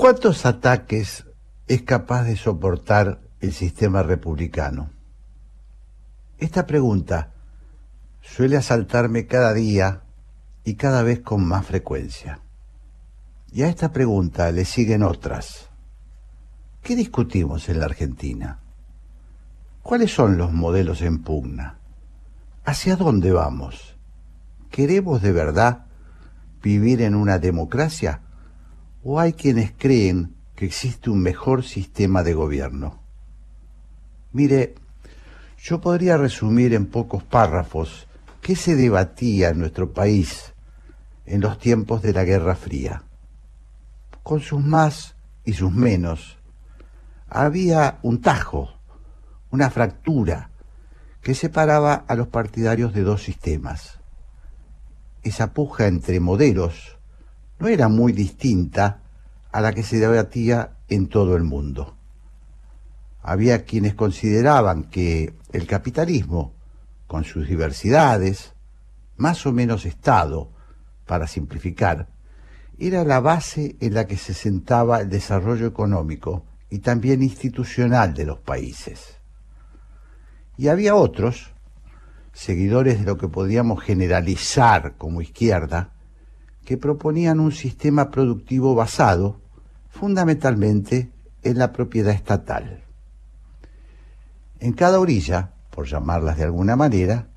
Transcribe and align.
¿Cuántos 0.00 0.46
ataques 0.46 1.26
es 1.68 1.82
capaz 1.82 2.22
de 2.22 2.34
soportar 2.34 3.20
el 3.40 3.52
sistema 3.52 4.02
republicano? 4.02 4.88
Esta 6.38 6.66
pregunta 6.66 7.34
suele 8.22 8.56
asaltarme 8.56 9.26
cada 9.26 9.52
día 9.52 10.04
y 10.64 10.76
cada 10.76 11.02
vez 11.02 11.20
con 11.20 11.44
más 11.44 11.66
frecuencia. 11.66 12.40
Y 13.52 13.60
a 13.60 13.68
esta 13.68 13.92
pregunta 13.92 14.50
le 14.52 14.64
siguen 14.64 15.02
otras. 15.02 15.68
¿Qué 16.82 16.96
discutimos 16.96 17.68
en 17.68 17.80
la 17.80 17.84
Argentina? 17.84 18.58
¿Cuáles 19.82 20.14
son 20.14 20.38
los 20.38 20.50
modelos 20.50 21.02
en 21.02 21.18
pugna? 21.22 21.76
¿Hacia 22.64 22.96
dónde 22.96 23.32
vamos? 23.32 23.98
¿Queremos 24.70 25.20
de 25.20 25.32
verdad 25.32 25.84
vivir 26.62 27.02
en 27.02 27.14
una 27.14 27.38
democracia? 27.38 28.22
¿O 29.02 29.18
hay 29.18 29.32
quienes 29.32 29.72
creen 29.72 30.36
que 30.54 30.66
existe 30.66 31.08
un 31.08 31.22
mejor 31.22 31.64
sistema 31.64 32.22
de 32.22 32.34
gobierno? 32.34 33.02
Mire, 34.32 34.74
yo 35.56 35.80
podría 35.80 36.18
resumir 36.18 36.74
en 36.74 36.84
pocos 36.84 37.22
párrafos 37.22 38.06
qué 38.42 38.54
se 38.56 38.76
debatía 38.76 39.48
en 39.48 39.58
nuestro 39.58 39.92
país 39.94 40.52
en 41.24 41.40
los 41.40 41.58
tiempos 41.58 42.02
de 42.02 42.12
la 42.12 42.24
Guerra 42.24 42.54
Fría. 42.56 43.04
Con 44.22 44.40
sus 44.40 44.62
más 44.62 45.14
y 45.46 45.54
sus 45.54 45.72
menos, 45.72 46.38
había 47.26 48.00
un 48.02 48.20
tajo, 48.20 48.80
una 49.50 49.70
fractura 49.70 50.50
que 51.22 51.34
separaba 51.34 51.94
a 51.94 52.14
los 52.16 52.28
partidarios 52.28 52.92
de 52.92 53.02
dos 53.02 53.22
sistemas. 53.22 53.98
Esa 55.22 55.54
puja 55.54 55.86
entre 55.86 56.20
modelos 56.20 56.99
no 57.60 57.68
era 57.68 57.88
muy 57.88 58.12
distinta 58.12 59.02
a 59.52 59.60
la 59.60 59.72
que 59.72 59.82
se 59.82 59.98
debatía 59.98 60.78
en 60.88 61.08
todo 61.08 61.36
el 61.36 61.44
mundo. 61.44 61.94
Había 63.22 63.64
quienes 63.64 63.94
consideraban 63.94 64.84
que 64.84 65.34
el 65.52 65.66
capitalismo, 65.66 66.54
con 67.06 67.24
sus 67.24 67.46
diversidades, 67.46 68.54
más 69.16 69.44
o 69.44 69.52
menos 69.52 69.84
Estado, 69.84 70.50
para 71.06 71.26
simplificar, 71.26 72.08
era 72.78 73.04
la 73.04 73.20
base 73.20 73.76
en 73.80 73.92
la 73.92 74.06
que 74.06 74.16
se 74.16 74.32
sentaba 74.32 75.00
el 75.00 75.10
desarrollo 75.10 75.66
económico 75.66 76.46
y 76.70 76.78
también 76.78 77.22
institucional 77.22 78.14
de 78.14 78.24
los 78.24 78.38
países. 78.38 79.18
Y 80.56 80.68
había 80.68 80.94
otros, 80.94 81.52
seguidores 82.32 83.00
de 83.00 83.04
lo 83.04 83.18
que 83.18 83.28
podíamos 83.28 83.82
generalizar 83.82 84.94
como 84.96 85.20
izquierda, 85.20 85.90
que 86.64 86.76
proponían 86.76 87.40
un 87.40 87.52
sistema 87.52 88.10
productivo 88.10 88.74
basado 88.74 89.40
fundamentalmente 89.88 91.10
en 91.42 91.58
la 91.58 91.72
propiedad 91.72 92.14
estatal. 92.14 92.84
En 94.60 94.72
cada 94.72 95.00
orilla, 95.00 95.52
por 95.70 95.86
llamarlas 95.86 96.36
de 96.36 96.44
alguna 96.44 96.76
manera, 96.76 97.28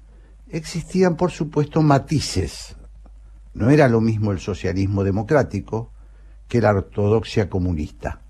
existían 0.49 1.16
por 1.16 1.31
supuesto 1.31 1.81
matices. 1.81 2.75
No 3.53 3.69
era 3.69 3.88
lo 3.88 4.01
mismo 4.01 4.31
el 4.31 4.39
socialismo 4.39 5.03
democrático 5.03 5.91
que 6.47 6.61
la 6.61 6.71
ortodoxia 6.71 7.49
comunista. 7.49 8.21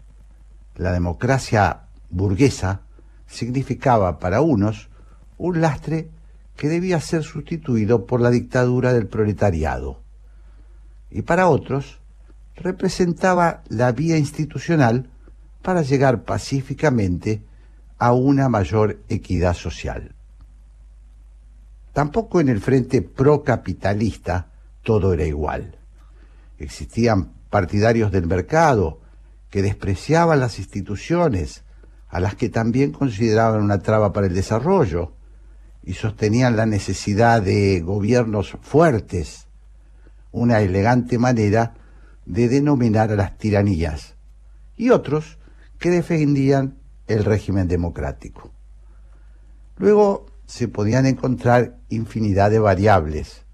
La 0.76 0.92
democracia 0.92 1.88
burguesa 2.10 2.82
significaba 3.26 4.20
para 4.20 4.42
unos 4.42 4.90
un 5.38 5.60
lastre 5.62 6.10
que 6.56 6.70
debía 6.70 7.00
ser 7.00 7.24
sustituido 7.24 8.06
por 8.06 8.22
la 8.22 8.30
dictadura 8.30 8.94
del 8.94 9.08
proletariado 9.08 10.03
y 11.14 11.22
para 11.22 11.48
otros 11.48 12.00
representaba 12.56 13.64
la 13.70 13.92
vía 13.92 14.18
institucional 14.18 15.10
para 15.62 15.84
llegar 15.84 16.24
pacíficamente 16.24 17.44
a 18.00 18.14
una 18.14 18.50
mayor 18.50 19.00
equidad 19.08 19.54
social. 19.54 20.16
Tampoco 21.94 22.42
en 22.42 22.50
el 22.50 22.60
frente 22.60 23.04
procapitalista 23.04 24.52
todo 24.82 25.14
era 25.14 25.26
igual. 25.26 25.78
Existían 26.58 27.32
partidarios 27.50 28.12
del 28.12 28.26
mercado 28.26 29.00
que 29.52 29.62
despreciaban 29.62 30.40
las 30.40 30.58
instituciones, 30.58 31.64
a 32.10 32.20
las 32.20 32.36
que 32.36 32.50
también 32.50 32.92
consideraban 32.92 33.62
una 33.62 33.80
traba 33.80 34.12
para 34.12 34.28
el 34.28 34.34
desarrollo, 34.34 35.14
y 35.84 35.94
sostenían 35.94 36.56
la 36.56 36.66
necesidad 36.66 37.42
de 37.42 37.82
gobiernos 37.82 38.58
fuertes, 38.62 39.48
una 40.34 40.60
elegante 40.60 41.18
manera 41.18 41.76
de 42.26 42.50
denominar 42.50 43.12
a 43.12 43.16
las 43.16 43.38
tiranías, 43.38 44.16
y 44.76 44.90
otros 44.90 45.38
que 45.80 45.90
defendían 45.90 46.80
el 47.08 47.24
régimen 47.24 47.68
democrático. 47.68 48.52
Luego 49.78 50.26
se 50.46 50.68
podían 50.68 51.06
encontrar 51.06 51.78
infinidad 51.90 52.52
de 52.52 52.60
variables, 52.60 53.46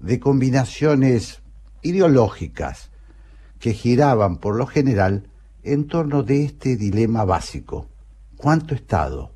de 0.00 0.18
combinaciones 0.18 1.42
ideológicas 1.82 2.90
que 3.58 3.72
giraban 3.72 4.38
por 4.38 4.56
lo 4.56 4.66
general 4.66 5.28
en 5.62 5.86
torno 5.86 6.22
de 6.22 6.44
este 6.44 6.76
dilema 6.76 7.24
básico, 7.24 7.88
¿cuánto 8.36 8.74
Estado? 8.74 9.34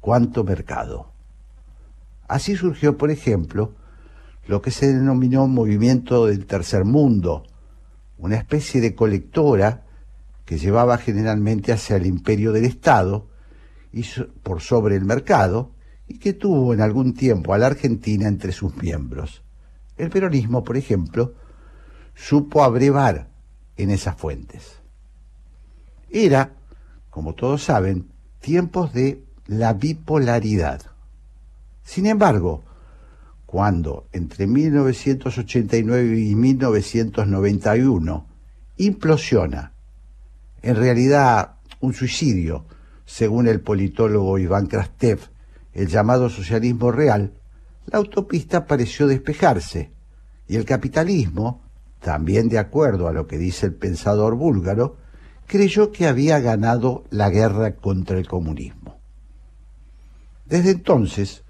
¿Cuánto 0.00 0.44
mercado? 0.44 1.12
Así 2.28 2.56
surgió, 2.56 2.96
por 2.96 3.10
ejemplo, 3.10 3.74
lo 4.46 4.62
que 4.62 4.70
se 4.70 4.92
denominó 4.92 5.46
movimiento 5.48 6.26
del 6.26 6.46
tercer 6.46 6.84
mundo, 6.84 7.44
una 8.18 8.36
especie 8.36 8.80
de 8.80 8.94
colectora 8.94 9.84
que 10.44 10.58
llevaba 10.58 10.98
generalmente 10.98 11.72
hacia 11.72 11.96
el 11.96 12.06
imperio 12.06 12.52
del 12.52 12.64
Estado 12.64 13.28
y 13.92 14.04
por 14.42 14.60
sobre 14.60 14.96
el 14.96 15.04
mercado 15.04 15.72
y 16.06 16.18
que 16.18 16.32
tuvo 16.32 16.72
en 16.72 16.80
algún 16.80 17.14
tiempo 17.14 17.52
a 17.52 17.58
la 17.58 17.66
Argentina 17.66 18.28
entre 18.28 18.52
sus 18.52 18.76
miembros. 18.76 19.42
El 19.96 20.10
peronismo, 20.10 20.62
por 20.62 20.76
ejemplo, 20.76 21.34
supo 22.14 22.62
abrevar 22.62 23.30
en 23.76 23.90
esas 23.90 24.16
fuentes. 24.16 24.80
Era, 26.10 26.54
como 27.10 27.34
todos 27.34 27.64
saben, 27.64 28.12
tiempos 28.40 28.92
de 28.92 29.24
la 29.46 29.72
bipolaridad. 29.72 30.82
Sin 31.82 32.06
embargo, 32.06 32.64
cuando 33.56 34.06
entre 34.12 34.46
1989 34.46 36.20
y 36.20 36.34
1991 36.34 38.26
implosiona, 38.76 39.72
en 40.60 40.76
realidad 40.76 41.54
un 41.80 41.94
suicidio, 41.94 42.66
según 43.06 43.48
el 43.48 43.62
politólogo 43.62 44.38
Iván 44.38 44.66
Krastev, 44.66 45.20
el 45.72 45.86
llamado 45.86 46.28
socialismo 46.28 46.92
real, 46.92 47.32
la 47.86 47.96
autopista 47.96 48.66
pareció 48.66 49.06
despejarse 49.06 49.90
y 50.46 50.56
el 50.56 50.66
capitalismo, 50.66 51.62
también 52.00 52.50
de 52.50 52.58
acuerdo 52.58 53.08
a 53.08 53.12
lo 53.14 53.26
que 53.26 53.38
dice 53.38 53.64
el 53.64 53.74
pensador 53.74 54.34
búlgaro, 54.34 54.98
creyó 55.46 55.92
que 55.92 56.06
había 56.06 56.40
ganado 56.40 57.04
la 57.08 57.30
guerra 57.30 57.76
contra 57.76 58.18
el 58.18 58.28
comunismo. 58.28 59.00
Desde 60.44 60.72
entonces, 60.72 61.45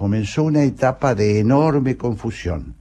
comenzó 0.00 0.44
una 0.44 0.62
etapa 0.62 1.14
de 1.14 1.40
enorme 1.40 1.98
confusión. 1.98 2.74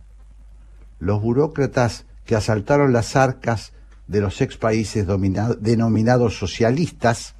Los 0.99 1.21
burócratas 1.21 2.05
que 2.23 2.33
asaltaron 2.33 2.93
las 2.93 3.17
arcas 3.17 3.73
de 4.07 4.21
los 4.21 4.39
ex 4.39 4.55
países 4.55 5.05
denominados 5.05 6.37
socialistas 6.37 7.35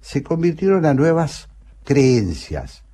se 0.00 0.22
convirtieron 0.22 0.86
a 0.86 0.94
nuevas 0.94 1.48
creencias. 1.82 2.84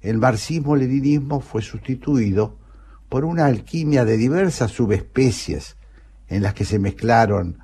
El 0.00 0.16
marxismo-leninismo 0.16 1.40
fue 1.40 1.60
sustituido 1.60 2.56
por 3.10 3.26
una 3.26 3.44
alquimia 3.44 4.06
de 4.06 4.16
diversas 4.16 4.70
subespecies 4.70 5.76
en 6.28 6.42
las 6.42 6.54
que 6.54 6.64
se 6.64 6.78
mezclaron 6.78 7.58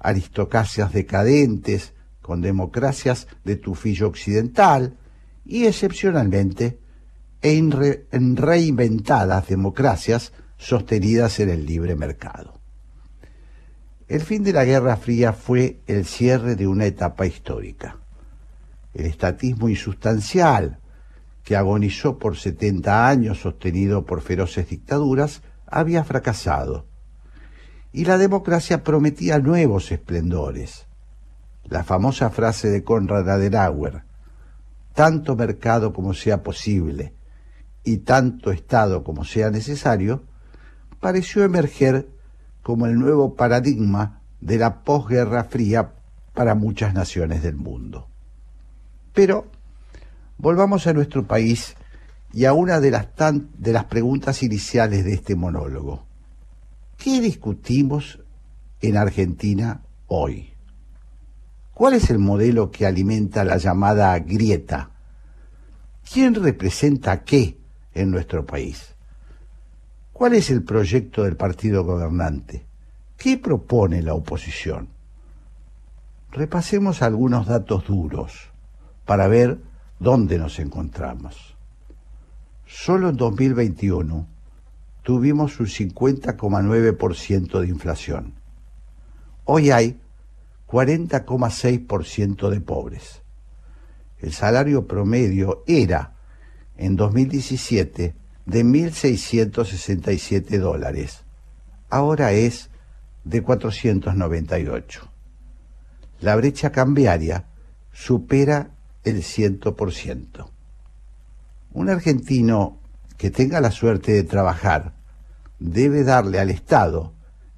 aristocracias 0.00 0.92
decadentes 0.92 1.94
con 2.22 2.40
democracias 2.40 3.28
de 3.44 3.54
tufillo 3.54 4.08
occidental 4.08 4.96
y 5.44 5.66
excepcionalmente 5.66 6.80
en, 7.42 8.36
reinventadas 8.36 9.48
democracias 9.48 10.32
sostenidas 10.56 11.38
en 11.40 11.50
el 11.50 11.66
libre 11.66 11.96
mercado. 11.96 12.60
El 14.08 14.20
fin 14.20 14.44
de 14.44 14.52
la 14.52 14.64
Guerra 14.64 14.96
Fría 14.96 15.32
fue 15.32 15.80
el 15.86 16.06
cierre 16.06 16.54
de 16.54 16.66
una 16.66 16.86
etapa 16.86 17.26
histórica. 17.26 17.96
El 18.94 19.06
estatismo 19.06 19.68
insustancial, 19.68 20.78
que 21.42 21.56
agonizó 21.56 22.18
por 22.18 22.36
70 22.36 23.08
años 23.08 23.40
sostenido 23.40 24.06
por 24.06 24.20
feroces 24.22 24.68
dictaduras, 24.68 25.42
había 25.66 26.04
fracasado. 26.04 26.86
Y 27.92 28.04
la 28.04 28.18
democracia 28.18 28.84
prometía 28.84 29.38
nuevos 29.38 29.90
esplendores. 29.90 30.86
La 31.64 31.82
famosa 31.82 32.30
frase 32.30 32.68
de 32.68 32.84
Konrad 32.84 33.28
Adenauer, 33.28 34.04
tanto 34.94 35.34
mercado 35.34 35.92
como 35.92 36.14
sea 36.14 36.42
posible, 36.42 37.15
y 37.86 37.98
tanto 37.98 38.50
Estado 38.50 39.04
como 39.04 39.24
sea 39.24 39.50
necesario, 39.50 40.24
pareció 40.98 41.44
emerger 41.44 42.08
como 42.62 42.86
el 42.86 42.98
nuevo 42.98 43.36
paradigma 43.36 44.22
de 44.40 44.58
la 44.58 44.82
posguerra 44.82 45.44
fría 45.44 45.92
para 46.34 46.56
muchas 46.56 46.94
naciones 46.94 47.44
del 47.44 47.54
mundo. 47.54 48.08
Pero 49.14 49.46
volvamos 50.36 50.88
a 50.88 50.92
nuestro 50.94 51.28
país 51.28 51.76
y 52.32 52.44
a 52.44 52.52
una 52.52 52.80
de 52.80 52.90
las, 52.90 53.06
de 53.56 53.72
las 53.72 53.84
preguntas 53.84 54.42
iniciales 54.42 55.04
de 55.04 55.14
este 55.14 55.36
monólogo. 55.36 56.06
¿Qué 56.98 57.20
discutimos 57.20 58.18
en 58.80 58.96
Argentina 58.96 59.82
hoy? 60.08 60.54
¿Cuál 61.72 61.94
es 61.94 62.10
el 62.10 62.18
modelo 62.18 62.72
que 62.72 62.84
alimenta 62.84 63.44
la 63.44 63.58
llamada 63.58 64.18
grieta? 64.18 64.90
¿Quién 66.10 66.34
representa 66.34 67.22
qué 67.22 67.64
en 67.96 68.10
nuestro 68.10 68.46
país? 68.46 68.94
¿Cuál 70.12 70.34
es 70.34 70.50
el 70.50 70.62
proyecto 70.62 71.24
del 71.24 71.36
partido 71.36 71.84
gobernante? 71.84 72.64
¿Qué 73.16 73.38
propone 73.38 74.02
la 74.02 74.14
oposición? 74.14 74.88
Repasemos 76.30 77.02
algunos 77.02 77.46
datos 77.46 77.86
duros 77.86 78.50
para 79.04 79.26
ver 79.26 79.58
dónde 79.98 80.38
nos 80.38 80.58
encontramos. 80.58 81.56
Solo 82.66 83.08
en 83.10 83.16
2021 83.16 84.26
tuvimos 85.02 85.60
un 85.60 85.66
50,9% 85.66 87.60
de 87.60 87.68
inflación. 87.68 88.34
Hoy 89.44 89.70
hay 89.70 90.00
40,6% 90.66 92.50
de 92.50 92.60
pobres. 92.60 93.22
El 94.18 94.32
salario 94.32 94.88
promedio 94.88 95.62
era, 95.66 96.15
en 96.76 96.96
2017, 96.96 98.14
de 98.46 98.64
1.667 98.64 100.58
dólares. 100.58 101.24
Ahora 101.90 102.32
es 102.32 102.70
de 103.24 103.42
498. 103.42 105.08
La 106.20 106.36
brecha 106.36 106.70
cambiaria 106.70 107.46
supera 107.92 108.70
el 109.04 109.22
100%. 109.22 110.48
Un 111.72 111.90
argentino 111.90 112.78
que 113.16 113.30
tenga 113.30 113.60
la 113.60 113.70
suerte 113.70 114.12
de 114.12 114.22
trabajar 114.24 114.94
debe 115.58 116.04
darle 116.04 116.38
al 116.38 116.50
Estado 116.50 117.12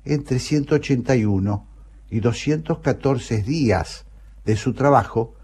entre 0.05 0.39
181 0.39 1.67
y 2.11 2.21
214 2.21 3.43
días 3.43 4.07
de 4.45 4.57
su 4.57 4.73
trabajo 4.73 5.35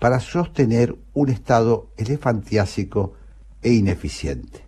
para 0.00 0.18
sostener 0.18 0.96
un 1.12 1.28
Estado 1.28 1.92
elefantiásico 1.96 3.14
e 3.62 3.72
ineficiente. 3.72 4.64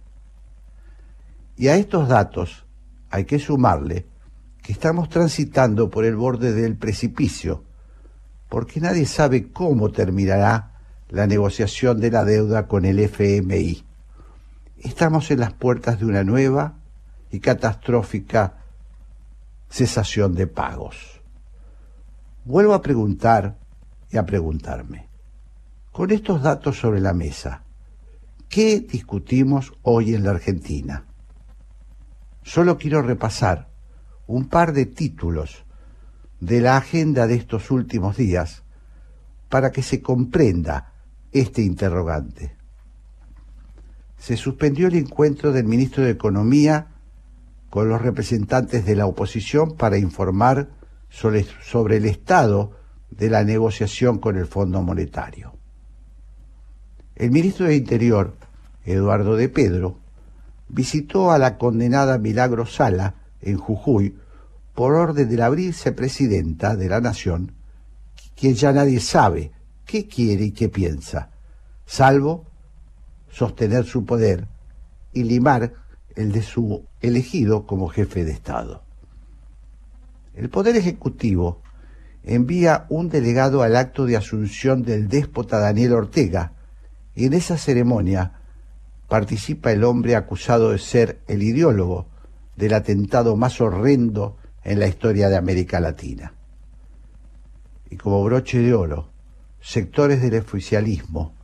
Y 1.57 1.69
a 1.69 1.77
estos 1.77 2.09
datos 2.09 2.67
hay 3.11 3.25
que 3.25 3.39
sumarle 3.39 4.07
que 4.63 4.73
estamos 4.73 5.09
transitando 5.09 5.91
por 5.91 6.05
el 6.05 6.17
borde 6.17 6.53
del 6.53 6.77
precipicio, 6.77 7.65
porque 8.49 8.81
nadie 8.81 9.07
sabe 9.07 9.51
cómo 9.51 9.91
terminará 9.91 10.73
la 11.09 11.27
negociación 11.27 11.99
de 11.99 12.11
la 12.11 12.25
deuda 12.25 12.69
con 12.69 12.85
el 12.85 12.99
FMI. 12.99 13.85
Estamos 14.79 15.31
en 15.31 15.41
las 15.41 15.53
puertas 15.53 15.99
de 15.99 16.07
una 16.07 16.25
nueva 16.25 16.79
y 17.31 17.41
catastrófica 17.41 18.59
cesación 19.71 20.35
de 20.35 20.47
pagos. 20.47 21.23
Vuelvo 22.45 22.75
a 22.75 22.83
preguntar 22.83 23.57
y 24.11 24.19
a 24.19 24.27
preguntarme, 24.27 25.12
con 25.93 26.11
estos 26.11 26.43
datos 26.43 26.79
sobre 26.79 27.01
la 27.01 27.13
mesa, 27.13 27.65
¿qué 28.49 28.81
discutimos 28.81 29.75
hoy 29.83 30.15
en 30.15 30.25
la 30.25 30.31
Argentina? 30.31 31.05
Solo 32.43 32.79
quiero 32.79 33.03
repasar 33.03 33.69
un 34.27 34.49
par 34.49 34.73
de 34.73 34.87
títulos 34.87 35.65
de 36.41 36.63
la 36.63 36.79
agenda 36.79 37.27
de 37.27 37.35
estos 37.35 37.71
últimos 37.71 38.17
días 38.17 38.65
para 39.51 39.71
que 39.71 39.83
se 39.83 40.01
comprenda 40.01 40.95
este 41.31 41.63
interrogante. 41.63 42.57
Se 44.17 44.39
suspendió 44.39 44.89
el 44.89 44.97
encuentro 44.97 45.53
del 45.53 45.67
ministro 45.67 46.05
de 46.05 46.11
Economía 46.11 46.89
con 47.69 47.89
los 47.89 48.01
representantes 48.01 48.87
de 48.87 48.97
la 48.97 49.07
oposición 49.07 49.77
para 49.77 49.99
informar 49.99 50.71
sobre, 51.11 51.45
el 51.97 52.07
estado 52.07 52.73
de 53.11 53.29
la 53.29 53.45
negociación 53.45 54.19
con 54.19 54.39
el 54.39 54.47
Fondo 54.47 54.81
Monetario. 54.81 55.62
El 57.23 57.31
ministro 57.31 57.67
de 57.67 57.77
Interior, 57.77 58.35
Eduardo 58.85 59.37
de 59.37 59.49
Pedro, 59.49 59.97
visitó 60.69 61.31
a 61.31 61.39
la 61.39 61.57
condenada 61.57 62.19
Milagro 62.19 62.67
Sala 62.67 63.15
en 63.41 63.59
Jujuy 63.59 64.17
por 64.75 64.95
orden 64.95 65.29
de 65.29 65.37
la 65.37 65.49
vicepresidenta 65.49 66.75
de 66.75 66.89
la 66.89 67.01
Nación, 67.01 67.53
quien 68.35 68.55
ya 68.55 68.73
nadie 68.73 68.99
sabe 68.99 69.53
qué 69.87 70.09
quiere 70.09 70.47
y 70.47 70.51
qué 70.51 70.69
piensa, 70.69 71.31
salvo 71.87 72.45
sostener 73.31 73.85
su 73.85 74.05
poder 74.05 74.49
y 75.13 75.23
limar 75.23 75.75
el 76.17 76.33
de 76.33 76.43
su 76.43 76.87
elegido 77.01 77.69
como 77.69 77.87
jefe 77.87 78.25
de 78.25 78.33
Estado. 78.33 78.83
El 80.35 80.51
Poder 80.51 80.75
Ejecutivo 80.75 81.63
envía 82.25 82.85
un 82.89 83.09
delegado 83.09 83.63
al 83.63 83.77
acto 83.77 84.07
de 84.07 84.17
asunción 84.17 84.83
del 84.83 85.07
déspota 85.07 85.61
Daniel 85.61 85.93
Ortega 85.93 86.55
en 87.15 87.33
esa 87.35 87.59
ceremonia 87.59 88.41
participa 89.09 89.73
el 89.73 89.85
hombre 89.85 90.17
acusado 90.17 90.71
de 90.71 90.79
ser 90.79 91.21
el 91.27 91.43
ideólogo 91.43 92.09
del 92.57 92.75
atentado 92.75 93.37
más 93.37 93.61
horrendo 93.61 94.39
en 94.65 94.79
la 94.79 94.87
historia 94.87 95.29
de 95.29 95.37
América 95.37 95.81
Latina. 95.81 96.35
Y 97.91 97.97
como 97.97 98.25
broche 98.25 98.59
de 98.59 98.73
oro, 98.73 99.11
sectores 99.61 100.23
del 100.23 100.39
oficialismo, 100.39 101.35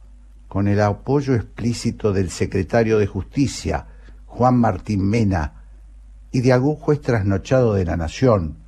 con 0.48 0.66
el 0.66 0.80
apoyo 0.80 1.34
explícito 1.34 2.12
del 2.12 2.30
secretario 2.30 2.98
de 2.98 3.06
Justicia, 3.06 3.86
Juan 4.24 4.58
Martín 4.58 5.06
Mena, 5.06 5.64
y 6.30 6.40
de 6.40 6.52
algún 6.52 6.76
juez 6.76 7.00
trasnochado 7.00 7.74
de 7.74 7.84
la 7.84 7.96
Nación, 7.96 8.58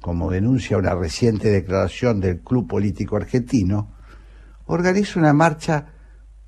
como 0.00 0.30
denuncia 0.30 0.78
una 0.78 0.94
reciente 0.94 1.50
declaración 1.50 2.20
del 2.20 2.40
Club 2.40 2.68
Político 2.68 3.16
Argentino, 3.16 3.90
organiza 4.66 5.18
una 5.18 5.32
marcha 5.32 5.88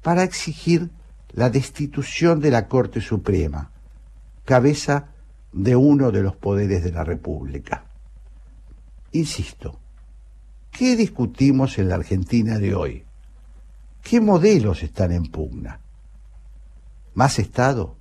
para 0.02 0.22
exigir 0.22 0.90
la 1.32 1.50
destitución 1.50 2.40
de 2.40 2.50
la 2.50 2.68
Corte 2.68 3.00
Suprema, 3.00 3.70
cabeza 4.44 5.08
de 5.52 5.76
uno 5.76 6.10
de 6.10 6.22
los 6.22 6.36
poderes 6.36 6.82
de 6.84 6.92
la 6.92 7.04
República. 7.04 7.84
Insisto, 9.12 9.78
¿Qué 10.78 10.94
discutimos 10.94 11.76
en 11.78 11.88
la 11.88 11.96
Argentina 11.96 12.58
de 12.58 12.72
hoy? 12.72 13.04
¿Qué 14.02 14.20
modelos 14.20 14.84
están 14.84 15.10
en 15.10 15.24
pugna? 15.24 15.80
¿Más 17.14 17.40
Estado? 17.40 17.96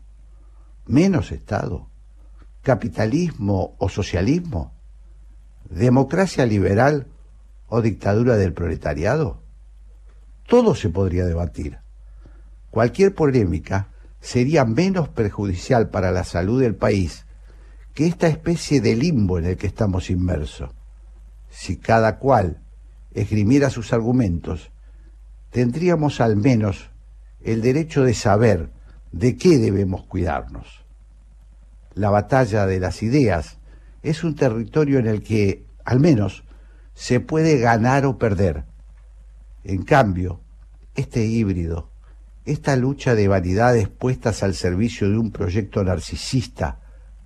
¿Menos 0.85 1.31
Estado? 1.31 1.89
¿Capitalismo 2.61 3.75
o 3.79 3.89
socialismo? 3.89 4.75
¿Democracia 5.71 6.45
liberal 6.45 7.07
o 7.67 7.81
dictadura 7.81 8.35
del 8.35 8.53
proletariado? 8.53 9.41
Todo 10.47 10.75
se 10.75 10.89
podría 10.89 11.25
debatir. 11.25 11.79
Cualquier 12.77 13.15
polémica 13.15 13.87
sería 14.21 14.63
menos 14.63 15.09
perjudicial 15.09 15.89
para 15.89 16.11
la 16.11 16.23
salud 16.23 16.61
del 16.61 16.75
país 16.75 17.25
que 17.95 18.05
esta 18.05 18.27
especie 18.27 18.81
de 18.81 18.95
limbo 18.95 19.39
en 19.39 19.45
el 19.45 19.57
que 19.57 19.65
estamos 19.65 20.11
inmersos. 20.11 20.69
Si 21.49 21.77
cada 21.77 22.19
cual 22.19 22.61
esgrimiera 23.15 23.71
sus 23.71 23.93
argumentos, 23.93 24.69
tendríamos 25.49 26.21
al 26.21 26.37
menos 26.37 26.91
el 27.41 27.63
derecho 27.63 28.03
de 28.03 28.13
saber 28.13 28.69
de 29.11 29.37
qué 29.37 29.57
debemos 29.57 30.05
cuidarnos. 30.05 30.85
La 31.95 32.11
batalla 32.11 32.67
de 32.67 32.79
las 32.79 33.01
ideas 33.01 33.57
es 34.03 34.23
un 34.23 34.35
territorio 34.35 34.99
en 34.99 35.07
el 35.07 35.23
que, 35.23 35.65
al 35.83 35.99
menos, 35.99 36.43
se 36.93 37.21
puede 37.21 37.57
ganar 37.57 38.05
o 38.05 38.19
perder. 38.19 38.65
En 39.63 39.81
cambio, 39.81 40.41
este 40.93 41.25
híbrido, 41.25 41.89
esta 42.47 42.77
lucha 42.77 43.13
de 43.13 43.27
vanidades 43.27 43.89
puestas 43.89 44.41
al 44.41 44.55
servicio 44.55 45.09
de 45.09 45.17
un 45.17 45.31
proyecto 45.31 45.83
narcisista, 45.83 46.79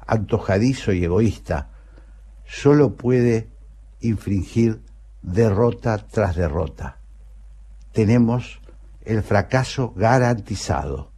antojadizo 0.08 0.94
y 0.94 1.04
egoísta, 1.04 1.70
solo 2.44 2.96
puede 2.96 3.52
infringir 4.00 4.82
derrota 5.22 6.00
tras 6.00 6.36
derrota. 6.36 6.98
Tenemos 7.92 8.62
el 9.06 9.22
fracaso 9.22 9.94
garantizado. 9.96 11.12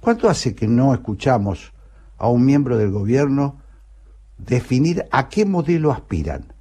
¿Cuánto 0.00 0.30
hace 0.30 0.54
que 0.54 0.66
no 0.66 0.94
escuchamos 0.94 1.74
a 2.16 2.28
un 2.28 2.46
miembro 2.46 2.78
del 2.78 2.90
gobierno 2.90 3.60
definir 4.38 5.04
a 5.10 5.28
qué 5.28 5.44
modelo 5.44 5.92
aspiran? 5.92 6.54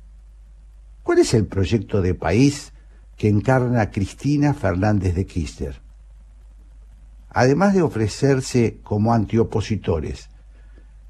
¿Cuál 1.02 1.20
es 1.20 1.34
el 1.34 1.48
proyecto 1.48 2.02
de 2.02 2.14
país 2.14 2.74
que 3.16 3.30
encarna 3.30 3.90
Cristina 3.90 4.54
Fernández 4.54 5.16
de 5.16 5.26
Kirchner? 5.26 5.89
Además 7.30 7.74
de 7.74 7.82
ofrecerse 7.82 8.80
como 8.84 9.14
antiopositores, 9.14 10.30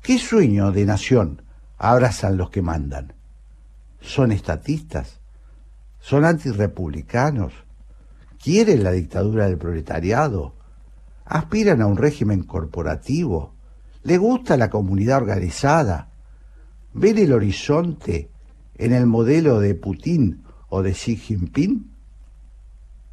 ¿qué 0.02 0.18
sueño 0.18 0.72
de 0.72 0.86
nación 0.86 1.42
abrazan 1.78 2.38
los 2.38 2.50
que 2.50 2.62
mandan? 2.62 3.14
son 4.02 4.32
estatistas, 4.32 5.20
son 6.00 6.26
antirrepublicanos, 6.26 7.54
quieren 8.42 8.84
la 8.84 8.92
dictadura 8.92 9.48
del 9.48 9.58
proletariado, 9.58 10.56
aspiran 11.26 11.82
a 11.82 11.88
un 11.88 11.98
régimen 11.98 12.44
corporativo, 12.44 13.54
le 14.04 14.18
gusta 14.18 14.58
la 14.58 14.70
comunidad 14.70 15.18
organizada, 15.18 16.10
ven 16.94 17.18
el 17.18 17.34
horizonte 17.34 18.30
en 18.76 18.94
el 18.94 19.06
modelo 19.06 19.60
de 19.60 19.76
Putin 19.76 20.44
o 20.70 20.82
de 20.82 20.94
Xi 20.94 21.18
Jinping. 21.18 21.92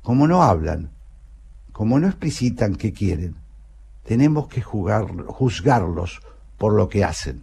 Como 0.02 0.28
no 0.28 0.44
hablan, 0.44 0.92
como 1.76 2.00
no 2.00 2.06
explicitan 2.06 2.74
qué 2.74 2.94
quieren, 2.94 3.36
tenemos 4.02 4.48
que 4.48 4.62
juzgarlos 4.62 6.22
por 6.56 6.72
lo 6.72 6.88
que 6.88 7.04
hacen. 7.04 7.42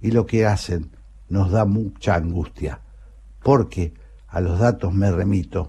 Y 0.00 0.12
lo 0.12 0.24
que 0.24 0.46
hacen 0.46 0.92
nos 1.28 1.50
da 1.50 1.66
mucha 1.66 2.14
angustia, 2.14 2.80
porque 3.42 3.92
a 4.28 4.40
los 4.40 4.58
datos 4.58 4.94
me 4.94 5.10
remito, 5.10 5.68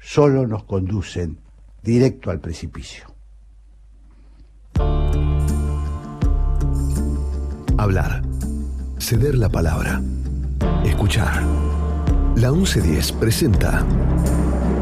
solo 0.00 0.46
nos 0.46 0.64
conducen 0.64 1.36
directo 1.82 2.30
al 2.30 2.40
precipicio. 2.40 3.04
Hablar, 7.76 8.22
ceder 8.98 9.34
la 9.34 9.50
palabra, 9.50 10.00
escuchar. 10.86 11.42
La 12.34 12.50
1110 12.50 13.12
presenta 13.12 13.84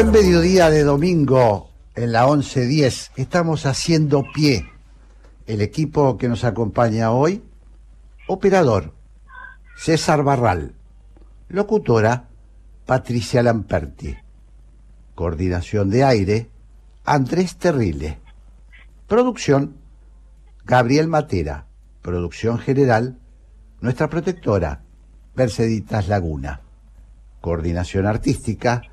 Buen 0.00 0.12
mediodía 0.12 0.70
de 0.70 0.82
domingo 0.82 1.68
en 1.94 2.12
la 2.12 2.26
11.10. 2.26 3.10
Estamos 3.16 3.66
haciendo 3.66 4.24
pie. 4.32 4.66
El 5.46 5.60
equipo 5.60 6.16
que 6.16 6.26
nos 6.26 6.44
acompaña 6.44 7.10
hoy, 7.10 7.44
operador 8.26 8.94
César 9.76 10.22
Barral, 10.22 10.72
locutora 11.50 12.30
Patricia 12.86 13.42
Lamperti, 13.42 14.16
coordinación 15.14 15.90
de 15.90 16.02
aire 16.04 16.50
Andrés 17.04 17.58
Terrile, 17.58 18.20
producción 19.06 19.76
Gabriel 20.64 21.08
Matera, 21.08 21.66
producción 22.00 22.56
general 22.58 23.18
nuestra 23.82 24.08
protectora 24.08 24.80
Merceditas 25.34 26.08
Laguna, 26.08 26.62
coordinación 27.42 28.06
artística 28.06 28.89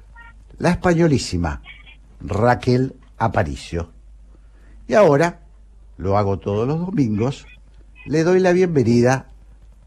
la 0.60 0.70
españolísima 0.70 1.62
Raquel 2.22 2.94
Aparicio. 3.18 3.92
Y 4.88 4.94
ahora, 4.94 5.40
lo 5.98 6.18
hago 6.18 6.38
todos 6.38 6.68
los 6.68 6.86
domingos, 6.86 7.46
le 8.06 8.24
doy 8.24 8.40
la 8.40 8.54
bienvenida 8.54 9.28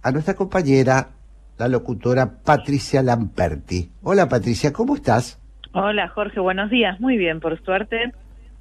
a 0.03 0.12
nuestra 0.12 0.35
compañera, 0.35 1.11
la 1.59 1.69
locutora 1.69 2.43
Patricia 2.45 3.03
Lamperti. 3.03 3.91
Hola 4.03 4.29
Patricia, 4.29 4.73
¿cómo 4.73 4.97
estás? 4.97 5.41
Hola 5.73 6.09
Jorge, 6.09 6.41
buenos 6.41 6.71
días. 6.71 7.00
Muy 7.00 7.17
bien, 7.17 7.41
por 7.41 7.62
suerte. 7.62 8.12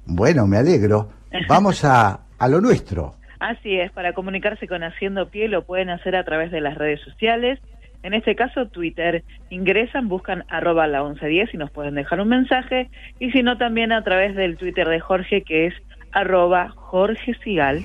Bueno, 0.06 0.46
me 0.46 0.58
alegro. 0.58 1.10
Vamos 1.48 1.84
a, 1.84 2.20
a 2.38 2.48
lo 2.48 2.60
nuestro. 2.60 3.14
Así 3.40 3.74
es, 3.76 3.90
para 3.92 4.12
comunicarse 4.12 4.68
con 4.68 4.82
Haciendo 4.82 5.28
Pie 5.28 5.48
lo 5.48 5.64
pueden 5.64 5.88
hacer 5.90 6.14
a 6.14 6.24
través 6.24 6.50
de 6.50 6.60
las 6.60 6.76
redes 6.76 7.00
sociales 7.00 7.58
en 8.02 8.14
este 8.14 8.34
caso, 8.34 8.66
Twitter. 8.66 9.24
Ingresan, 9.50 10.08
buscan 10.08 10.44
arroba 10.48 10.86
la 10.86 11.02
1110 11.02 11.54
y 11.54 11.56
nos 11.56 11.70
pueden 11.70 11.94
dejar 11.94 12.20
un 12.20 12.28
mensaje. 12.28 12.88
Y 13.18 13.30
si 13.32 13.42
no, 13.42 13.58
también 13.58 13.92
a 13.92 14.02
través 14.04 14.34
del 14.34 14.56
Twitter 14.56 14.88
de 14.88 15.00
Jorge, 15.00 15.42
que 15.42 15.66
es 15.66 15.74
arroba 16.12 16.70
Jorge 16.70 17.34
Sigal. 17.44 17.84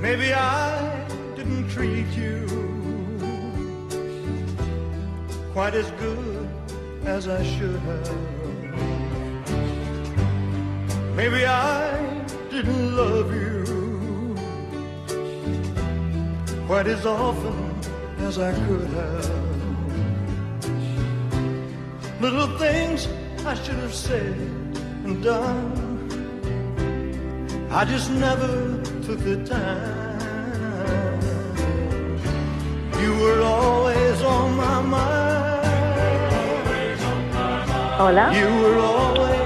Maybe 0.00 0.32
I 0.32 1.04
didn't 1.34 1.68
treat 1.68 2.06
you 2.16 2.46
quite 5.52 5.74
as 5.74 5.90
good 5.92 6.48
as 7.06 7.26
I 7.28 7.42
should 7.42 7.80
have. 7.80 8.35
Maybe 11.16 11.46
I 11.46 11.96
didn't 12.50 12.94
love 12.94 13.34
you 13.34 14.36
quite 16.66 16.86
as 16.86 17.06
often 17.06 17.74
as 18.18 18.38
I 18.38 18.52
could 18.66 18.86
have. 18.88 19.30
Little 22.20 22.58
things 22.58 23.08
I 23.46 23.54
should 23.54 23.76
have 23.76 23.94
said 23.94 24.36
and 25.06 25.22
done. 25.22 25.72
I 27.70 27.86
just 27.86 28.10
never 28.10 28.82
took 29.06 29.20
the 29.20 29.42
time. 29.46 31.18
You 33.00 33.12
were 33.22 33.40
always 33.40 34.20
on 34.20 34.54
my 34.54 34.82
mind. 34.82 35.26
Hola. 37.96 38.34
You 38.38 38.48
were 38.62 38.78
always 38.80 39.45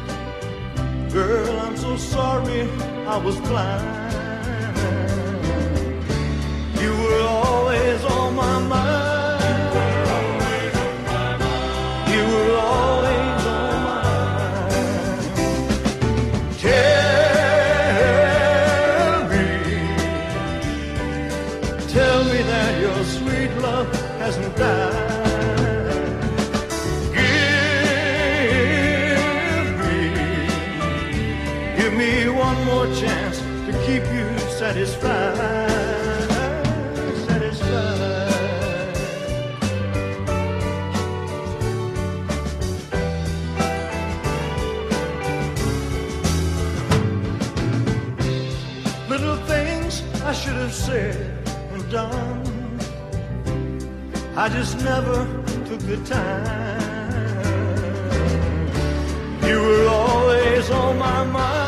Girl, 1.13 1.59
I'm 1.59 1.75
so 1.75 1.97
sorry 1.97 2.61
I 3.05 3.17
was 3.17 3.37
blind. 3.41 3.83
You 6.79 6.91
were 6.91 7.21
always 7.21 8.05
on 8.05 8.35
my 8.35 8.59
mind. 8.59 9.73
You 12.13 12.23
were 12.33 12.57
always 12.59 13.00
I 54.43 54.49
just 54.49 54.83
never 54.83 55.17
took 55.67 55.81
the 55.81 55.97
time. 56.03 56.81
You 59.45 59.61
were 59.61 59.87
always 59.87 60.67
on 60.71 60.97
my 60.97 61.23
mind. 61.25 61.60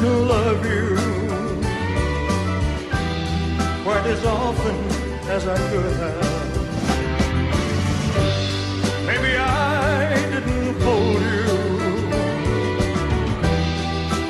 Didn't 0.00 0.28
love 0.28 0.64
you 0.64 0.96
quite 3.84 4.06
as 4.06 4.24
often 4.24 4.76
as 5.28 5.46
I 5.46 5.58
could 5.70 5.92
have. 6.02 6.50
Maybe 9.04 9.36
I 9.36 10.14
didn't 10.32 10.80
hold 10.80 11.20
you 11.20 11.48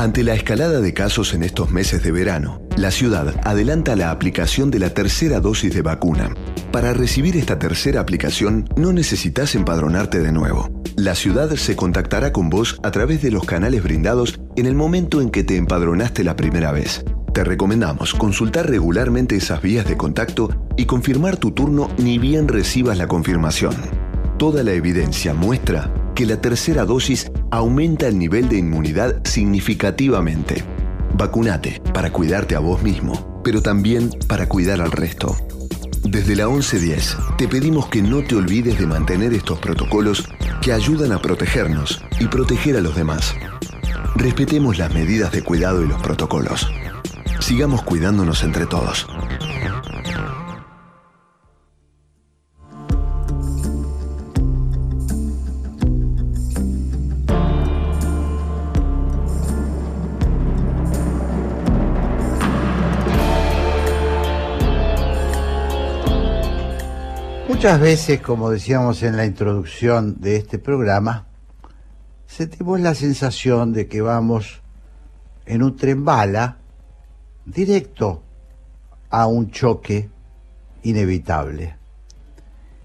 Ante 0.00 0.24
la 0.24 0.32
escalada 0.32 0.80
de 0.80 0.94
casos 0.94 1.34
en 1.34 1.42
estos 1.42 1.70
meses 1.70 2.02
de 2.02 2.10
verano, 2.10 2.62
la 2.78 2.90
ciudad 2.90 3.34
adelanta 3.44 3.96
la 3.96 4.10
aplicación 4.10 4.70
de 4.70 4.78
la 4.78 4.94
tercera 4.94 5.40
dosis 5.40 5.74
de 5.74 5.82
vacuna. 5.82 6.34
Para 6.72 6.94
recibir 6.94 7.36
esta 7.36 7.58
tercera 7.58 8.00
aplicación 8.00 8.66
no 8.76 8.94
necesitas 8.94 9.54
empadronarte 9.54 10.20
de 10.20 10.32
nuevo. 10.32 10.70
La 10.96 11.14
ciudad 11.14 11.50
se 11.50 11.76
contactará 11.76 12.32
con 12.32 12.48
vos 12.48 12.80
a 12.82 12.90
través 12.90 13.20
de 13.20 13.30
los 13.30 13.44
canales 13.44 13.82
brindados 13.82 14.40
en 14.56 14.64
el 14.64 14.74
momento 14.74 15.20
en 15.20 15.28
que 15.28 15.44
te 15.44 15.58
empadronaste 15.58 16.24
la 16.24 16.34
primera 16.34 16.72
vez. 16.72 17.04
Te 17.34 17.44
recomendamos 17.44 18.14
consultar 18.14 18.70
regularmente 18.70 19.36
esas 19.36 19.60
vías 19.60 19.86
de 19.86 19.98
contacto 19.98 20.48
y 20.78 20.86
confirmar 20.86 21.36
tu 21.36 21.50
turno 21.50 21.90
ni 21.98 22.18
bien 22.18 22.48
recibas 22.48 22.96
la 22.96 23.06
confirmación. 23.06 23.74
Toda 24.38 24.62
la 24.62 24.72
evidencia 24.72 25.34
muestra 25.34 25.92
que 26.20 26.26
la 26.26 26.38
tercera 26.38 26.84
dosis 26.84 27.32
aumenta 27.50 28.06
el 28.06 28.18
nivel 28.18 28.46
de 28.50 28.58
inmunidad 28.58 29.22
significativamente. 29.24 30.62
Vacunate 31.16 31.80
para 31.94 32.12
cuidarte 32.12 32.54
a 32.54 32.58
vos 32.58 32.82
mismo, 32.82 33.40
pero 33.42 33.62
también 33.62 34.10
para 34.28 34.46
cuidar 34.46 34.82
al 34.82 34.92
resto. 34.92 35.34
Desde 36.02 36.36
la 36.36 36.46
1110 36.46 37.16
te 37.38 37.48
pedimos 37.48 37.86
que 37.86 38.02
no 38.02 38.22
te 38.22 38.34
olvides 38.34 38.78
de 38.78 38.86
mantener 38.86 39.32
estos 39.32 39.60
protocolos 39.60 40.28
que 40.60 40.74
ayudan 40.74 41.12
a 41.12 41.22
protegernos 41.22 42.04
y 42.20 42.26
proteger 42.26 42.76
a 42.76 42.82
los 42.82 42.94
demás. 42.94 43.34
Respetemos 44.14 44.76
las 44.76 44.92
medidas 44.92 45.32
de 45.32 45.42
cuidado 45.42 45.82
y 45.82 45.88
los 45.88 46.02
protocolos. 46.02 46.70
Sigamos 47.40 47.82
cuidándonos 47.82 48.42
entre 48.42 48.66
todos. 48.66 49.06
Muchas 67.60 67.78
veces, 67.78 68.22
como 68.22 68.48
decíamos 68.48 69.02
en 69.02 69.18
la 69.18 69.26
introducción 69.26 70.18
de 70.18 70.36
este 70.36 70.58
programa, 70.58 71.26
sentimos 72.26 72.80
la 72.80 72.94
sensación 72.94 73.74
de 73.74 73.86
que 73.86 74.00
vamos 74.00 74.62
en 75.44 75.62
un 75.62 75.76
tren 75.76 76.02
bala 76.02 76.56
directo 77.44 78.22
a 79.10 79.26
un 79.26 79.50
choque 79.50 80.08
inevitable. 80.84 81.76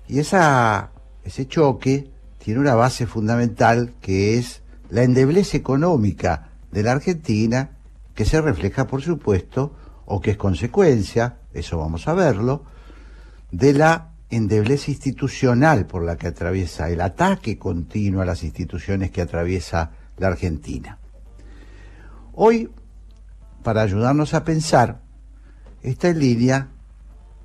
Y 0.09 0.19
esa, 0.19 0.91
ese 1.23 1.47
choque 1.47 2.11
tiene 2.37 2.59
una 2.59 2.75
base 2.75 3.07
fundamental 3.07 3.93
que 4.01 4.37
es 4.37 4.61
la 4.89 5.03
endeblez 5.03 5.53
económica 5.53 6.49
de 6.71 6.83
la 6.83 6.91
Argentina, 6.91 7.77
que 8.13 8.25
se 8.25 8.41
refleja, 8.41 8.87
por 8.87 9.01
supuesto, 9.01 9.73
o 10.05 10.19
que 10.19 10.31
es 10.31 10.37
consecuencia, 10.37 11.37
eso 11.53 11.77
vamos 11.77 12.09
a 12.09 12.13
verlo, 12.13 12.65
de 13.51 13.71
la 13.71 14.14
endeblez 14.35 14.89
institucional 14.89 15.87
por 15.87 16.03
la 16.03 16.17
que 16.17 16.27
atraviesa, 16.27 16.89
el 16.89 17.01
ataque 17.01 17.57
continuo 17.57 18.21
a 18.21 18.25
las 18.25 18.43
instituciones 18.43 19.11
que 19.11 19.21
atraviesa 19.21 19.91
la 20.17 20.27
Argentina. 20.27 20.99
Hoy, 22.33 22.69
para 23.63 23.81
ayudarnos 23.81 24.33
a 24.33 24.43
pensar, 24.43 25.01
está 25.81 26.09
en 26.09 26.19
línea 26.19 26.69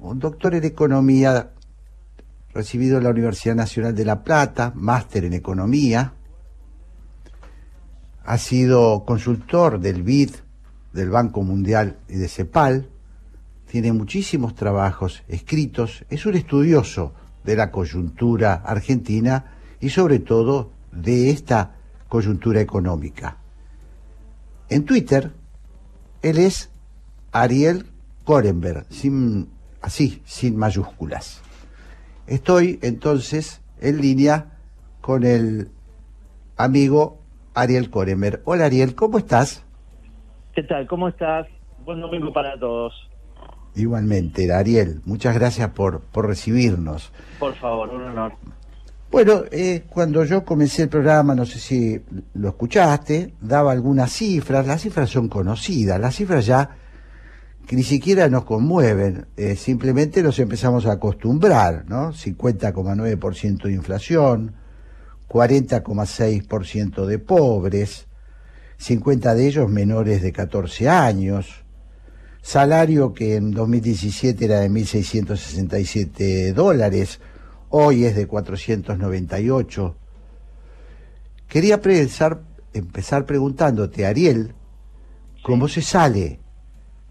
un 0.00 0.18
doctor 0.18 0.54
en 0.54 0.64
economía 0.64 1.52
recibido 2.52 2.98
en 2.98 3.04
la 3.04 3.10
Universidad 3.10 3.54
Nacional 3.54 3.94
de 3.94 4.04
La 4.04 4.24
Plata, 4.24 4.72
máster 4.74 5.24
en 5.24 5.34
economía, 5.34 6.14
ha 8.24 8.38
sido 8.38 9.04
consultor 9.04 9.78
del 9.80 10.02
BID, 10.02 10.30
del 10.92 11.10
Banco 11.10 11.42
Mundial 11.42 11.98
y 12.08 12.14
de 12.14 12.28
CEPAL, 12.28 12.88
tiene 13.70 13.92
muchísimos 13.92 14.56
trabajos 14.56 15.22
escritos, 15.28 16.04
es 16.10 16.26
un 16.26 16.34
estudioso 16.34 17.14
de 17.44 17.54
la 17.54 17.70
coyuntura 17.70 18.54
argentina 18.54 19.58
y 19.78 19.90
sobre 19.90 20.18
todo 20.18 20.72
de 20.90 21.30
esta 21.30 21.76
coyuntura 22.08 22.60
económica. 22.60 23.36
En 24.68 24.84
Twitter, 24.84 25.30
él 26.20 26.38
es 26.38 26.72
Ariel 27.30 27.86
Korenberg, 28.24 28.86
sin, 28.88 29.48
así, 29.80 30.20
sin 30.24 30.56
mayúsculas. 30.56 31.40
Estoy 32.26 32.80
entonces 32.82 33.62
en 33.80 34.00
línea 34.00 34.58
con 35.00 35.22
el 35.22 35.70
amigo 36.56 37.20
Ariel 37.54 37.88
Koremer. 37.88 38.42
Hola 38.46 38.64
Ariel, 38.64 38.96
¿cómo 38.96 39.18
estás? 39.18 39.64
¿Qué 40.56 40.64
tal? 40.64 40.88
¿Cómo 40.88 41.06
estás? 41.06 41.46
Buen 41.84 42.00
domingo 42.00 42.32
para 42.32 42.58
todos. 42.58 43.09
Igualmente, 43.74 44.52
Ariel, 44.52 45.00
muchas 45.04 45.34
gracias 45.34 45.70
por, 45.70 46.00
por 46.00 46.26
recibirnos. 46.26 47.12
Por 47.38 47.54
favor, 47.54 47.88
un 47.90 48.02
honor. 48.02 48.32
Bueno, 49.10 49.42
eh, 49.50 49.84
cuando 49.88 50.24
yo 50.24 50.44
comencé 50.44 50.82
el 50.82 50.88
programa, 50.88 51.34
no 51.34 51.44
sé 51.44 51.58
si 51.58 52.00
lo 52.34 52.50
escuchaste, 52.50 53.34
daba 53.40 53.72
algunas 53.72 54.12
cifras, 54.12 54.66
las 54.66 54.82
cifras 54.82 55.10
son 55.10 55.28
conocidas, 55.28 56.00
las 56.00 56.14
cifras 56.14 56.46
ya 56.46 56.76
que 57.66 57.76
ni 57.76 57.82
siquiera 57.82 58.28
nos 58.28 58.44
conmueven, 58.44 59.26
eh, 59.36 59.56
simplemente 59.56 60.22
nos 60.22 60.38
empezamos 60.38 60.86
a 60.86 60.92
acostumbrar, 60.92 61.84
¿no? 61.88 62.12
50,9% 62.12 63.62
de 63.62 63.72
inflación, 63.72 64.54
40,6% 65.28 67.06
de 67.06 67.18
pobres, 67.18 68.06
50 68.78 69.34
de 69.34 69.46
ellos 69.46 69.68
menores 69.68 70.22
de 70.22 70.32
14 70.32 70.88
años, 70.88 71.64
salario 72.42 73.12
que 73.12 73.36
en 73.36 73.50
2017 73.52 74.44
era 74.44 74.60
de 74.60 74.70
1.667 74.70 76.52
dólares, 76.52 77.20
hoy 77.68 78.04
es 78.04 78.16
de 78.16 78.26
498. 78.26 79.96
Quería 81.48 81.80
pensar, 81.80 82.42
empezar 82.72 83.26
preguntándote, 83.26 84.06
Ariel, 84.06 84.54
¿cómo 85.42 85.68
se 85.68 85.82
sale? 85.82 86.40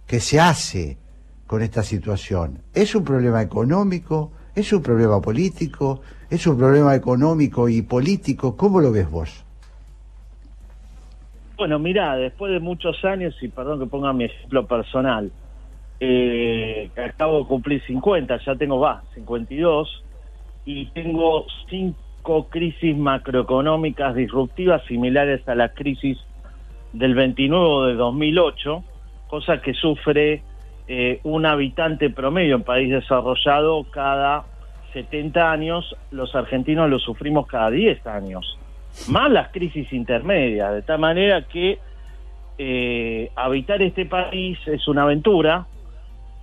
¿Qué 0.07 0.19
se 0.19 0.39
hace 0.39 0.97
con 1.45 1.61
esta 1.61 1.83
situación? 1.83 2.63
¿Es 2.73 2.95
un 2.95 3.03
problema 3.03 3.41
económico? 3.41 4.31
¿Es 4.55 4.73
un 4.73 4.81
problema 4.81 5.21
político? 5.21 6.01
¿Es 6.29 6.47
un 6.47 6.57
problema 6.57 6.95
económico 6.95 7.69
y 7.69 7.81
político? 7.81 8.55
¿Cómo 8.55 8.81
lo 8.81 8.91
ves 8.91 9.09
vos? 9.09 9.45
Bueno, 11.59 11.77
mira, 11.77 12.15
después 12.15 12.53
de 12.53 12.61
muchos 12.61 13.03
años, 13.03 13.35
y 13.41 13.49
perdón 13.49 13.81
que 13.81 13.85
ponga 13.85 14.13
mi 14.13 14.23
ejemplo 14.23 14.65
personal, 14.65 15.29
eh, 15.99 16.89
acabo 16.95 17.39
de 17.39 17.45
cumplir 17.47 17.85
50, 17.85 18.39
ya 18.45 18.55
tengo, 18.55 18.79
va, 18.79 19.03
52, 19.13 20.05
y 20.63 20.85
tengo 20.91 21.45
cinco 21.69 22.47
crisis 22.47 22.95
macroeconómicas 22.95 24.15
disruptivas 24.15 24.85
similares 24.85 25.45
a 25.49 25.55
la 25.55 25.73
crisis 25.73 26.17
del 26.93 27.13
29 27.13 27.91
de 27.91 27.95
2008, 27.97 28.83
cosa 29.27 29.61
que 29.61 29.73
sufre 29.73 30.41
eh, 30.87 31.19
un 31.23 31.45
habitante 31.45 32.09
promedio 32.09 32.55
en 32.55 32.63
país 32.63 32.89
desarrollado 32.89 33.83
cada 33.91 34.45
70 34.93 35.51
años, 35.51 35.93
los 36.11 36.33
argentinos 36.35 36.89
lo 36.89 36.99
sufrimos 36.99 37.47
cada 37.47 37.69
10 37.69 38.07
años, 38.07 38.57
más 39.07 39.31
las 39.31 39.49
crisis 39.49 39.91
intermedias, 39.93 40.73
de 40.73 40.81
tal 40.81 40.99
manera 40.99 41.47
que 41.47 41.79
eh, 42.57 43.31
habitar 43.35 43.81
este 43.81 44.05
país 44.05 44.59
es 44.67 44.87
una 44.87 45.03
aventura, 45.03 45.65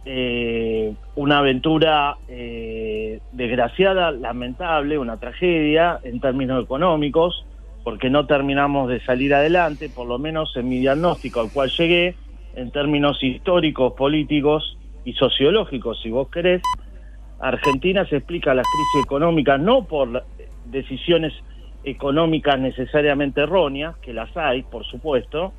eh, 0.05 0.95
una 1.15 1.39
aventura 1.39 2.17
eh, 2.29 3.21
desgraciada, 3.33 4.13
lamentable, 4.13 4.99
una 4.99 5.19
tragedia 5.19 6.01
en 6.03 6.21
términos 6.21 6.65
económicos, 6.65 7.45
porque 7.85 8.09
no 8.09 8.27
terminamos 8.27 8.89
de 8.89 9.05
salir 9.05 9.35
adelante, 9.35 9.89
por 9.89 10.07
lo 10.07 10.19
menos 10.19 10.57
en 10.57 10.69
mi 10.69 10.79
diagnóstico 10.79 11.41
al 11.41 11.53
cual 11.53 11.71
llegué, 11.71 12.15
en 12.55 12.71
términos 12.71 13.23
históricos, 13.23 13.93
políticos 13.93 14.79
y 15.05 15.13
sociológicos, 15.13 16.01
si 16.03 16.11
vos 16.11 16.29
querés, 16.29 16.63
Argentina 17.39 18.07
se 18.07 18.17
explica 18.17 18.55
las 18.55 18.67
crisis 18.67 19.05
económicas 19.05 19.61
no 19.61 19.85
por 19.85 20.25
decisiones 20.65 21.33
económicas 21.87 22.59
necesariamente 22.59 23.43
erróneas, 23.43 23.97
que 23.99 24.13
las 24.13 24.37
hay, 24.37 24.65
por 24.65 24.85
supuesto, 24.85 25.53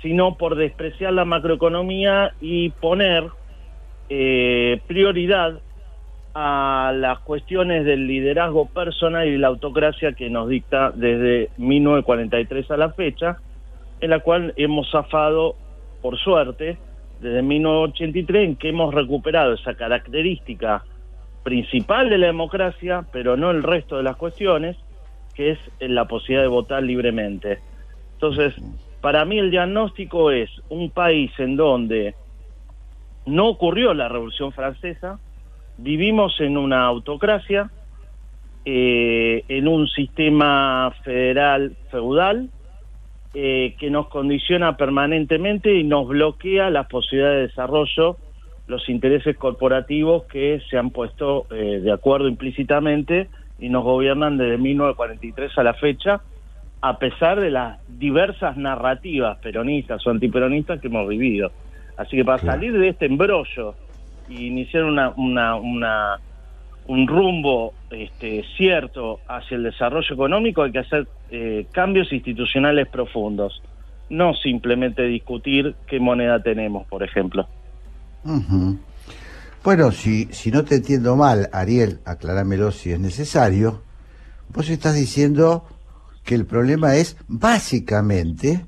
sino 0.00 0.36
por 0.36 0.54
despreciar 0.54 1.12
la 1.12 1.24
macroeconomía 1.24 2.32
y 2.40 2.70
poner 2.70 3.24
eh, 4.08 4.80
prioridad 4.86 5.60
a 6.34 6.92
las 6.94 7.18
cuestiones 7.20 7.84
del 7.84 8.06
liderazgo 8.06 8.66
personal 8.66 9.26
y 9.26 9.36
la 9.36 9.48
autocracia 9.48 10.12
que 10.12 10.30
nos 10.30 10.48
dicta 10.48 10.92
desde 10.92 11.50
1943 11.56 12.70
a 12.70 12.76
la 12.76 12.90
fecha, 12.90 13.38
en 14.00 14.10
la 14.10 14.20
cual 14.20 14.54
hemos 14.56 14.88
zafado, 14.90 15.56
por 16.00 16.16
suerte, 16.18 16.78
desde 17.20 17.42
1983, 17.42 18.48
en 18.48 18.56
que 18.56 18.68
hemos 18.68 18.94
recuperado 18.94 19.54
esa 19.54 19.74
característica 19.74 20.84
principal 21.42 22.08
de 22.08 22.18
la 22.18 22.26
democracia, 22.26 23.04
pero 23.12 23.36
no 23.36 23.50
el 23.50 23.64
resto 23.64 23.96
de 23.96 24.04
las 24.04 24.16
cuestiones, 24.16 24.76
que 25.34 25.52
es 25.52 25.58
la 25.80 26.06
posibilidad 26.06 26.42
de 26.42 26.48
votar 26.48 26.82
libremente. 26.82 27.58
Entonces, 28.14 28.54
para 29.00 29.24
mí 29.24 29.38
el 29.38 29.50
diagnóstico 29.50 30.30
es 30.30 30.50
un 30.68 30.90
país 30.90 31.30
en 31.38 31.56
donde 31.56 32.14
no 33.26 33.48
ocurrió 33.48 33.94
la 33.94 34.08
Revolución 34.08 34.52
Francesa, 34.52 35.18
vivimos 35.76 36.40
en 36.40 36.56
una 36.56 36.86
autocracia, 36.86 37.70
eh, 38.64 39.44
en 39.48 39.68
un 39.68 39.88
sistema 39.88 40.94
federal 41.04 41.76
feudal 41.90 42.48
eh, 43.34 43.74
que 43.78 43.90
nos 43.90 44.08
condiciona 44.08 44.76
permanentemente 44.76 45.74
y 45.74 45.84
nos 45.84 46.08
bloquea 46.08 46.70
las 46.70 46.86
posibilidades 46.86 47.36
de 47.36 47.46
desarrollo, 47.48 48.16
los 48.66 48.88
intereses 48.88 49.36
corporativos 49.36 50.24
que 50.24 50.62
se 50.70 50.78
han 50.78 50.90
puesto 50.90 51.46
eh, 51.50 51.80
de 51.82 51.92
acuerdo 51.92 52.28
implícitamente 52.28 53.28
y 53.58 53.68
nos 53.68 53.84
gobiernan 53.84 54.36
desde 54.36 54.58
1943 54.58 55.58
a 55.58 55.62
la 55.62 55.74
fecha, 55.74 56.20
a 56.80 56.98
pesar 56.98 57.40
de 57.40 57.50
las 57.50 57.78
diversas 57.88 58.56
narrativas 58.56 59.38
peronistas 59.38 60.06
o 60.06 60.10
antiperonistas 60.10 60.80
que 60.80 60.88
hemos 60.88 61.08
vivido. 61.08 61.50
Así 61.96 62.16
que 62.16 62.24
para 62.24 62.38
salir 62.38 62.76
de 62.76 62.88
este 62.88 63.06
embrollo 63.06 63.74
y 64.28 64.46
iniciar 64.46 64.84
una, 64.84 65.10
una, 65.16 65.56
una 65.56 66.18
un 66.86 67.06
rumbo 67.06 67.72
este, 67.90 68.44
cierto 68.56 69.20
hacia 69.26 69.56
el 69.56 69.62
desarrollo 69.62 70.12
económico 70.12 70.62
hay 70.62 70.72
que 70.72 70.80
hacer 70.80 71.08
eh, 71.30 71.66
cambios 71.72 72.12
institucionales 72.12 72.88
profundos, 72.88 73.62
no 74.10 74.34
simplemente 74.34 75.02
discutir 75.04 75.74
qué 75.86 75.98
moneda 76.00 76.42
tenemos, 76.42 76.86
por 76.86 77.02
ejemplo. 77.02 77.46
Bueno, 79.64 79.92
si, 79.92 80.28
si 80.30 80.50
no 80.50 80.62
te 80.62 80.74
entiendo 80.74 81.16
mal, 81.16 81.48
Ariel, 81.50 82.00
acláramelo 82.04 82.70
si 82.70 82.92
es 82.92 83.00
necesario, 83.00 83.82
vos 84.50 84.68
estás 84.68 84.94
diciendo 84.94 85.64
que 86.22 86.34
el 86.34 86.44
problema 86.44 86.96
es 86.96 87.16
básicamente 87.28 88.66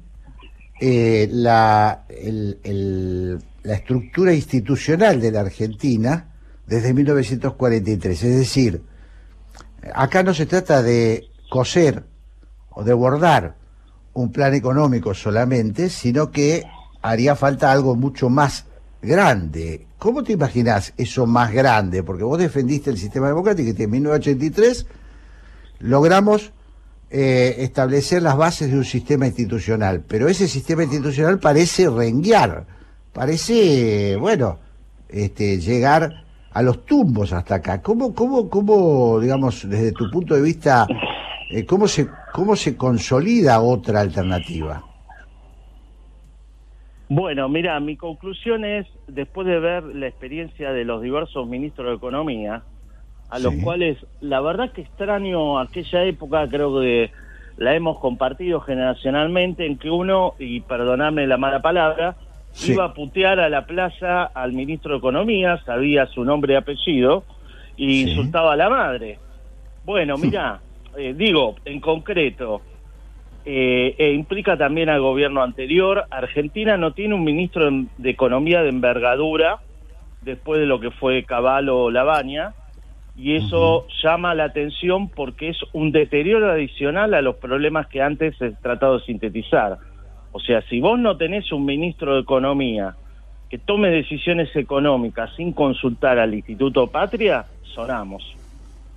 eh, 0.81 1.29
la, 1.31 2.07
la 2.09 3.75
estructura 3.75 4.33
institucional 4.33 5.21
de 5.21 5.33
la 5.33 5.41
Argentina 5.41 6.33
desde 6.67 6.95
1943. 6.95 8.23
Es 8.23 8.37
decir, 8.39 8.83
acá 9.95 10.23
no 10.23 10.33
se 10.33 10.47
trata 10.47 10.83
de 10.83 11.27
coser 11.51 12.05
o 12.71 12.83
de 12.83 12.95
bordar 12.95 13.57
un 14.15 14.33
plan 14.33 14.55
económico 14.55 15.13
solamente, 15.13 15.91
sino 15.91 16.31
que 16.31 16.65
haría 17.03 17.37
falta 17.37 17.71
algo 17.71 17.97
mucho 17.97 18.31
más 18.31 18.65
grande. 19.07 19.87
¿Cómo 19.99 20.23
te 20.23 20.33
imaginas 20.33 20.93
eso 20.99 21.27
más 21.27 21.53
grande? 21.53 22.03
Porque 22.03 22.25
vos 22.25 22.39
defendiste 22.39 22.91
el 22.91 22.99
sistema 22.99 23.29
democrático 23.29 23.69
y 23.69 23.83
en 23.83 23.91
1983 23.91 24.87
logramos 25.79 26.53
eh, 27.11 27.57
establecer 27.61 28.23
las 28.23 28.37
bases 28.37 28.71
de 28.71 28.77
un 28.77 28.85
sistema 28.85 29.27
institucional, 29.27 30.03
pero 30.07 30.29
ese 30.29 30.49
sistema 30.49 30.83
institucional 30.83 31.39
parece 31.39 31.89
renguear, 31.89 32.67
parece, 33.13 34.17
bueno, 34.17 34.59
este, 35.09 35.61
llegar 35.61 36.25
a 36.53 36.63
los 36.63 36.85
tumbos 36.85 37.33
hasta 37.33 37.57
acá. 37.57 37.81
¿Cómo, 37.81 38.15
cómo, 38.15 38.51
cómo 38.51 39.21
digamos, 39.21 39.69
desde 39.69 39.93
tu 39.93 40.11
punto 40.11 40.35
de 40.35 40.43
vista, 40.43 40.87
eh, 41.51 41.65
cómo, 41.65 41.87
se, 41.87 42.09
cómo 42.33 42.57
se 42.57 42.77
consolida 42.77 43.61
otra 43.61 44.01
alternativa? 44.01 44.83
Bueno, 47.09 47.49
mira, 47.49 47.79
mi 47.79 47.97
conclusión 47.97 48.65
es, 48.65 48.87
después 49.07 49.47
de 49.47 49.61
ver 49.61 49.85
la 49.85 50.09
experiencia 50.09 50.73
de 50.73 50.85
los 50.85 51.01
diversos 51.03 51.47
ministros 51.47 51.89
de 51.89 51.95
Economía, 51.95 52.63
a 53.31 53.39
los 53.39 53.55
cuales 53.63 53.99
la 54.21 54.41
verdad 54.41 54.73
que 54.73 54.83
extraño 54.83 55.59
aquella 55.59 56.05
época, 56.05 56.49
creo 56.49 56.81
que 56.81 57.11
la 57.59 57.75
hemos 57.75 57.99
compartido 57.99 58.61
generacionalmente, 58.61 59.67
en 59.67 59.79
que 59.79 59.89
uno, 59.89 60.35
y 60.39 60.61
perdonadme 60.61 61.27
la 61.27 61.37
mala 61.37 61.63
palabra, 61.63 62.17
iba 62.67 62.87
a 62.87 62.95
putear 62.95 63.39
a 63.39 63.49
la 63.49 63.67
plaza 63.67 64.25
al 64.25 64.53
ministro 64.53 64.93
de 64.93 64.99
Economía, 64.99 65.61
sabía 65.65 66.07
su 66.07 66.25
nombre 66.25 66.55
y 66.55 66.57
apellido, 66.57 67.25
y 67.77 68.03
insultaba 68.03 68.55
a 68.55 68.57
la 68.57 68.69
madre. 68.69 69.19
Bueno, 69.85 70.17
mira, 70.17 70.61
eh, 70.97 71.15
digo, 71.17 71.57
en 71.65 71.81
concreto, 71.81 72.63
eh, 73.49 73.95
e 73.97 74.13
implica 74.13 74.57
también 74.57 74.89
al 74.89 75.01
gobierno 75.01 75.41
anterior, 75.41 76.07
Argentina 76.11 76.77
no 76.77 76.95
tiene 76.95 77.15
un 77.15 77.23
ministro 77.23 77.71
de 77.97 78.11
Economía 78.11 78.61
de 78.63 78.71
envergadura, 78.71 79.61
después 80.23 80.59
de 80.59 80.67
lo 80.67 80.81
que 80.81 80.91
fue 80.91 81.23
Caballo 81.23 81.79
o 81.79 81.91
Labaña, 81.93 82.55
y 83.17 83.37
eso 83.37 83.87
llama 84.03 84.35
la 84.35 84.45
atención 84.47 85.09
porque 85.09 85.51
es 85.51 85.59
un 85.73 85.93
deterioro 85.93 86.51
adicional 86.51 87.15
a 87.15 87.23
los 87.23 87.37
problemas 87.37 87.87
que 87.87 88.03
antes 88.03 88.35
he 88.43 88.51
tratado 88.51 88.99
de 88.99 89.05
sintetizar. 89.05 89.79
O 90.33 90.41
sea, 90.41 90.61
si 90.63 90.81
vos 90.81 90.99
no 90.99 91.17
tenés 91.17 91.53
un 91.53 91.65
ministro 91.65 92.17
de 92.17 92.23
Economía 92.23 92.97
que 93.49 93.59
tome 93.59 93.91
decisiones 93.91 94.55
económicas 94.57 95.31
sin 95.37 95.53
consultar 95.53 96.19
al 96.19 96.35
Instituto 96.35 96.89
Patria, 96.89 97.45
sonamos. 97.63 98.37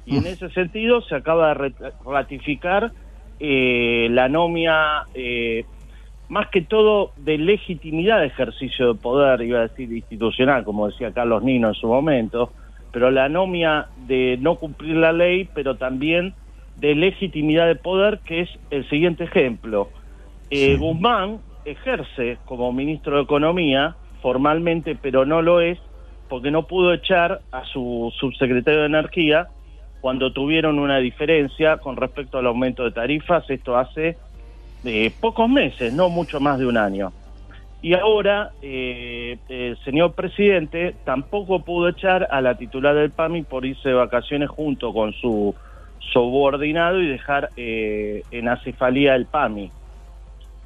Y 0.08 0.18
en 0.18 0.26
ese 0.26 0.50
sentido 0.50 1.02
se 1.02 1.14
acaba 1.14 1.54
de 1.54 1.72
ratificar 2.04 2.92
eh, 3.40 4.08
la 4.12 4.28
nomia, 4.28 5.04
eh, 5.14 5.66
más 6.28 6.50
que 6.50 6.62
todo 6.62 7.12
de 7.18 7.38
legitimidad 7.38 8.20
de 8.20 8.28
ejercicio 8.28 8.94
de 8.94 9.00
poder, 9.00 9.42
iba 9.42 9.60
a 9.60 9.68
decir 9.68 9.92
institucional, 9.92 10.64
como 10.64 10.88
decía 10.88 11.12
Carlos 11.12 11.44
Nino 11.44 11.70
en 11.70 11.74
su 11.74 11.88
momento, 11.88 12.52
pero 12.92 13.12
la 13.12 13.30
nomia 13.30 13.88
de 14.08 14.38
no 14.42 14.56
cumplir 14.56 14.96
la 14.98 15.14
ley, 15.14 15.48
pero 15.54 15.76
también 15.76 16.34
de 16.78 16.96
legitimidad 16.96 17.68
de 17.68 17.76
poder, 17.76 18.20
que 18.26 18.42
es 18.42 18.50
el 18.72 18.88
siguiente 18.90 19.26
ejemplo. 19.26 19.90
Eh, 20.50 20.78
Guzmán 20.78 21.40
ejerce 21.66 22.38
como 22.46 22.72
ministro 22.74 23.18
de 23.18 23.24
Economía 23.24 23.96
formalmente, 24.22 24.98
pero 25.00 25.26
no 25.26 25.42
lo 25.42 25.62
es, 25.62 25.78
porque 26.28 26.52
no 26.52 26.68
pudo 26.68 26.94
echar 26.94 27.42
a 27.52 27.64
su 27.66 28.14
subsecretario 28.20 28.82
de 28.82 28.86
Energía 28.88 29.48
cuando 30.02 30.32
tuvieron 30.32 30.80
una 30.80 30.98
diferencia 30.98 31.78
con 31.78 31.98
respecto 31.98 32.38
al 32.38 32.48
aumento 32.48 32.84
de 32.84 32.92
tarifas, 32.92 33.50
esto 33.50 33.78
hace 33.78 34.18
eh, 34.86 35.12
pocos 35.20 35.50
meses, 35.50 35.94
no 35.94 36.10
mucho 36.10 36.40
más 36.40 36.60
de 36.60 36.66
un 36.66 36.78
año. 36.78 37.12
Y 37.82 37.94
ahora 37.94 38.52
eh, 38.62 39.38
el 39.48 39.78
señor 39.86 40.14
presidente 40.14 40.96
tampoco 41.06 41.62
pudo 41.62 41.90
echar 41.90 42.28
a 42.30 42.42
la 42.42 42.56
titular 42.56 42.94
del 42.94 43.12
PAMI 43.12 43.44
por 43.44 43.66
irse 43.66 43.90
de 43.90 43.96
vacaciones 43.96 44.50
junto 44.50 44.92
con 44.92 45.14
su 45.14 45.56
subordinado 46.12 47.02
y 47.02 47.08
dejar 47.08 47.50
eh, 47.56 48.24
en 48.32 48.50
acefalía 48.50 49.16
el 49.16 49.26
PAMI. 49.26 49.72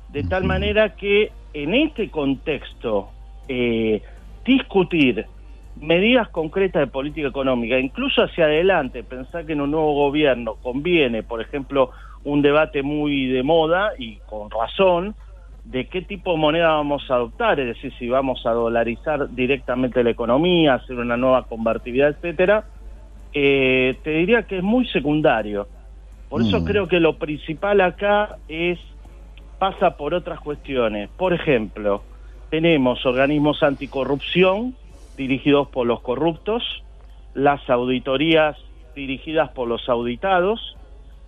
De 0.10 0.24
tal 0.24 0.44
manera 0.44 0.96
que 0.96 1.32
en 1.54 1.74
este 1.76 2.10
contexto 2.10 3.10
eh, 3.48 4.02
discutir 4.46 5.26
medidas 5.76 6.30
concretas 6.30 6.82
de 6.82 6.88
política 6.88 7.28
económica, 7.28 7.80
incluso 7.80 8.24
hacia 8.24 8.46
adelante, 8.46 9.04
pensar 9.04 9.46
que 9.46 9.54
en 9.54 9.62
un 9.62 9.72
nuevo 9.72 9.94
gobierno 9.96 10.56
conviene, 10.62 11.24
por 11.24 11.42
ejemplo, 11.42 11.92
un 12.24 12.42
debate 12.42 12.84
muy 12.84 13.28
de 13.28 13.44
moda 13.44 13.92
y 13.98 14.20
con 14.26 14.50
razón, 14.50 15.16
de 15.64 15.88
qué 15.88 16.02
tipo 16.02 16.34
de 16.34 16.38
moneda 16.38 16.70
vamos 16.70 17.10
a 17.10 17.16
adoptar, 17.16 17.60
es 17.60 17.68
decir, 17.68 17.94
si 17.98 18.10
vamos 18.10 18.46
a 18.46 18.52
dolarizar 18.52 19.30
directamente 19.30 20.04
la 20.04 20.10
economía, 20.10 20.76
hacer 20.76 20.98
una 20.98 21.18
nueva 21.18 21.44
convertibilidad, 21.44 22.10
etcétera, 22.10 22.66
eh, 23.34 23.98
te 24.04 24.12
diría 24.12 24.44
que 24.44 24.58
es 24.58 24.64
muy 24.64 24.86
secundario. 24.88 25.68
Por 26.30 26.42
eso 26.42 26.60
Mm. 26.60 26.66
creo 26.66 26.88
que 26.88 27.00
lo 27.00 27.18
principal 27.18 27.82
acá 27.82 28.38
es 28.48 28.80
pasa 29.58 29.96
por 29.96 30.14
otras 30.14 30.40
cuestiones. 30.42 31.10
Por 31.16 31.34
ejemplo, 31.34 32.04
tenemos 32.50 33.06
organismos 33.06 33.64
anticorrupción 33.64 34.76
dirigidos 35.18 35.68
por 35.70 35.88
los 35.88 36.02
corruptos, 36.02 36.64
las 37.34 37.68
auditorías 37.70 38.58
dirigidas 38.96 39.50
por 39.52 39.68
los 39.68 39.88
auditados, 39.90 40.78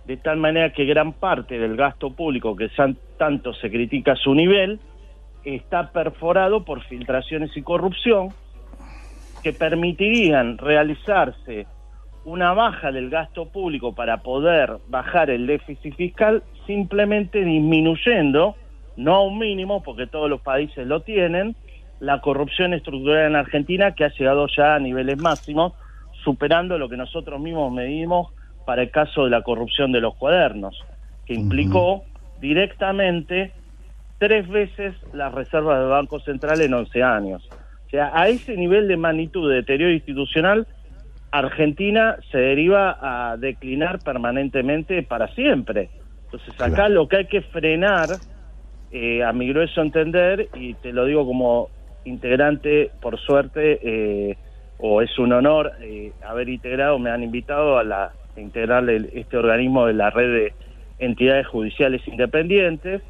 de 0.06 0.16
tal 0.16 0.36
manera 0.36 0.72
que 0.72 0.84
gran 0.84 1.12
parte 1.12 1.58
del 1.58 1.76
gasto 1.76 2.10
público 2.10 2.54
que 2.54 2.70
tanto 3.18 3.54
se 3.54 3.70
critica 3.70 4.12
a 4.12 4.16
su 4.16 4.34
nivel 4.34 4.78
está 5.44 5.90
perforado 5.90 6.64
por 6.64 6.82
filtraciones 6.84 7.56
y 7.56 7.62
corrupción 7.62 8.28
que 9.42 9.52
permitirían 9.52 10.58
realizarse 10.58 11.66
una 12.24 12.52
baja 12.52 12.90
del 12.90 13.08
gasto 13.08 13.46
público 13.46 13.94
para 13.94 14.18
poder 14.18 14.78
bajar 14.88 15.30
el 15.30 15.46
déficit 15.46 15.94
fiscal 15.94 16.42
simplemente 16.66 17.44
disminuyendo, 17.44 18.56
no 18.96 19.14
a 19.14 19.24
un 19.24 19.38
mínimo, 19.38 19.82
porque 19.84 20.08
todos 20.08 20.28
los 20.28 20.40
países 20.40 20.84
lo 20.86 21.00
tienen, 21.02 21.54
la 22.00 22.20
corrupción 22.20 22.74
estructural 22.74 23.26
en 23.26 23.36
Argentina 23.36 23.92
que 23.92 24.04
ha 24.04 24.10
llegado 24.10 24.46
ya 24.54 24.74
a 24.74 24.78
niveles 24.78 25.18
máximos, 25.18 25.72
superando 26.24 26.78
lo 26.78 26.88
que 26.88 26.96
nosotros 26.96 27.40
mismos 27.40 27.72
medimos 27.72 28.28
para 28.64 28.82
el 28.82 28.90
caso 28.90 29.24
de 29.24 29.30
la 29.30 29.42
corrupción 29.42 29.92
de 29.92 30.00
los 30.00 30.14
cuadernos, 30.16 30.76
que 31.24 31.34
implicó 31.34 32.04
directamente 32.40 33.52
tres 34.18 34.48
veces 34.48 34.94
las 35.12 35.32
reservas 35.32 35.78
del 35.80 35.88
Banco 35.88 36.20
Central 36.20 36.60
en 36.60 36.74
11 36.74 37.02
años. 37.02 37.48
O 37.86 37.90
sea, 37.90 38.10
a 38.12 38.28
ese 38.28 38.56
nivel 38.56 38.88
de 38.88 38.96
magnitud 38.96 39.48
de 39.48 39.56
deterioro 39.56 39.92
institucional, 39.92 40.66
Argentina 41.30 42.16
se 42.30 42.38
deriva 42.38 42.98
a 43.00 43.36
declinar 43.36 44.00
permanentemente 44.00 45.02
para 45.02 45.28
siempre. 45.34 45.90
Entonces 46.24 46.54
acá 46.60 46.74
Claro. 46.74 46.94
lo 46.94 47.08
que 47.08 47.16
hay 47.18 47.26
que 47.26 47.42
frenar, 47.42 48.18
eh, 48.90 49.22
a 49.22 49.32
mi 49.32 49.48
grueso 49.48 49.80
entender, 49.82 50.48
y 50.54 50.74
te 50.74 50.92
lo 50.92 51.04
digo 51.04 51.26
como 51.26 51.68
integrante, 52.06 52.90
por 53.00 53.18
suerte, 53.18 53.78
eh, 53.82 54.36
o 54.78 55.02
es 55.02 55.18
un 55.18 55.32
honor 55.32 55.72
eh, 55.80 56.12
haber 56.26 56.48
integrado, 56.48 56.98
me 56.98 57.10
han 57.10 57.22
invitado 57.22 57.78
a 57.78 57.84
la 57.84 58.12
a 58.36 58.40
integrar 58.40 58.88
el- 58.90 59.08
este 59.14 59.38
organismo 59.38 59.86
de 59.86 59.94
la 59.94 60.10
red 60.10 60.30
de 60.30 60.52
entidades 60.98 61.46
judiciales 61.46 62.06
independientes. 62.06 63.00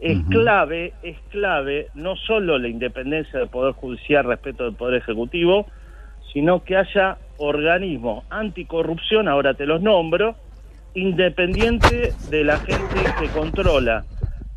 Es 0.00 0.18
clave, 0.30 0.92
es 1.04 1.16
clave 1.30 1.86
no 1.94 2.16
solo 2.16 2.58
la 2.58 2.66
independencia 2.66 3.38
del 3.38 3.48
Poder 3.48 3.74
Judicial 3.74 4.24
respecto 4.24 4.64
del 4.64 4.74
Poder 4.74 5.00
Ejecutivo, 5.00 5.66
sino 6.32 6.64
que 6.64 6.76
haya 6.76 7.16
organismos 7.38 8.24
anticorrupción, 8.30 9.28
ahora 9.28 9.54
te 9.54 9.66
los 9.66 9.80
nombro, 9.80 10.34
independiente 10.94 12.12
de 12.30 12.42
la 12.44 12.56
gente 12.58 13.00
que 13.20 13.28
controla, 13.28 14.04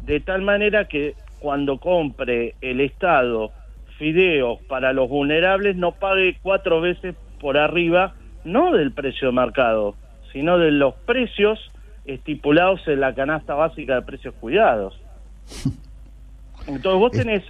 de 0.01 0.19
tal 0.21 0.41
manera 0.41 0.85
que 0.85 1.13
cuando 1.39 1.77
compre 1.77 2.55
el 2.61 2.81
Estado 2.81 3.51
fideos 3.97 4.61
para 4.63 4.93
los 4.93 5.09
vulnerables 5.09 5.75
no 5.75 5.93
pague 5.93 6.37
cuatro 6.41 6.81
veces 6.81 7.15
por 7.39 7.57
arriba, 7.57 8.15
no 8.43 8.71
del 8.71 8.91
precio 8.91 9.27
de 9.27 9.33
mercado, 9.33 9.95
sino 10.31 10.57
de 10.57 10.71
los 10.71 10.93
precios 11.05 11.59
estipulados 12.05 12.87
en 12.87 12.99
la 12.99 13.13
canasta 13.13 13.55
básica 13.55 13.95
de 13.95 14.01
precios 14.01 14.35
cuidados. 14.35 14.99
Entonces 16.67 16.99
vos 16.99 17.11
tenés 17.11 17.43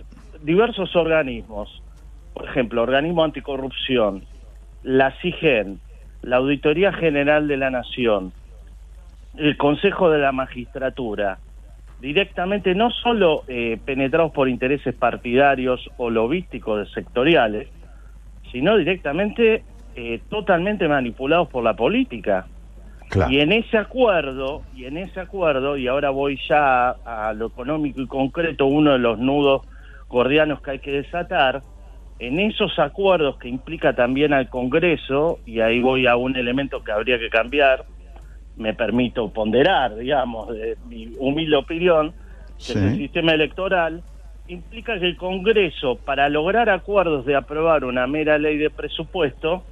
diversos 0.44 0.96
organismos, 0.96 1.82
por 2.34 2.46
ejemplo, 2.48 2.84
organismo 2.84 3.24
anticorrupción, 3.24 4.24
la 4.84 5.12
CIGEN, 5.22 5.80
la 6.22 6.38
Auditoría 6.38 6.92
General 6.92 7.48
de 7.48 7.58
la 7.58 7.70
Nación, 7.70 8.34
el 9.38 9.58
Consejo 9.58 10.10
de 10.10 10.20
la 10.20 10.32
Magistratura, 10.32 11.40
directamente 12.00 12.76
no 12.76 12.92
solo 12.92 13.44
eh, 13.48 13.78
penetrados 13.84 14.32
por 14.32 14.50
intereses 14.50 14.94
partidarios 14.96 15.90
o 15.98 16.10
lobísticos 16.10 16.92
sectoriales, 16.92 17.68
sino 18.52 18.78
directamente 18.78 19.64
eh, 19.96 20.20
totalmente 20.30 20.88
manipulados 20.88 21.48
por 21.50 21.64
la 21.64 21.76
política. 21.76 22.48
Claro. 23.10 23.32
Y 23.32 23.40
en 23.40 23.52
ese 23.52 23.78
acuerdo, 23.78 24.64
y 24.76 24.86
en 24.86 24.98
ese 24.98 25.20
acuerdo, 25.20 25.78
y 25.78 25.88
ahora 25.88 26.10
voy 26.10 26.40
ya 26.48 26.90
a, 26.90 27.30
a 27.30 27.34
lo 27.34 27.48
económico 27.48 28.02
y 28.02 28.08
concreto, 28.08 28.66
uno 28.66 28.94
de 28.94 29.00
los 29.00 29.20
nudos 29.20 29.62
gordianos 30.08 30.62
que 30.62 30.72
hay 30.72 30.80
que 30.80 30.92
desatar, 30.92 31.62
en 32.20 32.40
esos 32.40 32.80
acuerdos 32.80 33.38
que 33.38 33.50
implica 33.50 33.94
también 33.94 34.34
al 34.34 34.50
Congreso, 34.50 35.40
y 35.46 35.60
ahí 35.60 35.82
voy 35.82 36.08
a 36.08 36.16
un 36.16 36.36
elemento 36.36 36.84
que 36.84 36.92
habría 36.92 37.20
que 37.20 37.30
cambiar, 37.30 37.86
me 38.58 38.74
permito 38.74 39.30
ponderar, 39.30 39.96
digamos, 39.96 40.50
de 40.54 40.78
mi 40.88 41.14
humilde 41.20 41.56
opinión, 41.56 42.14
que 42.58 42.74
Sí. 42.74 42.80
el 42.80 42.98
sistema 42.98 43.34
electoral 43.34 44.02
implica 44.48 45.00
que 45.00 45.08
el 45.08 45.18
Congreso, 45.18 45.98
para 46.06 46.30
lograr 46.30 46.70
acuerdos 46.70 47.26
de 47.26 47.36
aprobar 47.36 47.84
una 47.84 48.08
mera 48.08 48.38
ley 48.38 48.58
de 48.58 48.70
presupuesto, 48.70 49.64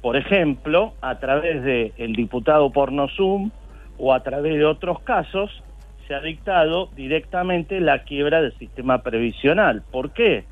por 0.00 0.16
ejemplo, 0.16 0.94
a 1.00 1.18
través 1.18 1.62
de 1.62 1.92
el 1.98 2.14
diputado 2.14 2.70
porno 2.70 3.08
Zoom 3.08 3.50
o 3.98 4.12
a 4.12 4.20
través 4.20 4.54
de 4.54 4.64
otros 4.64 5.00
casos, 5.00 5.62
se 6.08 6.14
ha 6.14 6.20
dictado 6.20 6.88
directamente 6.96 7.80
la 7.80 8.00
quiebra 8.00 8.42
del 8.42 8.52
sistema 8.58 9.02
previsional. 9.02 9.82
¿Por 9.92 10.10
qué? 10.10 10.44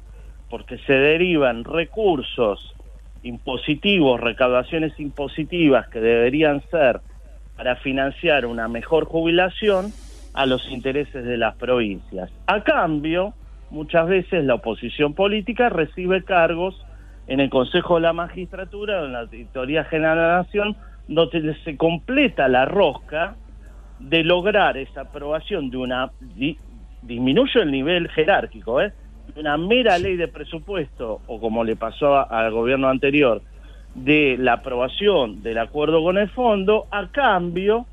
Porque 0.49 0.79
se 0.79 0.93
derivan 0.93 1.65
recursos 1.65 2.75
impositivos, 3.23 4.21
recaudaciones 4.21 4.99
impositivas 5.01 5.89
que 5.89 6.01
deberían 6.01 6.63
ser 6.71 7.01
para 7.61 7.77
financiar 7.77 8.47
una 8.47 8.69
mejor 8.69 9.05
jubilación 9.05 9.93
a 10.33 10.47
los 10.47 10.67
intereses 10.71 11.27
de 11.27 11.37
las 11.37 11.57
provincias. 11.57 12.31
A 12.47 12.63
cambio, 12.65 13.35
muchas 13.69 14.09
veces 14.09 14.47
la 14.47 14.55
oposición 14.55 15.13
política 15.13 15.69
recibe 15.69 16.25
cargos 16.25 16.75
en 17.27 17.39
el 17.39 17.51
Consejo 17.51 17.97
de 17.97 18.01
la 18.01 18.15
Magistratura 18.15 19.03
o 19.03 19.05
en 19.05 19.13
la 19.13 19.21
Auditoría 19.21 19.85
General 19.85 20.17
de 20.17 20.23
la 20.23 20.37
Nación, 20.39 20.75
donde 21.07 21.55
se 21.63 21.77
completa 21.77 22.49
la 22.49 22.65
rosca 22.65 23.35
de 23.99 24.25
lograr 24.25 24.79
esa 24.79 25.03
aprobación 25.03 25.69
de 25.69 25.77
una 25.77 26.13
di- 26.19 26.57
disminuyo 27.03 27.61
el 27.61 27.73
nivel 27.73 28.09
jerárquico, 28.09 28.81
¿eh? 28.81 28.91
de 29.35 29.39
una 29.39 29.59
mera 29.59 29.99
ley 29.99 30.17
de 30.17 30.29
presupuesto 30.29 31.21
o 31.27 31.39
como 31.39 31.63
le 31.63 31.77
pasó 31.77 32.27
al 32.33 32.53
gobierno 32.53 32.89
anterior 32.89 33.43
de 33.95 34.37
la 34.39 34.55
aprobación 34.55 35.43
del 35.43 35.59
acuerdo 35.59 36.03
con 36.03 36.19
el 36.19 36.29
fondo, 36.31 36.87
a 36.91 37.09
cambio 37.09 37.87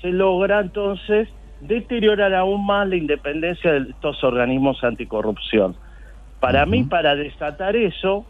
se 0.00 0.10
logra 0.10 0.60
entonces 0.60 1.28
deteriorar 1.60 2.34
aún 2.34 2.66
más 2.66 2.88
la 2.88 2.96
independencia 2.96 3.72
de 3.72 3.90
estos 3.90 4.22
organismos 4.22 4.82
anticorrupción. 4.84 5.76
Para 6.40 6.66
mí, 6.66 6.84
para 6.84 7.14
desatar 7.16 7.74
eso, 7.74 8.26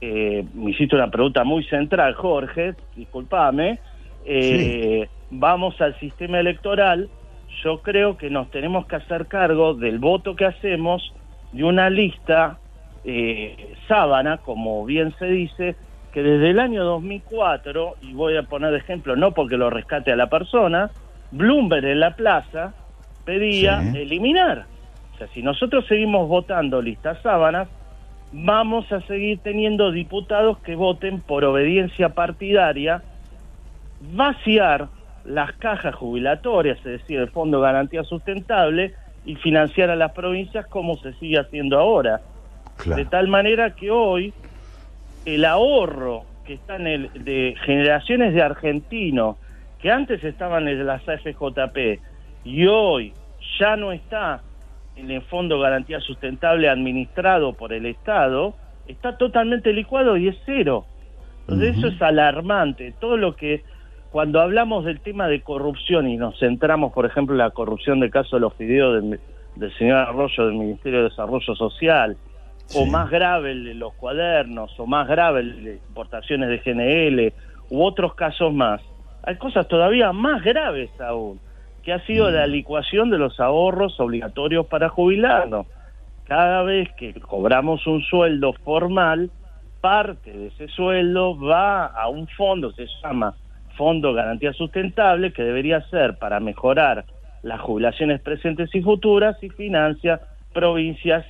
eh, 0.00 0.44
me 0.52 0.72
hiciste 0.72 0.94
una 0.94 1.10
pregunta 1.10 1.42
muy 1.42 1.64
central, 1.64 2.14
Jorge, 2.14 2.74
discúlpame, 2.94 3.78
eh, 4.26 5.08
vamos 5.30 5.80
al 5.80 5.98
sistema 5.98 6.38
electoral, 6.38 7.08
yo 7.62 7.80
creo 7.80 8.18
que 8.18 8.28
nos 8.28 8.50
tenemos 8.50 8.86
que 8.86 8.96
hacer 8.96 9.26
cargo 9.26 9.72
del 9.72 9.98
voto 9.98 10.36
que 10.36 10.44
hacemos 10.44 11.14
de 11.52 11.64
una 11.64 11.88
lista 11.88 12.58
eh, 13.04 13.74
sábana, 13.88 14.38
como 14.38 14.84
bien 14.84 15.14
se 15.18 15.26
dice, 15.26 15.76
que 16.16 16.22
desde 16.22 16.48
el 16.48 16.60
año 16.60 16.82
2004, 16.82 17.96
y 18.00 18.14
voy 18.14 18.38
a 18.38 18.42
poner 18.44 18.70
de 18.70 18.78
ejemplo, 18.78 19.16
no 19.16 19.32
porque 19.32 19.58
lo 19.58 19.68
rescate 19.68 20.12
a 20.12 20.16
la 20.16 20.30
persona, 20.30 20.88
Bloomberg 21.30 21.84
en 21.84 22.00
la 22.00 22.16
plaza 22.16 22.72
pedía 23.26 23.82
Sí. 23.82 23.98
eliminar. 23.98 24.64
O 25.12 25.18
sea, 25.18 25.26
si 25.34 25.42
nosotros 25.42 25.84
seguimos 25.86 26.26
votando 26.26 26.80
listas 26.80 27.20
sábanas, 27.20 27.68
vamos 28.32 28.90
a 28.92 29.02
seguir 29.02 29.40
teniendo 29.40 29.92
diputados 29.92 30.56
que 30.60 30.74
voten 30.74 31.20
por 31.20 31.44
obediencia 31.44 32.08
partidaria, 32.08 33.02
vaciar 34.00 34.88
las 35.26 35.52
cajas 35.52 35.94
jubilatorias, 35.96 36.78
es 36.78 37.02
decir, 37.02 37.20
el 37.20 37.28
Fondo 37.28 37.58
de 37.58 37.64
Garantía 37.64 38.04
Sustentable, 38.04 38.94
y 39.26 39.34
financiar 39.34 39.90
a 39.90 39.96
las 39.96 40.12
provincias 40.12 40.66
como 40.68 40.96
se 40.96 41.12
sigue 41.14 41.38
haciendo 41.38 41.78
ahora. 41.78 42.22
Claro. 42.78 42.96
De 42.96 43.04
tal 43.04 43.28
manera 43.28 43.72
que 43.74 43.90
hoy 43.90 44.32
el 45.26 45.44
ahorro 45.44 46.24
que 46.46 46.54
está 46.54 46.76
en 46.76 46.86
el 46.86 47.24
de 47.24 47.54
generaciones 47.64 48.32
de 48.32 48.42
argentinos 48.42 49.36
que 49.80 49.90
antes 49.90 50.22
estaban 50.24 50.68
en 50.68 50.86
las 50.86 51.06
AFJP 51.06 52.00
y 52.44 52.66
hoy 52.66 53.12
ya 53.58 53.76
no 53.76 53.92
está 53.92 54.42
en 54.94 55.10
el 55.10 55.20
Fondo 55.22 55.56
de 55.56 55.62
Garantía 55.62 56.00
Sustentable 56.00 56.68
administrado 56.68 57.52
por 57.52 57.72
el 57.72 57.86
Estado, 57.86 58.54
está 58.86 59.18
totalmente 59.18 59.72
licuado 59.72 60.16
y 60.16 60.28
es 60.28 60.36
cero. 60.46 60.86
Entonces 61.40 61.76
eso 61.76 61.88
es 61.88 62.00
alarmante. 62.00 62.94
Todo 62.98 63.16
lo 63.16 63.36
que 63.36 63.62
cuando 64.10 64.40
hablamos 64.40 64.84
del 64.84 65.00
tema 65.00 65.28
de 65.28 65.42
corrupción 65.42 66.08
y 66.08 66.16
nos 66.16 66.38
centramos, 66.38 66.92
por 66.92 67.04
ejemplo, 67.04 67.34
en 67.34 67.38
la 67.38 67.50
corrupción 67.50 68.00
del 68.00 68.10
caso 68.10 68.36
de 68.36 68.40
los 68.40 68.54
fideos 68.54 68.94
del, 68.94 69.20
del 69.56 69.76
señor 69.76 69.98
Arroyo 69.98 70.46
del 70.46 70.54
Ministerio 70.54 71.00
de 71.00 71.08
Desarrollo 71.10 71.54
Social, 71.54 72.16
o 72.74 72.86
más 72.86 73.10
grave 73.10 73.52
el 73.52 73.64
de 73.64 73.74
los 73.74 73.94
cuadernos, 73.94 74.78
o 74.78 74.86
más 74.86 75.06
grave 75.08 75.40
el 75.40 75.64
de 75.64 75.74
importaciones 75.88 76.48
de 76.48 76.58
GNL, 76.58 77.32
u 77.70 77.82
otros 77.82 78.14
casos 78.14 78.52
más, 78.52 78.80
hay 79.22 79.36
cosas 79.36 79.66
todavía 79.66 80.12
más 80.12 80.42
graves 80.42 80.90
aún, 81.00 81.40
que 81.82 81.92
ha 81.92 82.04
sido 82.06 82.30
la 82.30 82.46
licuación 82.46 83.10
de 83.10 83.18
los 83.18 83.38
ahorros 83.40 83.98
obligatorios 84.00 84.66
para 84.66 84.88
jubilarnos. 84.88 85.66
Cada 86.24 86.62
vez 86.62 86.88
que 86.96 87.12
cobramos 87.14 87.86
un 87.86 88.02
sueldo 88.02 88.52
formal, 88.52 89.30
parte 89.80 90.32
de 90.32 90.46
ese 90.48 90.68
sueldo 90.68 91.38
va 91.38 91.86
a 91.86 92.08
un 92.08 92.26
fondo, 92.28 92.72
se 92.72 92.86
llama 93.02 93.34
Fondo 93.76 94.12
Garantía 94.14 94.52
Sustentable, 94.52 95.32
que 95.32 95.42
debería 95.42 95.80
ser 95.88 96.18
para 96.18 96.40
mejorar 96.40 97.04
las 97.42 97.60
jubilaciones 97.60 98.20
presentes 98.20 98.74
y 98.74 98.82
futuras 98.82 99.36
y 99.42 99.50
financia 99.50 100.20
provincias 100.52 101.24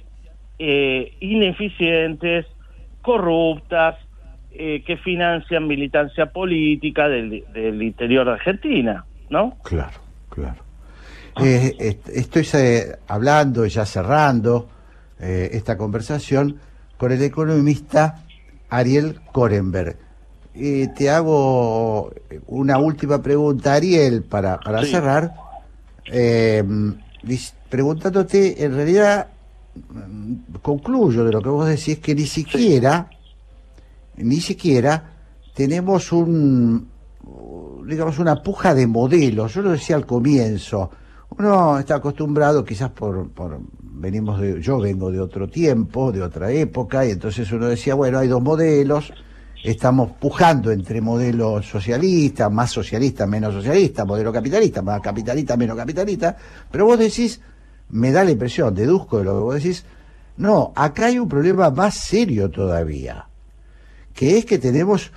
eh, 0.59 1.16
ineficientes, 1.21 2.47
corruptas, 3.03 3.97
eh, 4.53 4.83
que 4.87 4.97
financian 4.97 5.66
militancia 5.66 6.27
política 6.33 7.09
del, 7.09 7.45
del 7.53 7.83
interior 7.83 8.27
de 8.27 8.33
Argentina, 8.33 9.05
¿no? 9.29 9.57
Claro, 9.62 9.99
claro. 10.31 10.62
Eh, 11.42 11.75
est- 11.79 12.09
estoy 12.09 12.47
hablando, 13.07 13.66
ya 13.66 13.85
cerrando 13.85 14.69
esta 15.19 15.77
conversación, 15.77 16.59
con 16.97 17.12
el 17.12 17.23
economista 17.23 18.23
Ariel 18.71 19.21
Korenberg. 19.33 19.97
Te 20.55 21.11
hago 21.11 22.11
una 22.47 22.79
última 22.79 23.23
pregunta, 23.23 23.75
Ariel, 23.75 24.23
para, 24.23 24.59
para 24.59 24.83
Sí. 24.83 24.90
cerrar, 24.92 25.33
preguntándote, 27.69 28.64
en 28.64 28.75
realidad, 28.75 29.29
concluyo 30.62 31.25
de 31.25 31.33
lo 31.33 31.41
que 31.41 31.49
vos 31.49 31.69
decís, 31.69 31.99
que 31.99 32.15
ni 32.15 32.27
siquiera, 32.27 33.09
ni 34.17 34.41
siquiera 34.41 35.12
tenemos 35.55 36.12
un, 36.12 36.89
digamos, 37.87 38.19
una 38.19 38.43
puja 38.43 38.75
de 38.75 38.87
modelos. 38.87 39.55
Yo 39.55 39.62
lo 39.62 39.71
decía 39.71 39.97
al 39.97 40.07
comienzo. 40.07 40.91
Uno 41.39 41.79
está 41.79 41.97
acostumbrado, 41.97 42.65
quizás 42.65 42.91
por, 42.91 43.31
venimos 43.81 44.41
de, 44.41 44.61
yo 44.61 44.79
vengo 44.79 45.11
de 45.11 45.21
otro 45.21 45.49
tiempo, 45.49 46.12
de 46.12 46.23
otra 46.23 46.51
época, 46.51 47.05
y 47.07 47.11
entonces 47.11 47.51
uno 47.53 47.67
decía, 47.67 47.95
bueno, 47.95 48.19
hay 48.19 48.29
dos 48.29 48.43
modelos, 48.43 49.12
estamos 49.65 50.12
pujando 50.12 50.71
entre 50.71 51.01
modelos 51.01 51.67
socialistas, 51.69 52.51
más 52.53 52.71
socialista, 52.71 53.27
menos 53.27 53.55
socialista, 53.55 54.05
modelo 54.05 54.33
capitalista, 54.33 54.83
más 54.83 55.01
capitalista, 55.01 55.57
menos 55.57 55.77
capitalista, 55.77 56.37
pero 56.71 56.87
vos 56.87 56.99
decís, 56.99 57.41
me 57.90 58.12
da 58.12 58.25
la 58.25 58.31
impresión, 58.31 58.75
deduzco 58.75 59.18
de 59.18 59.25
lo 59.25 59.35
que 59.35 59.40
vos 59.40 59.55
decís, 59.55 59.87
no, 60.37 60.72
acá 60.77 61.07
hay 61.07 61.18
un 61.18 61.29
problema 61.29 61.70
más 61.70 61.94
serio 61.94 62.51
todavía, 62.51 63.27
que 64.14 64.38
es 64.38 64.44
que 64.44 64.59
tenemos 64.59 65.12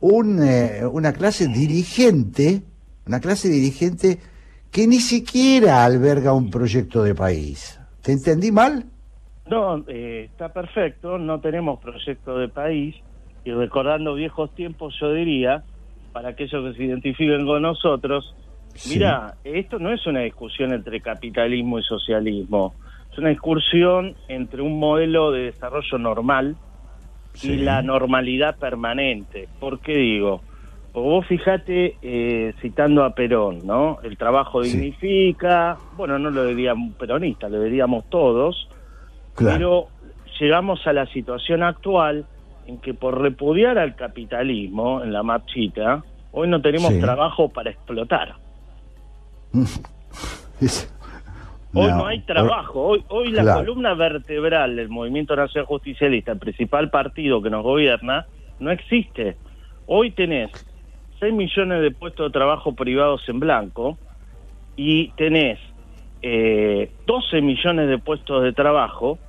un, 0.00 0.42
eh, 0.42 0.86
una 0.86 1.12
clase 1.12 1.48
dirigente, 1.48 2.62
una 3.06 3.20
clase 3.20 3.48
dirigente 3.48 4.18
que 4.70 4.86
ni 4.86 5.00
siquiera 5.00 5.84
alberga 5.84 6.32
un 6.32 6.50
proyecto 6.50 7.02
de 7.02 7.14
país. 7.14 7.80
¿Te 8.02 8.12
entendí 8.12 8.52
mal? 8.52 8.84
No, 9.48 9.84
eh, 9.88 10.28
está 10.30 10.52
perfecto, 10.52 11.18
no 11.18 11.40
tenemos 11.40 11.80
proyecto 11.80 12.38
de 12.38 12.48
país 12.48 12.94
y 13.44 13.50
recordando 13.50 14.14
viejos 14.14 14.54
tiempos 14.54 14.94
yo 15.00 15.12
diría, 15.12 15.64
para 16.12 16.30
aquellos 16.30 16.64
que 16.64 16.76
se 16.76 16.84
identifiquen 16.84 17.46
con 17.46 17.62
nosotros, 17.62 18.34
Sí. 18.74 18.94
mira, 18.94 19.34
esto 19.44 19.78
no 19.78 19.92
es 19.92 20.06
una 20.06 20.20
discusión 20.20 20.72
entre 20.72 21.00
capitalismo 21.00 21.78
y 21.78 21.82
socialismo, 21.82 22.74
es 23.12 23.18
una 23.18 23.28
discusión 23.30 24.14
entre 24.28 24.62
un 24.62 24.78
modelo 24.78 25.32
de 25.32 25.44
desarrollo 25.44 25.98
normal 25.98 26.56
Sí. 27.32 27.52
y 27.52 27.56
la 27.58 27.82
normalidad 27.82 28.56
permanente. 28.58 29.48
¿Por 29.60 29.80
qué 29.80 29.94
digo? 29.96 30.40
Porque 30.92 31.08
vos 31.08 31.26
fijate, 31.26 31.96
eh, 32.02 32.52
citando 32.60 33.04
a 33.04 33.14
Perón, 33.14 33.64
¿no? 33.64 33.98
El 34.02 34.16
trabajo 34.16 34.64
Sí. 34.64 34.72
dignifica, 34.76 35.76
bueno, 35.96 36.18
no 36.18 36.30
lo 36.30 36.44
diría 36.46 36.74
un 36.74 36.92
peronista, 36.94 37.48
lo 37.48 37.62
diríamos 37.62 38.04
todos, 38.10 38.68
Claro. 39.34 39.56
pero 39.56 39.86
llegamos 40.40 40.84
a 40.86 40.92
la 40.92 41.06
situación 41.06 41.62
actual 41.62 42.24
en 42.66 42.78
que 42.78 42.94
por 42.94 43.20
repudiar 43.20 43.78
al 43.78 43.94
capitalismo 43.94 45.02
en 45.02 45.12
la 45.12 45.22
marchita, 45.22 46.02
hoy 46.32 46.48
no 46.48 46.60
tenemos 46.60 46.98
trabajo 46.98 47.48
para 47.48 47.70
explotar. 47.70 48.34
Es- 50.60 50.92
Hoy 51.72 51.86
no, 51.86 52.06
hay 52.06 52.18
trabajo. 52.22 52.82
Hoy, 52.84 53.04
hoy 53.10 53.30
la 53.30 53.42
Claro. 53.42 53.60
columna 53.60 53.94
vertebral 53.94 54.74
del 54.74 54.88
Movimiento 54.88 55.36
Nacional 55.36 55.66
Justicialista, 55.66 56.32
el 56.32 56.38
principal 56.40 56.90
partido 56.90 57.40
que 57.40 57.48
nos 57.48 57.62
gobierna, 57.62 58.26
no 58.58 58.72
existe. 58.72 59.36
Hoy 59.86 60.10
tenés 60.10 60.50
6 61.20 61.32
millones 61.32 61.80
de 61.82 61.92
puestos 61.92 62.26
de 62.26 62.32
trabajo 62.36 62.74
privados 62.74 63.22
en 63.28 63.38
blanco 63.38 63.98
y 64.76 65.12
tenés 65.12 65.60
eh, 66.22 66.90
12 67.06 67.40
millones 67.40 67.88
de 67.88 67.98
puestos 67.98 68.42
de 68.42 68.52
trabajo 68.52 69.20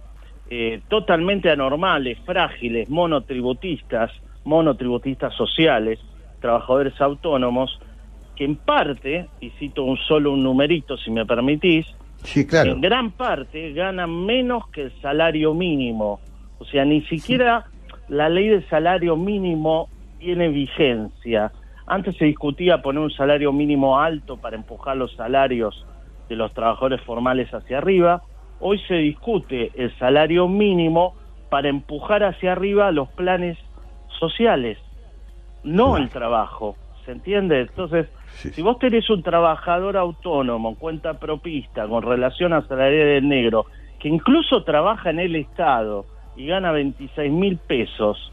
eh, 0.49 0.81
totalmente 0.89 1.51
anormales, 1.51 2.17
frágiles, 2.25 2.89
monotributistas, 2.89 4.12
monotributistas 4.45 5.36
sociales, 5.36 5.99
trabajadores 6.39 6.99
autónomos, 6.99 7.80
que 8.41 8.45
en 8.45 8.55
parte, 8.55 9.27
y 9.39 9.51
cito 9.51 9.83
un 9.83 9.97
solo 9.97 10.31
un 10.33 10.41
numerito 10.43 10.97
si 10.97 11.11
me 11.11 11.27
permitís, 11.27 11.85
Sí, 12.23 12.47
claro. 12.47 12.71
en 12.71 12.81
gran 12.81 13.11
parte 13.11 13.71
ganan 13.71 14.25
menos 14.25 14.67
que 14.69 14.81
el 14.85 14.91
salario 14.99 15.53
mínimo. 15.53 16.19
O 16.57 16.65
sea, 16.65 16.83
ni 16.83 17.01
siquiera 17.03 17.65
la 18.09 18.29
ley 18.29 18.47
del 18.47 18.67
salario 18.67 19.15
mínimo 19.15 19.89
tiene 20.17 20.49
vigencia. 20.49 21.51
Antes 21.85 22.17
se 22.17 22.25
discutía 22.25 22.81
poner 22.81 23.03
un 23.03 23.11
salario 23.11 23.53
mínimo 23.53 23.99
alto 23.99 24.37
para 24.37 24.55
empujar 24.55 24.97
los 24.97 25.13
salarios 25.15 25.85
de 26.27 26.35
los 26.35 26.51
trabajadores 26.51 27.01
formales 27.01 27.53
hacia 27.53 27.77
arriba. 27.77 28.23
Hoy 28.59 28.79
se 28.87 28.95
discute 28.95 29.69
el 29.75 29.95
salario 29.99 30.47
mínimo 30.47 31.13
para 31.51 31.69
empujar 31.69 32.23
hacia 32.23 32.53
arriba 32.53 32.91
los 32.91 33.07
planes 33.09 33.59
sociales, 34.19 34.79
no 35.63 35.95
el 35.97 36.09
trabajo. 36.09 36.75
¿Se 37.05 37.11
entiende? 37.11 37.61
Entonces, 37.61 38.07
Sí. 38.36 38.49
si 38.49 38.61
vos 38.61 38.79
tenés 38.79 39.09
un 39.09 39.21
trabajador 39.21 39.97
autónomo, 39.97 40.75
cuenta 40.75 41.19
propista, 41.19 41.88
con 41.88 42.03
relación 42.03 42.53
a 42.53 42.65
salario 42.67 43.05
del 43.05 43.27
negro, 43.27 43.65
que 43.99 44.09
incluso 44.09 44.63
trabaja 44.63 45.11
en 45.11 45.19
el 45.19 45.36
Estado 45.36 46.05
y 46.36 46.47
gana 46.47 46.71
26 46.71 47.32
mil 47.32 47.57
pesos, 47.57 48.32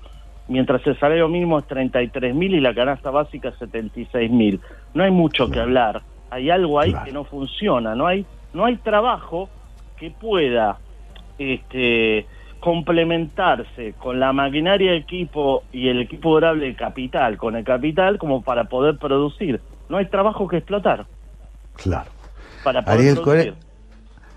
mientras 0.49 0.87
el 0.87 0.99
salario 0.99 1.29
mínimo 1.29 1.59
es 1.59 1.67
33 1.67 2.35
mil 2.35 2.55
y 2.55 2.61
la 2.61 2.75
canasta 2.75 3.11
básica 3.11 3.53
76 3.59 4.31
mil. 4.31 4.61
No 4.95 5.05
hay 5.05 5.11
mucho 5.11 5.51
que 5.51 5.61
hablar. 5.61 6.03
Hay 6.31 6.51
algo 6.51 6.81
ahí 6.81 6.95
que 7.05 7.13
no 7.13 7.25
funciona. 7.25 7.95
No 7.95 8.07
hay, 8.07 8.25
no 8.55 8.65
hay 8.65 8.77
trabajo 8.77 9.49
que 9.97 10.11
pueda 10.11 10.79
este, 11.39 12.27
complementarse 12.61 13.95
con 13.99 14.21
la 14.21 14.33
maquinaria 14.33 14.93
de 14.93 14.99
equipo 14.99 15.65
y 15.73 15.89
el 15.89 16.01
equipo 16.01 16.31
durable 16.31 16.67
de 16.67 16.75
capital, 16.75 17.37
con 17.37 17.57
el 17.57 17.65
capital 17.65 18.19
como 18.19 18.43
para 18.43 18.65
poder 18.65 18.99
producir. 18.99 19.61
No 19.89 19.97
hay 19.97 20.09
trabajo 20.11 20.47
que 20.49 20.59
explotar. 20.59 21.07
Claro. 21.77 22.11
Para 22.65 22.85
poder 22.85 22.99
Ariel. 22.99 23.21
Core- 23.23 23.55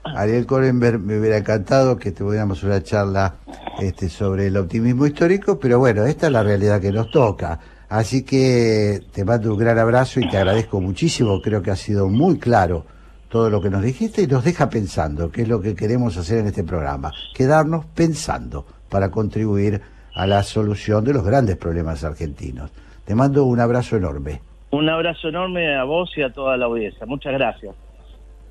Ariel 0.04 0.46
Corenberg 0.48 1.00
me 1.00 1.20
hubiera 1.20 1.38
encantado 1.38 1.98
que 1.98 2.12
tuviéramos 2.12 2.64
una 2.64 2.82
charla 2.82 3.36
este, 3.80 4.10
sobre 4.10 4.48
el 4.48 4.58
optimismo 4.58 5.06
histórico, 5.06 5.60
pero 5.60 5.78
bueno, 5.78 6.06
esta 6.06 6.26
es 6.28 6.34
la 6.34 6.42
realidad 6.42 6.82
que 6.82 6.92
nos 6.92 7.12
toca. 7.12 7.60
Así 7.88 8.24
que 8.24 9.02
te 9.12 9.24
mando 9.26 9.52
un 9.54 9.60
gran 9.60 9.78
abrazo 9.78 10.20
y 10.20 10.28
te 10.30 10.38
agradezco 10.38 10.80
muchísimo. 10.82 11.40
Creo 11.42 11.62
que 11.62 11.70
ha 11.72 11.76
sido 11.76 12.08
muy 12.08 12.40
claro 12.40 12.86
todo 13.30 13.50
lo 13.50 13.62
que 13.62 13.70
nos 13.70 13.82
dijiste 13.84 14.24
y 14.24 14.28
nos 14.28 14.44
deja 14.44 14.70
pensando, 14.70 15.30
que 15.30 15.44
es 15.44 15.48
lo 15.48 15.62
que 15.62 15.76
queremos 15.76 16.18
hacer 16.18 16.40
en 16.40 16.48
este 16.48 16.64
programa, 16.64 17.12
quedarnos 17.36 17.86
pensando 17.86 18.66
para 18.90 19.12
contribuir 19.12 19.82
a 20.16 20.26
la 20.26 20.42
solución 20.44 21.04
de 21.04 21.14
los 21.14 21.24
grandes 21.24 21.58
problemas 21.58 22.04
argentinos. 22.04 22.72
Te 23.06 23.14
mando 23.14 23.44
un 23.46 23.60
abrazo 23.60 23.98
enorme. 23.98 24.42
Un 24.72 24.88
abrazo 24.90 25.28
enorme 25.28 25.76
a 25.76 25.84
vos 25.84 26.18
y 26.18 26.22
a 26.22 26.32
toda 26.32 26.56
la 26.56 26.66
audiencia. 26.66 27.06
Muchas 27.06 27.34
gracias. 27.34 27.76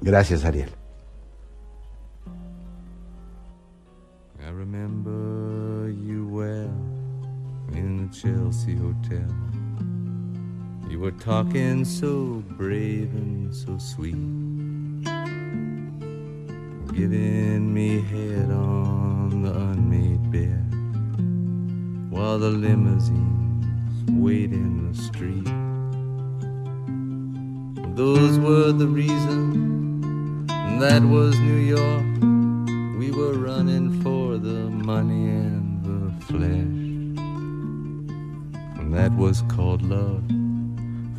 Gracias, 0.03 0.45
Ariel. 0.45 0.69
I 4.39 4.51
remember 4.51 5.91
you 5.91 6.27
well 6.27 6.71
in 7.73 8.07
the 8.07 8.15
Chelsea 8.15 8.75
Hotel. 8.75 9.29
You 10.91 10.99
were 10.99 11.13
talking 11.13 11.85
so 11.85 12.43
brave 12.57 13.15
and 13.15 13.55
so 13.55 13.79
sweet, 13.79 14.17
giving 16.93 17.73
me 17.73 18.01
head 18.03 18.51
on 18.51 19.43
the 19.43 19.53
unmade 19.53 20.31
bed 20.31 20.67
while 22.11 22.39
the 22.39 22.51
limousines 22.51 24.05
wait 24.11 24.53
in 24.53 24.91
the 24.91 24.99
street. 24.99 25.70
Those 27.95 28.39
were 28.39 28.73
the 28.73 28.87
reasons, 28.87 30.47
that 30.81 31.03
was 31.03 31.39
New 31.39 31.57
York. 31.57 32.07
We 32.99 33.11
were 33.11 33.35
running 33.35 34.01
for 34.03 34.39
the 34.39 34.71
money 34.71 35.29
and 35.29 35.85
the 35.85 36.11
flesh. 36.25 36.71
And 38.79 38.95
that 38.95 39.13
was 39.13 39.43
called 39.49 39.83
love 39.83 40.23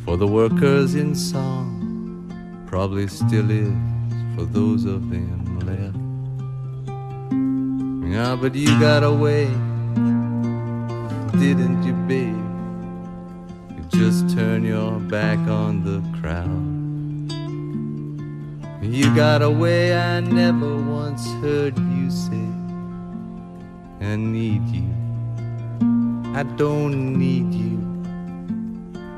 for 0.04 0.16
the 0.16 0.26
workers 0.26 0.94
in 0.94 1.14
song. 1.14 2.64
Probably 2.66 3.06
still 3.06 3.50
is 3.50 3.72
for 4.34 4.44
those 4.44 4.84
of 4.84 5.10
them 5.10 5.60
left. 5.60 5.96
Yeah, 8.12 8.34
but 8.34 8.54
you 8.54 8.78
got 8.80 9.04
away, 9.04 9.46
didn't 11.38 11.82
you, 11.84 11.92
babe? 12.08 12.51
Just 13.92 14.30
turn 14.30 14.64
your 14.64 14.98
back 14.98 15.38
on 15.48 15.84
the 15.84 16.00
crowd. 16.18 16.72
You 18.82 19.14
got 19.14 19.42
away, 19.42 19.94
I 19.94 20.20
never 20.20 20.76
once 20.76 21.26
heard 21.42 21.78
you 21.78 22.10
say, 22.10 22.48
I 24.00 24.16
need 24.16 24.66
you. 24.68 24.88
I 26.34 26.42
don't 26.56 27.18
need 27.18 27.52
you. 27.52 27.78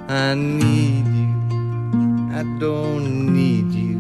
I 0.09 0.35
need 0.35 1.07
you. 1.07 1.33
I 2.33 2.43
don't 2.59 3.33
need 3.33 3.73
you. 3.73 3.99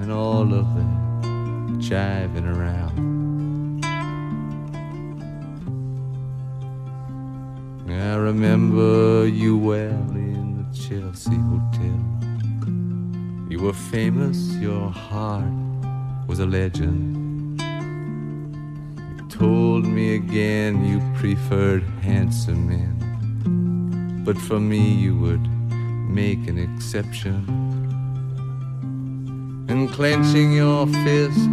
And 0.00 0.10
all 0.10 0.52
of 0.54 0.74
that 0.74 1.78
jiving 1.78 2.46
around. 2.46 3.11
I 8.00 8.16
remember 8.16 9.26
you 9.26 9.58
well 9.58 10.10
in 10.12 10.56
the 10.56 10.64
Chelsea 10.76 11.34
Hotel. 11.34 12.00
You 13.50 13.60
were 13.60 13.74
famous, 13.74 14.54
your 14.54 14.88
heart 14.88 15.52
was 16.26 16.38
a 16.38 16.46
legend. 16.46 17.60
You 17.60 19.28
told 19.28 19.84
me 19.84 20.14
again 20.14 20.84
you 20.86 21.00
preferred 21.18 21.82
handsome 22.00 22.68
men, 22.68 24.22
but 24.24 24.38
for 24.38 24.58
me 24.58 24.92
you 24.94 25.14
would 25.16 25.46
make 26.08 26.48
an 26.48 26.58
exception. 26.58 27.44
And 29.68 29.90
clenching 29.90 30.52
your 30.52 30.86
fist 30.86 31.50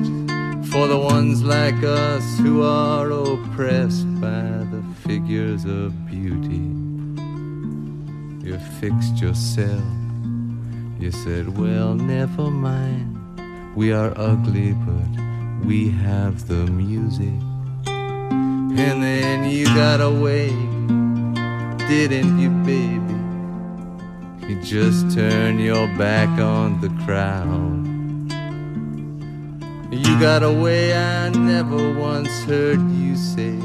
for 0.66 0.88
the 0.88 0.98
ones 0.98 1.44
like 1.44 1.84
us 1.84 2.38
who 2.40 2.64
are 2.64 3.10
oppressed 3.12 4.08
by 4.22 4.66
the 4.72 4.84
figures 5.06 5.66
of 5.66 6.06
beauty. 6.08 6.66
You 8.46 8.58
fixed 8.80 9.22
yourself 9.22 9.84
you 11.00 11.12
said, 11.12 11.58
Well, 11.58 11.96
never 11.96 12.52
mind. 12.52 13.16
We 13.74 13.94
are 13.94 14.12
ugly, 14.18 14.74
but 14.74 15.66
we 15.66 15.90
have 15.92 16.46
the 16.50 16.66
music. 16.66 17.34
And 17.88 19.02
then 19.02 19.50
you 19.50 19.66
got 19.68 20.02
away, 20.02 20.50
didn't 21.88 22.38
you, 22.38 22.50
baby? 22.66 23.16
You 24.48 24.62
just 24.62 25.16
turned 25.16 25.62
your 25.62 25.88
back 25.98 26.28
on 26.38 26.82
the 26.82 26.90
crowd. 27.06 27.89
You 29.92 30.20
got 30.20 30.44
away, 30.44 30.94
I 30.96 31.30
never 31.30 31.92
once 31.94 32.30
heard 32.44 32.80
you 32.92 33.16
say, 33.16 33.58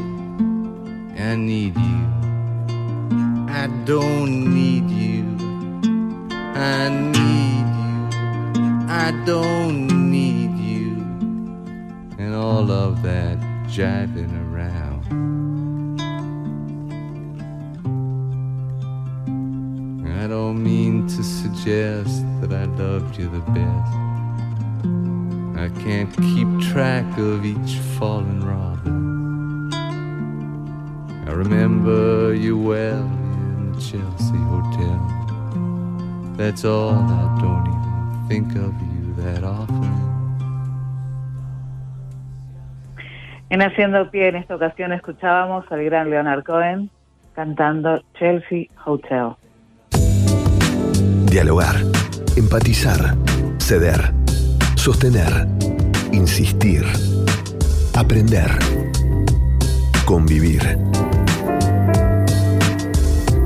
I 1.22 1.37
need 1.37 1.77
you. 1.77 2.05
I 3.47 3.66
don't 3.85 4.55
need 4.55 4.89
you. 4.89 5.25
I 6.33 6.89
need 6.89 7.66
you. 7.77 8.87
I 8.89 9.12
don't 9.27 10.11
need 10.11 10.57
you. 10.57 10.93
And 12.18 12.35
all 12.35 12.70
of 12.70 13.03
that 13.03 13.39
jiving 13.66 14.33
around. 14.51 15.05
I 20.09 20.27
don't 20.27 20.62
mean 20.62 21.07
to 21.07 21.22
suggest 21.22 22.25
that 22.41 22.51
I 22.51 22.64
loved 22.64 23.18
you 23.18 23.29
the 23.29 23.41
best. 23.53 24.03
I 25.57 25.68
can't 25.82 26.12
keep 26.16 26.48
track 26.72 27.07
of 27.16 27.44
each 27.44 27.78
fallen 27.98 28.40
robin. 28.40 29.72
I 31.26 31.32
remember 31.32 32.34
you 32.34 32.59
well 32.59 33.05
in 33.05 33.72
the 33.72 33.80
Chelsea 33.80 34.36
Hotel. 34.52 35.00
That's 36.36 36.64
all, 36.64 36.94
I 36.94 37.38
don't 37.40 37.66
even 37.66 38.28
think 38.28 38.57
of 38.57 38.74
you 38.82 39.14
that 39.22 39.44
often. 39.44 39.94
En 43.50 43.62
Haciendo 43.62 44.11
Pie, 44.11 44.28
en 44.28 44.36
esta 44.36 44.57
ocasión 44.57 44.92
escuchábamos 44.92 45.70
al 45.70 45.84
gran 45.84 46.11
Leonard 46.11 46.42
Cohen 46.44 46.90
cantando 47.34 48.02
Chelsea 48.18 48.68
Hotel. 48.84 49.36
Dialogar, 51.30 51.76
empatizar, 52.36 53.16
ceder, 53.59 54.12
sostener, 54.85 55.49
insistir, 56.12 56.85
aprender, 57.95 58.51
convivir. 60.05 60.78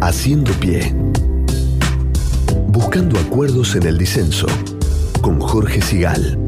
Haciendo 0.00 0.50
pie. 0.54 0.92
Buscando 2.66 3.20
acuerdos 3.20 3.76
en 3.76 3.84
el 3.84 3.98
disenso. 3.98 4.48
Con 5.20 5.38
Jorge 5.38 5.80
Sigal. 5.80 6.47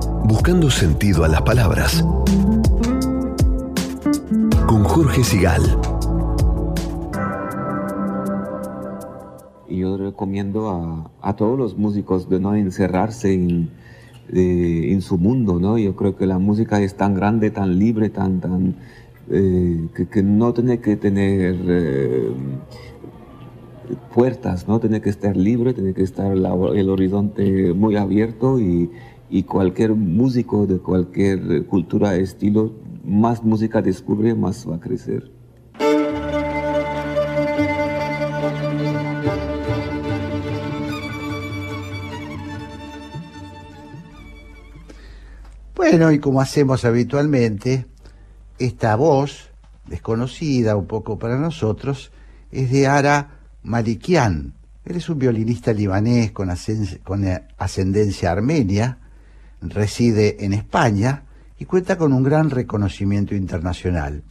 buscando 0.23 0.69
sentido 0.69 1.23
a 1.23 1.27
las 1.27 1.41
palabras. 1.41 2.03
Con 4.67 4.83
Jorge 4.83 5.23
Sigal. 5.23 5.63
Yo 9.69 9.97
recomiendo 9.97 10.69
a, 10.69 11.29
a 11.29 11.35
todos 11.35 11.57
los 11.57 11.77
músicos 11.77 12.29
de 12.29 12.39
no 12.39 12.55
encerrarse 12.55 13.33
en, 13.33 13.69
eh, 14.33 14.91
en 14.91 15.01
su 15.01 15.17
mundo, 15.17 15.59
¿no? 15.59 15.77
Yo 15.77 15.95
creo 15.95 16.15
que 16.15 16.25
la 16.25 16.39
música 16.39 16.81
es 16.81 16.95
tan 16.95 17.15
grande, 17.15 17.51
tan 17.51 17.79
libre, 17.79 18.09
tan, 18.09 18.39
tan, 18.39 18.75
eh, 19.29 19.87
que, 20.11 20.23
no 20.23 20.53
tiene 20.53 20.79
que 20.79 20.95
tener 20.95 21.55
eh, 21.67 22.31
puertas, 24.13 24.67
¿no? 24.67 24.79
Tiene 24.79 25.01
que 25.01 25.09
estar 25.09 25.35
libre, 25.35 25.73
tiene 25.73 25.93
que 25.93 26.03
estar 26.03 26.31
el 26.31 26.89
horizonte 26.89 27.73
muy 27.73 27.97
abierto 27.97 28.59
y, 28.59 28.89
y 29.31 29.43
cualquier 29.43 29.95
músico 29.95 30.67
de 30.67 30.77
cualquier 30.79 31.65
cultura, 31.65 32.15
estilo, 32.15 32.73
más 33.05 33.41
música 33.43 33.81
descubre, 33.81 34.35
más 34.35 34.69
va 34.69 34.75
a 34.75 34.79
crecer. 34.79 35.31
Bueno, 45.75 46.11
y 46.11 46.19
como 46.19 46.41
hacemos 46.41 46.85
habitualmente, 46.85 47.85
esta 48.59 48.95
voz, 48.97 49.49
desconocida 49.87 50.75
un 50.75 50.85
poco 50.87 51.17
para 51.17 51.37
nosotros, 51.37 52.11
es 52.51 52.69
de 52.69 52.87
Ara 52.87 53.39
Malikian. 53.63 54.53
Él 54.83 54.95
es 54.97 55.09
un 55.09 55.19
violinista 55.19 55.71
libanés 55.73 56.31
con, 56.31 56.49
ascen- 56.49 57.01
con 57.03 57.23
ascendencia 57.57 58.31
armenia, 58.31 58.97
reside 59.61 60.43
en 60.43 60.53
España 60.53 61.23
y 61.57 61.65
cuenta 61.65 61.97
con 61.97 62.13
un 62.13 62.23
gran 62.23 62.49
reconocimiento 62.49 63.35
internacional. 63.35 64.23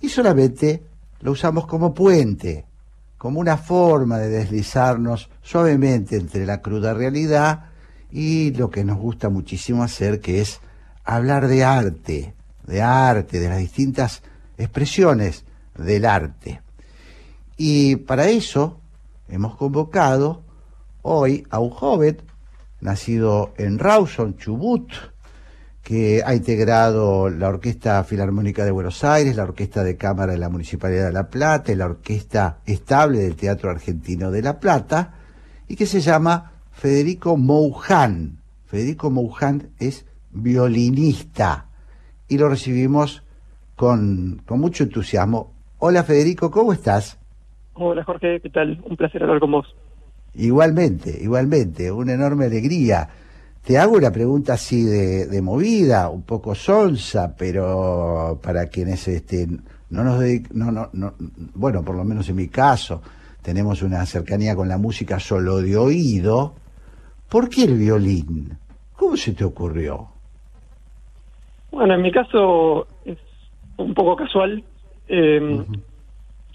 Y 0.00 0.08
solamente 0.08 0.82
lo 1.20 1.32
usamos 1.32 1.66
como 1.66 1.94
puente, 1.94 2.64
como 3.18 3.38
una 3.38 3.56
forma 3.56 4.18
de 4.18 4.28
deslizarnos 4.28 5.30
suavemente 5.42 6.16
entre 6.16 6.44
la 6.44 6.60
cruda 6.60 6.94
realidad 6.94 7.66
y 8.10 8.52
lo 8.52 8.70
que 8.70 8.84
nos 8.84 8.98
gusta 8.98 9.28
muchísimo 9.28 9.82
hacer, 9.82 10.20
que 10.20 10.40
es 10.40 10.60
hablar 11.04 11.46
de 11.46 11.64
arte, 11.64 12.34
de 12.66 12.82
arte, 12.82 13.38
de 13.38 13.48
las 13.48 13.58
distintas 13.58 14.22
expresiones 14.58 15.44
del 15.76 16.04
arte. 16.04 16.60
Y 17.56 17.96
para 17.96 18.28
eso 18.28 18.80
hemos 19.28 19.56
convocado 19.56 20.42
hoy 21.02 21.46
a 21.50 21.58
un 21.58 21.70
joven 21.70 22.18
nacido 22.82 23.54
en 23.56 23.78
Rawson, 23.78 24.36
Chubut, 24.36 24.92
que 25.82 26.22
ha 26.24 26.34
integrado 26.34 27.30
la 27.30 27.48
Orquesta 27.48 28.02
Filarmónica 28.04 28.64
de 28.64 28.70
Buenos 28.70 29.02
Aires, 29.04 29.36
la 29.36 29.44
Orquesta 29.44 29.82
de 29.82 29.96
Cámara 29.96 30.32
de 30.32 30.38
la 30.38 30.48
Municipalidad 30.48 31.06
de 31.06 31.12
La 31.12 31.30
Plata 31.30 31.72
y 31.72 31.76
la 31.76 31.86
Orquesta 31.86 32.58
Estable 32.66 33.18
del 33.20 33.36
Teatro 33.36 33.70
Argentino 33.70 34.30
de 34.30 34.42
La 34.42 34.60
Plata, 34.60 35.14
y 35.68 35.76
que 35.76 35.86
se 35.86 36.00
llama 36.00 36.52
Federico 36.70 37.36
Moujan. 37.36 38.38
Federico 38.66 39.10
Moujan 39.10 39.70
es 39.78 40.06
violinista 40.30 41.66
y 42.28 42.38
lo 42.38 42.48
recibimos 42.48 43.22
con, 43.76 44.42
con 44.46 44.60
mucho 44.60 44.84
entusiasmo. 44.84 45.52
Hola 45.78 46.04
Federico, 46.04 46.50
¿cómo 46.50 46.72
estás? 46.72 47.18
Hola 47.74 48.04
Jorge, 48.04 48.40
¿qué 48.40 48.50
tal? 48.50 48.82
Un 48.88 48.96
placer 48.96 49.22
hablar 49.22 49.40
con 49.40 49.52
vos. 49.52 49.74
Igualmente, 50.34 51.18
igualmente, 51.20 51.90
una 51.92 52.14
enorme 52.14 52.46
alegría. 52.46 53.08
Te 53.64 53.78
hago 53.78 53.96
una 53.96 54.10
pregunta 54.10 54.54
así 54.54 54.82
de, 54.82 55.26
de 55.26 55.42
movida, 55.42 56.08
un 56.08 56.22
poco 56.22 56.54
sonsa, 56.54 57.34
pero 57.36 58.40
para 58.42 58.66
quienes 58.66 59.06
este, 59.08 59.46
no 59.90 60.02
nos 60.02 60.20
dedic- 60.20 60.50
no, 60.52 60.72
no, 60.72 60.88
no, 60.92 61.14
bueno, 61.54 61.84
por 61.84 61.94
lo 61.94 62.04
menos 62.04 62.28
en 62.28 62.36
mi 62.36 62.48
caso, 62.48 63.02
tenemos 63.42 63.82
una 63.82 64.04
cercanía 64.06 64.56
con 64.56 64.68
la 64.68 64.78
música 64.78 65.20
solo 65.20 65.58
de 65.58 65.76
oído. 65.76 66.54
¿Por 67.28 67.48
qué 67.48 67.64
el 67.64 67.76
violín? 67.78 68.56
¿Cómo 68.96 69.16
se 69.16 69.32
te 69.32 69.44
ocurrió? 69.44 70.08
Bueno, 71.70 71.94
en 71.94 72.02
mi 72.02 72.10
caso 72.10 72.86
es 73.04 73.18
un 73.76 73.94
poco 73.94 74.16
casual. 74.16 74.62
Eh, 75.08 75.64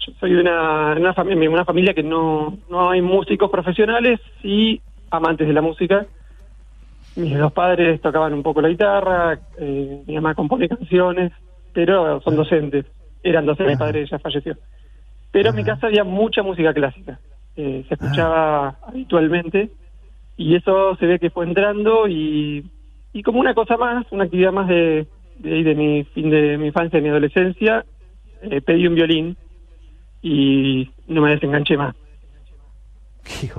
Yo 0.08 0.14
soy 0.20 0.32
de 0.32 0.40
una, 0.40 0.94
una, 0.94 1.14
familia, 1.14 1.50
una 1.50 1.64
familia 1.64 1.94
que 1.94 2.02
no, 2.02 2.56
no 2.70 2.90
hay 2.90 3.02
músicos 3.02 3.50
profesionales 3.50 4.20
y 4.42 4.80
amantes 5.10 5.46
de 5.46 5.52
la 5.52 5.60
música. 5.60 6.06
Mis 7.16 7.36
dos 7.36 7.52
padres 7.52 8.00
tocaban 8.00 8.32
un 8.32 8.42
poco 8.42 8.60
la 8.60 8.68
guitarra, 8.68 9.38
eh, 9.58 10.02
mi 10.06 10.14
mamá 10.14 10.34
compone 10.34 10.68
canciones, 10.68 11.32
pero 11.72 12.20
son 12.22 12.36
docentes. 12.36 12.86
Eran 13.22 13.46
docentes, 13.46 13.76
mi 13.76 13.78
padre 13.78 14.06
ya 14.06 14.18
falleció. 14.18 14.56
Pero 15.30 15.50
en 15.50 15.56
mi 15.56 15.64
casa 15.64 15.88
había 15.88 16.04
mucha 16.04 16.42
música 16.42 16.72
clásica. 16.72 17.18
Eh, 17.56 17.84
se 17.88 17.94
escuchaba 17.94 18.78
habitualmente 18.86 19.70
y 20.36 20.54
eso 20.54 20.96
se 20.96 21.06
ve 21.06 21.18
que 21.18 21.30
fue 21.30 21.44
entrando 21.44 22.06
y, 22.06 22.64
y 23.12 23.22
como 23.22 23.40
una 23.40 23.52
cosa 23.52 23.76
más, 23.76 24.06
una 24.12 24.24
actividad 24.24 24.52
más 24.52 24.68
de, 24.68 25.06
de, 25.38 25.64
de 25.64 25.74
mi 25.74 26.04
fin 26.04 26.30
de 26.30 26.56
mi 26.56 26.68
infancia, 26.68 26.98
de 26.98 27.02
mi 27.02 27.08
adolescencia, 27.08 27.84
eh, 28.42 28.60
pedí 28.60 28.86
un 28.86 28.94
violín 28.94 29.36
y 30.22 30.90
no 31.06 31.22
me 31.22 31.30
desenganché 31.30 31.76
más. 31.76 31.94
Qué, 33.24 33.50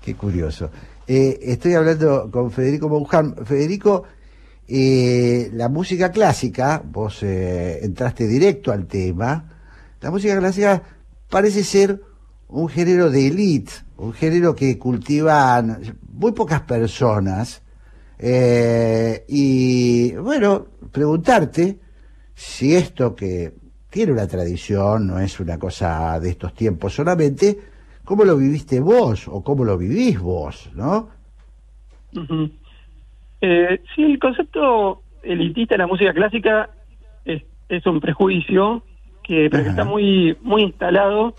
qué 0.00 0.14
curioso. 0.14 0.70
Eh, 1.06 1.38
estoy 1.42 1.74
hablando 1.74 2.30
con 2.30 2.50
Federico 2.50 2.88
Mouján. 2.88 3.34
Federico, 3.44 4.04
eh, 4.66 5.50
la 5.52 5.68
música 5.68 6.10
clásica, 6.10 6.82
vos 6.84 7.22
eh, 7.22 7.84
entraste 7.84 8.26
directo 8.26 8.72
al 8.72 8.86
tema, 8.86 9.50
la 10.00 10.10
música 10.10 10.38
clásica 10.38 10.82
parece 11.28 11.62
ser 11.64 12.00
un 12.48 12.68
género 12.68 13.10
de 13.10 13.26
élite, 13.26 13.72
un 13.98 14.14
género 14.14 14.54
que 14.54 14.78
cultivan 14.78 15.98
muy 16.12 16.32
pocas 16.32 16.62
personas. 16.62 17.62
Y 19.28 20.12
bueno, 20.14 20.66
preguntarte 20.90 21.78
si 22.34 22.74
esto 22.74 23.14
que 23.14 23.52
tiene 23.94 24.10
una 24.10 24.26
tradición, 24.26 25.06
no 25.06 25.20
es 25.20 25.38
una 25.38 25.56
cosa 25.56 26.18
de 26.18 26.30
estos 26.30 26.52
tiempos 26.52 26.92
solamente, 26.92 27.56
¿cómo 28.04 28.24
lo 28.24 28.36
viviste 28.36 28.80
vos 28.80 29.28
o 29.28 29.44
cómo 29.44 29.64
lo 29.64 29.78
vivís 29.78 30.18
vos, 30.18 30.68
no? 30.74 31.10
Eh, 33.40 33.80
sí, 33.94 34.02
el 34.02 34.18
concepto 34.18 35.00
elitista 35.22 35.74
de 35.74 35.78
la 35.78 35.86
música 35.86 36.12
clásica 36.12 36.70
es, 37.24 37.44
es 37.68 37.86
un 37.86 38.00
prejuicio 38.00 38.82
que, 39.22 39.48
pero 39.48 39.62
que 39.62 39.70
está 39.70 39.84
muy 39.84 40.36
muy 40.42 40.62
instalado. 40.62 41.36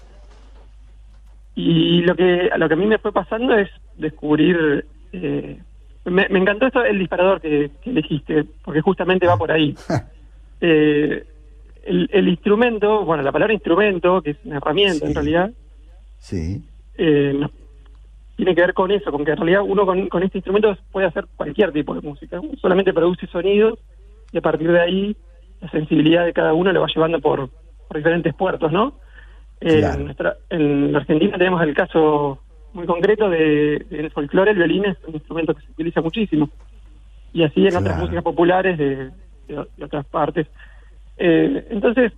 Y 1.56 2.04
lo 2.04 2.16
que 2.16 2.50
a 2.54 2.58
lo 2.58 2.70
que 2.70 2.74
a 2.74 2.78
mí 2.78 2.86
me 2.86 3.00
fue 3.00 3.12
pasando 3.12 3.54
es 3.54 3.70
descubrir 3.98 4.86
eh, 5.12 5.60
me, 6.06 6.30
me 6.30 6.40
encantó 6.40 6.68
esto 6.68 6.86
el 6.86 7.00
disparador 7.00 7.42
que, 7.42 7.72
que 7.82 7.90
elegiste 7.90 8.46
porque 8.64 8.80
justamente 8.80 9.28
va 9.28 9.36
por 9.36 9.52
ahí. 9.52 9.76
Eh, 10.62 11.35
el, 11.86 12.10
el 12.12 12.28
instrumento 12.28 13.06
bueno 13.06 13.24
la 13.24 13.32
palabra 13.32 13.54
instrumento 13.54 14.22
que 14.22 14.32
es 14.32 14.38
una 14.44 14.58
herramienta 14.58 15.06
en 15.06 15.14
realidad 15.16 15.52
Sí. 16.20 16.64
eh, 16.98 17.34
no- 17.40 17.52
tiene 18.36 18.54
que 18.54 18.62
ver 18.62 18.74
con 18.74 18.92
eso, 18.92 19.12
con 19.12 19.24
que 19.24 19.32
en 19.32 19.38
realidad 19.38 19.62
uno 19.66 19.86
con, 19.86 20.10
con 20.10 20.22
este 20.22 20.40
instrumento 20.40 20.76
puede 20.92 21.08
hacer 21.08 21.26
cualquier 21.38 21.72
tipo 21.72 21.96
de 21.96 22.02
música. 22.02 22.38
Uno 22.42 22.52
solamente 22.60 22.92
produce 22.94 23.28
sonidos 23.28 23.80
y 24.34 24.38
a 24.38 24.42
partir 24.42 24.70
de 24.74 24.82
ahí 24.82 25.16
la 25.62 25.70
sensibilidad 25.70 26.26
de 26.26 26.34
cada 26.34 26.54
uno 26.54 26.74
lo 26.74 26.82
va 26.82 26.88
llevando 26.94 27.22
por, 27.22 27.50
por 27.88 27.96
diferentes 27.96 28.34
puertos, 28.34 28.74
¿no? 28.74 28.96
Eh, 29.62 29.78
Claro. 29.80 30.00
en, 30.00 30.06
nuestra- 30.06 30.36
en 30.50 30.94
Argentina 30.96 31.38
tenemos 31.38 31.62
el 31.62 31.74
caso 31.74 32.40
muy 32.74 32.86
concreto 32.86 33.30
de, 33.30 33.86
del 33.90 34.12
folclore, 34.12 34.52
el 34.52 34.58
violín 34.58 34.84
es 34.84 34.98
un 35.08 35.14
instrumento 35.14 35.54
que 35.54 35.62
se 35.62 35.72
utiliza 35.72 36.02
muchísimo. 36.02 36.50
Y 37.32 37.44
así 37.44 37.66
en 37.66 37.78
otras 37.78 37.98
músicas 38.00 38.24
populares 38.24 38.78
de, 38.78 38.96
de- 39.48 39.66
de 39.78 39.84
otras 39.86 40.06
partes. 40.08 40.48
Eh, 41.18 41.68
entonces, 41.70 42.12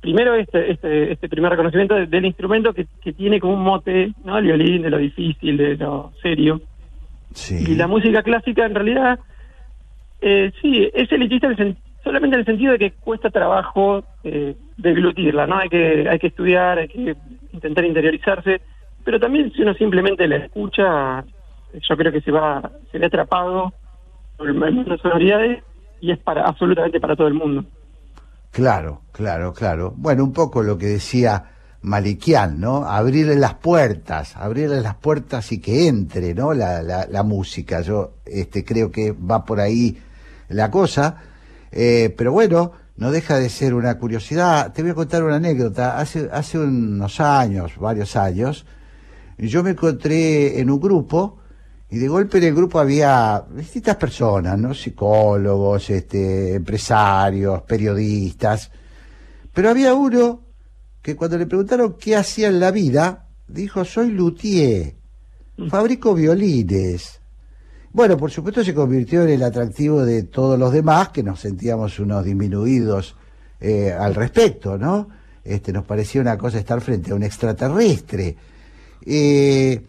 primero 0.00 0.34
este, 0.34 0.72
este, 0.72 1.12
este 1.12 1.28
primer 1.28 1.50
reconocimiento 1.50 1.94
de- 1.94 2.06
del 2.06 2.24
instrumento 2.24 2.72
que, 2.72 2.86
que 3.02 3.12
tiene 3.12 3.38
como 3.38 3.54
un 3.54 3.62
mote, 3.62 4.12
¿no? 4.24 4.38
El 4.38 4.44
violín, 4.46 4.82
de 4.82 4.90
lo 4.90 4.98
difícil, 4.98 5.56
de 5.56 5.76
lo 5.76 6.12
serio. 6.22 6.60
Sí. 7.32 7.72
Y 7.72 7.74
la 7.76 7.86
música 7.86 8.22
clásica 8.22 8.66
en 8.66 8.74
realidad, 8.74 9.20
eh, 10.20 10.50
sí, 10.60 10.90
es 10.92 11.10
elitista 11.12 11.46
en 11.46 11.76
solamente 12.02 12.34
en 12.34 12.40
el 12.40 12.46
sentido 12.46 12.72
de 12.72 12.78
que 12.78 12.90
cuesta 12.92 13.30
trabajo 13.30 14.02
eh, 14.24 14.56
deglutirla, 14.78 15.46
¿no? 15.46 15.58
Hay 15.58 15.68
que, 15.68 16.08
hay 16.08 16.18
que 16.18 16.28
estudiar, 16.28 16.78
hay 16.78 16.88
que 16.88 17.14
intentar 17.52 17.84
interiorizarse, 17.84 18.60
pero 19.04 19.20
también 19.20 19.52
si 19.52 19.62
uno 19.62 19.74
simplemente 19.74 20.26
la 20.26 20.36
escucha, 20.36 21.22
yo 21.74 21.96
creo 21.96 22.10
que 22.10 22.22
se 22.22 22.32
va, 22.32 22.70
se 22.90 22.98
ve 22.98 23.06
atrapado 23.06 23.72
por 24.36 24.48
de 24.52 24.98
sonoridades 24.98 25.62
y 26.00 26.12
es 26.12 26.18
para 26.18 26.46
absolutamente 26.46 27.00
para 27.00 27.16
todo 27.16 27.28
el 27.28 27.34
mundo. 27.34 27.64
Claro, 28.50 29.02
claro, 29.12 29.52
claro. 29.52 29.94
Bueno, 29.96 30.24
un 30.24 30.32
poco 30.32 30.62
lo 30.62 30.76
que 30.76 30.86
decía 30.86 31.44
Malikian, 31.82 32.60
¿no? 32.60 32.84
Abrirle 32.84 33.36
las 33.36 33.54
puertas, 33.54 34.36
abrirle 34.36 34.80
las 34.80 34.96
puertas 34.96 35.52
y 35.52 35.60
que 35.60 35.86
entre, 35.88 36.34
¿no? 36.34 36.52
La, 36.52 36.82
la, 36.82 37.06
la 37.06 37.22
música. 37.22 37.80
Yo 37.80 38.14
este, 38.26 38.64
creo 38.64 38.90
que 38.90 39.12
va 39.12 39.44
por 39.44 39.60
ahí 39.60 39.98
la 40.48 40.70
cosa. 40.70 41.16
Eh, 41.72 42.12
pero 42.16 42.32
bueno, 42.32 42.72
no 42.96 43.10
deja 43.10 43.38
de 43.38 43.48
ser 43.48 43.74
una 43.74 43.96
curiosidad. 43.96 44.72
Te 44.72 44.82
voy 44.82 44.90
a 44.90 44.94
contar 44.94 45.22
una 45.22 45.36
anécdota. 45.36 45.98
Hace, 45.98 46.28
hace 46.32 46.58
unos 46.58 47.20
años, 47.20 47.78
varios 47.78 48.16
años, 48.16 48.66
yo 49.38 49.62
me 49.62 49.70
encontré 49.70 50.60
en 50.60 50.70
un 50.70 50.80
grupo 50.80 51.39
y 51.90 51.98
de 51.98 52.08
golpe 52.08 52.38
en 52.38 52.44
el 52.44 52.54
grupo 52.54 52.78
había 52.78 53.44
distintas 53.52 53.96
personas, 53.96 54.56
¿no? 54.58 54.72
Psicólogos, 54.72 55.90
este, 55.90 56.54
empresarios, 56.54 57.62
periodistas. 57.62 58.70
Pero 59.52 59.70
había 59.70 59.94
uno 59.94 60.42
que 61.02 61.16
cuando 61.16 61.36
le 61.36 61.46
preguntaron 61.46 61.96
qué 61.98 62.14
hacía 62.14 62.48
en 62.48 62.60
la 62.60 62.70
vida, 62.70 63.26
dijo, 63.48 63.84
soy 63.84 64.10
luthier, 64.10 64.94
fabrico 65.68 66.14
violines. 66.14 67.20
Bueno, 67.92 68.16
por 68.16 68.30
supuesto 68.30 68.62
se 68.62 68.72
convirtió 68.72 69.24
en 69.24 69.30
el 69.30 69.42
atractivo 69.42 70.04
de 70.04 70.22
todos 70.22 70.56
los 70.56 70.72
demás, 70.72 71.08
que 71.08 71.24
nos 71.24 71.40
sentíamos 71.40 71.98
unos 71.98 72.24
disminuidos 72.24 73.16
eh, 73.58 73.92
al 73.92 74.14
respecto, 74.14 74.78
¿no? 74.78 75.08
Este, 75.42 75.72
nos 75.72 75.84
parecía 75.84 76.20
una 76.20 76.38
cosa 76.38 76.58
estar 76.58 76.80
frente 76.80 77.10
a 77.10 77.16
un 77.16 77.24
extraterrestre. 77.24 78.36
Eh, 79.04 79.82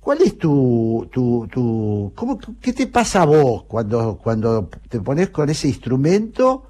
¿Cuál 0.00 0.22
es 0.22 0.38
tu, 0.38 1.08
tu, 1.12 1.46
tu 1.52 2.12
cómo, 2.14 2.38
qué 2.60 2.72
te 2.72 2.86
pasa 2.86 3.22
a 3.22 3.26
vos 3.26 3.64
cuando, 3.64 4.18
cuando 4.22 4.70
te 4.88 4.98
pones 5.00 5.28
con 5.28 5.50
ese 5.50 5.68
instrumento 5.68 6.64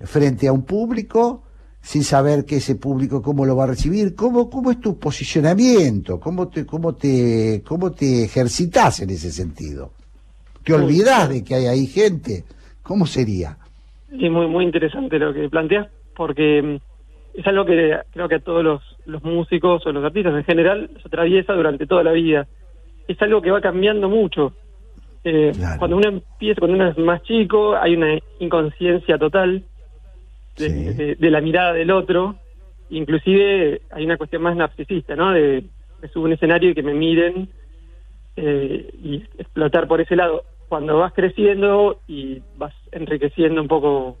frente 0.00 0.48
a 0.48 0.52
un 0.52 0.62
público 0.62 1.42
sin 1.86 2.02
saber 2.02 2.44
que 2.44 2.56
ese 2.56 2.74
público 2.74 3.22
cómo 3.22 3.44
lo 3.46 3.54
va 3.54 3.64
a 3.64 3.68
recibir? 3.68 4.16
¿Cómo, 4.16 4.50
cómo 4.50 4.72
es 4.72 4.80
tu 4.80 4.98
posicionamiento? 4.98 6.18
¿Cómo 6.18 6.48
te, 6.48 6.66
cómo 6.66 6.94
te, 6.94 7.62
cómo 7.64 7.92
te 7.92 8.24
ejercitas 8.24 9.00
en 9.00 9.10
ese 9.10 9.30
sentido? 9.30 9.92
¿Te 10.64 10.72
olvidás 10.72 11.28
de 11.28 11.44
que 11.44 11.54
hay 11.54 11.66
ahí 11.66 11.86
gente? 11.86 12.44
¿Cómo 12.82 13.06
sería? 13.06 13.56
Sí, 14.10 14.28
muy, 14.28 14.48
muy 14.48 14.64
interesante 14.64 15.18
lo 15.18 15.32
que 15.32 15.48
planteas, 15.48 15.86
porque 16.16 16.60
mm, 16.60 16.76
es 17.36 17.46
algo 17.46 17.64
que 17.64 17.98
creo 18.12 18.28
que 18.28 18.36
a 18.36 18.40
todos 18.40 18.64
los, 18.64 18.82
los 19.06 19.22
músicos 19.22 19.86
o 19.86 19.92
los 19.92 20.04
artistas 20.04 20.34
en 20.34 20.44
general 20.44 20.90
se 21.00 21.08
atraviesa 21.08 21.52
durante 21.52 21.86
toda 21.86 22.02
la 22.02 22.12
vida. 22.12 22.46
Es 23.08 23.20
algo 23.22 23.40
que 23.42 23.50
va 23.50 23.60
cambiando 23.60 24.08
mucho. 24.08 24.52
Eh, 25.24 25.52
Cuando 25.78 25.96
uno 25.96 26.08
empieza, 26.08 26.60
cuando 26.60 26.76
uno 26.76 26.88
es 26.88 26.98
más 26.98 27.22
chico, 27.24 27.76
hay 27.76 27.94
una 27.96 28.18
inconsciencia 28.40 29.18
total 29.18 29.62
de, 30.56 30.68
de- 30.94 31.14
de 31.16 31.30
la 31.30 31.40
mirada 31.40 31.72
del 31.72 31.90
otro. 31.90 32.36
Inclusive 32.90 33.82
hay 33.90 34.04
una 34.04 34.16
cuestión 34.16 34.42
más 34.42 34.56
narcisista, 34.56 35.14
¿no? 35.16 35.32
De, 35.32 35.64
de 36.00 36.08
subir 36.12 36.26
un 36.26 36.32
escenario 36.34 36.70
y 36.70 36.74
que 36.74 36.82
me 36.82 36.94
miren 36.94 37.48
eh, 38.36 38.90
y 39.02 39.16
explotar 39.38 39.86
por 39.88 40.00
ese 40.00 40.16
lado. 40.16 40.44
Cuando 40.68 40.98
vas 40.98 41.12
creciendo 41.12 42.00
y 42.08 42.40
vas 42.56 42.74
enriqueciendo 42.92 43.60
un 43.60 43.68
poco 43.68 44.16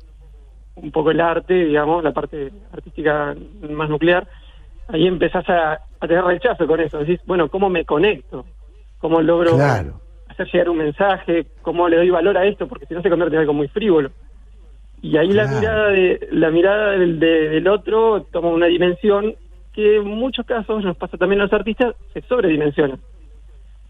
un 0.76 0.90
poco 0.90 1.10
el 1.10 1.20
arte, 1.20 1.54
digamos, 1.54 2.04
la 2.04 2.12
parte 2.12 2.52
artística 2.72 3.34
más 3.68 3.88
nuclear, 3.88 4.28
ahí 4.88 5.06
empezás 5.06 5.48
a, 5.48 5.80
a 6.00 6.06
tener 6.08 6.24
rechazo 6.24 6.66
con 6.66 6.80
eso. 6.80 6.98
Decís, 6.98 7.20
bueno, 7.26 7.48
¿cómo 7.48 7.68
me 7.68 7.84
conecto? 7.84 8.44
¿Cómo 8.98 9.20
logro 9.20 9.54
Claro. 9.56 10.00
hacer 10.28 10.46
llegar 10.52 10.68
un 10.70 10.78
mensaje? 10.78 11.46
¿Cómo 11.62 11.88
le 11.88 11.96
doy 11.96 12.10
valor 12.10 12.36
a 12.38 12.44
esto? 12.46 12.66
Porque 12.68 12.86
si 12.86 12.94
no 12.94 13.02
se 13.02 13.10
convierte 13.10 13.34
en 13.36 13.40
algo 13.40 13.52
muy 13.54 13.68
frívolo. 13.68 14.10
Y 15.02 15.16
ahí 15.16 15.28
la 15.32 15.46
mirada 15.46 15.88
de 15.88 16.28
la 16.32 16.50
mirada 16.50 16.90
del, 16.92 17.18
de- 17.20 17.48
del 17.50 17.68
otro 17.68 18.26
toma 18.32 18.48
una 18.48 18.66
dimensión 18.66 19.34
que 19.72 19.96
en 19.96 20.04
muchos 20.06 20.46
casos 20.46 20.82
nos 20.84 20.96
pasa 20.96 21.18
también 21.18 21.40
a 21.40 21.44
los 21.44 21.52
artistas, 21.52 21.94
se 22.14 22.22
sobredimensiona. 22.22 22.96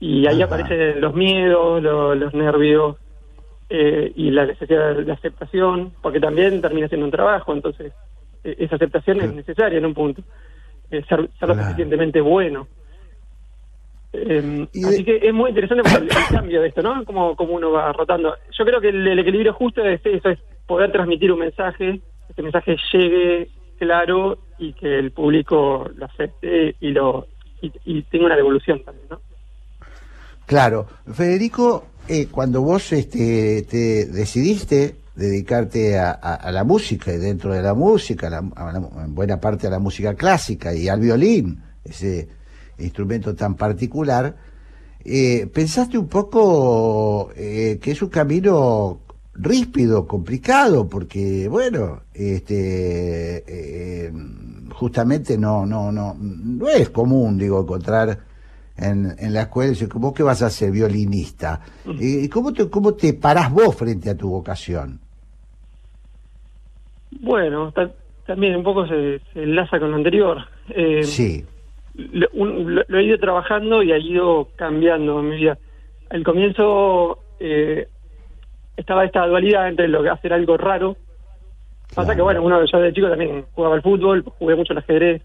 Y 0.00 0.26
ahí 0.26 0.42
Ajá. 0.42 0.46
aparecen 0.54 1.00
los 1.00 1.14
miedos, 1.14 1.82
lo- 1.82 2.14
los 2.14 2.34
nervios 2.34 2.96
eh, 3.68 4.12
y 4.14 4.30
la 4.30 4.46
necesidad 4.46 4.96
de 4.96 5.12
aceptación, 5.12 5.92
porque 6.00 6.20
también 6.20 6.60
termina 6.60 6.88
siendo 6.88 7.06
un 7.06 7.12
trabajo, 7.12 7.52
entonces 7.52 7.92
eh, 8.44 8.56
esa 8.58 8.76
aceptación 8.76 9.20
es 9.20 9.34
necesaria 9.34 9.78
en 9.78 9.86
un 9.86 9.94
punto. 9.94 10.22
Eh, 10.90 11.02
ser, 11.08 11.28
ser 11.38 11.48
lo 11.48 11.54
suficientemente 11.54 12.20
bueno. 12.20 12.68
Eh, 14.12 14.66
así 14.86 15.04
que 15.04 15.16
es 15.16 15.34
muy 15.34 15.50
interesante 15.50 15.88
el, 15.96 16.04
el 16.04 16.08
cambio 16.30 16.62
de 16.62 16.68
esto, 16.68 16.82
¿no? 16.82 17.04
Como, 17.04 17.34
como 17.34 17.54
uno 17.54 17.72
va 17.72 17.92
rotando. 17.92 18.34
Yo 18.56 18.64
creo 18.64 18.80
que 18.80 18.88
el, 18.88 19.06
el 19.06 19.18
equilibrio 19.18 19.52
justo 19.52 19.84
es 19.84 20.00
eso, 20.04 20.28
es 20.30 20.38
poder 20.66 20.92
transmitir 20.92 21.32
un 21.32 21.40
mensaje, 21.40 21.98
que 21.98 22.30
este 22.30 22.42
mensaje 22.42 22.76
llegue 22.92 23.48
claro 23.78 24.38
y 24.58 24.72
que 24.72 24.98
el 24.98 25.10
público 25.10 25.90
lo 25.94 26.06
acepte 26.06 26.76
y 26.80 26.90
lo 26.90 27.26
y, 27.60 27.72
y 27.84 28.02
tenga 28.02 28.26
una 28.26 28.36
devolución 28.36 28.82
también, 28.84 29.06
¿no? 29.10 29.20
Claro, 30.46 30.86
Federico, 31.12 31.86
eh, 32.08 32.28
cuando 32.30 32.62
vos 32.62 32.92
este, 32.92 33.62
te 33.62 34.06
decidiste 34.06 34.96
dedicarte 35.14 35.98
a, 35.98 36.50
la 36.52 36.62
música 36.62 37.12
y 37.12 37.16
dentro 37.16 37.52
de 37.52 37.62
la 37.62 37.74
música, 37.74 38.28
la- 38.28 38.44
a 38.54 39.04
en 39.04 39.14
buena 39.14 39.40
parte 39.40 39.66
a 39.66 39.70
la 39.70 39.78
música 39.78 40.14
clásica 40.14 40.74
y 40.74 40.88
al 40.88 41.00
violín, 41.00 41.62
ese 41.84 42.28
instrumento 42.78 43.34
tan 43.34 43.54
particular, 43.54 44.36
eh, 45.04 45.48
pensaste 45.52 45.96
un 45.96 46.08
poco 46.08 47.30
eh, 47.34 47.78
que 47.80 47.92
es 47.92 48.02
un 48.02 48.10
camino 48.10 49.00
ríspido, 49.34 50.06
complicado, 50.06 50.88
porque 50.88 51.48
bueno, 51.48 52.02
este, 52.12 54.12
justamente 54.74 55.38
no, 55.38 55.64
no, 55.64 55.92
no, 55.92 56.14
no 56.18 56.68
es 56.68 56.90
común, 56.90 57.38
digo, 57.38 57.62
encontrar 57.62 58.18
en, 58.78 59.14
en 59.18 59.32
la 59.34 59.42
escuela, 59.42 59.70
dice, 59.70 59.88
¿vos 59.94 60.12
qué 60.14 60.22
vas 60.22 60.42
a 60.42 60.46
hacer? 60.46 60.70
Violinista. 60.70 61.60
¿Y 61.98 62.28
cómo 62.28 62.52
te, 62.52 62.68
cómo 62.68 62.94
te 62.94 63.14
parás 63.14 63.50
vos 63.52 63.74
frente 63.76 64.10
a 64.10 64.16
tu 64.16 64.28
vocación? 64.30 65.00
Bueno, 67.20 67.72
ta- 67.72 67.90
también 68.26 68.56
un 68.56 68.62
poco 68.62 68.86
se, 68.86 69.20
se 69.32 69.42
enlaza 69.42 69.78
con 69.78 69.90
lo 69.90 69.96
anterior. 69.96 70.38
Eh, 70.68 71.04
Sí, 71.04 71.44
lo, 71.94 72.26
un- 72.34 72.74
lo- 72.74 72.84
lo 72.86 72.98
he 72.98 73.04
ido 73.04 73.18
trabajando 73.18 73.82
y 73.82 73.92
ha 73.92 73.98
ido 73.98 74.48
cambiando 74.56 75.20
en 75.20 75.28
mi 75.30 75.36
vida. 75.36 75.58
Al 76.10 76.22
comienzo 76.24 77.18
eh, 77.40 77.88
estaba 78.76 79.04
esta 79.04 79.26
dualidad 79.26 79.68
entre 79.68 79.88
lo 79.88 80.02
que 80.02 80.10
hacer 80.10 80.32
algo 80.32 80.56
raro. 80.56 80.96
Pasa 81.94 82.14
que, 82.16 82.22
bueno, 82.22 82.42
uno 82.42 82.64
yo 82.64 82.78
de 82.78 82.92
chico 82.92 83.08
también 83.08 83.46
jugaba 83.52 83.76
al 83.76 83.82
fútbol, 83.82 84.24
jugué 84.38 84.56
mucho 84.56 84.72
al 84.72 84.78
ajedrez. 84.80 85.22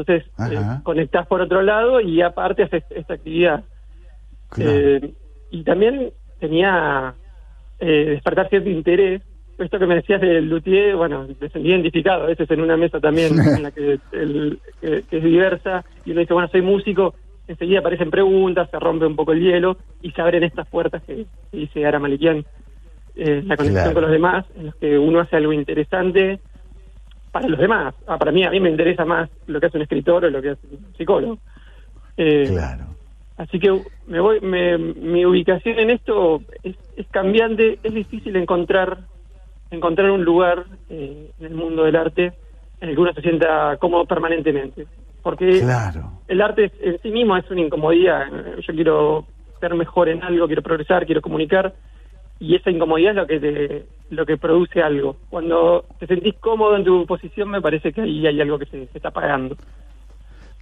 Entonces, 0.00 0.30
eh, 0.52 0.80
conectás 0.84 1.26
por 1.26 1.40
otro 1.40 1.62
lado 1.62 2.00
y 2.00 2.20
aparte 2.22 2.62
haces 2.64 2.84
esta 2.90 3.14
actividad. 3.14 3.64
Eh, 4.58 5.14
y 5.50 5.62
también 5.64 6.12
tenía 6.38 7.14
eh, 7.80 8.04
despertar 8.10 8.48
cierto 8.48 8.68
interés. 8.70 9.22
Esto 9.58 9.78
que 9.78 9.86
me 9.86 9.96
decías 9.96 10.20
del 10.20 10.48
luthier, 10.48 10.94
bueno, 10.94 11.26
me 11.40 11.48
sentí 11.48 11.68
identificado 11.68 12.24
a 12.24 12.26
veces 12.26 12.48
en 12.50 12.60
una 12.60 12.76
mesa 12.76 13.00
también 13.00 13.32
en 13.38 13.62
la 13.62 13.72
que, 13.72 13.98
el- 14.12 14.60
que- 14.80 15.02
que 15.02 15.16
es 15.18 15.24
diversa 15.24 15.84
y 16.04 16.12
uno 16.12 16.20
dice, 16.20 16.32
bueno, 16.32 16.48
soy 16.48 16.62
músico, 16.62 17.16
enseguida 17.48 17.80
aparecen 17.80 18.10
preguntas, 18.10 18.68
se 18.70 18.78
rompe 18.78 19.06
un 19.06 19.16
poco 19.16 19.32
el 19.32 19.40
hielo 19.40 19.78
y 20.00 20.12
se 20.12 20.20
abren 20.22 20.44
estas 20.44 20.68
puertas 20.68 21.02
que, 21.02 21.26
que 21.50 21.56
dice 21.56 21.84
Ara 21.84 21.98
Malikian, 21.98 22.44
eh, 23.16 23.42
la 23.44 23.56
conexión 23.56 23.82
Claro. 23.82 23.94
con 23.94 24.02
los 24.02 24.12
demás, 24.12 24.46
en 24.54 24.66
los 24.66 24.76
que 24.76 24.96
uno 24.96 25.18
hace 25.20 25.34
algo 25.36 25.52
interesante 25.52 26.40
para 27.30 27.48
los 27.48 27.58
demás. 27.58 27.94
Ah, 28.06 28.18
para 28.18 28.32
mí, 28.32 28.44
a 28.44 28.50
mí 28.50 28.60
me 28.60 28.70
interesa 28.70 29.04
más 29.04 29.28
lo 29.46 29.60
que 29.60 29.66
hace 29.66 29.76
un 29.78 29.82
escritor 29.82 30.24
o 30.24 30.30
lo 30.30 30.40
que 30.42 30.50
hace 30.50 30.66
un 30.70 30.94
psicólogo. 30.96 31.38
Eh, 32.16 32.46
claro. 32.48 32.86
Así 33.36 33.60
que 33.60 33.70
me 34.06 34.18
voy, 34.20 34.40
me- 34.40 34.76
mi 34.78 35.24
ubicación 35.24 35.78
en 35.78 35.90
esto 35.90 36.42
es, 36.62 36.74
es 36.96 37.06
cambiante, 37.10 37.78
es 37.82 37.94
difícil 37.94 38.34
encontrar 38.36 38.98
encontrar 39.70 40.10
un 40.10 40.24
lugar 40.24 40.64
eh, 40.88 41.30
en 41.38 41.46
el 41.46 41.54
mundo 41.54 41.84
del 41.84 41.94
arte 41.96 42.32
en 42.80 42.88
el 42.88 42.94
que 42.94 43.00
uno 43.02 43.12
se 43.12 43.20
sienta 43.20 43.76
cómodo 43.78 44.06
permanentemente. 44.06 44.86
Porque 45.22 45.60
Claro. 45.60 46.22
el 46.26 46.40
arte 46.40 46.72
en 46.80 46.98
sí 47.02 47.10
mismo 47.10 47.36
es 47.36 47.48
una 47.50 47.60
incomodidad. 47.60 48.26
Yo 48.66 48.72
quiero 48.74 49.26
ser 49.60 49.74
mejor 49.74 50.08
en 50.08 50.22
algo, 50.22 50.46
quiero 50.46 50.62
progresar, 50.62 51.04
quiero 51.04 51.20
comunicar, 51.20 51.74
y 52.40 52.54
esa 52.54 52.70
incomodidad 52.70 53.10
es 53.12 53.16
lo 53.16 53.26
que 53.26 53.40
te, 53.40 53.86
lo 54.10 54.26
que 54.26 54.36
produce 54.36 54.80
algo. 54.82 55.16
Cuando 55.30 55.84
te 55.98 56.06
sentís 56.06 56.34
cómodo 56.40 56.76
en 56.76 56.84
tu 56.84 57.06
posición, 57.06 57.50
me 57.50 57.60
parece 57.60 57.92
que 57.92 58.02
ahí 58.02 58.26
hay 58.26 58.40
algo 58.40 58.58
que 58.58 58.66
se, 58.66 58.86
se 58.86 58.98
está 58.98 59.10
pagando. 59.10 59.56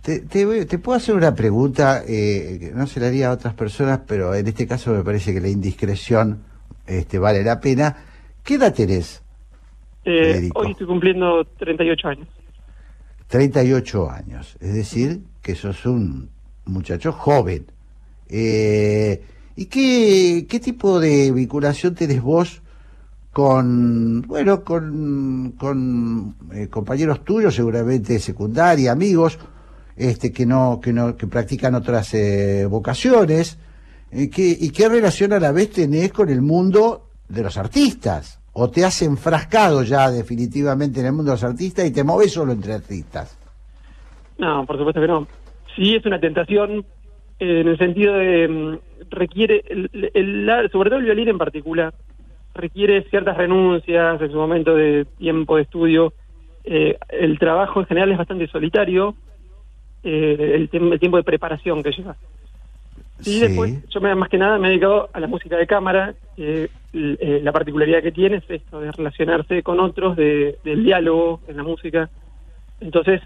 Te, 0.03 0.21
te 0.21 0.45
voy- 0.47 0.67
te 0.67 0.79
puedo 0.79 0.97
hacer 0.97 1.15
una 1.15 1.35
pregunta, 1.35 2.03
eh, 2.07 2.59
que 2.61 2.71
no 2.73 2.87
se 2.87 3.01
la 3.01 3.09
haría 3.09 3.29
a 3.29 3.33
otras 3.33 3.55
personas, 3.55 4.01
pero 4.07 4.35
en 4.35 4.47
este 4.47 4.67
caso 4.67 4.93
me 4.93 5.03
parece 5.03 5.35
que 5.35 5.41
la 5.41 5.49
indiscreción 5.49 6.43
este, 6.87 7.19
vale 7.19 7.43
la 7.43 7.61
pena. 7.61 7.97
¿Qué 8.45 8.55
edad 8.55 8.73
tenés? 8.73 9.23
Eh, 10.05 10.49
hoy 10.55 10.71
estoy 10.71 10.87
cumpliendo 10.87 11.45
38 11.59 12.09
años. 12.09 12.29
38 13.29 14.09
años, 14.11 14.57
es 14.61 14.75
decir, 14.75 15.21
que 15.43 15.57
sos 15.57 15.85
un 15.87 16.31
muchacho 16.65 17.11
joven. 17.13 17.67
Eh, 18.29 19.21
¿Y 19.57 19.67
qué, 19.67 20.47
qué 20.49 20.61
tipo 20.61 21.01
de 21.01 21.33
vinculación 21.33 21.95
tenés 21.95 22.21
vos 22.23 22.61
con, 23.33 24.23
bueno, 24.23 24.63
con, 24.65 25.55
con 25.59 26.35
eh, 26.53 26.69
compañeros 26.69 27.25
tuyos, 27.25 27.55
seguramente 27.55 28.15
de 28.15 28.19
secundaria, 28.21 28.93
amigos, 28.93 29.39
este, 29.97 30.33
que 30.33 30.47
no, 30.47 30.81
que 30.83 30.93
no, 30.93 31.17
que 31.17 31.27
practican 31.27 31.75
otras 31.75 32.13
eh, 32.15 32.67
vocaciones? 32.67 33.59
Eh, 34.11 34.31
¿qué- 34.31 34.57
¿Y 34.61 34.71
qué 34.71 34.89
relación 34.89 35.33
a 35.33 35.41
la 35.41 35.53
vez 35.53 35.71
tenés 35.73 36.13
con 36.13 36.29
el 36.29 36.43
mundo 36.43 37.09
de 37.29 37.43
los 37.43 37.57
artistas? 37.57 38.39
¿O 38.53 38.71
te 38.71 38.85
has 38.85 39.03
enfrascado 39.03 39.83
ya 39.83 40.11
definitivamente 40.11 41.01
en 41.01 41.07
el 41.07 41.13
mundo 41.13 41.33
de 41.33 41.37
los 41.37 41.45
artistas 41.45 41.87
y 41.87 41.91
te 41.91 42.05
moves 42.05 42.33
solo 42.33 42.53
entre 42.53 42.73
artistas? 42.75 43.37
No, 44.39 44.65
por 44.67 44.79
supuesto 44.79 45.01
que 45.01 45.09
no. 45.09 45.27
Sí 45.75 45.95
es 45.95 46.07
una 46.07 46.19
tentación 46.19 46.87
eh, 47.39 47.61
en 47.61 47.69
el 47.69 47.79
sentido 47.79 48.15
de 48.15 48.49
mm, 48.49 48.79
requiere, 49.11 49.63
el, 49.69 50.11
el- 50.15 50.71
sobre 50.73 50.91
todo 50.91 50.99
el 50.99 51.05
violín 51.05 51.29
en 51.29 51.39
particular, 51.39 51.95
requiere 52.55 53.03
ciertas 53.11 53.37
renuncias 53.37 54.21
en 54.21 54.31
su 54.31 54.37
momento 54.37 54.75
de 54.75 55.05
tiempo 55.19 55.57
de 55.57 55.63
estudio. 55.63 56.15
Eh, 56.65 56.97
el 57.11 57.39
trabajo 57.39 57.81
en 57.81 57.87
general 57.87 58.13
es 58.13 58.19
bastante 58.19 58.47
solitario, 58.49 59.15
eh, 60.03 60.53
el, 60.55 60.71
el 60.93 60.99
tiempo 61.01 61.17
de 61.17 61.23
preparación 61.25 61.83
que 61.83 61.93
lleva. 61.93 62.17
Y 63.25 63.41
después, 63.41 63.73
yo 63.91 64.01
me, 64.01 64.15
más 64.15 64.29
que 64.29 64.39
nada 64.39 64.59
me 64.59 64.69
he 64.69 64.71
dedicado 64.71 65.11
a 65.13 65.21
la 65.21 65.27
música 65.27 65.57
de 65.57 65.67
cámara. 65.67 66.15
eh, 66.37 66.69
la 67.43 67.53
particularidad 67.53 68.03
que 68.03 68.13
tiene 68.13 68.37
es 68.39 68.45
esto 68.49 68.81
de 68.81 68.91
relacionarse 68.91 69.63
con 69.63 69.81
otros, 69.81 70.17
de, 70.17 70.59
del 70.65 70.83
diálogo 70.85 71.41
en 71.47 71.57
la 71.59 71.63
música. 71.63 72.09
Entonces, 72.81 73.21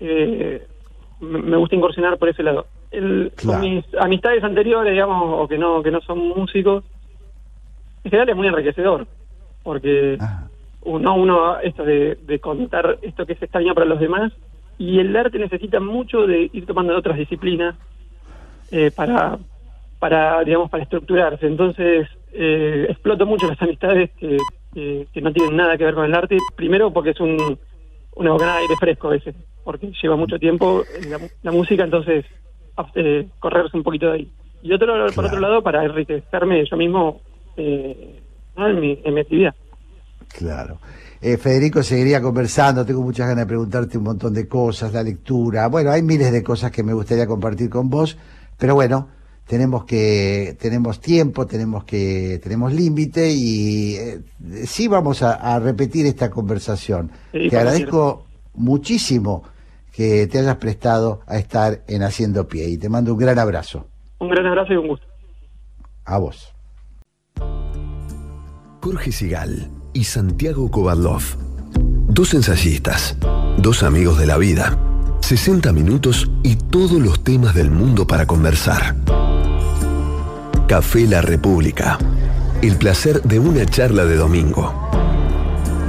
eh, 0.00 0.66
me 1.20 1.56
gusta 1.56 1.76
incursionar 1.76 2.18
por 2.18 2.28
ese 2.28 2.42
lado. 2.42 2.66
El, 2.96 3.32
Claro. 3.36 3.60
Con 3.60 3.70
mis 3.70 3.84
amistades 3.98 4.42
anteriores, 4.44 4.92
digamos, 4.92 5.42
o 5.42 5.48
que 5.48 5.58
no 5.58 5.82
que 5.82 5.90
no 5.90 6.00
son 6.00 6.18
músicos, 6.18 6.84
en 8.04 8.10
general 8.10 8.28
es 8.28 8.36
muy 8.36 8.46
enriquecedor, 8.48 9.06
porque 9.62 10.18
uno, 10.82 11.14
uno 11.14 11.58
esto 11.60 11.84
de, 11.84 12.16
de 12.26 12.38
contar 12.38 12.98
esto 13.02 13.26
que 13.26 13.32
es 13.32 13.42
extraño 13.42 13.74
para 13.74 13.86
los 13.86 13.98
demás, 13.98 14.32
y 14.78 14.98
el 14.98 15.16
arte 15.16 15.38
necesita 15.38 15.80
mucho 15.80 16.26
de 16.26 16.50
ir 16.52 16.66
tomando 16.66 16.96
otras 16.96 17.16
disciplinas 17.16 17.74
eh, 18.70 18.90
para, 18.94 19.38
para, 19.98 20.42
digamos, 20.44 20.70
para 20.70 20.82
estructurarse. 20.82 21.46
Entonces, 21.46 22.08
eh, 22.32 22.86
exploto 22.88 23.24
mucho 23.24 23.48
las 23.48 23.60
amistades 23.62 24.10
que, 24.18 24.36
que, 24.74 25.06
que 25.12 25.20
no 25.20 25.32
tienen 25.32 25.56
nada 25.56 25.78
que 25.78 25.84
ver 25.84 25.94
con 25.94 26.04
el 26.04 26.14
arte, 26.14 26.36
primero 26.56 26.92
porque 26.92 27.10
es 27.10 27.20
un, 27.20 27.58
una 28.16 28.32
bocanada 28.32 28.56
de 28.58 28.62
aire 28.62 28.76
fresco 28.76 29.08
a 29.08 29.12
veces, 29.12 29.34
porque 29.62 29.92
lleva 30.02 30.16
mucho 30.16 30.38
tiempo 30.38 30.82
la, 31.08 31.18
la 31.42 31.52
música, 31.52 31.84
entonces 31.84 32.24
eh, 32.94 33.28
correrse 33.38 33.76
un 33.76 33.82
poquito 33.82 34.06
de 34.06 34.12
ahí. 34.12 34.30
Y 34.62 34.72
otro, 34.72 34.94
por 35.14 35.26
otro 35.26 35.40
lado, 35.40 35.62
para 35.62 35.84
enriquecerme 35.84 36.64
yo 36.64 36.76
mismo 36.76 37.20
eh, 37.56 38.20
en, 38.56 38.80
mi, 38.80 38.98
en 39.04 39.14
mi 39.14 39.20
actividad. 39.20 39.54
Claro. 40.28 40.78
Eh, 41.20 41.36
Federico, 41.38 41.82
seguiría 41.82 42.20
conversando, 42.20 42.84
tengo 42.84 43.00
muchas 43.00 43.28
ganas 43.28 43.44
de 43.44 43.48
preguntarte 43.48 43.96
un 43.96 44.04
montón 44.04 44.34
de 44.34 44.46
cosas, 44.46 44.92
la 44.92 45.02
lectura, 45.02 45.68
bueno, 45.68 45.90
hay 45.90 46.02
miles 46.02 46.30
de 46.32 46.42
cosas 46.42 46.70
que 46.70 46.82
me 46.82 46.92
gustaría 46.92 47.26
compartir 47.26 47.70
con 47.70 47.88
vos, 47.88 48.18
pero 48.58 48.74
bueno, 48.74 49.08
tenemos 49.46 49.84
que, 49.84 50.56
tenemos 50.60 51.00
tiempo, 51.00 51.46
tenemos 51.46 51.84
que, 51.84 52.40
tenemos 52.42 52.74
límite 52.74 53.30
y 53.30 53.94
eh, 53.94 54.20
sí 54.66 54.86
vamos 54.86 55.22
a, 55.22 55.34
a 55.34 55.58
repetir 55.60 56.04
esta 56.06 56.30
conversación. 56.30 57.10
Sí, 57.32 57.48
Te 57.48 57.56
agradezco 57.56 58.26
muchísimo 58.54 59.44
que 59.94 60.26
te 60.26 60.40
hayas 60.40 60.56
prestado 60.56 61.20
a 61.26 61.38
estar 61.38 61.84
en 61.86 62.02
Haciendo 62.02 62.48
Pie 62.48 62.68
y 62.68 62.78
te 62.78 62.88
mando 62.88 63.12
un 63.12 63.18
gran 63.18 63.38
abrazo. 63.38 63.86
Un 64.18 64.28
gran 64.28 64.46
abrazo 64.46 64.72
y 64.72 64.76
un 64.76 64.88
gusto. 64.88 65.06
A 66.04 66.18
vos. 66.18 66.52
Jorge 68.82 69.12
Sigal 69.12 69.70
y 69.92 70.04
Santiago 70.04 70.70
Kovadlov. 70.70 71.22
Dos 72.08 72.34
ensayistas, 72.34 73.16
dos 73.56 73.82
amigos 73.82 74.18
de 74.18 74.26
la 74.26 74.36
vida. 74.36 74.76
60 75.20 75.72
minutos 75.72 76.30
y 76.42 76.56
todos 76.56 77.00
los 77.00 77.22
temas 77.22 77.54
del 77.54 77.70
mundo 77.70 78.06
para 78.06 78.26
conversar. 78.26 78.96
Café 80.66 81.06
La 81.06 81.22
República. 81.22 81.98
El 82.62 82.76
placer 82.76 83.22
de 83.22 83.38
una 83.38 83.64
charla 83.64 84.04
de 84.04 84.16
domingo. 84.16 84.74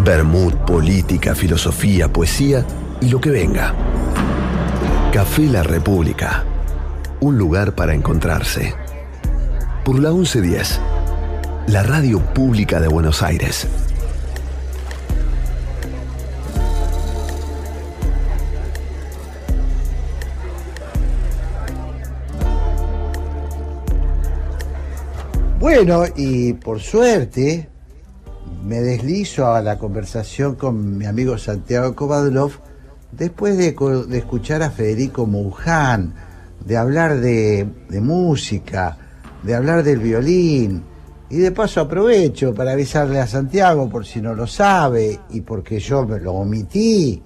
Bermud, 0.04 0.54
política, 0.66 1.34
filosofía, 1.36 2.14
poesía 2.14 2.66
y 3.06 3.10
lo 3.10 3.22
que 3.22 3.30
venga. 3.30 3.72
Café 5.14 5.44
La 5.44 5.62
República. 5.62 6.44
Un 7.20 7.38
lugar 7.38 7.76
para 7.76 7.94
encontrarse. 7.94 8.74
Por 9.84 10.00
la 10.00 10.10
1110 10.10 10.80
la 11.68 11.84
radio 11.84 12.20
pública 12.20 12.80
de 12.80 12.88
Buenos 12.88 13.22
Aires. 13.22 13.68
Bueno, 25.60 26.06
y 26.16 26.54
por 26.54 26.80
suerte 26.80 27.70
me 28.64 28.82
deslizo 28.82 29.54
a 29.54 29.62
la 29.62 29.78
conversación 29.78 30.56
con 30.56 30.98
mi 30.98 31.06
amigo 31.06 31.38
Santiago 31.38 31.96
Kovadlov 31.96 32.65
después 33.18 33.58
de, 33.58 33.76
escuchar 34.18 34.64
a 34.64 34.72
Federico 34.72 35.26
Mouján, 35.26 36.14
de 36.66 36.78
hablar 36.78 37.20
de, 37.20 37.68
de 37.90 38.02
música, 38.02 38.98
de 39.44 39.56
hablar 39.56 39.84
del 39.84 40.00
violín. 40.00 40.84
Y 41.28 41.38
de 41.38 41.52
paso 41.52 41.82
aprovecho 41.82 42.54
para 42.54 42.74
avisarle 42.74 43.20
a 43.20 43.26
Santiago 43.26 43.90
por 43.90 44.06
si 44.06 44.22
no 44.22 44.36
lo 44.36 44.46
sabe 44.46 45.20
y 45.32 45.42
porque 45.42 45.80
yo 45.80 46.06
me 46.06 46.20
lo 46.20 46.34
omití 46.34 47.22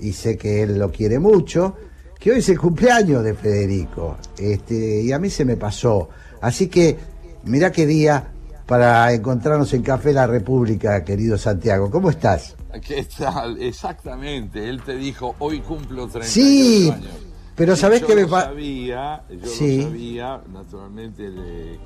y 0.00 0.12
sé 0.12 0.36
que 0.36 0.62
él 0.62 0.78
lo 0.78 0.90
quiere 0.90 1.18
mucho, 1.18 1.76
que 2.18 2.32
hoy 2.32 2.38
es 2.38 2.48
el 2.48 2.58
cumpleaños 2.58 3.22
de 3.22 3.34
Federico. 3.34 4.16
Este, 4.36 5.02
y 5.02 5.12
a 5.12 5.18
mí 5.18 5.30
se 5.30 5.44
me 5.44 5.56
pasó. 5.56 6.08
Así 6.40 6.68
que 6.68 6.96
mirá 7.44 7.70
qué 7.70 7.86
día 7.86 8.32
para 8.68 9.10
encontrarnos 9.14 9.72
en 9.72 9.82
Café 9.82 10.12
La 10.12 10.26
República, 10.26 11.02
querido 11.02 11.38
Santiago. 11.38 11.90
¿Cómo 11.90 12.10
estás? 12.10 12.54
¿Qué 12.86 13.02
tal? 13.16 13.60
Exactamente. 13.62 14.68
Él 14.68 14.82
te 14.82 14.94
dijo, 14.94 15.34
hoy 15.38 15.60
cumplo 15.60 16.06
38 16.06 16.28
Sí, 16.30 16.90
años. 16.94 17.08
pero 17.56 17.74
Sí, 17.74 17.80
¿sabés 17.80 18.02
yo 18.02 18.06
qué 18.08 18.14
me 18.14 18.22
lo 18.22 18.28
pa- 18.28 18.42
sabía, 18.44 19.22
yo 19.30 19.46
Sí. 19.48 19.78
lo 19.78 19.82
sabía, 19.84 20.40
naturalmente, 20.52 21.30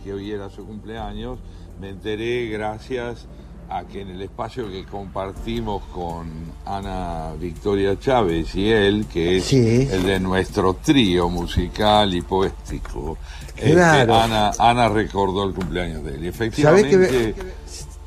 que 0.02 0.12
hoy 0.12 0.32
era 0.32 0.50
su 0.50 0.66
cumpleaños. 0.66 1.38
Me 1.80 1.90
enteré 1.90 2.48
gracias 2.48 3.26
a 3.70 3.84
que 3.84 4.00
en 4.02 4.08
el 4.10 4.20
espacio 4.20 4.68
que 4.68 4.84
compartimos 4.84 5.84
con 5.94 6.26
Ana 6.66 7.32
Victoria 7.40 7.96
Chávez 7.96 8.56
y 8.56 8.68
él, 8.70 9.06
que 9.06 9.36
es 9.36 9.44
Sí. 9.44 9.88
el 9.88 10.02
de 10.04 10.18
nuestro 10.18 10.74
trío 10.74 11.28
musical 11.28 12.12
y 12.12 12.22
poético, 12.22 13.16
este. 13.56 13.80
Ana, 13.80 14.52
Ana 14.58 14.88
recordó 14.88 15.44
el 15.44 15.54
cumpleaños 15.54 16.04
de 16.04 16.14
él. 16.14 16.24
Y 16.24 16.32
¿Sabés 16.32 16.34
efectivamente... 16.34 17.34
qué, 17.34 17.34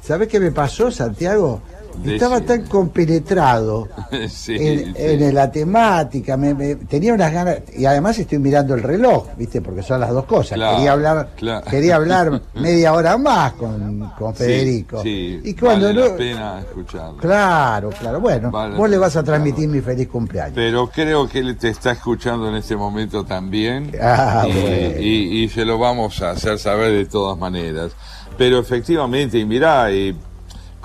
¿Sabés 0.02 0.28
qué 0.28 0.40
me 0.40 0.52
pasó, 0.52 0.92
Santiago? 0.92 1.62
Estaba 2.04 2.42
tan 2.42 2.64
compenetrado 2.68 3.88
Sí, 4.30 4.56
en, 4.60 4.94
sí. 4.94 4.94
en 4.98 5.34
la 5.36 5.52
temática, 5.52 6.38
me, 6.38 6.54
me- 6.54 6.76
tenía 6.76 7.14
unas 7.14 7.32
ganas, 7.32 7.58
y 7.76 7.86
además 7.86 8.18
estoy 8.20 8.40
mirando 8.40 8.74
el 8.76 8.84
reloj, 8.84 9.28
¿viste? 9.38 9.62
Porque 9.62 9.82
son 9.84 10.00
las 10.02 10.12
dos 10.12 10.26
cosas. 10.26 10.56
Claro, 10.58 10.78
quería 10.78 10.92
hablar 10.92 11.30
claro. 11.36 11.66
quería 11.70 11.96
hablar 11.96 12.42
media 12.56 12.94
hora 12.94 13.18
más 13.18 13.54
con, 13.54 14.12
con 14.18 14.36
Federico. 14.36 15.02
Sí, 15.04 15.40
y 15.44 15.54
cuando 15.54 15.88
vale 15.88 16.00
no, 16.02 16.08
la 16.10 16.16
pena 16.18 16.60
escucharlo. 16.60 17.18
Claro, 17.18 17.90
claro. 17.90 18.20
Bueno, 18.20 18.52
Vale 18.52 18.76
vos 18.76 18.90
le 18.90 18.98
vas 18.98 19.16
a 19.16 19.24
transmitir 19.24 19.68
mi 19.68 19.82
feliz 19.82 20.08
cumpleaños. 20.08 20.54
Pero 20.56 20.88
creo 20.90 21.28
que 21.30 21.40
él 21.40 21.58
te 21.58 21.70
está 21.70 21.92
escuchando 21.92 22.50
en 22.50 22.56
este 22.56 22.76
momento 22.76 23.24
también. 23.26 23.92
Ah, 24.02 24.46
y, 24.48 24.52
bueno. 24.54 25.00
y- 25.00 25.44
y 25.44 25.50
se 25.50 25.66
lo 25.66 25.78
vamos 25.78 26.22
a 26.22 26.32
hacer 26.32 26.58
saber 26.60 26.92
de 26.92 27.06
todas 27.06 27.38
maneras. 27.38 27.92
Pero 28.38 28.60
efectivamente, 28.60 29.38
y 29.40 29.46
mirá, 29.46 29.92
y 29.92 30.16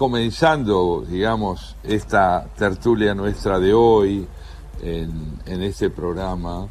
comenzando, 0.01 1.05
digamos, 1.07 1.77
esta 1.85 2.47
tertulia 2.57 3.13
nuestra 3.15 3.59
de 3.59 3.75
hoy 3.75 4.27
en, 4.83 5.39
en 5.45 5.63
este 5.63 5.91
programa, 5.91 6.67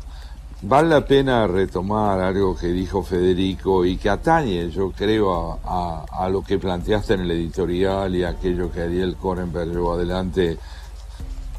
vale 0.63 0.89
la 0.89 1.05
pena 1.05 1.45
retomar 1.45 2.19
algo 2.21 2.55
que 2.55 2.69
dijo 2.69 3.03
Federico 3.03 3.85
y 3.85 3.97
que 3.97 4.09
atañe, 4.09 4.71
yo 4.71 4.89
creo, 4.91 5.59
a, 5.63 6.05
a- 6.11 6.27
lo 6.29 6.41
que 6.41 6.57
planteaste 6.57 7.13
en 7.13 7.19
el 7.19 7.29
editorial 7.29 8.15
y 8.15 8.23
aquello 8.23 8.71
que 8.71 8.81
Ariel 8.81 9.15
Korenberg 9.15 9.69
llevó 9.73 9.93
adelante 9.93 10.57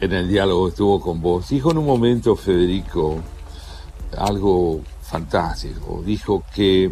en 0.00 0.12
el 0.12 0.26
diálogo 0.28 0.64
que 0.64 0.70
estuvo 0.70 1.00
con 1.00 1.22
vos. 1.22 1.48
Dijo 1.50 1.70
en 1.70 1.78
un 1.78 1.86
momento, 1.86 2.34
Federico, 2.34 3.14
algo 4.18 4.80
fantástico. 5.02 6.02
Dijo 6.04 6.42
que 6.52 6.90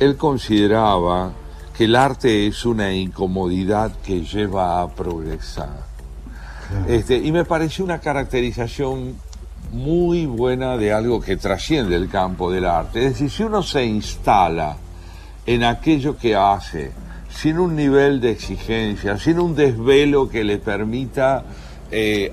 él 0.00 0.16
consideraba 0.16 1.30
que 1.78 1.84
el 1.84 1.94
arte 1.94 2.48
es 2.48 2.64
una 2.64 2.92
incomodidad 2.92 3.92
que 4.04 4.22
lleva 4.22 4.82
a 4.82 4.88
progresar. 4.88 5.86
Este, 6.88 7.18
y 7.18 7.30
me 7.30 7.44
pareció 7.44 7.84
una 7.84 8.00
caracterización 8.00 9.14
muy 9.70 10.26
buena 10.26 10.76
de 10.76 10.92
algo 10.92 11.20
que 11.20 11.36
trasciende 11.36 11.94
el 11.94 12.08
campo 12.08 12.50
del 12.50 12.64
arte. 12.64 13.06
Es 13.06 13.12
decir, 13.12 13.30
si 13.30 13.44
uno 13.44 13.62
se 13.62 13.84
instala 13.86 14.76
en 15.46 15.62
aquello 15.62 16.16
que 16.18 16.34
hace, 16.34 16.90
sin 17.30 17.60
un 17.60 17.76
nivel 17.76 18.20
de 18.20 18.32
exigencia, 18.32 19.16
sin 19.16 19.38
un 19.38 19.54
desvelo 19.54 20.28
que 20.28 20.42
le 20.42 20.58
permita 20.58 21.44
eh, 21.92 22.32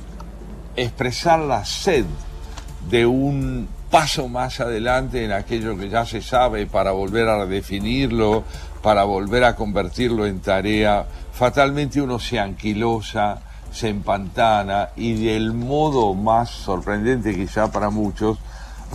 expresar 0.76 1.38
la 1.38 1.64
sed 1.64 2.06
de 2.90 3.06
un 3.06 3.68
paso 3.92 4.28
más 4.28 4.60
adelante 4.60 5.24
en 5.24 5.32
aquello 5.32 5.78
que 5.78 5.88
ya 5.88 6.04
se 6.04 6.22
sabe 6.22 6.66
para 6.66 6.92
volver 6.92 7.28
a 7.30 7.46
redefinirlo, 7.46 8.44
para 8.86 9.04
volver 9.04 9.44
a 9.46 9.56
convertirlo 9.56 10.28
en 10.28 10.42
tarea, 10.42 11.08
fatalmente 11.34 12.00
uno 12.00 12.20
se 12.20 12.40
anquilosa, 12.40 13.42
se 13.72 13.90
empantana 13.90 14.90
y 14.96 15.26
del 15.26 15.54
modo 15.54 16.14
más 16.14 16.52
sorprendente 16.52 17.34
quizá 17.34 17.72
para 17.72 17.90
muchos, 17.90 18.38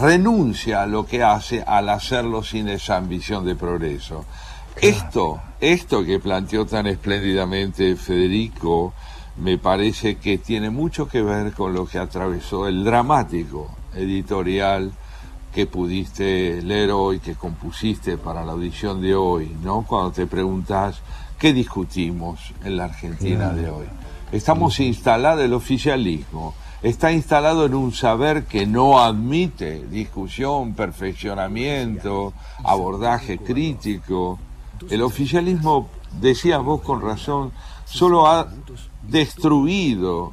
renuncia 0.00 0.82
a 0.82 0.86
lo 0.86 1.06
que 1.06 1.24
hace 1.24 1.64
al 1.66 1.88
hacerlo 1.88 2.44
sin 2.44 2.68
esa 2.68 2.98
ambición 2.98 3.44
de 3.44 3.56
progreso. 3.56 4.26
Esto, 4.80 5.42
esto 5.58 6.04
que 6.04 6.20
planteó 6.20 6.64
tan 6.66 6.86
espléndidamente 6.86 7.96
Federico, 7.96 8.94
me 9.38 9.58
parece 9.58 10.18
que 10.18 10.38
tiene 10.38 10.70
mucho 10.70 11.08
que 11.08 11.20
ver 11.20 11.52
con 11.52 11.74
lo 11.74 11.84
que 11.84 11.98
atravesó 11.98 12.68
el 12.68 12.84
dramático 12.84 13.68
editorial 13.96 14.92
que 15.52 15.66
pudiste 15.66 16.62
leer 16.62 16.90
hoy, 16.90 17.18
que 17.18 17.34
compusiste 17.34 18.16
para 18.16 18.44
la 18.44 18.52
audición 18.52 19.00
de 19.00 19.14
hoy, 19.14 19.56
¿no? 19.62 19.84
Cuando 19.86 20.12
te 20.12 20.26
preguntas 20.26 21.00
qué 21.38 21.52
discutimos 21.52 22.52
en 22.64 22.76
la 22.76 22.84
Argentina 22.84 23.50
de 23.50 23.68
hoy. 23.70 23.86
Estamos 24.32 24.78
instalados, 24.78 25.44
el 25.44 25.54
oficialismo 25.54 26.54
está 26.82 27.12
instalado 27.12 27.66
en 27.66 27.74
un 27.74 27.92
saber 27.92 28.44
que 28.44 28.66
no 28.66 29.00
admite 29.00 29.86
discusión, 29.86 30.74
perfeccionamiento, 30.74 32.32
abordaje 32.64 33.38
crítico. 33.38 34.38
El 34.88 35.02
oficialismo, 35.02 35.88
decías 36.20 36.62
vos 36.62 36.80
con 36.80 37.02
razón, 37.02 37.52
solo 37.84 38.26
ha 38.26 38.48
destruido 39.02 40.32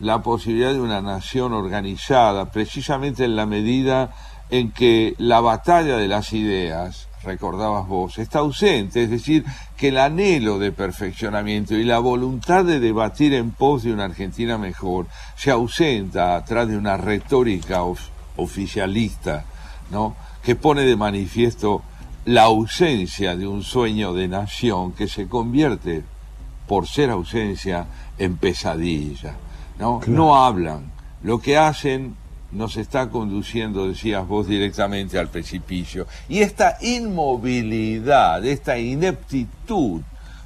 la 0.00 0.22
posibilidad 0.22 0.72
de 0.72 0.80
una 0.80 1.00
nación 1.00 1.52
organizada, 1.52 2.50
precisamente 2.50 3.24
en 3.24 3.36
la 3.36 3.46
medida 3.46 4.14
en 4.50 4.70
que 4.72 5.14
la 5.18 5.40
batalla 5.40 5.96
de 5.96 6.08
las 6.08 6.32
ideas, 6.32 7.08
recordabas 7.22 7.86
vos, 7.88 8.18
está 8.18 8.40
ausente, 8.40 9.02
es 9.04 9.10
decir, 9.10 9.44
que 9.76 9.88
el 9.88 9.98
anhelo 9.98 10.58
de 10.58 10.72
perfeccionamiento 10.72 11.74
y 11.74 11.84
la 11.84 11.98
voluntad 11.98 12.64
de 12.64 12.80
debatir 12.80 13.32
en 13.34 13.50
pos 13.50 13.82
de 13.82 13.92
una 13.92 14.04
Argentina 14.04 14.58
mejor 14.58 15.06
se 15.36 15.50
ausenta 15.50 16.36
atrás 16.36 16.68
de 16.68 16.76
una 16.76 16.96
retórica 16.96 17.82
of- 17.82 18.08
oficialista, 18.36 19.44
¿no? 19.90 20.14
que 20.42 20.54
pone 20.56 20.82
de 20.82 20.96
manifiesto 20.96 21.82
la 22.26 22.42
ausencia 22.44 23.36
de 23.36 23.46
un 23.46 23.62
sueño 23.62 24.12
de 24.14 24.28
nación 24.28 24.92
que 24.92 25.08
se 25.08 25.26
convierte, 25.28 26.04
por 26.68 26.86
ser 26.86 27.10
ausencia, 27.10 27.86
en 28.18 28.36
pesadilla. 28.36 29.34
¿no? 29.78 30.00
no 30.06 30.36
hablan, 30.44 30.92
lo 31.22 31.38
que 31.40 31.56
hacen 31.58 32.14
nos 32.54 32.76
está 32.76 33.10
conduciendo, 33.10 33.86
decías 33.88 34.26
vos, 34.26 34.46
directamente 34.46 35.18
al 35.18 35.28
precipicio. 35.28 36.06
Y 36.28 36.38
esta 36.38 36.78
inmovilidad, 36.80 38.44
esta 38.44 38.78
ineptitud 38.78 40.00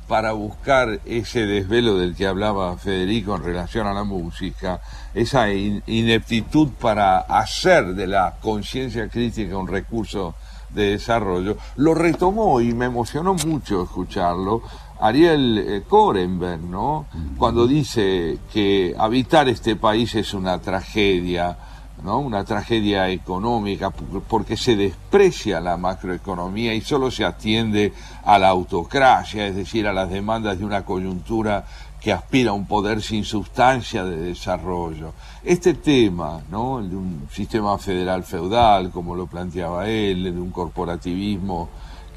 para 0.08 0.32
buscar 0.32 1.00
ese 1.04 1.44
desvelo 1.44 1.98
del 1.98 2.16
que 2.16 2.26
hablaba 2.26 2.78
Federico 2.78 3.36
en 3.36 3.44
relación 3.44 3.86
a 3.86 3.92
la 3.92 4.04
música, 4.04 4.80
esa 5.12 5.52
in- 5.52 5.82
ineptitud 5.86 6.70
para 6.80 7.18
hacer 7.18 7.94
de 7.94 8.06
la 8.06 8.36
conciencia 8.40 9.08
crítica 9.08 9.58
un 9.58 9.68
recurso 9.68 10.34
de 10.70 10.92
desarrollo, 10.92 11.58
lo 11.76 11.94
retomó 11.94 12.60
y 12.62 12.72
me 12.72 12.86
emocionó 12.86 13.34
mucho 13.34 13.82
escucharlo 13.82 14.62
Ariel 15.00 15.58
eh, 15.58 15.82
Korenberg, 15.86 16.60
¿no? 16.62 17.06
Cuando 17.36 17.66
dice 17.66 18.38
que 18.52 18.94
habitar 18.98 19.48
este 19.48 19.76
país 19.76 20.14
es 20.14 20.34
una 20.34 20.58
tragedia, 20.60 21.56
¿no? 22.02 22.18
Una 22.20 22.44
tragedia 22.44 23.08
económica 23.10 23.90
por- 23.90 24.22
porque 24.22 24.56
se 24.56 24.76
desprecia 24.76 25.60
la 25.60 25.76
macroeconomía 25.76 26.74
y 26.74 26.80
solo 26.80 27.10
se 27.10 27.24
atiende 27.24 27.92
a 28.24 28.38
la 28.38 28.48
autocracia, 28.48 29.46
es 29.46 29.54
decir, 29.56 29.86
a 29.86 29.92
las 29.92 30.10
demandas 30.10 30.58
de 30.58 30.64
una 30.64 30.84
coyuntura 30.84 31.64
que 32.00 32.12
aspira 32.12 32.50
a 32.50 32.54
un 32.54 32.66
poder 32.66 33.02
sin 33.02 33.24
sustancia 33.24 34.04
de 34.04 34.16
desarrollo. 34.16 35.12
Este 35.42 35.74
tema, 35.74 36.40
¿no? 36.50 36.78
El 36.78 36.90
de 36.90 36.96
un 36.96 37.28
sistema 37.32 37.76
federal 37.78 38.22
feudal, 38.22 38.90
como 38.90 39.16
lo 39.16 39.26
planteaba 39.26 39.88
él, 39.88 40.26
el 40.26 40.34
de 40.34 40.40
un 40.40 40.50
corporativismo 40.50 41.68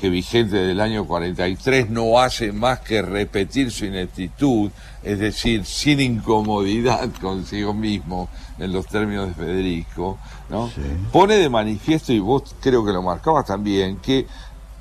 que 0.02 0.10
vigente 0.10 0.56
del 0.56 0.82
año 0.82 1.06
43 1.06 1.92
no 1.92 2.20
hace 2.20 2.52
más 2.52 2.80
que 2.80 3.04
repetir 3.04 3.70
su 3.70 3.86
ineptitud, 3.86 4.72
es 5.04 5.20
decir, 5.20 5.64
sin 5.64 6.00
incomodidad 6.00 7.08
consigo 7.22 7.76
mismo, 7.76 8.28
en 8.58 8.74
los 8.74 8.88
términos 8.88 9.28
de 9.28 9.36
Federico, 9.36 10.18
¿no? 10.50 10.72
pone 11.12 11.36
de 11.36 11.50
manifiesto, 11.50 12.12
y 12.14 12.20
vos 12.20 12.56
creo 12.60 12.84
que 12.84 12.92
lo 12.92 13.04
marcabas 13.04 13.46
también, 13.46 13.98
que 13.98 14.26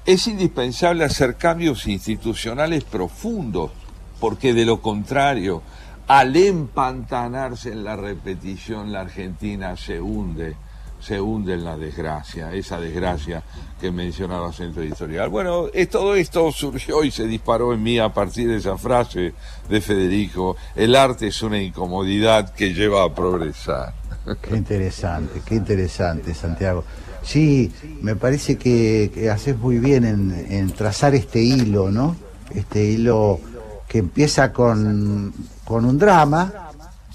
es 0.06 0.26
indispensable 0.26 1.04
hacer 1.04 1.36
cambios 1.36 1.86
institucionales 1.86 2.84
profundos, 2.84 3.72
porque 4.20 4.54
de 4.54 4.64
lo 4.64 4.80
contrario, 4.80 5.62
al 6.08 6.34
empantanarse 6.34 7.72
en 7.72 7.84
la 7.84 7.94
repetición, 7.94 8.90
la 8.90 9.02
Argentina 9.02 9.76
se 9.76 10.00
hunde, 10.00 10.56
se 11.00 11.20
hunde 11.20 11.54
en 11.54 11.64
la 11.64 11.76
desgracia, 11.76 12.52
esa 12.52 12.80
desgracia 12.80 13.42
que 13.80 13.90
mencionaba 13.90 14.52
Centro 14.52 14.82
Editorial. 14.82 15.28
Bueno, 15.28 15.66
todo 15.90 16.14
esto 16.14 16.52
surgió 16.52 17.02
y 17.02 17.10
se 17.10 17.26
disparó 17.26 17.72
en 17.72 17.82
mí 17.82 17.98
a 17.98 18.10
partir 18.10 18.48
de 18.48 18.56
esa 18.56 18.76
frase 18.76 19.32
de 19.68 19.80
Federico, 19.80 20.56
el 20.74 20.94
arte 20.94 21.28
es 21.28 21.42
una 21.42 21.60
incomodidad 21.60 22.52
que 22.52 22.74
lleva 22.74 23.04
a 23.04 23.14
progresar. 23.14 23.94
Qué 24.42 24.56
interesante, 24.56 25.40
qué 25.46 25.54
interesante, 25.54 26.34
Santiago. 26.34 26.84
Sí, 27.22 27.72
me 28.02 28.16
parece 28.16 28.56
que, 28.56 29.10
que 29.12 29.30
haces 29.30 29.56
muy 29.56 29.78
bien 29.78 30.04
en, 30.04 30.46
en 30.50 30.70
trazar 30.72 31.14
este 31.14 31.40
hilo, 31.40 31.90
¿no? 31.90 32.16
Este 32.54 32.84
hilo 32.84 33.40
que 33.88 33.98
empieza 33.98 34.52
con, 34.52 35.32
con 35.64 35.84
un 35.84 35.98
drama, 35.98 36.69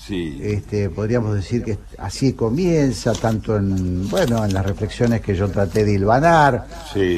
Sí. 0.07 0.39
este, 0.43 0.89
podríamos 0.89 1.33
decir 1.33 1.63
que 1.63 1.77
así 1.97 2.33
comienza, 2.33 3.13
tanto 3.13 3.57
en, 3.57 4.07
bueno, 4.09 4.45
en 4.45 4.53
las 4.53 4.65
reflexiones 4.65 5.21
que 5.21 5.33
yo 5.35 5.49
traté 5.49 5.83
de 5.83 5.93
hilvanar, 5.93 6.67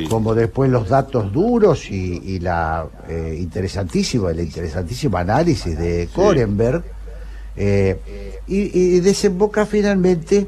como 0.09 0.33
después 0.33 0.69
los 0.71 0.87
datos 0.87 1.31
duros 1.33 1.91
y, 1.91 2.21
y 2.23 2.39
la 2.39 2.85
eh, 3.09 3.37
interesantísima, 3.39 4.31
el 4.31 4.39
interesantísimo 4.39 5.17
análisis 5.17 5.77
de 5.77 6.07
Korenberg, 6.13 6.83
eh, 7.57 8.39
y, 8.47 8.79
y 8.79 8.99
desemboca 9.01 9.65
finalmente 9.65 10.47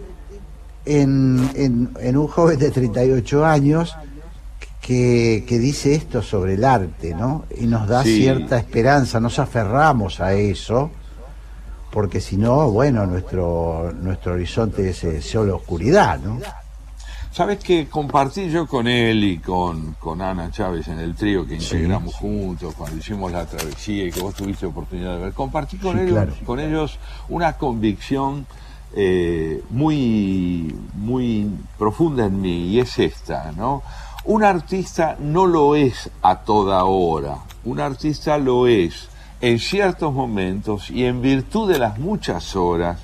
en, 0.85 1.49
en- 1.55 1.89
en 1.99 2.17
un 2.17 2.27
joven 2.27 2.57
de 2.59 2.71
38 2.71 3.45
años 3.45 3.95
que, 4.81 5.43
que 5.47 5.59
dice 5.59 5.93
esto 5.93 6.21
sobre 6.21 6.53
el 6.53 6.63
arte, 6.63 7.13
¿no? 7.13 7.45
Y 7.59 7.67
nos 7.67 7.87
da 7.87 8.03
Sí. 8.03 8.17
cierta 8.21 8.57
esperanza, 8.57 9.19
nos 9.19 9.37
aferramos 9.39 10.19
a 10.19 10.33
eso, 10.33 10.91
porque 11.91 12.21
si 12.21 12.37
no, 12.37 12.69
bueno, 12.69 13.05
nuestro, 13.05 13.91
nuestro 14.01 14.33
horizonte 14.33 14.89
es 14.89 15.03
eh, 15.03 15.21
solo 15.21 15.57
oscuridad, 15.57 16.19
¿no? 16.19 16.39
Sabes 17.31 17.59
que 17.59 17.87
compartí 17.87 18.49
yo 18.49 18.67
con 18.67 18.87
él 18.87 19.23
y 19.23 19.37
con, 19.37 19.93
con 19.93 20.21
Ana 20.21 20.49
Chávez 20.51 20.87
en 20.87 20.99
el 20.99 21.15
trío 21.15 21.45
que 21.45 21.55
integramos 21.55 22.15
juntos 22.15 22.73
cuando 22.75 22.97
hicimos 22.97 23.31
la 23.31 23.45
travesía 23.45 24.05
y 24.05 24.11
que 24.11 24.19
vos 24.19 24.33
tuviste 24.33 24.65
oportunidad 24.65 25.15
de 25.15 25.23
ver, 25.25 25.33
compartí 25.33 25.77
con, 25.77 25.95
Sí, 25.95 26.03
ellos, 26.03 26.13
claro. 26.13 26.33
con 26.43 26.59
ellos 26.59 26.99
una 27.29 27.53
convicción 27.53 28.47
eh, 28.95 29.63
muy, 29.69 30.75
muy 30.95 31.49
profunda 31.77 32.25
en 32.25 32.41
mí 32.41 32.69
y 32.69 32.79
es 32.79 32.97
esta, 32.97 33.51
¿no? 33.51 33.83
Un 34.25 34.43
artista 34.43 35.15
no 35.19 35.45
lo 35.45 35.75
es 35.75 36.09
a 36.23 36.39
toda 36.39 36.83
hora, 36.85 37.37
un 37.63 37.79
artista 37.79 38.37
lo 38.39 38.67
es 38.67 39.07
en 39.41 39.59
ciertos 39.59 40.13
momentos 40.13 40.89
y 40.89 41.05
en 41.05 41.21
virtud 41.21 41.71
de 41.71 41.79
las 41.79 41.97
muchas 41.99 42.55
horas 42.55 42.99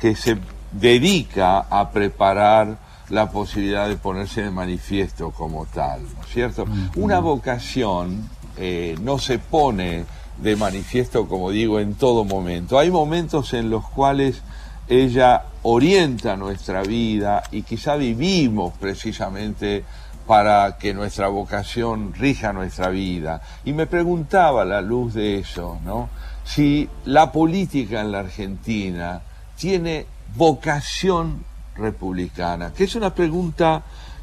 que 0.00 0.14
se 0.14 0.38
dedica 0.72 1.58
a 1.58 1.90
preparar 1.90 2.78
la 3.08 3.30
posibilidad 3.30 3.88
de 3.88 3.96
ponerse 3.96 4.42
de 4.42 4.50
manifiesto 4.50 5.32
como 5.32 5.66
tal, 5.66 6.02
¿no 6.02 6.22
es 6.22 6.28
cierto? 6.32 6.64
Una 6.94 7.18
vocación 7.18 8.28
eh, 8.56 8.96
no 9.02 9.18
se 9.18 9.38
pone 9.38 10.04
de 10.38 10.56
manifiesto, 10.56 11.26
como 11.28 11.50
digo, 11.50 11.80
en 11.80 11.94
todo 11.94 12.24
momento. 12.24 12.78
Hay 12.78 12.90
momentos 12.90 13.52
en 13.52 13.68
los 13.68 13.84
cuales 13.88 14.42
ella 14.88 15.44
orienta 15.62 16.36
nuestra 16.36 16.82
vida 16.82 17.42
y 17.50 17.62
quizá 17.62 17.96
vivimos 17.96 18.72
precisamente 18.78 19.84
para 20.30 20.78
que 20.78 20.94
nuestra 20.94 21.26
vocación 21.26 22.14
rija 22.14 22.52
nuestra 22.52 22.88
vida. 22.88 23.42
Y 23.64 23.72
me 23.72 23.88
preguntaba 23.88 24.62
a 24.62 24.64
la 24.64 24.80
luz 24.80 25.14
de 25.14 25.40
eso, 25.40 25.80
¿no? 25.84 26.08
Si 26.44 26.88
la 27.06 27.32
política 27.32 28.00
en 28.00 28.12
la 28.12 28.20
Argentina 28.20 29.22
tiene 29.56 30.06
vocación 30.36 31.44
republicana, 31.74 32.72
que 32.72 32.84
es 32.84 32.94
una 32.94 33.12
pregunta 33.12 33.82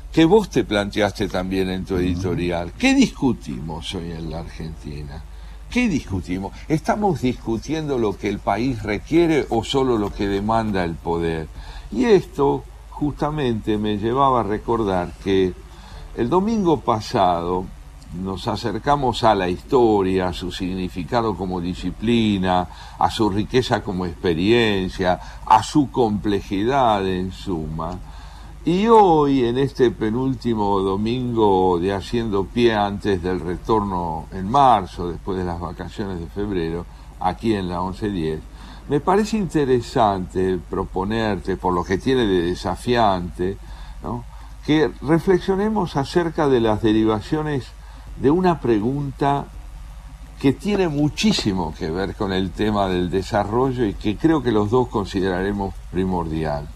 que 0.10 0.24
vos 0.24 0.50
te 0.50 0.64
planteaste 0.64 1.28
también 1.28 1.70
en 1.70 1.84
tu 1.84 1.98
editorial. 1.98 2.72
¿Qué 2.80 2.96
discutimos 2.96 3.94
hoy 3.94 4.14
en 4.14 4.30
la 4.32 4.40
Argentina? 4.40 5.22
¿Qué 5.70 5.90
discutimos? 5.90 6.54
¿Estamos 6.70 7.20
discutiendo 7.20 7.98
lo 7.98 8.18
que 8.18 8.30
el 8.30 8.40
país 8.40 8.82
requiere 8.82 9.46
o 9.50 9.62
solo 9.62 9.98
lo 9.98 10.14
que 10.14 10.30
demanda 10.30 10.86
el 10.86 10.96
poder? 10.96 11.50
Y 11.92 12.06
esto 12.06 12.64
justamente 12.92 13.78
me 13.78 13.98
llevaba 13.98 14.40
a 14.40 14.44
recordar 14.44 15.12
que 15.22 15.67
el 16.18 16.30
domingo 16.30 16.80
pasado 16.80 17.66
nos 18.20 18.48
acercamos 18.48 19.24
a 19.24 19.36
la 19.36 19.50
historia, 19.50 20.30
a 20.30 20.34
su 20.34 20.52
significado 20.52 21.36
como 21.38 21.62
disciplina, 21.62 22.68
a 22.98 23.12
su 23.12 23.30
riqueza 23.30 23.84
como 23.84 24.08
experiencia, 24.08 25.20
a 25.46 25.62
su 25.62 25.92
complejidad 25.92 27.08
en 27.08 27.32
suma. 27.32 28.00
Y 28.66 28.88
hoy, 28.88 29.46
en 29.46 29.60
este 29.60 29.92
penúltimo 29.92 30.80
domingo 30.80 31.78
de 31.80 31.94
Haciendo 31.94 32.46
Pie 32.46 32.74
antes 32.74 33.22
del 33.22 33.40
retorno 33.40 34.26
en 34.32 34.50
marzo, 34.50 35.12
después 35.12 35.38
de 35.38 35.46
las 35.46 35.60
vacaciones 35.60 36.20
de 36.20 36.26
febrero, 36.26 36.88
aquí 37.20 37.54
en 37.54 37.70
la 37.70 37.80
1110, 37.80 38.40
me 38.90 39.00
parece 39.02 39.38
interesante 39.38 40.58
proponerte, 40.68 41.58
por 41.58 41.76
lo 41.76 41.84
que 41.84 42.00
tiene 42.00 42.26
de 42.26 42.42
desafiante, 42.42 43.58
que 44.68 44.92
reflexionemos 45.02 45.96
acerca 45.96 46.50
de 46.50 46.60
las 46.60 46.82
derivaciones 46.82 47.68
de 48.18 48.30
una 48.30 48.60
pregunta 48.60 49.46
que 50.42 50.52
tiene 50.52 50.90
muchísimo 50.90 51.74
que 51.74 51.90
ver 51.90 52.16
con 52.16 52.34
el 52.34 52.52
tema 52.52 52.90
del 52.90 53.10
desarrollo 53.10 53.86
y 53.86 53.94
que 53.94 54.18
creo 54.18 54.44
que 54.44 54.52
los 54.52 54.70
dos 54.70 54.90
consideraremos 54.90 55.74
primordial. 55.90 56.68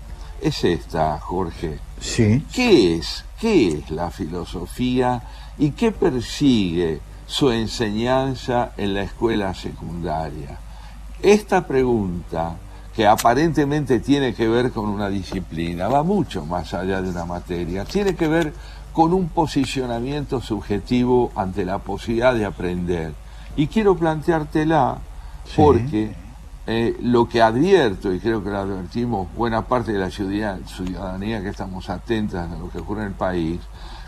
Es 0.41 0.63
esta, 0.63 1.19
Jorge. 1.19 1.79
Sí. 1.99 2.45
¿Qué 2.53 2.95
es? 2.95 3.25
¿Qué 3.37 3.67
es 3.67 3.91
la 3.91 4.09
filosofía 4.09 5.23
y 5.57 5.71
qué 5.71 5.91
persigue 5.91 7.01
su 7.27 7.51
enseñanza 7.51 8.71
en 8.77 8.93
la 8.93 9.01
escuela 9.01 9.53
secundaria? 9.53 10.57
Esta 11.21 11.67
pregunta, 11.67 12.55
que 12.95 13.07
aparentemente 13.07 13.99
tiene 13.99 14.33
que 14.33 14.47
ver 14.47 14.71
con 14.71 14.89
una 14.89 15.09
disciplina, 15.09 15.87
va 15.87 16.03
mucho 16.03 16.45
más 16.45 16.73
allá 16.73 17.01
de 17.01 17.09
una 17.09 17.25
materia, 17.25 17.85
tiene 17.85 18.15
que 18.15 18.27
ver 18.27 18.53
con 18.91 19.13
un 19.13 19.29
posicionamiento 19.29 20.41
subjetivo 20.41 21.31
ante 21.35 21.63
la 21.63 21.79
posibilidad 21.79 22.33
de 22.33 22.45
aprender. 22.45 23.13
Y 23.55 23.67
quiero 23.67 23.95
planteártela 23.95 24.97
porque 25.55 26.13
eh, 26.67 26.97
lo 27.01 27.27
que 27.27 27.41
advierto, 27.41 28.13
y 28.13 28.19
creo 28.19 28.43
que 28.43 28.49
lo 28.49 28.57
advertimos 28.57 29.33
buena 29.35 29.63
parte 29.63 29.93
de 29.93 29.99
la 29.99 30.11
ciudadanía 30.11 31.41
que 31.41 31.49
estamos 31.49 31.89
atentas 31.89 32.51
a 32.51 32.57
lo 32.57 32.69
que 32.69 32.79
ocurre 32.79 33.01
en 33.01 33.07
el 33.07 33.13
país, 33.13 33.59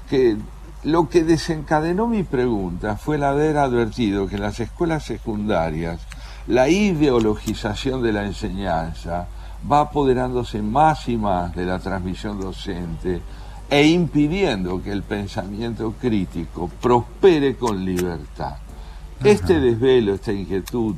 que 0.09 0.37
lo 0.83 1.07
que 1.07 1.23
desencadenó 1.23 2.07
mi 2.07 2.23
pregunta 2.23 2.97
fue 2.97 3.15
el 3.15 3.23
haber 3.23 3.57
advertido 3.57 4.27
que 4.27 4.35
en 4.35 4.41
las 4.41 4.59
escuelas 4.59 5.05
secundarias 5.05 6.01
la 6.47 6.67
ideologización 6.67 8.01
de 8.01 8.11
la 8.11 8.25
enseñanza 8.25 9.27
va 9.69 9.81
apoderándose 9.81 10.61
más 10.61 11.07
y 11.07 11.17
más 11.17 11.55
de 11.55 11.65
la 11.65 11.79
transmisión 11.79 12.39
docente 12.39 13.21
e 13.69 13.87
impidiendo 13.87 14.81
que 14.83 14.91
el 14.91 15.03
pensamiento 15.03 15.93
crítico 15.99 16.69
prospere 16.81 17.55
con 17.55 17.83
libertad. 17.83 18.57
Este 19.23 19.59
desvelo, 19.59 20.15
esta 20.15 20.33
inquietud, 20.33 20.95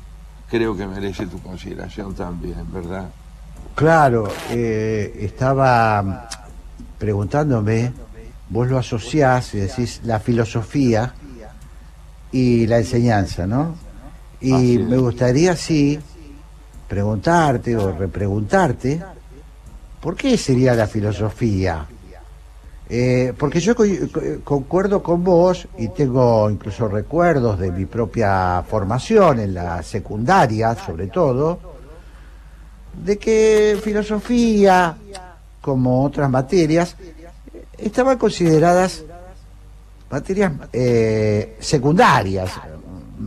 creo 0.50 0.76
que 0.76 0.88
merece 0.88 1.28
tu 1.28 1.40
consideración 1.40 2.16
también, 2.16 2.66
¿verdad? 2.72 3.10
Claro, 3.76 4.28
eh, 4.50 5.16
estaba 5.22 6.28
preguntándome, 6.98 7.94
vos 8.50 8.68
lo 8.68 8.80
asociás 8.80 9.54
y 9.54 9.60
decís 9.60 10.02
la 10.04 10.20
filosofía 10.20 11.14
y 12.32 12.66
la 12.66 12.80
enseñanza, 12.80 13.46
¿no? 13.46 13.85
Y 14.46 14.78
me 14.78 14.98
gustaría, 14.98 15.56
sí, 15.56 16.00
preguntarte 16.88 17.76
o 17.76 17.92
repreguntarte, 17.92 19.02
¿por 20.02 20.16
qué 20.16 20.38
sería 20.38 20.76
la 20.76 20.88
filosofía? 20.88 21.86
Eh, 22.88 23.34
porque 23.38 23.60
yo 23.60 23.76
concuerdo 24.44 25.02
con 25.02 25.24
vos 25.24 25.68
y 25.80 25.88
tengo 25.88 26.48
incluso 26.52 26.88
recuerdos 26.88 27.58
de 27.60 27.72
mi 27.72 27.86
propia 27.88 28.64
formación 28.70 29.40
en 29.40 29.56
la 29.56 29.82
secundaria, 29.82 30.76
sobre 30.76 31.08
todo, 31.08 31.60
de 33.04 33.18
que 33.18 33.80
filosofía, 33.84 34.96
como 35.62 36.04
otras 36.04 36.30
materias, 36.30 36.96
estaban 37.76 38.20
consideradas 38.20 39.04
materias 40.12 40.52
eh, 40.72 41.58
secundarias, 41.60 42.52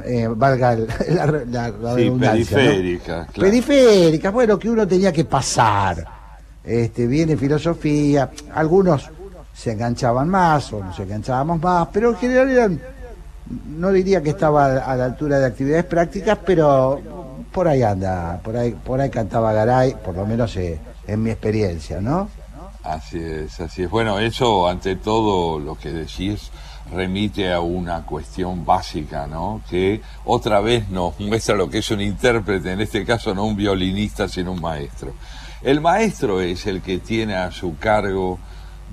eh, 0.04 0.28
valga 0.28 0.76
la, 1.08 1.26
redundancia. 1.26 2.56
periféricas. 2.56 3.28
Periféricas, 3.32 4.32
bueno, 4.32 4.58
que 4.58 4.70
uno 4.70 4.86
tenía 4.86 5.12
que 5.12 5.24
pasar. 5.24 6.04
Este, 6.64 7.06
viene 7.06 7.36
filosofía, 7.36 8.30
algunos 8.54 9.10
se 9.54 9.72
enganchaban 9.72 10.28
más 10.28 10.72
o 10.72 10.84
nos 10.84 10.98
enganchábamos 11.00 11.60
más, 11.60 11.88
pero 11.92 12.10
en 12.10 12.16
general 12.16 12.50
eran, 12.50 12.80
no 13.76 13.90
diría 13.90 14.22
que 14.22 14.30
estaba 14.30 14.76
a 14.76 14.94
la 14.94 15.06
altura 15.06 15.38
de 15.38 15.46
actividades 15.46 15.84
prácticas, 15.84 16.38
pero 16.44 17.00
por 17.50 17.66
ahí 17.66 17.82
anda, 17.82 18.38
por 18.44 18.56
ahí, 18.56 18.72
por 18.72 19.00
ahí 19.00 19.10
cantaba 19.10 19.52
Garay, 19.52 19.96
por 20.04 20.14
lo 20.14 20.26
menos 20.26 20.54
eh, 20.56 20.78
en 21.06 21.22
mi 21.22 21.30
experiencia, 21.30 22.00
¿no? 22.00 22.28
Así 22.84 23.18
es, 23.18 23.58
así 23.60 23.82
es. 23.82 23.90
Bueno, 23.90 24.18
eso 24.18 24.68
ante 24.68 24.96
todo 24.96 25.58
lo 25.58 25.74
que 25.74 25.90
decís 25.90 26.50
remite 26.92 27.52
a 27.52 27.60
una 27.60 28.04
cuestión 28.04 28.64
básica, 28.64 29.26
¿no? 29.26 29.62
Que 29.68 30.00
otra 30.24 30.60
vez 30.60 30.88
nos 30.88 31.18
muestra 31.20 31.54
lo 31.54 31.68
que 31.68 31.78
es 31.78 31.90
un 31.90 32.00
intérprete, 32.00 32.72
en 32.72 32.80
este 32.80 33.04
caso 33.04 33.34
no 33.34 33.44
un 33.44 33.56
violinista, 33.56 34.28
sino 34.28 34.52
un 34.52 34.60
maestro. 34.60 35.14
El 35.62 35.80
maestro 35.80 36.40
es 36.40 36.66
el 36.66 36.82
que 36.82 36.98
tiene 36.98 37.34
a 37.34 37.50
su 37.50 37.76
cargo 37.78 38.38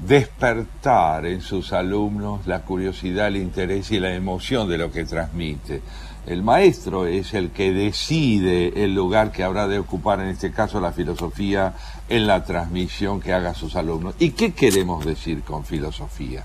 despertar 0.05 1.25
en 1.25 1.41
sus 1.41 1.71
alumnos 1.71 2.47
la 2.47 2.61
curiosidad, 2.61 3.27
el 3.27 3.37
interés 3.37 3.91
y 3.91 3.99
la 3.99 4.13
emoción 4.13 4.67
de 4.67 4.77
lo 4.77 4.91
que 4.91 5.05
transmite. 5.05 5.81
El 6.25 6.41
maestro 6.41 7.05
es 7.05 7.35
el 7.35 7.51
que 7.51 7.71
decide 7.71 8.83
el 8.83 8.95
lugar 8.95 9.31
que 9.31 9.43
habrá 9.43 9.67
de 9.67 9.77
ocupar, 9.77 10.19
en 10.19 10.29
este 10.29 10.51
caso 10.51 10.81
la 10.81 10.91
filosofía, 10.91 11.75
en 12.09 12.25
la 12.25 12.43
transmisión 12.43 13.21
que 13.21 13.31
haga 13.31 13.53
sus 13.53 13.75
alumnos. 13.75 14.15
¿Y 14.17 14.31
qué 14.31 14.53
queremos 14.53 15.05
decir 15.05 15.43
con 15.43 15.63
filosofía? 15.63 16.43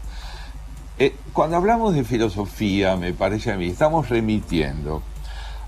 Eh, 1.02 1.16
cuando 1.32 1.56
hablamos 1.56 1.94
de 1.94 2.04
filosofía, 2.04 2.94
me 2.94 3.14
parece 3.14 3.50
a 3.50 3.56
mí, 3.56 3.68
estamos 3.68 4.10
remitiendo 4.10 5.02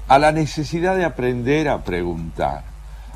a 0.07 0.18
la 0.18 0.30
necesidad 0.30 0.95
de 0.95 1.07
aprender 1.07 1.70
a 1.70 1.85
preguntar 1.85 2.64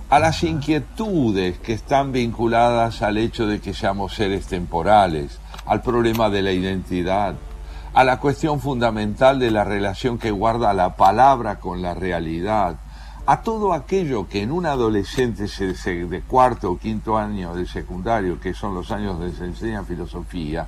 a 0.09 0.19
las 0.19 0.43
inquietudes 0.43 1.59
que 1.59 1.75
están 1.75 2.12
vinculadas 2.12 3.03
al 3.03 3.19
hecho 3.19 3.47
de 3.47 3.61
que 3.61 3.75
seamos 3.75 4.14
seres 4.14 4.47
temporales, 4.47 5.41
al 5.67 5.83
problema 5.83 6.31
de 6.31 6.41
la 6.41 6.53
identidad, 6.53 7.35
a 7.93 8.03
la 8.03 8.19
cuestión 8.19 8.61
fundamental 8.61 9.39
de 9.39 9.51
la 9.51 9.64
relación 9.64 10.17
que 10.17 10.31
guarda 10.31 10.73
la 10.73 10.97
palabra 10.97 11.61
con 11.61 11.83
la 11.83 11.93
realidad, 11.93 12.77
a 13.27 13.43
todo 13.43 13.75
aquello 13.75 14.27
que 14.27 14.41
en 14.41 14.53
un 14.53 14.64
adolescente 14.64 15.45
de 15.45 16.23
cuarto 16.23 16.71
o 16.71 16.79
quinto 16.79 17.19
año 17.19 17.55
de 17.55 17.67
secundario, 17.67 18.41
que 18.41 18.55
son 18.55 18.75
los 18.75 18.91
años 18.91 19.19
donde 19.19 19.37
se 19.37 19.45
enseña 19.45 19.85
filosofía, 19.85 20.67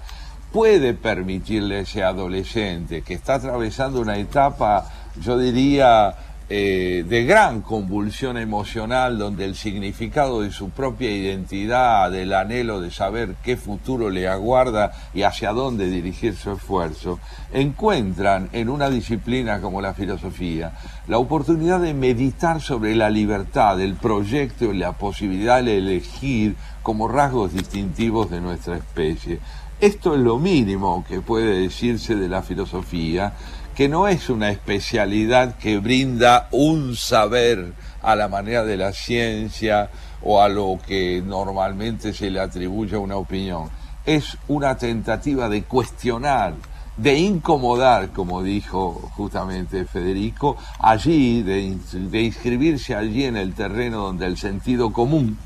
puede 0.52 0.94
permitirle 0.94 1.76
a 1.76 1.80
ese 1.80 2.02
adolescente 2.02 3.02
que 3.02 3.14
está 3.14 3.34
atravesando 3.34 4.00
una 4.00 4.16
etapa, 4.16 4.90
yo 5.20 5.38
diría, 5.38 6.14
eh, 6.50 7.04
de 7.06 7.24
gran 7.24 7.60
convulsión 7.60 8.38
emocional 8.38 9.18
donde 9.18 9.44
el 9.44 9.54
significado 9.54 10.40
de 10.40 10.50
su 10.50 10.70
propia 10.70 11.10
identidad, 11.10 12.10
del 12.10 12.32
anhelo 12.32 12.80
de 12.80 12.90
saber 12.90 13.34
qué 13.42 13.58
futuro 13.58 14.08
le 14.08 14.28
aguarda 14.28 14.92
y 15.12 15.24
hacia 15.24 15.52
dónde 15.52 15.90
dirigir 15.90 16.34
su 16.34 16.52
esfuerzo, 16.52 17.20
encuentran 17.52 18.48
en 18.54 18.70
una 18.70 18.88
disciplina 18.88 19.60
como 19.60 19.82
la 19.82 19.92
filosofía 19.92 20.72
la 21.06 21.18
oportunidad 21.18 21.80
de 21.80 21.92
meditar 21.92 22.62
sobre 22.62 22.94
la 22.94 23.10
libertad, 23.10 23.78
el 23.78 23.96
proyecto 23.96 24.72
y 24.72 24.78
la 24.78 24.92
posibilidad 24.92 25.62
de 25.62 25.76
elegir 25.76 26.56
como 26.82 27.08
rasgos 27.08 27.52
distintivos 27.52 28.30
de 28.30 28.40
nuestra 28.40 28.78
especie. 28.78 29.40
Esto 29.80 30.14
es 30.14 30.20
lo 30.20 30.38
mínimo 30.38 31.04
que 31.06 31.20
puede 31.20 31.60
decirse 31.60 32.16
de 32.16 32.28
la 32.28 32.42
filosofía, 32.42 33.34
que 33.76 33.88
no 33.88 34.08
es 34.08 34.28
una 34.28 34.50
especialidad 34.50 35.56
que 35.56 35.78
brinda 35.78 36.48
un 36.50 36.96
saber 36.96 37.74
a 38.02 38.16
la 38.16 38.26
manera 38.26 38.64
de 38.64 38.76
la 38.76 38.92
ciencia 38.92 39.88
o 40.20 40.42
a 40.42 40.48
lo 40.48 40.80
que 40.84 41.22
normalmente 41.24 42.12
se 42.12 42.28
le 42.28 42.40
atribuye 42.40 42.96
una 42.96 43.14
opinión. 43.14 43.70
Es 44.04 44.36
una 44.48 44.76
tentativa 44.76 45.48
de 45.48 45.62
cuestionar, 45.62 46.54
de 46.96 47.16
incomodar, 47.16 48.08
como 48.08 48.42
dijo 48.42 49.12
justamente 49.14 49.84
Federico, 49.84 50.56
allí, 50.80 51.44
de, 51.44 51.78
de 51.92 52.22
inscribirse 52.22 52.96
allí 52.96 53.26
en 53.26 53.36
el 53.36 53.54
terreno 53.54 53.98
donde 53.98 54.26
el 54.26 54.38
sentido 54.38 54.92
común 54.92 55.38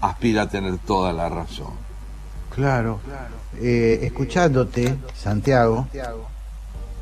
aspira 0.00 0.42
a 0.42 0.48
tener 0.48 0.78
toda 0.78 1.12
la 1.12 1.28
razón. 1.28 1.72
Claro. 3.04 3.41
Eh, 3.60 4.00
escuchándote, 4.02 4.96
Santiago, 5.14 5.86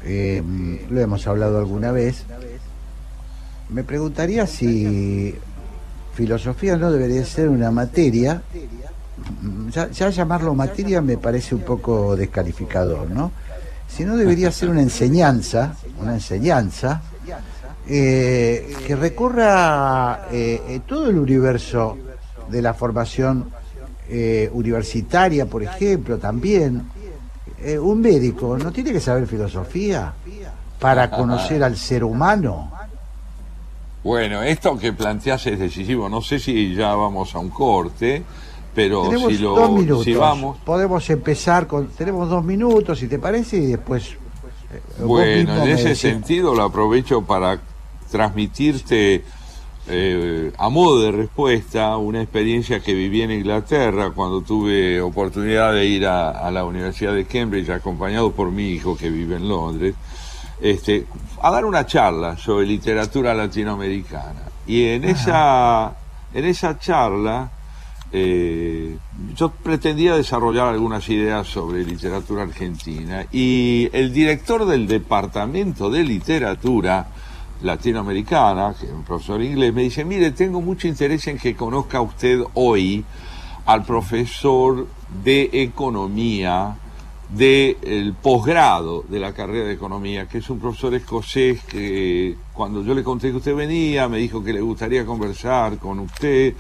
eh, 0.05 0.43
lo 0.91 1.01
hemos 1.01 1.27
hablado 1.27 1.59
alguna 1.59 1.93
vez, 1.93 2.25
me 3.69 3.85
preguntaría 3.85 4.47
si 4.47 5.35
filosofía 6.15 6.77
no 6.77 6.91
debería 6.91 7.25
ser 7.25 7.49
una 7.49 7.71
materia, 7.71 8.43
ya, 9.71 9.91
ya 9.91 10.11
llamarlo 10.11 10.55
materia 10.55 11.01
me 11.01 11.17
parece 11.19 11.55
un 11.55 11.61
poco 11.63 12.17
descalificador, 12.17 13.09
¿no? 13.11 13.31
Si 13.87 14.05
no 14.05 14.17
debería 14.17 14.51
ser 14.51 14.71
una 14.71 14.83
enseñanza, 14.83 15.77
una 16.01 16.15
enseñanza 16.15 17.03
eh, 17.87 18.75
que 18.87 18.97
recorra 18.97 20.27
todo 20.87 21.11
el 21.11 21.19
universo 21.19 21.97
de 22.49 22.61
la 22.61 22.75
formación 22.75 23.51
eh, 24.11 24.51
universitaria, 24.53 25.47
por 25.47 25.63
ejemplo, 25.63 26.19
también. 26.19 26.83
Eh, 27.63 27.79
un 27.79 28.01
médico 28.01 28.57
no 28.57 28.73
tiene 28.73 28.93
que 28.93 29.01
saber 29.01 29.27
filosofía 29.27 30.13
para 30.79 31.11
conocer 31.11 31.63
al 31.63 31.77
ser 31.77 32.03
humano. 32.05 32.73
Bueno, 34.03 34.43
esto 34.43 34.79
que 34.79 34.93
planteas 34.93 35.47
es 35.47 35.59
decisivo. 35.59 36.09
No 36.09 36.23
sé 36.23 36.39
si 36.39 36.75
ya 36.75 36.95
vamos 36.95 37.35
a 37.35 37.39
un 37.39 37.51
corte, 37.51 38.23
pero 38.75 39.03
tenemos 39.03 39.33
si 39.33 39.39
lo 39.39 39.55
dos 39.55 39.73
minutos. 39.73 40.05
si 40.05 40.15
vamos. 40.15 40.59
Podemos 40.65 41.09
empezar 41.11 41.67
con. 41.67 41.89
Tenemos 41.89 42.29
dos 42.31 42.43
minutos, 42.45 42.99
si 42.99 43.09
te 43.09 43.19
parece, 43.19 43.59
y 43.59 43.67
después. 43.67 44.13
eh, 44.73 45.03
Bueno, 45.05 45.63
en 45.63 45.69
ese 45.69 45.95
sentido 45.95 46.55
lo 46.55 46.63
aprovecho 46.63 47.23
para 47.23 47.61
transmitirte 48.11 49.23
eh, 49.89 50.53
a 50.59 50.69
modo 50.69 51.03
de 51.03 51.13
respuesta 51.13 51.97
una 51.97 52.23
experiencia 52.23 52.81
que 52.81 52.95
viví 52.95 53.23
en 53.23 53.33
Inglaterra 53.33 54.11
cuando 54.11 54.43
tuve 54.43 55.01
oportunidad 55.01 55.73
de 55.73 55.87
ir 55.87 56.07
a, 56.07 56.31
a 56.31 56.51
la 56.51 56.65
Universidad 56.65 57.15
de 57.15 57.25
Cambridge 57.25 57.71
acompañado 57.71 58.31
por 58.33 58.51
mi 58.51 58.69
hijo 58.71 58.97
que 58.97 59.11
vive 59.11 59.37
en 59.37 59.49
Londres, 59.49 59.95
este, 60.61 61.07
a 61.43 61.51
dar 61.51 61.65
una 61.65 61.87
charla 61.87 62.37
sobre 62.37 62.67
literatura 62.67 63.35
latinoamericana. 63.35 64.43
Y 64.67 64.85
en 64.85 65.05
esa, 65.05 65.97
en 66.35 66.45
esa 66.45 66.79
charla 66.79 67.51
eh, 68.13 68.97
yo 69.37 69.51
pretendía 69.51 70.17
desarrollar 70.17 70.69
algunas 70.69 71.09
ideas 71.09 71.47
sobre 71.47 71.85
literatura 71.85 72.43
argentina 72.43 73.25
y 73.31 73.89
el 73.93 74.13
director 74.13 74.67
del 74.67 74.89
departamento 74.89 75.91
de 75.91 76.03
literatura 76.05 77.07
latinoamericana, 77.63 78.75
que 78.79 78.87
es 78.87 78.93
un 78.93 79.05
profesor 79.05 79.43
inglés, 79.43 79.73
me 79.73 79.83
dice, 79.83 80.05
mire, 80.05 80.31
tengo 80.33 80.61
mucho 80.61 80.89
interés 80.89 81.27
en 81.27 81.39
que 81.39 81.55
conozca 81.55 82.01
usted 82.01 82.41
hoy 82.55 83.05
al 83.67 83.85
profesor 83.85 84.87
de 85.23 85.51
economía 85.53 86.77
del 87.31 88.15
posgrado 88.21 89.05
de 89.09 89.21
la 89.21 89.33
carrera 89.33 89.67
de 89.67 89.75
economía, 89.75 90.27
que 90.27 90.39
es 90.39 90.51
un 90.51 90.59
profesor 90.59 90.95
escocés 90.95 91.63
que 91.65 92.37
cuando 92.53 92.83
yo 92.83 92.95
le 92.95 93.05
conté 93.05 93.31
que 93.31 93.37
usted 93.37 93.55
venía, 93.55 94.09
me 94.09 94.19
dijo 94.19 94.43
que 94.43 94.53
le 94.53 94.61
gustaría 94.61 95.07
conversar 95.07 95.79
con 95.79 96.01
usted, 96.01 96.55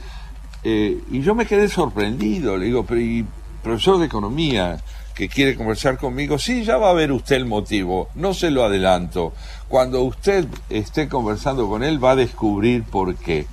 eh, 0.63 1.01
y 1.11 1.21
yo 1.23 1.35
me 1.35 1.47
quedé 1.47 1.69
sorprendido, 1.69 2.57
le 2.57 2.67
digo, 2.67 2.85
pero 2.85 3.01
¿y 3.01 3.25
profesor 3.63 3.99
de 3.99 4.07
economía 4.07 4.81
que 5.15 5.29
quiere 5.29 5.57
conversar 5.57 5.99
conmigo? 5.99 6.39
Sí, 6.39 6.65
ya 6.65 6.77
va 6.77 6.91
a 6.91 6.95
ver 6.95 7.11
usted 7.11 7.37
el 7.37 7.47
motivo, 7.47 8.09
no 8.15 8.33
se 8.33 8.51
lo 8.51 8.65
adelanto. 8.65 9.33
Cuando 9.71 10.03
usted 10.03 10.49
esté 10.69 11.09
conversando 11.09 11.69
con 11.69 11.85
él 11.85 12.03
va 12.03 12.11
a 12.11 12.17
descubrir 12.17 12.83
por 12.83 13.15
qué. 13.15 13.47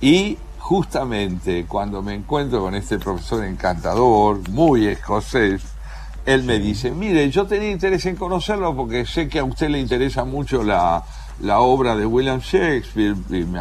Y 0.00 0.38
justamente 0.58 1.66
cuando 1.66 2.02
me 2.02 2.14
encuentro 2.14 2.60
con 2.60 2.76
este 2.76 3.00
profesor 3.00 3.44
encantador, 3.44 4.48
muy 4.48 4.86
escocés, 4.86 5.62
él 6.24 6.44
me 6.44 6.60
dice, 6.60 6.92
mire, 6.92 7.28
yo 7.30 7.46
tenía 7.46 7.70
interés 7.72 8.06
en 8.06 8.14
conocerlo 8.14 8.76
porque 8.76 9.04
sé 9.06 9.28
que 9.28 9.40
a 9.40 9.44
usted 9.44 9.68
le 9.68 9.80
interesa 9.80 10.24
mucho 10.24 10.62
la, 10.62 11.02
la 11.40 11.58
obra 11.58 11.96
de 11.96 12.06
William 12.06 12.38
Shakespeare, 12.38 13.16
y 13.30 13.44
me- 13.44 13.60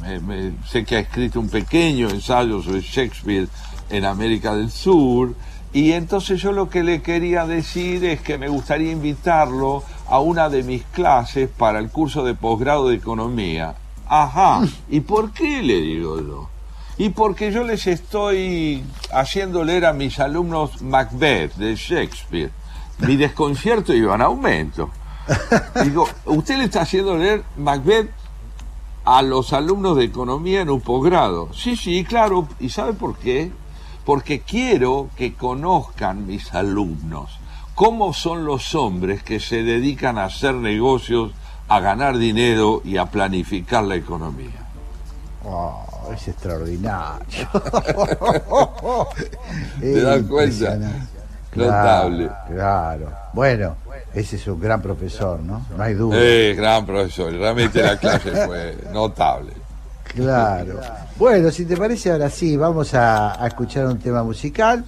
me- 0.00 0.20
me- 0.20 0.52
sé 0.66 0.86
que 0.86 0.96
ha 0.96 1.00
escrito 1.00 1.38
un 1.38 1.50
pequeño 1.50 2.08
ensayo 2.08 2.62
sobre 2.62 2.80
Shakespeare 2.80 3.46
en 3.90 4.06
América 4.06 4.54
del 4.56 4.70
Sur, 4.70 5.34
y 5.72 5.92
entonces 5.92 6.40
yo 6.40 6.52
lo 6.52 6.68
que 6.68 6.82
le 6.82 7.00
quería 7.00 7.46
decir 7.46 8.04
es 8.04 8.20
que 8.20 8.36
me 8.36 8.48
gustaría 8.48 8.92
invitarlo 8.92 9.82
a 10.06 10.20
una 10.20 10.48
de 10.48 10.62
mis 10.62 10.82
clases 10.84 11.48
para 11.48 11.78
el 11.78 11.88
curso 11.88 12.24
de 12.24 12.34
posgrado 12.34 12.88
de 12.88 12.96
economía. 12.96 13.74
Ajá, 14.06 14.62
¿y 14.90 15.00
por 15.00 15.32
qué 15.32 15.62
le 15.62 15.80
digo 15.80 16.20
yo? 16.20 16.50
Y 16.98 17.08
porque 17.08 17.50
yo 17.50 17.64
les 17.64 17.86
estoy 17.86 18.84
haciendo 19.12 19.64
leer 19.64 19.86
a 19.86 19.94
mis 19.94 20.20
alumnos 20.20 20.82
Macbeth 20.82 21.54
de 21.54 21.74
Shakespeare. 21.74 22.50
Mi 22.98 23.16
desconcierto 23.16 23.94
iba 23.94 24.14
en 24.14 24.22
aumento. 24.22 24.90
Digo, 25.82 26.06
usted 26.26 26.58
le 26.58 26.64
está 26.64 26.82
haciendo 26.82 27.16
leer 27.16 27.42
Macbeth 27.56 28.10
a 29.04 29.22
los 29.22 29.52
alumnos 29.52 29.96
de 29.96 30.04
economía 30.04 30.60
en 30.60 30.70
un 30.70 30.80
posgrado. 30.80 31.48
Sí, 31.54 31.76
sí, 31.76 32.04
claro. 32.04 32.46
¿Y 32.60 32.68
sabe 32.68 32.92
por 32.92 33.16
qué? 33.16 33.50
Porque 34.04 34.40
quiero 34.40 35.10
que 35.16 35.34
conozcan 35.34 36.26
mis 36.26 36.52
alumnos 36.54 37.38
cómo 37.74 38.12
son 38.12 38.44
los 38.44 38.74
hombres 38.74 39.22
que 39.22 39.40
se 39.40 39.62
dedican 39.62 40.18
a 40.18 40.24
hacer 40.26 40.54
negocios, 40.54 41.32
a 41.68 41.80
ganar 41.80 42.18
dinero 42.18 42.82
y 42.84 42.96
a 42.96 43.06
planificar 43.06 43.84
la 43.84 43.96
economía. 43.96 44.50
Oh, 45.44 45.84
es 46.14 46.28
extraordinario. 46.28 47.48
¿Te 49.80 50.00
das 50.00 50.22
cuenta? 50.22 50.76
Notable. 51.54 52.26
Claro, 52.26 52.46
claro. 52.48 53.12
Bueno, 53.32 53.76
ese 54.14 54.36
es 54.36 54.46
un 54.46 54.60
gran 54.60 54.80
profesor, 54.80 55.40
¿no? 55.40 55.66
No 55.76 55.82
hay 55.82 55.94
duda. 55.94 56.16
Eh, 56.18 56.54
gran 56.56 56.86
profesor, 56.86 57.32
realmente 57.32 57.82
la 57.82 57.96
clase 57.98 58.30
fue 58.46 58.76
notable. 58.92 59.52
Claro. 60.14 60.80
Bueno, 61.16 61.50
si 61.50 61.64
te 61.64 61.76
parece, 61.76 62.10
ahora 62.12 62.28
sí, 62.28 62.56
vamos 62.56 62.92
a, 62.94 63.42
a 63.42 63.46
escuchar 63.46 63.86
un 63.86 63.98
tema 63.98 64.22
musical 64.22 64.84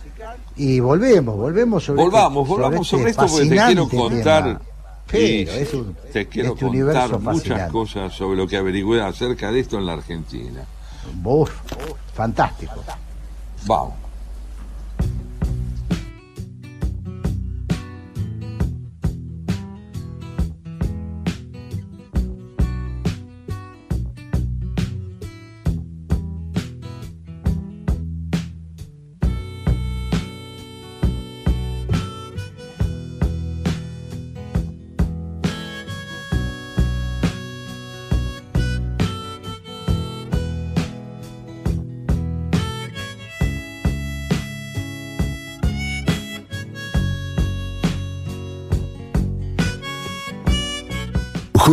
y 0.56 0.80
volvemos, 0.80 1.36
volvemos 1.36 1.82
sobre 1.84 2.02
Volvamos, 2.02 2.42
este- 2.46 2.55
volvamos 2.62 2.88
sobre 2.88 3.10
este 3.10 3.24
esto 3.24 3.34
porque 3.34 3.48
te 3.48 3.56
quiero 3.56 3.86
fascinante 3.88 3.96
contar. 3.96 4.44
tema. 4.44 4.60
Sí, 5.10 5.42
Pero 5.46 5.52
es 5.59 5.74
un- 5.74 5.96
te 6.12 6.26
quiero 6.28 6.48
este 6.55 6.64
contar 6.66 7.09
muchas 7.10 7.22
fascinante. 7.24 7.72
cosas 7.72 8.12
sobre 8.12 8.36
lo 8.36 8.46
que 8.46 8.56
averigüé 8.56 9.02
acerca 9.02 9.51
de 9.52 9.60
esto 9.60 9.78
en 9.78 9.86
la 9.86 9.92
Argentina. 9.94 10.60
Uf, 11.22 11.51
fantástico. 12.14 12.74
Vamos. 13.66 13.94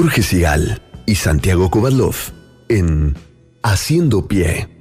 Jorge 0.01 0.23
Sigal 0.23 0.81
y 1.05 1.13
Santiago 1.13 1.69
Kovadlov 1.69 2.15
en 2.69 3.15
Haciendo 3.61 4.27
Pie. 4.27 4.80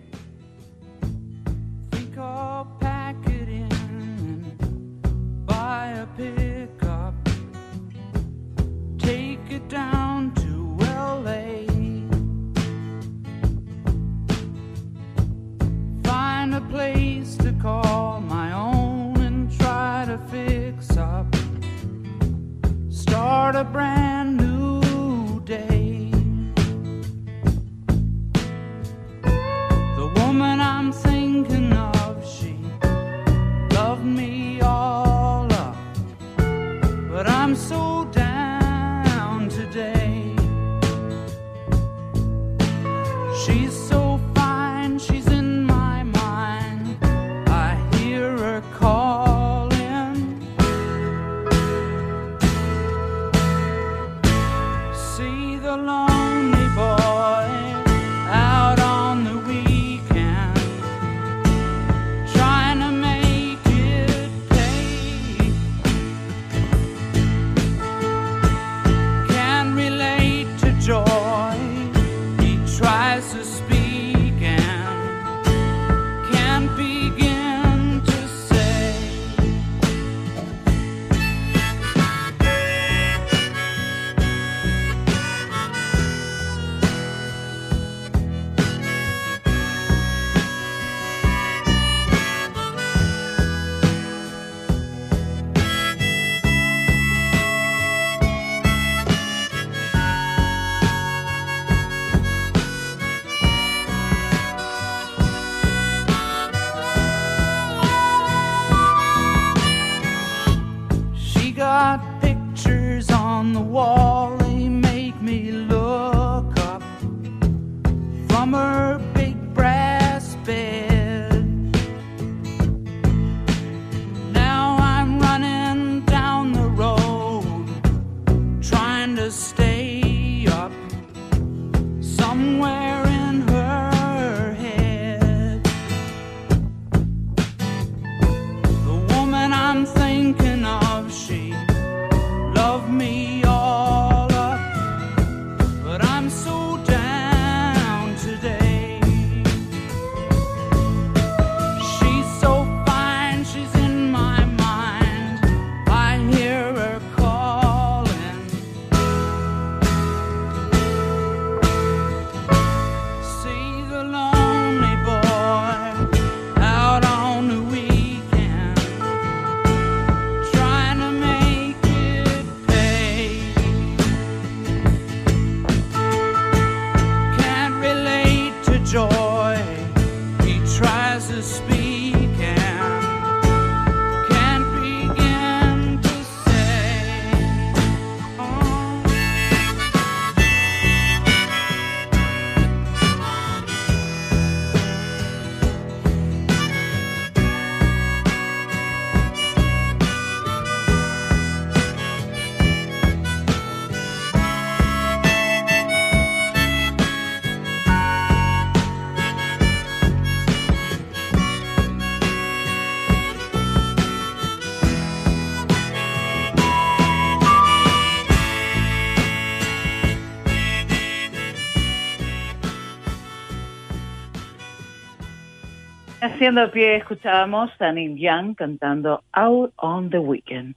Haciendo 226.41 226.71
pie 226.71 226.97
escuchábamos 226.97 227.71
a 227.81 227.93
Neil 227.93 228.17
Young 228.17 228.55
cantando 228.55 229.23
Out 229.35 229.75
on 229.77 230.09
the 230.09 230.19
Weekend. 230.19 230.75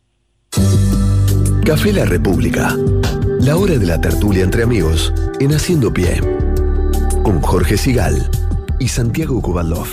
Café 1.66 1.94
La 1.94 2.04
República. 2.04 2.76
La 3.40 3.56
hora 3.56 3.78
de 3.78 3.86
la 3.86 4.02
tertulia 4.02 4.44
entre 4.44 4.64
amigos 4.64 5.14
en 5.40 5.54
Haciendo 5.54 5.94
Pie. 5.94 6.20
Con 7.24 7.40
Jorge 7.40 7.78
Sigal 7.78 8.30
y 8.78 8.90
Santiago 8.90 9.42
Kubalov. 9.42 9.88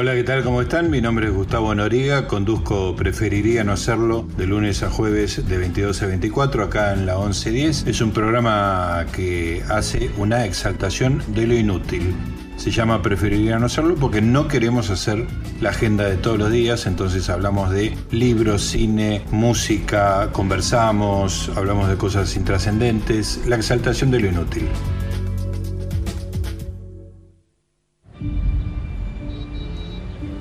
Hola, 0.00 0.14
¿qué 0.14 0.22
tal? 0.22 0.44
¿Cómo 0.44 0.62
están? 0.62 0.90
Mi 0.90 1.00
nombre 1.00 1.26
es 1.26 1.34
Gustavo 1.34 1.74
Noriga, 1.74 2.28
conduzco 2.28 2.94
Preferiría 2.94 3.64
no 3.64 3.72
hacerlo 3.72 4.28
de 4.36 4.46
lunes 4.46 4.84
a 4.84 4.90
jueves 4.90 5.48
de 5.48 5.58
22 5.58 6.02
a 6.02 6.06
24 6.06 6.62
acá 6.62 6.92
en 6.92 7.04
la 7.04 7.16
1110. 7.16 7.88
Es 7.88 8.00
un 8.00 8.12
programa 8.12 9.04
que 9.12 9.60
hace 9.68 10.08
una 10.16 10.44
exaltación 10.44 11.20
de 11.34 11.48
lo 11.48 11.54
inútil. 11.54 12.14
Se 12.58 12.72
llama 12.72 13.00
Preferiría 13.02 13.56
no 13.60 13.66
hacerlo 13.66 13.94
porque 13.94 14.20
no 14.20 14.48
queremos 14.48 14.90
hacer 14.90 15.28
la 15.60 15.70
agenda 15.70 16.04
de 16.06 16.16
todos 16.16 16.38
los 16.38 16.50
días, 16.50 16.86
entonces 16.86 17.30
hablamos 17.30 17.70
de 17.70 17.96
libros, 18.10 18.62
cine, 18.62 19.24
música, 19.30 20.30
conversamos, 20.32 21.52
hablamos 21.56 21.88
de 21.88 21.96
cosas 21.96 22.34
intrascendentes, 22.34 23.46
la 23.46 23.54
exaltación 23.54 24.10
de 24.10 24.20
lo 24.20 24.26
inútil. 24.26 24.68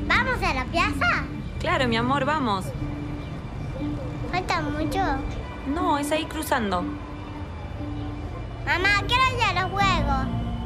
¿Vamos 0.08 0.42
a 0.44 0.54
la 0.56 0.66
plaza? 0.66 1.26
Claro, 1.60 1.88
mi 1.88 1.98
amor, 1.98 2.26
vamos. 2.26 2.66
¿Falta 4.32 4.62
mucho? 4.64 5.04
No, 5.74 6.00
es 6.00 6.12
ahí 6.12 6.26
cruzando. 6.26 6.82
Mamá, 8.66 9.04
quiero 9.08 9.24
ir 9.38 9.44
a 9.56 9.62
los 9.62 9.72
juegos. 9.72 10.47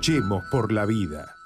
Luchemos 0.00 0.42
por 0.50 0.72
la 0.72 0.86
vida. 0.86 1.36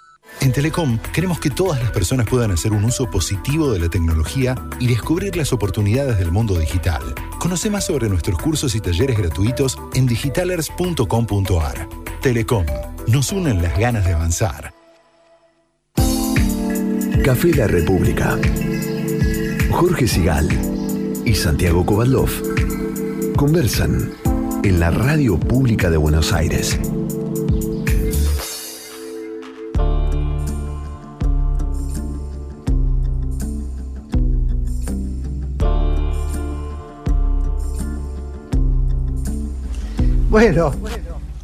En 0.41 0.53
Telecom 0.53 1.01
queremos 1.13 1.41
que 1.41 1.51
todas 1.51 1.83
las 1.83 1.91
personas 1.91 2.29
puedan 2.29 2.53
hacer 2.53 2.71
un 2.71 2.85
uso 2.85 3.11
positivo 3.11 3.73
de 3.73 3.81
la 3.81 3.89
tecnología 3.89 4.55
y 4.79 4.87
descubrir 4.87 5.37
las 5.37 5.53
oportunidades 5.53 6.21
del 6.21 6.31
mundo 6.31 6.57
digital. 6.57 7.03
Conoce 7.41 7.69
más 7.69 7.87
sobre 7.87 8.09
nuestros 8.09 8.39
cursos 8.39 8.77
y 8.77 8.81
talleres 8.81 9.19
gratuitos 9.19 9.77
en 9.95 10.07
digitalers.com.ar. 10.07 11.89
Telecom, 12.23 12.65
nos 13.09 13.33
unen 13.33 13.61
las 13.61 13.77
ganas 13.77 14.07
de 14.07 14.13
avanzar. 14.13 14.73
Café 17.25 17.55
La 17.57 17.67
República. 17.67 18.39
Jorge 19.73 20.07
Sigal 20.07 20.49
y 21.25 21.35
Santiago 21.35 21.85
Kovadlov 21.85 22.31
conversan 23.35 24.13
en 24.63 24.79
la 24.79 24.93
Radio 24.93 25.41
Pública 25.41 25.91
de 25.91 25.97
Buenos 25.97 26.33
Aires. 26.33 26.79
Bueno, 40.35 40.73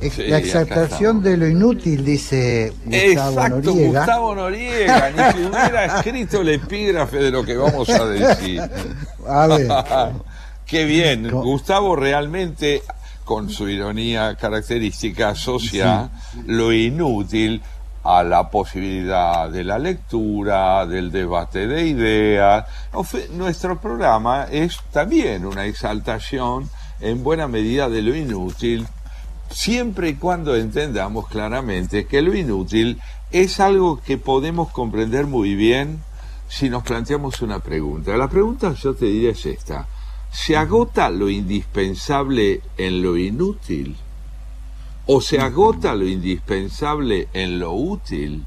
Sí, 0.01 0.25
la 0.27 0.39
exaltación 0.39 1.23
de 1.23 1.37
lo 1.37 1.47
inútil, 1.47 2.05
dice 2.05 2.73
Gustavo 2.85 3.31
Exacto, 3.31 3.71
Noriega. 3.71 4.01
Gustavo 4.01 4.35
Noriega, 4.35 5.11
ni 5.11 5.33
si 5.33 5.47
hubiera 5.47 5.85
escrito 5.85 6.41
el 6.41 6.49
epígrafe 6.49 7.19
de 7.19 7.31
lo 7.31 7.45
que 7.45 7.57
vamos 7.57 7.89
a 7.89 8.05
decir. 8.07 8.63
A 9.29 9.47
ver. 9.47 9.69
Qué 10.67 10.87
bien, 10.87 11.31
Gustavo 11.31 11.95
realmente, 11.95 12.83
con 13.25 13.49
su 13.49 13.69
ironía 13.69 14.35
característica, 14.35 15.29
asocia 15.29 16.11
lo 16.47 16.73
inútil 16.73 17.63
a 18.03 18.25
la 18.25 18.51
posibilidad 18.51 19.49
de 19.51 19.63
la 19.63 19.79
lectura, 19.79 20.85
del 20.87 21.13
debate 21.13 21.69
de 21.69 21.87
ideas. 21.87 22.65
Nuestro 23.35 23.81
programa 23.81 24.49
es 24.51 24.81
también 24.91 25.47
una 25.47 25.67
exaltación 25.67 26.69
en 27.01 27.23
buena 27.23 27.49
medida 27.49 27.89
de 27.89 28.03
lo 28.03 28.15
inútil, 28.15 28.87
siempre 29.51 30.11
y 30.11 30.15
cuando 30.15 30.57
entendamos 30.57 31.29
claramente 31.29 32.07
que 32.07 32.23
lo 32.23 32.35
inútil 32.35 33.01
es 33.31 33.61
algo 33.61 34.01
que 34.01 34.19
podemos 34.19 34.71
comprender 34.71 35.27
muy 35.27 35.55
bien 35.55 36.03
si 36.49 36.69
nos 36.69 36.83
planteamos 36.83 37.43
una 37.43 37.61
pregunta. 37.61 38.17
La 38.17 38.29
pregunta 38.29 38.75
yo 38.75 38.95
te 38.95 39.07
diría 39.07 39.31
es 39.31 39.47
esta. 39.47 39.87
¿Se 40.31 40.57
agota 40.57 41.11
lo 41.11 41.29
indispensable 41.29 42.61
en 42.77 43.03
lo 43.03 43.17
inútil? 43.17 43.97
¿O 45.07 45.21
se 45.21 45.41
agota 45.41 45.95
lo 45.95 46.07
indispensable 46.07 47.29
en 47.33 47.59
lo 47.59 47.73
útil? 47.73 48.45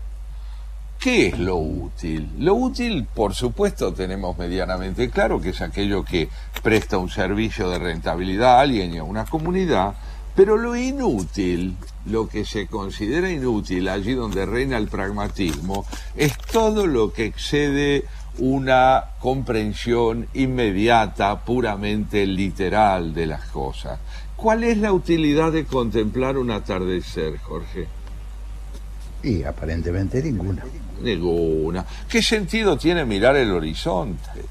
¿Qué 1.03 1.27
es 1.27 1.37
lo 1.37 1.57
útil? 1.57 2.29
Lo 2.39 2.53
útil, 2.53 3.05
por 3.13 3.33
supuesto, 3.33 3.93
tenemos 3.93 4.37
medianamente 4.37 5.09
claro 5.09 5.41
que 5.41 5.49
es 5.49 5.59
aquello 5.59 6.05
que 6.05 6.29
presta 6.61 6.97
un 6.97 7.09
servicio 7.09 7.69
de 7.69 7.77
rentabilidad 7.77 8.55
a 8.55 8.61
alguien 8.61 8.93
y 8.93 8.99
a 8.99 9.03
una 9.03 9.25
comunidad, 9.25 9.95
pero 10.33 10.55
lo 10.55 10.77
inútil, 10.77 11.75
lo 12.05 12.29
que 12.29 12.45
se 12.45 12.67
considera 12.67 13.29
inútil 13.29 13.89
allí 13.89 14.13
donde 14.13 14.45
reina 14.45 14.77
el 14.77 14.87
pragmatismo, 14.87 15.85
es 16.15 16.37
todo 16.37 16.87
lo 16.87 17.11
que 17.11 17.25
excede 17.25 18.05
una 18.37 19.03
comprensión 19.19 20.29
inmediata, 20.33 21.43
puramente 21.43 22.25
literal 22.25 23.13
de 23.13 23.25
las 23.25 23.43
cosas. 23.49 23.99
¿Cuál 24.37 24.63
es 24.63 24.77
la 24.77 24.93
utilidad 24.93 25.51
de 25.51 25.65
contemplar 25.65 26.37
un 26.37 26.49
atardecer, 26.49 27.39
Jorge? 27.39 27.89
Y 29.23 29.43
aparentemente 29.43 30.21
ninguna. 30.21 30.63
Ninguna. 31.01 31.85
¿Qué 32.09 32.21
sentido 32.21 32.77
tiene 32.77 33.05
mirar 33.05 33.35
el 33.35 33.51
horizonte? 33.51 34.45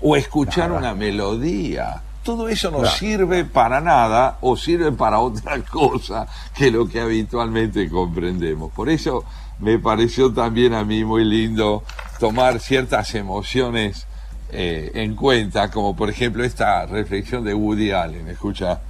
O 0.00 0.16
escuchar 0.16 0.72
una 0.72 0.94
melodía. 0.94 2.02
Todo 2.22 2.48
eso 2.48 2.70
no 2.70 2.78
Claro. 2.80 2.96
sirve 2.96 3.44
para 3.44 3.80
nada 3.80 4.38
o 4.40 4.56
sirve 4.56 4.92
para 4.92 5.20
otra 5.20 5.58
cosa 5.70 6.26
que 6.54 6.70
lo 6.70 6.86
que 6.88 7.00
habitualmente 7.00 7.88
comprendemos. 7.88 8.72
Por 8.72 8.88
eso 8.88 9.24
me 9.58 9.78
pareció 9.78 10.32
también 10.32 10.74
a 10.74 10.84
mí 10.84 11.04
muy 11.04 11.24
lindo 11.24 11.82
tomar 12.18 12.60
ciertas 12.60 13.14
emociones 13.14 14.06
eh, 14.52 14.90
en 14.94 15.14
cuenta, 15.14 15.70
como 15.70 15.94
por 15.94 16.10
ejemplo 16.10 16.44
esta 16.44 16.84
reflexión 16.86 17.44
de 17.44 17.54
Woody 17.54 17.90
Allen. 17.92 18.28
Escucha, 18.28 18.80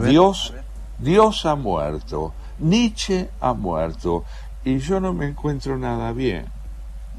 ver. 0.00 0.10
Dios, 0.10 0.52
Dios 0.98 1.46
ha 1.46 1.54
muerto, 1.56 2.32
Nietzsche 2.58 3.28
ha 3.40 3.54
muerto 3.54 4.24
y 4.68 4.78
yo 4.80 5.00
no 5.00 5.14
me 5.14 5.26
encuentro 5.26 5.78
nada 5.78 6.12
bien. 6.12 6.44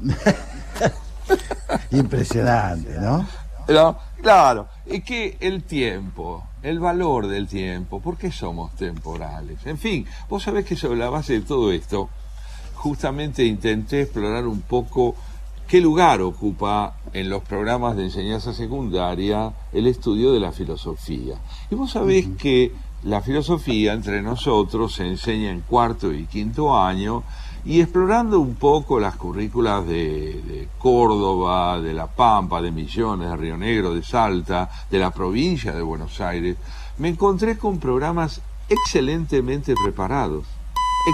Impresionante, 1.90 2.96
¿no? 3.00 3.26
¿No? 3.68 3.98
Claro, 4.22 4.68
es 4.86 5.02
que 5.02 5.36
el 5.40 5.64
tiempo, 5.64 6.44
el 6.62 6.78
valor 6.78 7.26
del 7.26 7.48
tiempo, 7.48 8.00
¿por 8.00 8.16
qué 8.16 8.30
somos 8.30 8.74
temporales? 8.76 9.58
En 9.66 9.78
fin, 9.78 10.06
vos 10.28 10.44
sabés 10.44 10.64
que 10.64 10.76
sobre 10.76 10.98
la 10.98 11.10
base 11.10 11.34
de 11.34 11.40
todo 11.40 11.72
esto, 11.72 12.08
justamente 12.74 13.44
intenté 13.44 14.02
explorar 14.02 14.46
un 14.46 14.62
poco 14.62 15.16
qué 15.66 15.80
lugar 15.80 16.20
ocupa 16.20 16.98
en 17.12 17.28
los 17.28 17.42
programas 17.42 17.96
de 17.96 18.04
enseñanza 18.04 18.54
secundaria 18.54 19.52
el 19.72 19.88
estudio 19.88 20.32
de 20.32 20.40
la 20.40 20.52
filosofía. 20.52 21.34
Y 21.68 21.74
vos 21.74 21.90
sabés 21.90 22.28
que 22.38 22.72
la 23.02 23.22
filosofía 23.22 23.94
entre 23.94 24.20
nosotros 24.20 24.94
se 24.94 25.06
enseña 25.06 25.50
en 25.50 25.62
cuarto 25.62 26.12
y 26.12 26.26
quinto 26.26 26.78
año 26.78 27.22
y 27.64 27.80
explorando 27.80 28.40
un 28.40 28.54
poco 28.54 28.98
las 28.98 29.16
currículas 29.16 29.86
de, 29.86 30.42
de 30.42 30.68
Córdoba, 30.78 31.80
de 31.80 31.92
La 31.92 32.06
Pampa, 32.06 32.62
de 32.62 32.70
Misiones, 32.70 33.28
de 33.28 33.36
Río 33.36 33.56
Negro, 33.56 33.94
de 33.94 34.02
Salta, 34.02 34.70
de 34.90 34.98
la 34.98 35.10
provincia 35.10 35.72
de 35.72 35.82
Buenos 35.82 36.20
Aires, 36.20 36.56
me 36.98 37.08
encontré 37.08 37.56
con 37.58 37.78
programas 37.78 38.40
excelentemente 38.68 39.74
preparados, 39.82 40.46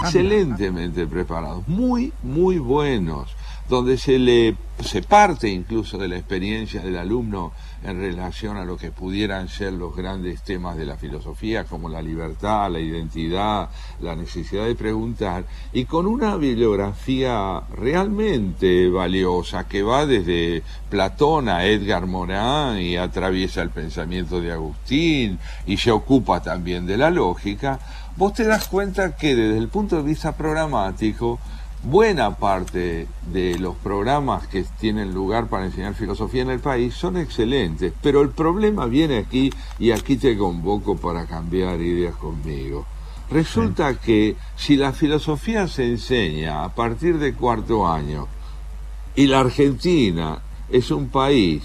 excelentemente 0.02 1.06
preparados, 1.06 1.66
muy, 1.68 2.12
muy 2.22 2.58
buenos, 2.58 3.35
donde 3.68 3.98
se 3.98 4.18
le 4.18 4.56
se 4.84 5.02
parte 5.02 5.48
incluso 5.48 5.96
de 5.96 6.08
la 6.08 6.16
experiencia 6.16 6.82
del 6.82 6.98
alumno 6.98 7.52
en 7.82 7.98
relación 7.98 8.56
a 8.56 8.64
lo 8.64 8.76
que 8.76 8.90
pudieran 8.90 9.48
ser 9.48 9.72
los 9.72 9.96
grandes 9.96 10.42
temas 10.42 10.76
de 10.76 10.84
la 10.84 10.96
filosofía, 10.96 11.64
como 11.64 11.88
la 11.88 12.02
libertad, 12.02 12.70
la 12.70 12.80
identidad, 12.80 13.70
la 14.00 14.14
necesidad 14.14 14.66
de 14.66 14.74
preguntar, 14.74 15.44
y 15.72 15.84
con 15.84 16.06
una 16.06 16.36
bibliografía 16.36 17.62
realmente 17.74 18.90
valiosa 18.90 19.66
que 19.66 19.82
va 19.82 20.04
desde 20.04 20.62
Platón 20.90 21.48
a 21.48 21.64
Edgar 21.64 22.06
Morin 22.06 22.78
y 22.78 22.96
atraviesa 22.96 23.62
el 23.62 23.70
pensamiento 23.70 24.40
de 24.40 24.52
Agustín 24.52 25.38
y 25.66 25.76
se 25.76 25.90
ocupa 25.90 26.42
también 26.42 26.86
de 26.86 26.96
la 26.96 27.10
lógica, 27.10 27.78
vos 28.16 28.34
te 28.34 28.44
das 28.44 28.68
cuenta 28.68 29.16
que 29.16 29.34
desde 29.34 29.58
el 29.58 29.68
punto 29.68 29.96
de 29.96 30.02
vista 30.02 30.36
programático, 30.36 31.38
buena 31.88 32.34
parte 32.34 33.06
de 33.32 33.58
los 33.60 33.76
programas 33.76 34.48
que 34.48 34.64
tienen 34.80 35.14
lugar 35.14 35.46
para 35.46 35.66
enseñar 35.66 35.94
filosofía 35.94 36.42
en 36.42 36.50
el 36.50 36.58
país 36.58 36.94
son 36.94 37.16
excelentes, 37.16 37.92
pero 38.02 38.22
el 38.22 38.30
problema 38.30 38.86
viene 38.86 39.18
aquí 39.18 39.52
y 39.78 39.92
aquí 39.92 40.16
te 40.16 40.36
convoco 40.36 40.96
para 40.96 41.26
cambiar 41.26 41.80
ideas 41.80 42.16
conmigo. 42.16 42.84
Resulta 43.30 43.94
que 43.94 44.34
si 44.56 44.76
la 44.76 44.92
filosofía 44.92 45.68
se 45.68 45.86
enseña 45.86 46.64
a 46.64 46.74
partir 46.74 47.18
de 47.18 47.34
cuarto 47.34 47.86
año 47.86 48.26
y 49.14 49.28
la 49.28 49.40
Argentina 49.40 50.42
es 50.68 50.90
un 50.90 51.08
país 51.08 51.62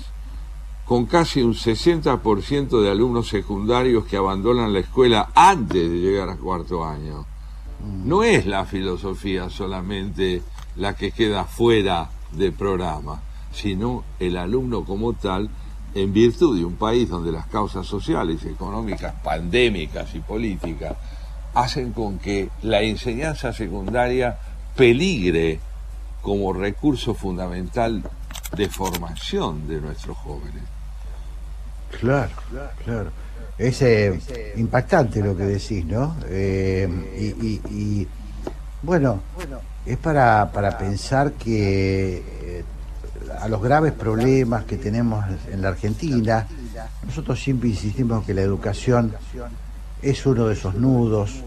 con 0.85 1.07
casi 1.07 1.41
un 1.41 1.55
60% 1.55 2.81
de 2.81 2.91
alumnos 2.91 3.27
secundarios 3.27 4.05
que 4.05 4.17
abandonan 4.17 4.71
la 4.71 4.79
escuela 4.79 5.29
antes 5.33 5.89
de 5.89 5.97
llegar 5.97 6.29
a 6.29 6.35
cuarto 6.35 6.85
año, 6.85 7.25
no 7.83 8.23
es 8.23 8.45
la 8.45 8.65
filosofía 8.65 9.49
solamente 9.49 10.41
la 10.75 10.95
que 10.95 11.11
queda 11.11 11.45
fuera 11.45 12.09
del 12.31 12.53
programa, 12.53 13.21
sino 13.53 14.03
el 14.19 14.37
alumno 14.37 14.83
como 14.83 15.13
tal, 15.13 15.49
en 15.93 16.13
virtud 16.13 16.57
de 16.57 16.65
un 16.65 16.75
país 16.75 17.09
donde 17.09 17.31
las 17.31 17.47
causas 17.47 17.85
sociales, 17.85 18.45
económicas, 18.45 19.13
pandémicas 19.23 20.15
y 20.15 20.19
políticas 20.19 20.95
hacen 21.53 21.91
con 21.91 22.17
que 22.17 22.49
la 22.61 22.81
enseñanza 22.81 23.51
secundaria 23.51 24.37
peligre 24.75 25.59
como 26.21 26.53
recurso 26.53 27.13
fundamental 27.13 28.03
de 28.55 28.69
formación 28.69 29.67
de 29.67 29.81
nuestros 29.81 30.17
jóvenes. 30.17 30.63
Claro, 31.99 32.31
claro. 32.85 33.11
Es 33.61 33.81
eh, 33.83 34.19
impactante 34.57 35.21
lo 35.21 35.35
que 35.37 35.43
decís, 35.43 35.85
¿no? 35.85 36.15
Eh, 36.27 36.87
y, 37.17 37.45
y- 37.47 37.61
y, 37.69 38.07
bueno, 38.81 39.21
es 39.85 39.97
para, 39.97 40.51
para 40.51 40.77
pensar 40.77 41.33
que 41.33 42.17
eh, 42.41 42.63
a 43.39 43.47
los 43.47 43.61
graves 43.61 43.91
problemas 43.93 44.65
que 44.65 44.77
tenemos 44.77 45.23
en 45.51 45.61
la 45.61 45.69
Argentina, 45.69 46.47
nosotros 47.05 47.39
siempre 47.41 47.69
insistimos 47.69 48.25
que 48.25 48.33
la 48.33 48.41
educación 48.41 49.13
es 50.01 50.25
uno 50.25 50.47
de 50.47 50.53
esos 50.55 50.73
nudos 50.75 51.43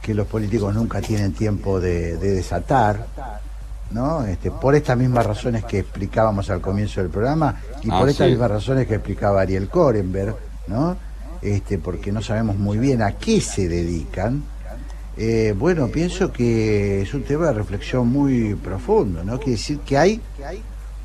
que 0.00 0.14
los 0.14 0.26
políticos 0.28 0.74
nunca 0.74 1.00
tienen 1.00 1.32
tiempo 1.32 1.80
de, 1.80 2.16
de 2.18 2.30
desatar, 2.34 3.06
¿no? 3.90 4.24
Este, 4.24 4.50
por 4.50 4.74
estas 4.74 4.96
mismas 4.96 5.26
razones 5.26 5.64
que 5.64 5.80
explicábamos 5.80 6.48
al 6.50 6.60
comienzo 6.60 7.00
del 7.00 7.10
programa 7.10 7.56
y 7.82 7.88
Ah, 7.90 7.98
por 7.98 8.08
estas 8.08 8.26
sí. 8.26 8.32
mismas 8.32 8.50
razones 8.50 8.86
que 8.86 8.94
explicaba 8.96 9.40
Ariel 9.40 9.68
Korenberg, 9.68 10.36
¿no? 10.68 10.96
Este, 11.44 11.78
porque 11.78 12.10
no 12.10 12.22
sabemos 12.22 12.56
muy 12.56 12.78
bien 12.78 13.02
a 13.02 13.12
qué 13.12 13.38
se 13.42 13.68
dedican. 13.68 14.42
Eh, 15.18 15.54
bueno, 15.56 15.88
pienso 15.88 16.32
que 16.32 17.02
es 17.02 17.12
un 17.12 17.22
tema 17.22 17.48
de 17.48 17.52
reflexión 17.52 18.08
muy 18.08 18.54
profundo, 18.54 19.22
¿no? 19.22 19.36
Quiere 19.36 19.52
decir 19.52 19.80
que 19.80 19.98
hay 19.98 20.22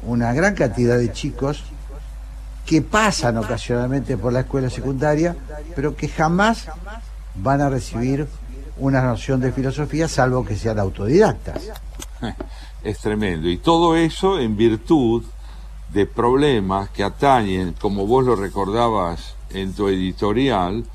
una 0.03 0.31
gran 0.31 0.55
cantidad 0.55 0.97
de 0.97 1.11
chicos 1.11 1.65
que 2.65 2.81
pasan 2.81 3.37
ocasionalmente 3.37 4.15
por 4.15 4.31
la 4.31 4.39
escuela 4.39 4.69
secundaria, 4.69 5.35
pero 5.75 5.97
que 5.97 6.07
jamás 6.07 6.69
van 7.35 7.59
a 7.59 7.69
recibir 7.69 8.25
una 8.77 9.01
noción 9.01 9.41
de 9.41 9.51
filosofía, 9.51 10.07
salvo 10.07 10.45
que 10.45 10.55
sean 10.55 10.79
autodidactas. 10.79 11.69
Es 12.81 12.99
tremendo. 12.99 13.49
Y 13.49 13.57
todo 13.57 13.97
eso 13.97 14.39
en 14.39 14.55
virtud 14.55 15.25
de 15.91 16.05
problemas 16.05 16.89
que 16.91 17.03
atañen, 17.03 17.73
como 17.73 18.07
vos 18.07 18.23
lo 18.23 18.37
recordabas 18.37 19.35
en 19.51 19.73
tu 19.73 19.87
editorial, 19.87 20.85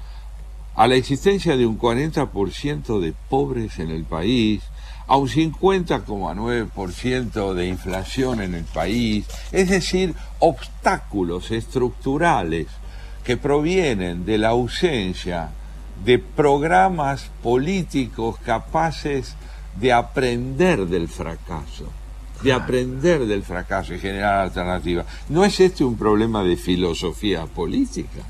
a 0.74 0.88
la 0.88 0.96
existencia 0.96 1.56
de 1.56 1.66
un 1.66 1.78
40% 1.78 3.00
de 3.00 3.14
pobres 3.28 3.78
en 3.78 3.90
el 3.90 4.04
país, 4.04 4.64
a 5.06 5.16
un 5.16 5.28
50,9% 5.28 7.54
de 7.54 7.68
inflación 7.68 8.40
en 8.40 8.54
el 8.54 8.64
país, 8.64 9.26
es 9.52 9.68
decir, 9.68 10.14
obstáculos 10.38 11.50
estructurales 11.50 12.68
que 13.22 13.36
provienen 13.36 14.24
de 14.24 14.38
la 14.38 14.48
ausencia 14.50 15.50
de 16.04 16.18
programas 16.18 17.30
políticos 17.42 18.36
capaces 18.44 19.34
de 19.76 19.92
aprender 19.92 20.86
del 20.86 21.08
fracaso, 21.08 21.90
de 22.42 22.52
aprender 22.52 23.26
del 23.26 23.42
fracaso 23.42 23.94
y 23.94 23.98
generar 23.98 24.40
alternativas. 24.40 25.06
¿No 25.28 25.44
es 25.44 25.60
este 25.60 25.84
un 25.84 25.96
problema 25.96 26.42
de 26.42 26.56
filosofía 26.56 27.46
política? 27.46 28.22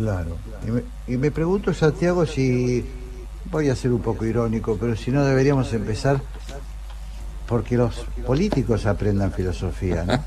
Claro. 0.00 0.38
Y 0.66 0.70
me, 0.70 0.82
y 1.08 1.16
me 1.18 1.30
pregunto, 1.30 1.74
Santiago, 1.74 2.24
si, 2.24 2.82
voy 3.50 3.68
a 3.68 3.76
ser 3.76 3.92
un 3.92 4.00
poco 4.00 4.24
irónico, 4.24 4.78
pero 4.80 4.96
si 4.96 5.10
no 5.10 5.22
deberíamos 5.24 5.70
empezar 5.74 6.22
porque 7.46 7.76
los 7.76 8.06
políticos 8.26 8.86
aprendan 8.86 9.30
filosofía, 9.30 10.04
¿no? 10.04 10.24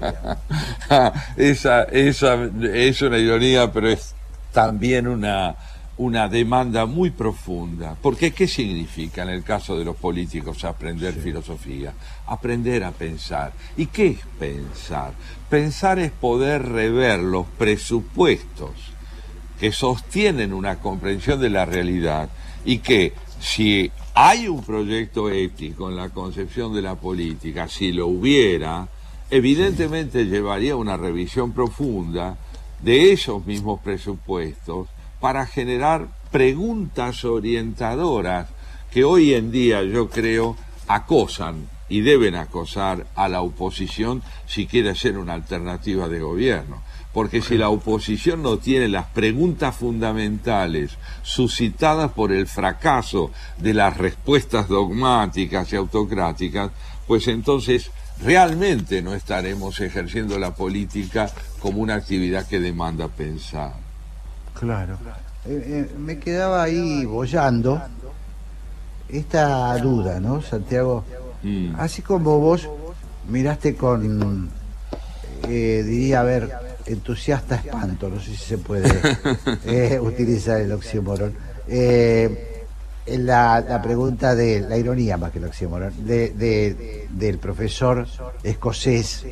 esa, 1.37 1.83
esa 1.85 2.49
es 2.71 3.01
una 3.01 3.17
ironía, 3.17 3.71
pero 3.71 3.89
es 3.89 4.13
también 4.51 5.07
una, 5.07 5.55
una 5.97 6.27
demanda 6.27 6.85
muy 6.85 7.09
profunda. 7.09 7.95
Porque 7.99 8.31
¿qué 8.31 8.47
significa 8.47 9.23
en 9.23 9.29
el 9.29 9.43
caso 9.43 9.75
de 9.75 9.85
los 9.85 9.95
políticos 9.95 10.63
aprender 10.65 11.15
filosofía? 11.15 11.93
Aprender 12.27 12.83
a 12.83 12.91
pensar. 12.91 13.53
¿Y 13.75 13.87
qué 13.87 14.07
es 14.07 14.19
pensar? 14.37 15.13
Pensar 15.49 15.97
es 15.97 16.11
poder 16.11 16.63
rever 16.63 17.21
los 17.21 17.47
presupuestos 17.57 18.92
que 19.59 19.71
sostienen 19.71 20.53
una 20.53 20.79
comprensión 20.79 21.39
de 21.39 21.49
la 21.49 21.65
realidad 21.65 22.29
y 22.65 22.79
que 22.79 23.13
si 23.39 23.91
hay 24.13 24.47
un 24.47 24.63
proyecto 24.63 25.29
ético 25.29 25.89
en 25.89 25.95
la 25.95 26.09
concepción 26.09 26.73
de 26.73 26.81
la 26.81 26.95
política, 26.95 27.67
si 27.67 27.91
lo 27.91 28.07
hubiera, 28.07 28.87
evidentemente 29.29 30.25
llevaría 30.25 30.75
una 30.75 30.97
revisión 30.97 31.51
profunda 31.51 32.37
de 32.81 33.11
esos 33.11 33.45
mismos 33.45 33.79
presupuestos 33.81 34.87
para 35.19 35.45
generar 35.45 36.07
preguntas 36.31 37.23
orientadoras 37.25 38.49
que 38.91 39.03
hoy 39.03 39.33
en 39.33 39.51
día 39.51 39.81
yo 39.83 40.09
creo 40.09 40.55
acosan 40.87 41.67
y 41.89 42.01
deben 42.01 42.35
acosar 42.35 43.07
a 43.15 43.27
la 43.29 43.41
oposición 43.41 44.21
si 44.45 44.67
quiere 44.67 44.95
ser 44.95 45.17
una 45.17 45.33
alternativa 45.33 46.07
de 46.07 46.19
gobierno. 46.19 46.81
Porque 47.13 47.41
si 47.41 47.57
la 47.57 47.69
oposición 47.69 48.41
no 48.41 48.57
tiene 48.57 48.87
las 48.87 49.05
preguntas 49.05 49.75
fundamentales 49.75 50.97
suscitadas 51.21 52.11
por 52.11 52.31
el 52.31 52.47
fracaso 52.47 53.31
de 53.57 53.73
las 53.75 53.95
respuestas 53.97 54.67
dogmáticas 54.67 55.71
y 55.71 55.75
autocráticas, 55.75 56.71
pues 57.07 57.27
entonces 57.27 57.91
realmente 58.21 59.01
no 59.01 59.13
estaremos 59.13 59.79
ejerciendo 59.79 60.39
la 60.39 60.55
política 60.55 61.29
como 61.59 61.79
una 61.79 61.95
actividad 61.95 62.47
que 62.47 62.59
demanda 62.59 63.07
pensar. 63.07 63.73
Claro. 64.59 64.97
Eh, 65.45 65.87
eh, 65.89 65.95
me 65.97 66.19
quedaba 66.19 66.63
ahí 66.63 67.05
bollando 67.05 67.81
esta 69.09 69.77
duda, 69.77 70.19
¿no, 70.19 70.41
Santiago? 70.41 71.03
Mm. 71.43 71.75
Así 71.77 72.01
como 72.01 72.39
vos 72.39 72.69
miraste 73.27 73.75
con, 73.75 74.49
eh, 75.47 75.83
diría, 75.85 76.21
a 76.21 76.23
ver, 76.23 76.49
entusiasta 76.85 77.55
espanto, 77.55 78.09
no 78.09 78.19
sé 78.19 78.31
si 78.31 78.37
se 78.37 78.57
puede 78.57 78.89
eh, 79.65 79.99
utilizar 79.99 80.59
el 80.61 80.71
oxímoron. 80.71 81.33
Eh, 81.67 82.49
la, 83.07 83.59
la 83.61 83.81
pregunta 83.81 84.33
de 84.33 84.61
la 84.61 84.77
ironía 84.77 85.17
más 85.17 85.31
que 85.31 85.39
el 85.39 85.45
oxímoron, 85.45 85.93
de, 86.05 86.29
de- 86.29 87.07
del 87.11 87.37
profesor 87.37 88.07
escocés. 88.43 89.25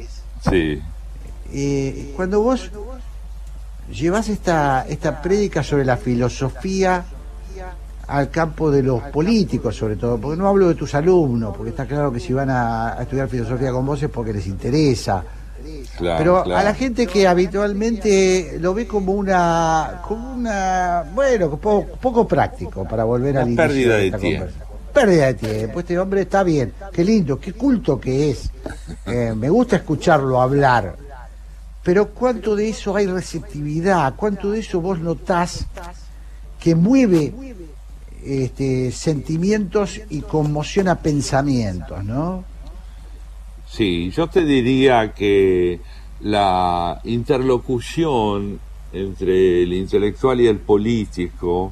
Sí. 0.50 0.82
Eh, 1.54 2.14
cuando 2.16 2.42
vos 2.42 2.70
llevas 3.92 4.30
esta, 4.30 4.86
esta 4.88 5.22
prédica 5.22 5.64
sobre 5.64 5.86
la 5.86 5.98
filosofía 5.98 7.04
al 8.08 8.30
campo 8.30 8.70
de 8.72 8.84
los 8.84 9.02
políticos, 9.04 9.76
sobre 9.76 9.96
todo, 9.96 10.18
porque 10.18 10.38
no 10.38 10.48
hablo 10.50 10.68
de 10.68 10.76
tus 10.76 10.94
alumnos, 10.96 11.56
porque 11.56 11.70
está 11.70 11.86
claro 11.86 12.12
que 12.12 12.20
si 12.20 12.34
van 12.34 12.50
a, 12.50 12.94
a 12.98 13.04
estudiar 13.04 13.30
filosofía 13.30 13.72
con 13.72 13.86
vos 13.86 14.02
es 14.04 14.10
porque 14.10 14.34
les 14.34 14.48
interesa. 14.48 15.24
Claro, 15.98 16.18
Pero 16.18 16.44
claro. 16.44 16.60
a 16.60 16.64
la 16.64 16.74
gente 16.74 17.08
que 17.08 17.28
habitualmente 17.28 18.58
lo 18.60 18.74
ve 18.74 18.88
como 18.88 19.14
una, 19.14 20.02
como 20.08 20.34
una, 20.34 21.04
bueno, 21.14 21.50
poco, 21.58 21.86
poco 22.00 22.28
práctico 22.28 22.88
para 22.88 23.04
volver 23.04 23.38
al 23.38 23.48
inicio 23.48 23.64
pérdida 23.68 23.98
de 23.98 24.06
esta 24.08 24.18
tiempo. 24.18 24.46
conversación. 24.46 24.72
Pérdida 24.94 25.26
de 25.28 25.34
tiempo. 25.36 25.80
Este 25.80 26.00
hombre 26.00 26.22
está 26.22 26.44
bien, 26.44 26.74
qué 26.92 27.04
lindo, 27.04 27.40
qué 27.40 27.54
culto 27.54 28.00
que 28.00 28.32
es. 28.32 28.50
Eh, 29.06 29.34
me 29.36 29.50
gusta 29.50 29.78
escucharlo 29.78 30.42
hablar. 30.42 30.96
Pero 31.84 32.10
¿cuánto 32.10 32.56
de 32.56 32.70
eso 32.70 32.96
hay 32.96 33.08
receptividad? 33.08 34.14
¿Cuánto 34.16 34.52
de 34.52 34.60
eso 34.60 34.80
vos 34.80 35.00
notás 35.00 35.66
que 36.60 36.76
mueve 36.76 37.34
este, 38.24 38.92
sentimientos 38.92 40.00
y 40.10 40.22
conmociona 40.22 41.00
pensamientos, 41.00 42.04
¿no? 42.06 42.44
Sí, 43.72 44.12
yo 44.12 44.28
te 44.28 44.44
diría 44.44 45.14
que 45.14 45.80
la 46.20 47.00
interlocución 47.06 48.60
entre 48.92 49.64
el 49.64 49.72
intelectual 49.72 50.42
y 50.42 50.48
el 50.48 50.58
político 50.58 51.72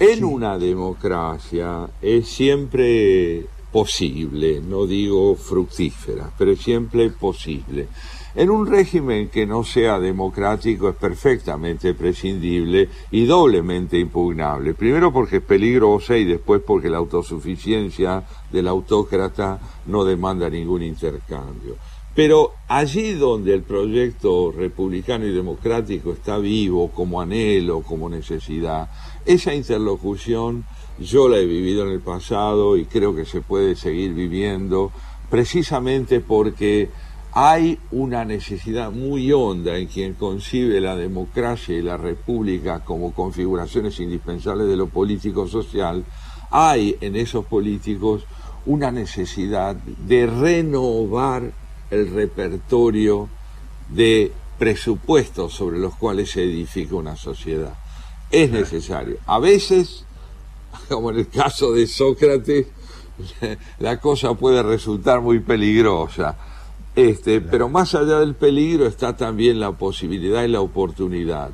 en 0.00 0.24
una 0.24 0.58
democracia 0.58 1.88
es 2.02 2.26
siempre 2.26 3.46
posible, 3.70 4.60
no 4.60 4.84
digo 4.84 5.36
fructífera, 5.36 6.28
pero 6.36 6.50
es 6.50 6.58
siempre 6.58 7.08
posible. 7.10 7.86
En 8.34 8.50
un 8.50 8.66
régimen 8.66 9.28
que 9.28 9.46
no 9.46 9.64
sea 9.64 9.98
democrático 9.98 10.88
es 10.90 10.96
perfectamente 10.96 11.94
prescindible 11.94 12.88
y 13.10 13.24
doblemente 13.24 13.98
impugnable. 13.98 14.74
Primero 14.74 15.12
porque 15.12 15.36
es 15.36 15.42
peligrosa 15.42 16.16
y 16.16 16.24
después 16.24 16.62
porque 16.64 16.90
la 16.90 16.98
autosuficiencia 16.98 18.24
del 18.52 18.68
autócrata 18.68 19.58
no 19.86 20.04
demanda 20.04 20.50
ningún 20.50 20.82
intercambio. 20.82 21.76
Pero 22.14 22.52
allí 22.66 23.12
donde 23.14 23.54
el 23.54 23.62
proyecto 23.62 24.52
republicano 24.52 25.24
y 25.24 25.32
democrático 25.32 26.12
está 26.12 26.38
vivo 26.38 26.90
como 26.90 27.20
anhelo, 27.20 27.82
como 27.82 28.08
necesidad, 28.08 28.90
esa 29.24 29.54
interlocución 29.54 30.64
yo 30.98 31.28
la 31.28 31.38
he 31.38 31.46
vivido 31.46 31.86
en 31.86 31.92
el 31.92 32.00
pasado 32.00 32.76
y 32.76 32.86
creo 32.86 33.14
que 33.14 33.24
se 33.24 33.40
puede 33.40 33.76
seguir 33.76 34.14
viviendo 34.14 34.90
precisamente 35.30 36.20
porque 36.20 36.90
hay 37.32 37.78
una 37.90 38.24
necesidad 38.24 38.90
muy 38.90 39.32
honda 39.32 39.76
en 39.76 39.86
quien 39.86 40.14
concibe 40.14 40.80
la 40.80 40.96
democracia 40.96 41.76
y 41.76 41.82
la 41.82 41.96
república 41.96 42.80
como 42.80 43.12
configuraciones 43.12 44.00
indispensables 44.00 44.68
de 44.68 44.76
lo 44.76 44.88
político-social, 44.88 46.04
hay 46.50 46.96
en 47.00 47.16
esos 47.16 47.44
políticos 47.44 48.24
una 48.66 48.90
necesidad 48.90 49.76
de 49.76 50.26
renovar 50.26 51.52
el 51.90 52.10
repertorio 52.10 53.28
de 53.88 54.32
presupuestos 54.58 55.54
sobre 55.54 55.78
los 55.78 55.94
cuales 55.94 56.30
se 56.30 56.42
edifica 56.42 56.96
una 56.96 57.16
sociedad. 57.16 57.74
es 58.30 58.50
necesario. 58.50 59.16
A 59.26 59.38
veces, 59.38 60.04
como 60.88 61.10
en 61.10 61.20
el 61.20 61.28
caso 61.28 61.72
de 61.72 61.86
Sócrates, 61.86 62.66
la 63.78 63.98
cosa 64.00 64.34
puede 64.34 64.62
resultar 64.62 65.20
muy 65.20 65.40
peligrosa. 65.40 66.36
Este, 66.98 67.40
pero 67.40 67.68
más 67.68 67.94
allá 67.94 68.18
del 68.18 68.34
peligro 68.34 68.84
está 68.84 69.16
también 69.16 69.60
la 69.60 69.70
posibilidad 69.70 70.42
y 70.42 70.48
la 70.48 70.60
oportunidad. 70.60 71.50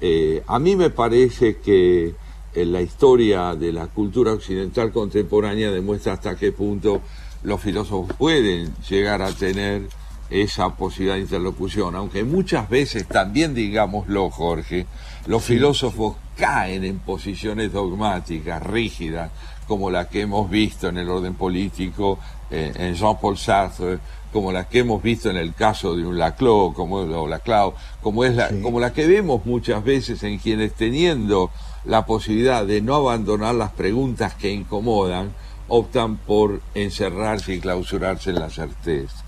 Eh, 0.00 0.42
a 0.44 0.58
mí 0.58 0.74
me 0.74 0.90
parece 0.90 1.58
que 1.58 2.16
en 2.52 2.72
la 2.72 2.82
historia 2.82 3.54
de 3.54 3.72
la 3.72 3.86
cultura 3.86 4.32
occidental 4.32 4.90
contemporánea 4.90 5.70
demuestra 5.70 6.14
hasta 6.14 6.34
qué 6.34 6.50
punto 6.50 7.00
los 7.44 7.60
filósofos 7.60 8.12
pueden 8.16 8.74
llegar 8.90 9.22
a 9.22 9.30
tener 9.30 9.82
esa 10.30 10.74
posibilidad 10.74 11.14
de 11.14 11.20
interlocución, 11.20 11.94
aunque 11.94 12.24
muchas 12.24 12.68
veces 12.68 13.06
también, 13.06 13.54
digámoslo, 13.54 14.30
Jorge, 14.30 14.86
los 15.28 15.44
filósofos 15.44 16.16
caen 16.36 16.84
en 16.84 17.00
posiciones 17.00 17.70
dogmáticas, 17.70 18.62
rígidas, 18.62 19.30
como 19.66 19.90
la 19.90 20.08
que 20.08 20.22
hemos 20.22 20.48
visto 20.48 20.88
en 20.88 20.96
el 20.96 21.10
orden 21.10 21.34
político, 21.34 22.18
eh, 22.50 22.72
en 22.74 22.94
Jean-Paul 22.94 23.36
Sartre, 23.36 23.98
como 24.32 24.52
la 24.52 24.66
que 24.68 24.78
hemos 24.78 25.02
visto 25.02 25.28
en 25.28 25.36
el 25.36 25.52
caso 25.52 25.94
de 25.94 26.06
un 26.06 26.18
Laclau, 26.18 26.72
como, 26.72 26.96
o 26.96 27.28
Laclau, 27.28 27.74
como, 28.02 28.24
es 28.24 28.34
la, 28.34 28.48
como 28.62 28.80
la 28.80 28.94
que 28.94 29.06
vemos 29.06 29.44
muchas 29.44 29.84
veces 29.84 30.22
en 30.22 30.38
quienes 30.38 30.72
teniendo 30.72 31.50
la 31.84 32.06
posibilidad 32.06 32.64
de 32.64 32.80
no 32.80 32.94
abandonar 32.94 33.54
las 33.54 33.72
preguntas 33.72 34.32
que 34.32 34.50
incomodan, 34.50 35.34
optan 35.68 36.16
por 36.16 36.62
encerrarse 36.74 37.52
y 37.52 37.60
clausurarse 37.60 38.30
en 38.30 38.40
la 38.40 38.48
certeza. 38.48 39.24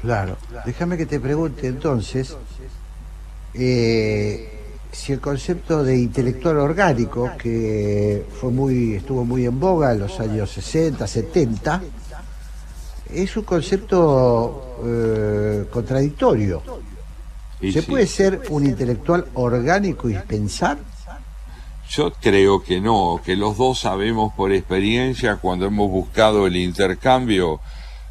Claro. 0.00 0.38
Déjame 0.64 0.96
que 0.96 1.04
te 1.04 1.20
pregunte 1.20 1.66
entonces 1.66 2.34
eh, 3.52 4.53
si 4.94 5.12
el 5.12 5.20
concepto 5.20 5.82
de 5.82 5.98
intelectual 5.98 6.58
orgánico, 6.58 7.32
que 7.36 8.24
fue 8.40 8.50
muy, 8.50 8.94
estuvo 8.94 9.24
muy 9.24 9.44
en 9.44 9.58
boga 9.58 9.92
en 9.92 10.00
los 10.00 10.20
años 10.20 10.50
60, 10.50 11.06
70, 11.06 11.82
es 13.12 13.36
un 13.36 13.42
concepto 13.42 14.78
eh, 14.84 15.66
contradictorio. 15.70 16.62
¿Se 17.60 17.72
sí. 17.72 17.82
puede 17.82 18.06
ser 18.06 18.42
un 18.50 18.66
intelectual 18.66 19.26
orgánico 19.34 20.08
y 20.08 20.14
pensar? 20.14 20.78
Yo 21.88 22.12
creo 22.12 22.62
que 22.62 22.80
no, 22.80 23.20
que 23.24 23.36
los 23.36 23.56
dos 23.56 23.80
sabemos 23.80 24.32
por 24.34 24.52
experiencia 24.52 25.36
cuando 25.36 25.66
hemos 25.66 25.90
buscado 25.90 26.46
el 26.46 26.56
intercambio 26.56 27.60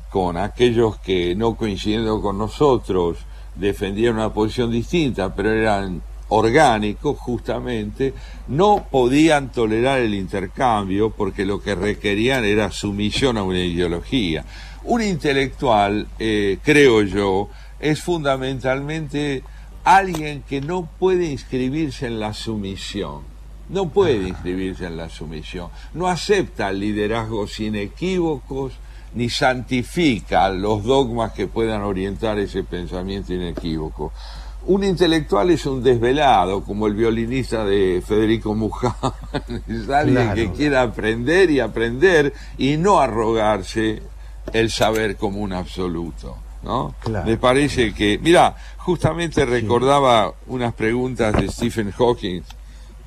con 0.09 0.37
aquellos 0.37 0.99
que 0.99 1.33
no 1.35 1.55
coincidiendo 1.55 2.21
con 2.21 2.37
nosotros 2.37 3.17
defendían 3.55 4.15
una 4.15 4.33
posición 4.33 4.71
distinta, 4.71 5.33
pero 5.33 5.51
eran 5.51 6.01
orgánicos 6.33 7.17
justamente, 7.19 8.13
no 8.47 8.87
podían 8.89 9.51
tolerar 9.51 9.99
el 9.99 10.15
intercambio 10.15 11.11
porque 11.11 11.45
lo 11.45 11.61
que 11.61 11.75
requerían 11.75 12.43
era 12.43 12.71
sumisión 12.71 13.37
a 13.37 13.43
una 13.43 13.59
ideología. 13.59 14.43
Un 14.83 15.03
intelectual, 15.03 16.07
eh, 16.17 16.57
creo 16.63 17.03
yo, 17.03 17.49
es 17.79 18.01
fundamentalmente 18.01 19.43
alguien 19.83 20.43
que 20.47 20.59
no 20.59 20.89
puede 20.99 21.25
inscribirse 21.25 22.07
en 22.07 22.19
la 22.19 22.33
sumisión. 22.33 23.21
No 23.69 23.89
puede 23.89 24.27
inscribirse 24.27 24.87
en 24.87 24.97
la 24.97 25.09
sumisión. 25.09 25.69
No 25.93 26.07
acepta 26.07 26.71
liderazgos 26.71 27.59
inequívocos 27.59 28.73
ni 29.13 29.29
santifica 29.29 30.49
los 30.49 30.83
dogmas 30.83 31.33
que 31.33 31.47
puedan 31.47 31.83
orientar 31.83 32.39
ese 32.39 32.63
pensamiento 32.63 33.33
inequívoco. 33.33 34.11
Un 34.65 34.83
intelectual 34.83 35.49
es 35.51 35.65
un 35.65 35.83
desvelado, 35.83 36.63
como 36.63 36.87
el 36.87 36.93
violinista 36.93 37.65
de 37.65 38.01
Federico 38.05 38.55
Muján. 38.55 38.93
es 39.67 39.89
alguien 39.89 40.15
Claro. 40.15 40.35
que 40.35 40.51
quiere 40.51 40.77
aprender 40.77 41.51
y 41.51 41.59
aprender 41.59 42.33
y 42.57 42.77
no 42.77 42.99
arrogarse 43.01 44.01
el 44.53 44.69
saber 44.71 45.17
como 45.17 45.39
un 45.41 45.51
absoluto. 45.53 46.37
¿no? 46.63 46.95
Claro. 47.01 47.25
Me 47.25 47.35
parece 47.37 47.93
que, 47.93 48.17
mira, 48.21 48.55
justamente 48.77 49.45
recordaba 49.45 50.33
unas 50.47 50.73
preguntas 50.73 51.33
de 51.33 51.49
Stephen 51.49 51.91
Hawking 51.91 52.41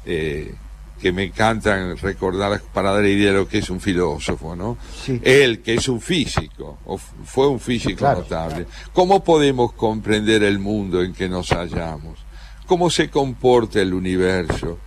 eh, 0.05 0.55
que 1.01 1.13
me 1.13 1.25
encantan 1.25 1.97
recordar 1.99 2.61
para 2.73 2.93
dar 2.93 3.05
idea 3.05 3.33
de 3.33 3.39
lo 3.39 3.49
que 3.49 3.59
es 3.59 3.69
un 3.71 3.81
filósofo, 3.81 4.57
¿no? 4.57 4.79
Sí. 5.05 5.21
Él, 5.23 5.61
que 5.63 5.75
es 5.75 5.89
un 5.89 6.01
físico, 6.01 6.79
o 6.87 6.97
fue 6.99 7.49
un 7.49 7.61
físico 7.61 7.99
Claro. 7.99 8.21
notable. 8.21 8.67
¿Cómo 8.93 9.23
podemos 9.23 9.73
comprender 9.73 10.43
el 10.43 10.59
mundo 10.59 11.03
en 11.03 11.13
que 11.13 11.29
nos 11.29 11.51
hallamos? 11.51 12.19
¿Cómo 12.67 12.91
se 12.91 13.11
comporta 13.11 13.81
el 13.81 13.93
universo? 13.95 14.79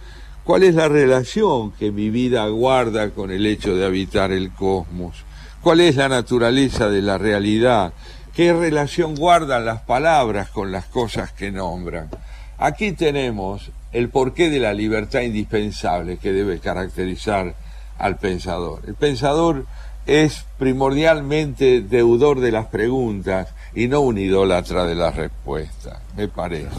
¿Cuál 0.43 0.63
es 0.63 0.73
la 0.75 0.87
relación 0.89 1.71
que 1.73 1.91
mi 1.91 2.09
vida 2.09 2.47
guarda 2.47 3.11
con 3.11 3.29
el 3.29 3.45
hecho 3.45 3.75
de 3.75 3.85
habitar 3.85 4.31
el 4.31 4.51
cosmos? 4.51 5.15
¿Cuál 5.61 5.81
es 5.81 5.95
la 5.95 6.09
naturaleza 6.09 6.89
de 6.89 7.01
la 7.03 7.17
realidad? 7.19 7.93
¿Qué 8.35 8.51
relación 8.53 9.15
guardan 9.15 9.65
las 9.65 9.81
palabras 9.81 10.49
con 10.49 10.71
las 10.71 10.85
cosas 10.85 11.31
que 11.33 11.51
nombran? 11.51 12.09
Aquí 12.57 12.93
tenemos 12.93 13.69
el 13.91 14.09
porqué 14.09 14.49
de 14.49 14.59
la 14.59 14.73
libertad 14.73 15.21
indispensable 15.21 16.17
que 16.17 16.31
debe 16.31 16.59
caracterizar 16.59 17.55
al 17.97 18.17
pensador. 18.17 18.81
El 18.87 18.95
pensador 18.95 19.65
es 20.05 20.45
primordialmente 20.57 21.81
deudor 21.81 22.39
de 22.39 22.51
las 22.51 22.67
preguntas 22.67 23.49
y 23.75 23.87
no 23.87 24.01
un 24.01 24.17
idólatra 24.17 24.85
de 24.85 24.95
las 24.95 25.15
respuestas, 25.15 25.99
me 26.15 26.27
parece. 26.27 26.69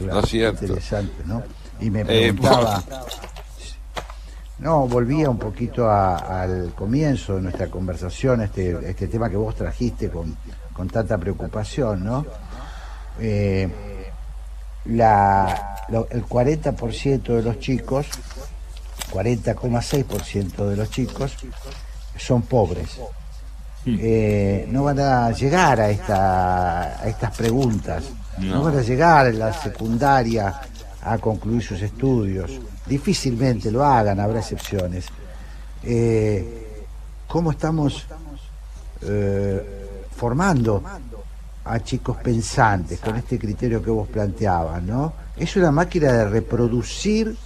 ¿No 0.00 0.20
es 0.20 0.28
cierto? 0.30 0.64
Interesante, 0.64 1.22
¿no? 1.26 1.42
Y 1.80 1.90
me 1.90 2.00
Eh, 2.00 2.04
preguntaba... 2.32 2.82
No, 4.58 4.86
volvía 4.86 5.30
un 5.30 5.38
poquito 5.38 5.88
a- 5.88 6.42
al 6.42 6.74
comienzo 6.74 7.36
de 7.36 7.42
nuestra 7.42 7.68
conversación, 7.68 8.42
este, 8.42 8.76
este 8.90 9.08
tema 9.08 9.30
que 9.30 9.36
vos 9.36 9.54
trajiste 9.54 10.10
con, 10.10 10.36
con 10.74 10.86
tanta 10.88 11.16
preocupación, 11.16 12.04
¿no? 12.04 12.26
Eh, 13.18 13.68
la, 14.86 15.76
lo- 15.88 16.08
el 16.10 16.24
40% 16.26 17.22
de 17.36 17.42
los 17.42 17.58
chicos, 17.58 18.06
40,6% 19.12 20.66
de 20.68 20.76
los 20.76 20.90
chicos 20.90 21.36
son 22.16 22.42
pobres. 22.42 22.98
Eh, 23.86 24.66
no 24.70 24.84
van 24.84 25.00
a 25.00 25.30
llegar 25.32 25.80
a, 25.80 25.88
esta, 25.90 27.00
a 27.02 27.08
estas 27.08 27.34
preguntas, 27.36 28.04
no. 28.38 28.56
No. 28.56 28.62
van 28.64 28.78
a 28.78 28.82
llegar 28.82 29.26
en 29.28 29.38
la 29.38 29.52
secundaria 29.52 30.60
a 31.02 31.18
concluir 31.18 31.62
sus 31.62 31.80
estudios. 31.82 32.50
Difícilmente 32.86 33.70
lo 33.70 33.84
hagan, 33.84 34.20
habrá 34.20 34.40
excepciones. 34.40 35.06
Eh, 35.82 36.84
¿Cómo 37.26 37.52
estamos 37.52 38.06
eh, 39.02 40.06
formando 40.14 40.82
a 41.72 41.80
chicos 41.82 42.16
pensantes 42.18 43.00
con 43.00 43.16
este 43.16 43.38
criterio 43.38 43.82
que 43.82 43.90
vos 43.90 44.08
planteabas, 44.08 44.82
¿no? 44.82 45.12
Es 45.36 45.56
una 45.56 45.70
máquina 45.70 46.12
de 46.12 46.28
reproducir 46.28 47.36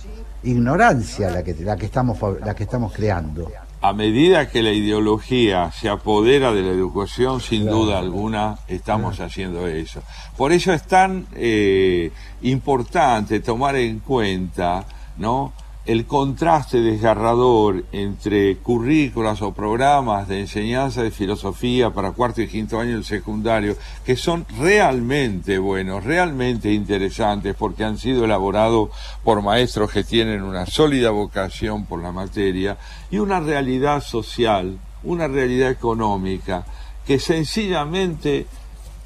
ignorancia 0.43 1.31
la 1.31 1.43
que, 1.43 1.55
la 1.55 1.77
que, 1.77 1.87
estamos, 1.87 2.19
la 2.45 2.55
que 2.55 2.65
estamos 2.65 2.93
creando. 2.93 3.51
A 3.81 3.93
medida 3.93 4.49
que 4.49 4.63
la 4.63 4.73
ideología 4.73 5.71
se 5.73 5.89
apodera 5.91 6.53
de 6.53 6.63
la 6.63 6.71
educación, 6.71 7.41
sin 7.41 7.63
Claro. 7.63 7.79
duda 7.79 7.99
alguna, 7.99 8.59
estamos 8.67 9.21
haciendo 9.21 9.67
eso. 9.69 10.01
Por 10.37 10.53
eso 10.53 10.73
es 10.73 10.85
tan 10.85 11.27
eh, 11.35 12.11
importante 12.43 13.41
tomar 13.41 13.77
en 13.77 13.99
cuenta, 14.01 14.85
¿no? 15.19 15.53
El 15.87 16.07
contraste 16.07 16.81
desgarrador 16.81 17.85
entre 17.93 18.57
currículas 18.57 19.43
o 19.43 19.53
programas 19.53 20.29
de 20.29 20.41
enseñanza 20.41 21.03
de 21.03 21.11
filosofía 21.11 21.91
para 21.91 22.13
cuarto 22.13 22.41
y 22.41 22.49
quinto 22.49 22.81
año 22.81 22.93
del 22.93 23.05
secundario, 23.05 23.77
que 24.05 24.17
son 24.17 24.47
realmente 24.59 25.59
buenos, 25.59 26.03
realmente 26.03 26.73
interesantes, 26.73 27.55
porque 27.55 27.85
han 27.85 27.99
sido 27.99 28.25
elaborados 28.25 28.91
por 29.23 29.43
maestros 29.43 29.93
que 29.93 30.05
tienen 30.05 30.43
una 30.43 30.65
sólida 30.65 31.11
vocación 31.11 31.85
por 31.85 32.03
la 32.03 32.13
materia, 32.13 32.79
y 33.11 33.19
una 33.19 33.41
realidad 33.41 34.03
social, 34.03 34.79
una 35.03 35.29
realidad 35.29 35.71
económica, 35.71 36.65
que 37.07 37.19
sencillamente 37.19 38.47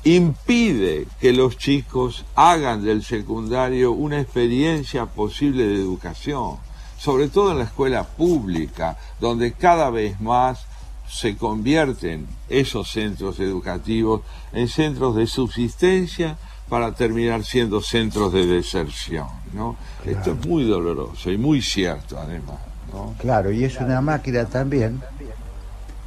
impide 0.04 1.08
que 1.20 1.32
los 1.32 1.58
chicos 1.58 2.24
hagan 2.36 2.84
del 2.84 3.02
secundario 3.02 3.90
una 3.90 4.20
experiencia 4.20 5.06
posible 5.06 5.66
de 5.66 5.74
educación, 5.74 6.67
sobre 6.98 7.28
todo 7.28 7.52
en 7.52 7.58
la 7.58 7.64
escuela 7.64 8.02
pública, 8.04 8.96
donde 9.20 9.52
cada 9.52 9.88
vez 9.90 10.20
más 10.20 10.66
se 11.08 11.36
convierten 11.36 12.26
esos 12.48 12.90
centros 12.90 13.40
educativos 13.40 14.22
en 14.52 14.68
centros 14.68 15.16
de 15.16 15.26
subsistencia 15.26 16.36
para 16.68 16.92
terminar 16.92 17.44
siendo 17.44 17.80
centros 17.80 18.32
de 18.32 18.46
deserción. 18.46 19.26
¿no? 19.54 19.76
Esto 20.04 20.32
es 20.32 20.46
muy 20.46 20.64
doloroso 20.64 21.30
y 21.30 21.38
muy 21.38 21.62
cierto 21.62 22.18
además. 22.18 22.58
¿no? 22.92 23.14
Claro, 23.18 23.50
y 23.50 23.64
es 23.64 23.78
una 23.78 24.00
máquina 24.00 24.44
también 24.44 25.00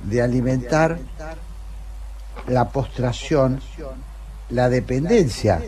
de 0.03 0.22
alimentar 0.22 0.99
la 2.47 2.69
postración, 2.69 3.61
la 4.49 4.69
dependencia 4.69 5.61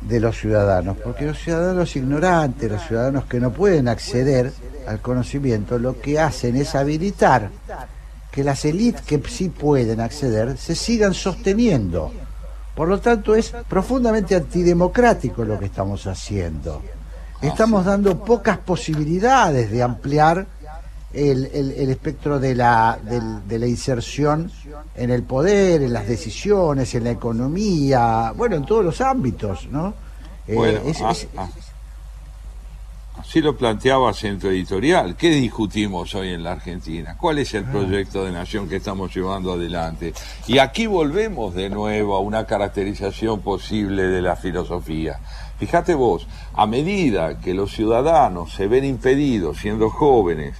de 0.00 0.20
los 0.20 0.38
ciudadanos, 0.38 0.96
porque 1.02 1.26
los 1.26 1.38
ciudadanos 1.38 1.94
ignorantes, 1.96 2.70
los 2.70 2.86
ciudadanos 2.86 3.24
que 3.26 3.40
no 3.40 3.52
pueden 3.52 3.88
acceder 3.88 4.52
al 4.86 5.00
conocimiento, 5.00 5.78
lo 5.78 6.00
que 6.00 6.18
hacen 6.18 6.56
es 6.56 6.74
habilitar 6.74 7.50
que 8.30 8.44
las 8.44 8.64
élites 8.64 9.02
que 9.02 9.20
sí 9.28 9.48
pueden 9.48 10.00
acceder 10.00 10.56
se 10.56 10.74
sigan 10.74 11.14
sosteniendo. 11.14 12.12
Por 12.74 12.88
lo 12.88 12.98
tanto, 13.00 13.34
es 13.34 13.52
profundamente 13.68 14.34
antidemocrático 14.34 15.44
lo 15.44 15.58
que 15.58 15.66
estamos 15.66 16.06
haciendo. 16.06 16.80
Estamos 17.42 17.84
dando 17.84 18.22
pocas 18.24 18.58
posibilidades 18.58 19.70
de 19.70 19.82
ampliar 19.82 20.46
el, 21.12 21.46
el- 21.52 21.72
el 21.72 21.90
espectro 21.90 22.38
de 22.38 22.54
la, 22.54 22.98
del- 23.02 23.46
de 23.48 23.58
la 23.58 23.66
inserción 23.66 24.50
en 24.94 25.10
el 25.10 25.22
poder, 25.24 25.82
en 25.82 25.92
las 25.92 26.06
decisiones, 26.06 26.94
en 26.94 27.04
la 27.04 27.10
economía, 27.10 28.32
bueno, 28.36 28.56
en 28.56 28.64
todos 28.64 28.84
los 28.84 29.00
ámbitos, 29.00 29.66
¿no? 29.70 29.94
Eh, 30.46 30.54
Bueno, 30.54 30.80
es- 30.86 31.00
ah, 31.02 31.10
es- 31.10 31.28
ah. 31.36 31.48
así 33.18 33.40
lo 33.40 33.56
planteaba 33.56 34.12
Centro 34.14 34.50
Editorial. 34.50 35.16
¿Qué 35.16 35.30
discutimos 35.30 36.14
hoy 36.14 36.30
en 36.30 36.42
la 36.42 36.52
Argentina? 36.52 37.16
¿Cuál 37.18 37.38
es 37.38 37.52
el 37.54 37.64
proyecto 37.64 38.24
de 38.24 38.32
nación 38.32 38.68
que 38.68 38.76
estamos 38.76 39.14
llevando 39.14 39.52
adelante? 39.52 40.14
Y 40.46 40.58
aquí 40.58 40.86
volvemos 40.86 41.54
de 41.54 41.68
nuevo 41.70 42.16
a 42.16 42.20
una 42.20 42.46
caracterización 42.46 43.40
posible 43.40 44.04
de 44.04 44.22
la 44.22 44.36
filosofía. 44.36 45.18
Fíjate 45.58 45.94
vos, 45.94 46.26
a 46.54 46.66
medida 46.66 47.38
que 47.40 47.52
los 47.52 47.72
ciudadanos 47.72 48.52
se 48.54 48.66
ven 48.66 48.84
impedidos, 48.84 49.58
siendo 49.58 49.90
jóvenes, 49.90 50.54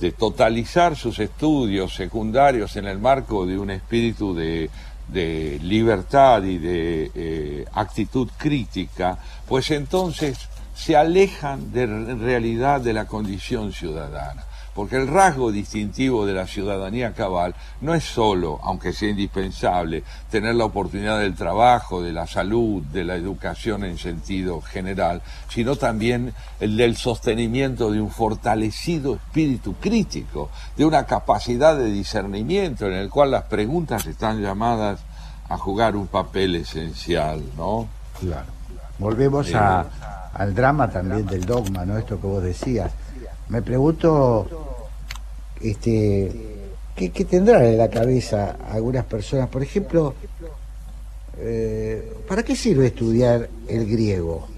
de 0.00 0.12
totalizar 0.12 0.96
sus 0.96 1.18
estudios 1.18 1.94
secundarios 1.94 2.76
en 2.76 2.86
el 2.86 2.98
marco 2.98 3.46
de 3.46 3.58
un 3.58 3.70
espíritu 3.70 4.34
de, 4.34 4.70
de 5.08 5.58
libertad 5.62 6.42
y 6.42 6.58
de 6.58 7.10
eh, 7.14 7.64
actitud 7.72 8.28
crítica, 8.36 9.18
pues 9.48 9.70
entonces 9.70 10.38
se 10.74 10.96
alejan 10.96 11.72
de, 11.72 11.82
en 11.82 12.20
realidad 12.20 12.80
de 12.80 12.92
la 12.92 13.06
condición 13.06 13.72
ciudadana. 13.72 14.44
Porque 14.78 14.94
el 14.94 15.08
rasgo 15.08 15.50
distintivo 15.50 16.24
de 16.24 16.34
la 16.34 16.46
ciudadanía 16.46 17.12
cabal 17.12 17.56
no 17.80 17.94
es 17.94 18.04
solo, 18.04 18.60
aunque 18.62 18.92
sea 18.92 19.08
indispensable, 19.10 20.04
tener 20.30 20.54
la 20.54 20.66
oportunidad 20.66 21.18
del 21.18 21.34
trabajo, 21.34 22.00
de 22.00 22.12
la 22.12 22.28
salud, 22.28 22.80
de 22.84 23.02
la 23.02 23.16
educación 23.16 23.82
en 23.82 23.98
sentido 23.98 24.60
general, 24.60 25.20
sino 25.48 25.74
también 25.74 26.32
el 26.60 26.76
del 26.76 26.96
sostenimiento 26.96 27.90
de 27.90 28.00
un 28.00 28.08
fortalecido 28.08 29.16
espíritu 29.16 29.74
crítico, 29.80 30.48
de 30.76 30.84
una 30.84 31.06
capacidad 31.06 31.76
de 31.76 31.90
discernimiento 31.90 32.86
en 32.86 32.92
el 32.92 33.10
cual 33.10 33.32
las 33.32 33.46
preguntas 33.46 34.06
están 34.06 34.40
llamadas 34.40 35.00
a 35.48 35.58
jugar 35.58 35.96
un 35.96 36.06
papel 36.06 36.54
esencial, 36.54 37.42
¿no? 37.56 37.88
Claro. 38.20 38.46
Volvemos 39.00 39.52
al 39.52 40.54
drama 40.54 40.88
también 40.88 41.26
del 41.26 41.44
dogma, 41.44 41.84
¿no? 41.84 41.98
Esto 41.98 42.20
que 42.20 42.26
vos 42.28 42.44
decías. 42.44 42.92
Me 43.48 43.62
pregunto, 43.62 44.67
este, 45.62 46.30
¿qué, 46.94 47.10
qué 47.10 47.24
tendrán 47.24 47.64
en 47.64 47.78
la 47.78 47.88
cabeza 47.88 48.56
algunas 48.70 49.04
personas? 49.04 49.48
Por 49.48 49.62
ejemplo, 49.62 50.14
eh, 51.38 52.12
¿para 52.26 52.42
qué 52.42 52.56
sirve 52.56 52.88
estudiar 52.88 53.48
el 53.68 53.86
griego? 53.86 54.48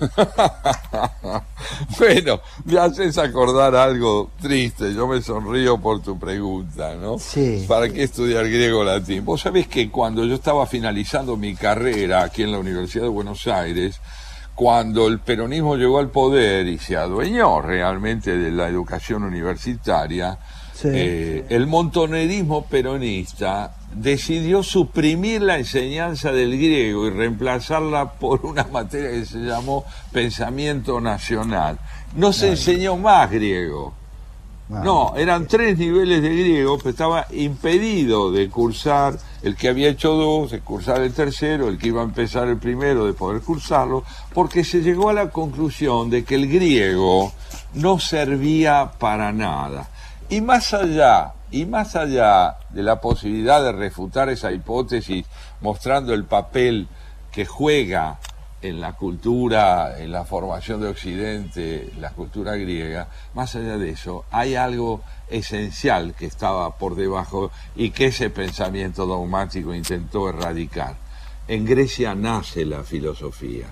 bueno, 1.98 2.40
me 2.64 2.78
haces 2.78 3.18
acordar 3.18 3.74
algo 3.74 4.30
triste. 4.40 4.94
Yo 4.94 5.06
me 5.06 5.20
sonrío 5.22 5.78
por 5.78 6.02
tu 6.02 6.18
pregunta, 6.18 6.94
¿no? 6.96 7.18
Sí. 7.18 7.64
¿Para 7.68 7.88
qué 7.88 8.04
estudiar 8.04 8.48
griego 8.48 8.82
latín? 8.84 9.24
Vos 9.24 9.42
sabés 9.42 9.68
que 9.68 9.90
cuando 9.90 10.24
yo 10.24 10.34
estaba 10.34 10.66
finalizando 10.66 11.36
mi 11.36 11.54
carrera 11.54 12.24
aquí 12.24 12.42
en 12.42 12.52
la 12.52 12.58
Universidad 12.58 13.04
de 13.04 13.10
Buenos 13.10 13.46
Aires, 13.46 14.00
cuando 14.54 15.06
el 15.08 15.18
peronismo 15.18 15.76
llegó 15.76 15.98
al 15.98 16.10
poder 16.10 16.66
y 16.66 16.78
se 16.78 16.96
adueñó 16.96 17.60
realmente 17.62 18.36
de 18.36 18.50
la 18.50 18.68
educación 18.68 19.22
universitaria, 19.22 20.38
Sí. 20.74 20.88
eh, 20.92 21.44
el 21.50 21.66
montonerismo 21.66 22.64
peronista 22.66 23.76
decidió 23.94 24.62
suprimir 24.62 25.42
la 25.42 25.58
enseñanza 25.58 26.32
del 26.32 26.56
griego 26.56 27.06
y 27.06 27.10
reemplazarla 27.10 28.12
por 28.12 28.44
una 28.46 28.64
materia 28.64 29.10
que 29.10 29.24
se 29.26 29.38
llamó 29.38 29.84
pensamiento 30.12 31.00
nacional. 31.00 31.78
No 32.16 32.32
se 32.32 32.48
enseñó 32.50 32.96
más 32.96 33.30
griego. 33.30 33.94
No, 34.80 35.14
eran 35.16 35.46
tres 35.46 35.76
niveles 35.76 36.22
de 36.22 36.30
griego, 36.30 36.78
pero 36.78 36.90
estaba 36.90 37.26
impedido 37.30 38.32
de 38.32 38.48
cursar 38.48 39.18
el 39.42 39.54
que 39.54 39.68
había 39.68 39.90
hecho 39.90 40.14
dos, 40.14 40.50
de 40.50 40.60
cursar 40.60 41.02
el 41.02 41.12
tercero, 41.12 41.68
el 41.68 41.78
que 41.78 41.88
iba 41.88 42.00
a 42.00 42.04
empezar 42.04 42.48
el 42.48 42.56
primero, 42.56 43.04
de 43.04 43.12
poder 43.12 43.42
cursarlo, 43.42 44.02
porque 44.32 44.64
se 44.64 44.80
llegó 44.80 45.10
a 45.10 45.12
la 45.12 45.28
conclusión 45.28 46.08
de 46.08 46.24
que 46.24 46.36
el 46.36 46.48
griego 46.48 47.32
no 47.74 47.98
servía 47.98 48.92
para 48.98 49.30
nada. 49.32 49.90
Y 50.30 50.40
más 50.40 50.72
allá, 50.72 51.34
y 51.50 51.66
más 51.66 51.94
allá 51.94 52.56
de 52.70 52.82
la 52.82 53.00
posibilidad 53.00 53.62
de 53.62 53.72
refutar 53.72 54.30
esa 54.30 54.52
hipótesis, 54.52 55.26
mostrando 55.60 56.14
el 56.14 56.24
papel 56.24 56.88
que 57.30 57.44
juega 57.44 58.18
en 58.62 58.80
la 58.80 58.92
cultura, 58.94 59.98
en 59.98 60.12
la 60.12 60.24
formación 60.24 60.80
de 60.80 60.88
Occidente, 60.88 61.90
la 61.98 62.10
cultura 62.10 62.54
griega, 62.54 63.08
más 63.34 63.54
allá 63.56 63.76
de 63.76 63.90
eso, 63.90 64.24
hay 64.30 64.54
algo 64.54 65.02
esencial 65.28 66.14
que 66.14 66.26
estaba 66.26 66.78
por 66.78 66.94
debajo 66.94 67.50
y 67.74 67.90
que 67.90 68.06
ese 68.06 68.30
pensamiento 68.30 69.04
dogmático 69.04 69.74
intentó 69.74 70.28
erradicar. 70.28 70.96
En 71.48 71.66
Grecia 71.66 72.14
nace 72.14 72.64
la 72.64 72.84
filosofía. 72.84 73.66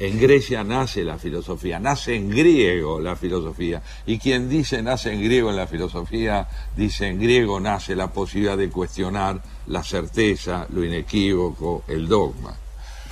En 0.00 0.20
Grecia 0.20 0.62
nace 0.62 1.02
la 1.02 1.18
filosofía, 1.18 1.80
nace 1.80 2.14
en 2.14 2.30
griego 2.30 3.00
la 3.00 3.16
filosofía. 3.16 3.82
Y 4.06 4.18
quien 4.18 4.48
dice 4.48 4.80
nace 4.82 5.12
en 5.12 5.22
griego 5.22 5.50
en 5.50 5.56
la 5.56 5.66
filosofía, 5.66 6.46
dice 6.76 7.08
en 7.08 7.20
griego 7.20 7.58
nace 7.58 7.96
la 7.96 8.08
posibilidad 8.08 8.56
de 8.56 8.70
cuestionar 8.70 9.40
la 9.66 9.82
certeza, 9.82 10.66
lo 10.70 10.84
inequívoco, 10.84 11.84
el 11.88 12.06
dogma. 12.06 12.56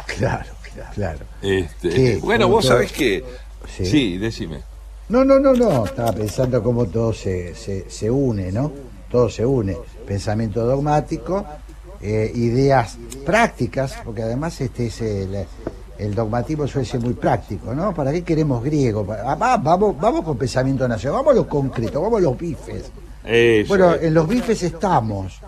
Claro, 0.07 0.56
claro. 0.95 1.21
Este, 1.43 2.19
bueno, 2.19 2.49
vos 2.49 2.65
todo- 2.65 2.75
sabés 2.75 2.93
que... 2.93 3.25
Sí. 3.77 3.85
Sí, 3.87 4.19
decime. 4.19 4.61
No, 5.09 5.25
no, 5.25 5.39
no, 5.41 5.53
no. 5.55 5.85
Estaba 5.87 6.13
pensando 6.13 6.63
cómo 6.63 6.87
todo 6.87 7.13
se, 7.13 7.55
se, 7.55 7.89
se 7.91 8.11
une, 8.11 8.53
¿no? 8.53 8.73
Todo 9.11 9.29
se 9.29 9.45
une. 9.45 9.77
Pensamiento 10.07 10.65
dogmático, 10.65 11.45
eh, 12.01 12.31
ideas 12.35 12.97
prácticas, 13.25 13.95
porque 14.05 14.23
además 14.23 14.61
este 14.61 14.87
es 14.87 15.01
el, 15.01 15.47
el 15.99 16.15
dogmatismo 16.15 16.67
suele 16.69 16.87
ser 16.87 17.01
muy 17.01 17.15
práctico, 17.15 17.75
¿no? 17.75 17.93
¿Para 17.95 18.13
qué 18.13 18.23
queremos 18.23 18.63
griego? 18.63 19.07
Ah, 19.25 19.35
va- 19.35 19.57
vamos, 19.57 19.99
vamos 19.99 20.25
con 20.25 20.37
pensamiento 20.39 20.87
nacional, 20.87 21.19
vamos 21.21 21.33
a 21.33 21.37
lo 21.37 21.49
concreto, 21.49 22.01
vamos 22.03 22.19
a 22.19 22.23
los 22.23 22.39
bifes. 22.39 22.85
Eso 23.25 23.69
Bueno, 23.69 23.95
en 23.95 24.15
los 24.15 24.29
bifes 24.29 24.63
estamos 24.63 25.41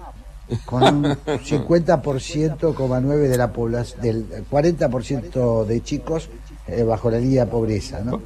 con 0.65 0.83
un 0.83 1.05
50,9 1.05 3.29
de 3.29 3.37
la 3.37 3.53
población, 3.53 4.01
del 4.01 4.27
40% 4.51 5.65
de 5.65 5.83
chicos 5.83 6.29
eh, 6.67 6.83
bajo 6.83 7.11
la 7.11 7.19
línea 7.19 7.45
de 7.45 7.51
pobreza, 7.51 8.01
¿no? 8.01 8.21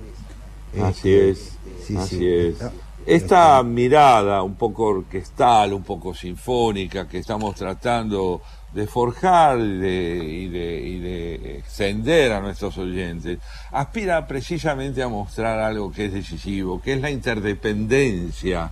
Así 0.81 1.13
Este, 1.13 1.15
es, 1.15 1.59
sí, 1.87 1.97
así 1.97 2.19
sí. 2.19 2.29
es. 2.29 2.57
Esta 3.05 3.61
mirada 3.65 4.43
un 4.43 4.55
poco 4.55 4.85
orquestal, 4.87 5.73
un 5.73 5.83
poco 5.83 6.15
sinfónica 6.15 7.09
que 7.09 7.19
estamos 7.19 7.55
tratando 7.57 8.41
de 8.73 8.87
forjar 8.87 9.59
y 9.59 9.79
de, 9.79 10.25
y 10.25 10.49
de, 10.49 10.81
y 10.81 10.99
de 11.01 11.59
extender 11.59 12.33
a 12.33 12.41
nuestros 12.41 12.79
oyentes, 12.79 13.39
aspira 13.73 14.27
precisamente 14.27 15.03
a 15.03 15.09
mostrar 15.09 15.59
algo 15.59 15.91
que 15.93 16.07
es 16.07 16.13
decisivo, 16.13 16.81
que 16.81 16.95
es 16.95 17.01
la 17.01 17.11
interdependencia 17.11 18.71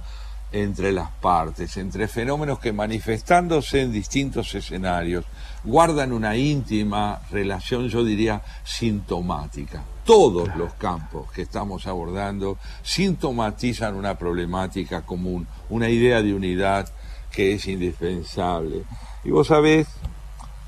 entre 0.53 0.93
las 0.93 1.11
partes, 1.11 1.77
entre 1.77 2.09
fenómenos 2.09 2.59
que 2.59 2.73
manifestándose 2.73 3.83
en 3.83 3.93
distintos 3.93 4.55
escenarios 4.55 5.25
guardan 5.63 6.13
una 6.13 6.37
íntima 6.37 7.21
relación, 7.31 7.89
yo 7.89 8.05
diría, 8.05 8.43
sintomática. 8.65 9.85
Todos 10.05 10.57
los 10.57 10.73
campos 10.75 11.31
que 11.33 11.43
estamos 11.43 11.87
abordando 11.87 12.59
sintomatizan 12.83 13.95
una 13.95 14.17
problemática 14.19 15.03
común, 15.03 15.47
una 15.69 15.89
idea 15.89 16.23
de 16.23 16.35
unidad 16.35 16.91
que 17.31 17.55
es 17.55 17.67
indispensable. 17.67 18.83
Y 19.23 19.31
vos 19.31 19.47
sabés, 19.47 19.87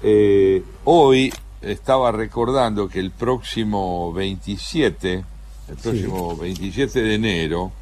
eh, 0.03 0.63
hoy 0.85 1.33
estaba 1.61 2.13
recordando 2.13 2.89
que 2.89 3.01
el 3.01 3.11
próximo 3.11 4.13
27, 4.13 5.25
el 5.69 5.77
próximo 5.77 6.37
27 6.37 7.03
de 7.03 7.15
enero, 7.15 7.73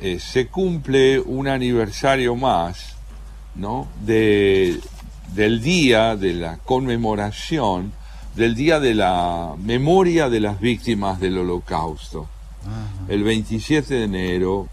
eh, 0.00 0.18
se 0.18 0.48
cumple 0.48 1.20
un 1.20 1.48
aniversario 1.48 2.34
más, 2.36 2.96
¿no? 3.54 3.88
De, 4.04 4.80
del 5.34 5.60
día 5.60 6.16
de 6.16 6.34
la 6.34 6.56
conmemoración, 6.58 7.92
del 8.34 8.54
día 8.54 8.80
de 8.80 8.94
la 8.94 9.54
memoria 9.58 10.30
de 10.30 10.40
las 10.40 10.58
víctimas 10.60 11.20
del 11.20 11.38
holocausto. 11.38 12.28
El 13.08 13.24
27 13.24 13.94
de 13.94 14.04
enero, 14.04 14.68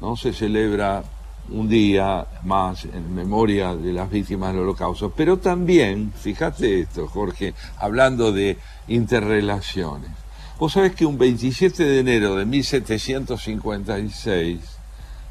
¿no? 0.00 0.16
Se 0.16 0.32
celebra 0.32 1.02
un 1.50 1.68
día 1.68 2.26
más 2.44 2.84
en 2.84 3.14
memoria 3.14 3.74
de 3.74 3.92
las 3.92 4.10
víctimas 4.10 4.52
del 4.52 4.62
holocausto. 4.62 5.12
Pero 5.16 5.38
también, 5.38 6.12
fíjate 6.12 6.80
esto, 6.80 7.08
Jorge, 7.08 7.54
hablando 7.78 8.32
de 8.32 8.58
interrelaciones. 8.88 10.10
Vos 10.58 10.72
sabés 10.72 10.94
que 10.96 11.06
un 11.06 11.18
27 11.18 11.84
de 11.84 12.00
enero 12.00 12.34
de 12.34 12.44
1756 12.44 14.58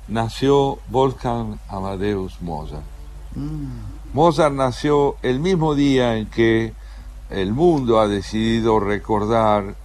nació 0.08 0.80
Wolfgang 0.88 1.60
Amadeus 1.68 2.40
Mozart. 2.40 2.86
Mozart 4.14 4.56
nació 4.56 5.18
el 5.24 5.42
mismo 5.42 5.76
día 5.76 6.16
en 6.16 6.28
que 6.28 6.72
el 7.30 7.52
mundo 7.52 8.00
ha 8.00 8.08
decidido 8.08 8.80
recordar 8.80 9.76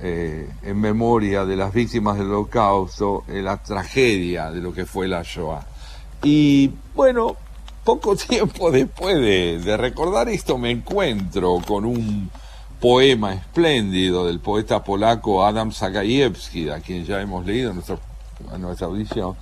eh, 0.00 0.50
en 0.62 0.80
memoria 0.80 1.44
de 1.44 1.56
las 1.56 1.74
víctimas 1.74 2.16
del 2.16 2.28
holocausto 2.28 3.24
eh, 3.28 3.42
la 3.42 3.62
tragedia 3.62 4.50
de 4.50 4.62
lo 4.62 4.72
que 4.72 4.86
fue 4.86 5.06
la 5.06 5.22
Shoah. 5.22 5.66
Y 6.22 6.70
bueno, 6.94 7.36
poco 7.84 8.16
tiempo 8.16 8.70
después 8.70 9.16
de, 9.16 9.58
de 9.58 9.76
recordar 9.76 10.30
esto 10.30 10.56
me 10.56 10.70
encuentro 10.70 11.60
con 11.66 11.84
un 11.84 12.30
poema 12.80 13.34
espléndido 13.34 14.26
del 14.26 14.40
poeta 14.40 14.82
polaco 14.84 15.44
Adam 15.44 15.72
Zagajewski, 15.72 16.68
a 16.70 16.80
quien 16.80 17.04
ya 17.04 17.20
hemos 17.20 17.44
leído 17.44 17.70
en, 17.70 17.76
nuestro- 17.76 18.00
en 18.54 18.60
nuestra 18.60 18.86
audición, 18.86 19.36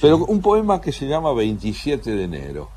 pero 0.00 0.18
un 0.18 0.40
poema 0.40 0.80
que 0.80 0.92
se 0.92 1.06
llama 1.06 1.32
27 1.32 2.10
de 2.14 2.24
enero. 2.24 2.68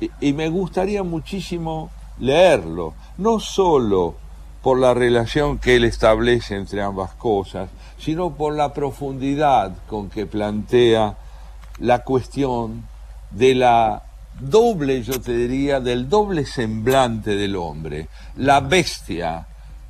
Y, 0.00 0.10
y 0.20 0.32
me 0.32 0.48
gustaría 0.48 1.02
muchísimo 1.02 1.90
leerlo, 2.18 2.94
no 3.18 3.38
solo 3.40 4.14
por 4.62 4.78
la 4.78 4.92
relación 4.94 5.58
que 5.58 5.76
él 5.76 5.84
establece 5.84 6.56
entre 6.56 6.82
ambas 6.82 7.12
cosas, 7.14 7.70
sino 7.98 8.30
por 8.30 8.54
la 8.54 8.74
profundidad 8.74 9.72
con 9.88 10.10
que 10.10 10.26
plantea 10.26 11.16
la 11.78 12.00
cuestión 12.02 12.84
de 13.30 13.54
la 13.54 14.02
doble, 14.40 15.02
yo 15.02 15.20
te 15.20 15.32
diría, 15.36 15.80
del 15.80 16.08
doble 16.08 16.44
semblante 16.46 17.36
del 17.36 17.56
hombre, 17.56 18.08
la 18.36 18.60
bestia 18.60 19.46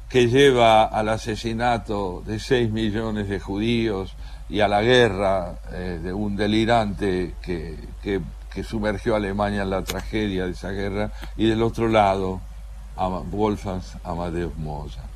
que 0.09 0.27
lleva 0.29 0.85
al 0.85 1.09
asesinato 1.11 2.23
de 2.27 2.39
6 2.41 2.71
millones 2.71 3.29
de 3.29 3.41
judíos 3.41 4.15
y 4.49 4.61
a 4.61 4.69
la 4.69 4.81
guerra 4.81 5.59
eh, 5.73 6.01
de 6.03 6.13
un 6.13 6.35
delirante 6.37 7.35
que, 7.43 7.77
que- 8.03 8.21
que 8.51 8.65
sumergió 8.65 9.13
a 9.15 9.19
Alemania 9.19 9.63
en 9.63 9.71
la 9.71 9.83
tragedia 9.85 10.47
de 10.47 10.53
esa 10.53 10.71
guerra, 10.71 11.13
y 11.37 11.47
del 11.49 11.63
otro 11.63 11.87
lado, 11.87 12.41
Ama- 12.97 13.21
Wolfgang 13.31 13.83
Amadeus 14.03 14.57
Mozart. 14.57 15.07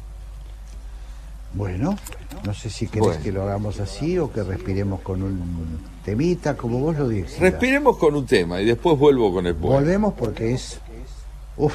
Bueno, 1.55 1.97
no 2.45 2.55
sé 2.55 2.71
si 2.71 2.87
querés 2.87 3.07
Bueno. 3.09 3.23
que 3.23 3.33
lo 3.33 3.43
hagamos 3.43 3.81
así 3.81 4.19
o 4.19 4.31
que 4.33 4.43
respiremos 4.43 5.01
con 5.01 5.23
un 5.23 5.81
temita, 6.05 6.57
como 6.57 6.79
vos 6.79 6.97
lo 6.97 7.09
dices. 7.09 7.39
Respiremos 7.39 7.97
con 7.97 8.15
un 8.15 8.27
tema 8.27 8.61
y 8.61 8.67
después 8.67 8.99
vuelvo 8.99 9.33
con 9.33 9.47
el 9.47 9.55
poema. 9.55 9.77
Volvemos 9.77 10.15
porque 10.15 10.53
es. 10.53 10.81
Uf, 11.57 11.75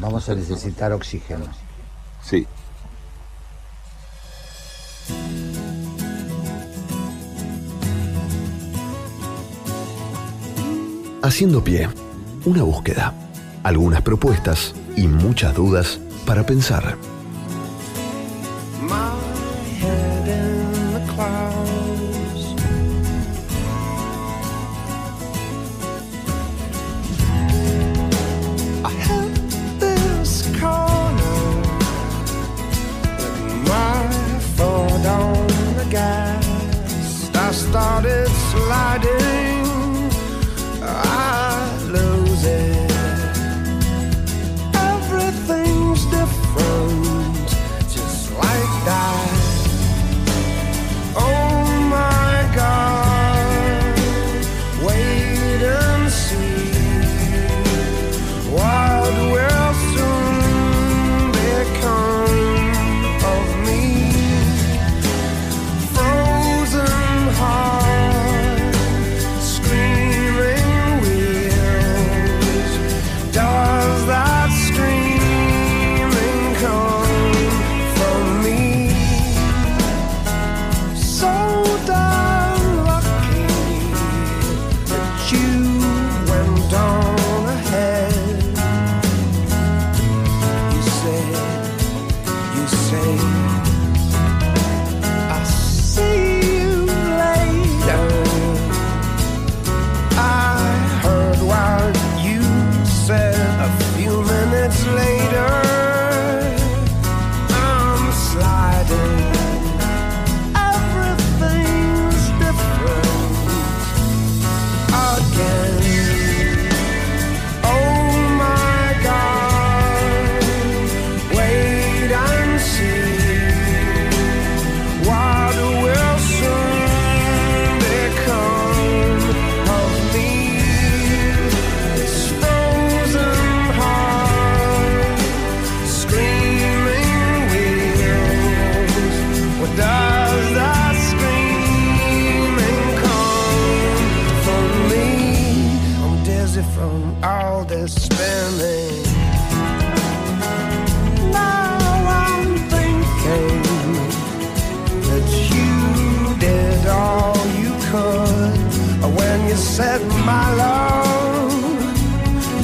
vamos 0.00 0.28
a 0.28 0.34
necesitar 0.34 0.92
oxígeno. 0.92 1.46
Sí. 2.22 2.46
Haciendo 11.22 11.62
pie, 11.64 11.88
una 12.44 12.62
búsqueda, 12.62 13.12
algunas 13.62 14.02
propuestas 14.02 14.74
y 14.96 15.08
muchas 15.08 15.54
dudas 15.54 16.00
para 16.24 16.46
pensar. 16.46 16.96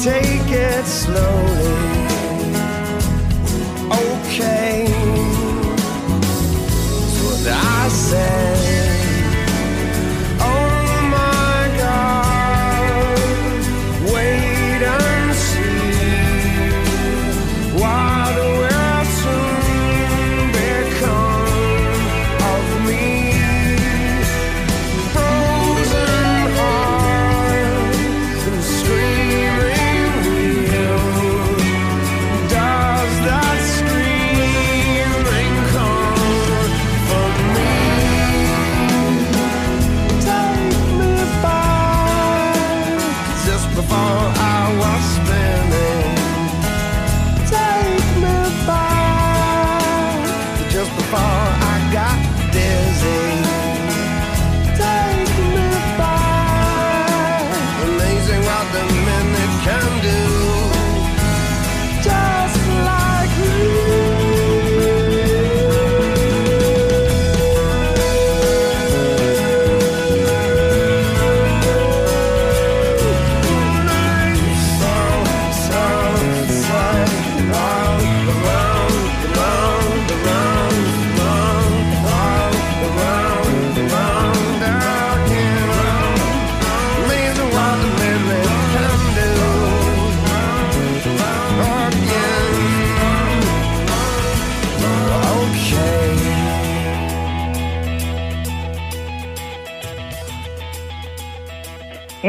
take 0.05 0.51
it 0.51 0.85
slowly. 0.85 2.24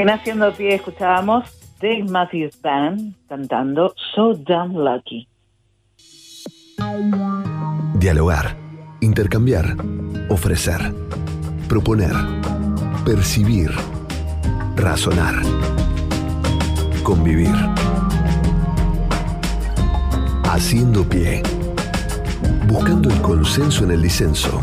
En 0.06 0.11
Haciendo 0.11 0.53
Pie 0.53 0.76
escuchábamos 0.76 1.49
Dave 1.82 2.03
Matthews 2.03 2.61
Band 2.61 3.15
cantando 3.27 3.91
So 4.14 4.36
Damn 4.36 4.76
Lucky. 4.76 5.27
Dialogar, 7.95 8.56
intercambiar, 9.02 9.76
ofrecer, 10.30 10.94
proponer, 11.68 12.14
percibir, 13.03 13.72
razonar, 14.76 15.41
convivir. 17.02 17.56
Haciendo 20.44 21.03
pie. 21.03 21.41
Buscando 22.68 23.10
el 23.10 23.19
consenso 23.23 23.86
en 23.86 23.90
el 23.90 24.03
disenso. 24.03 24.61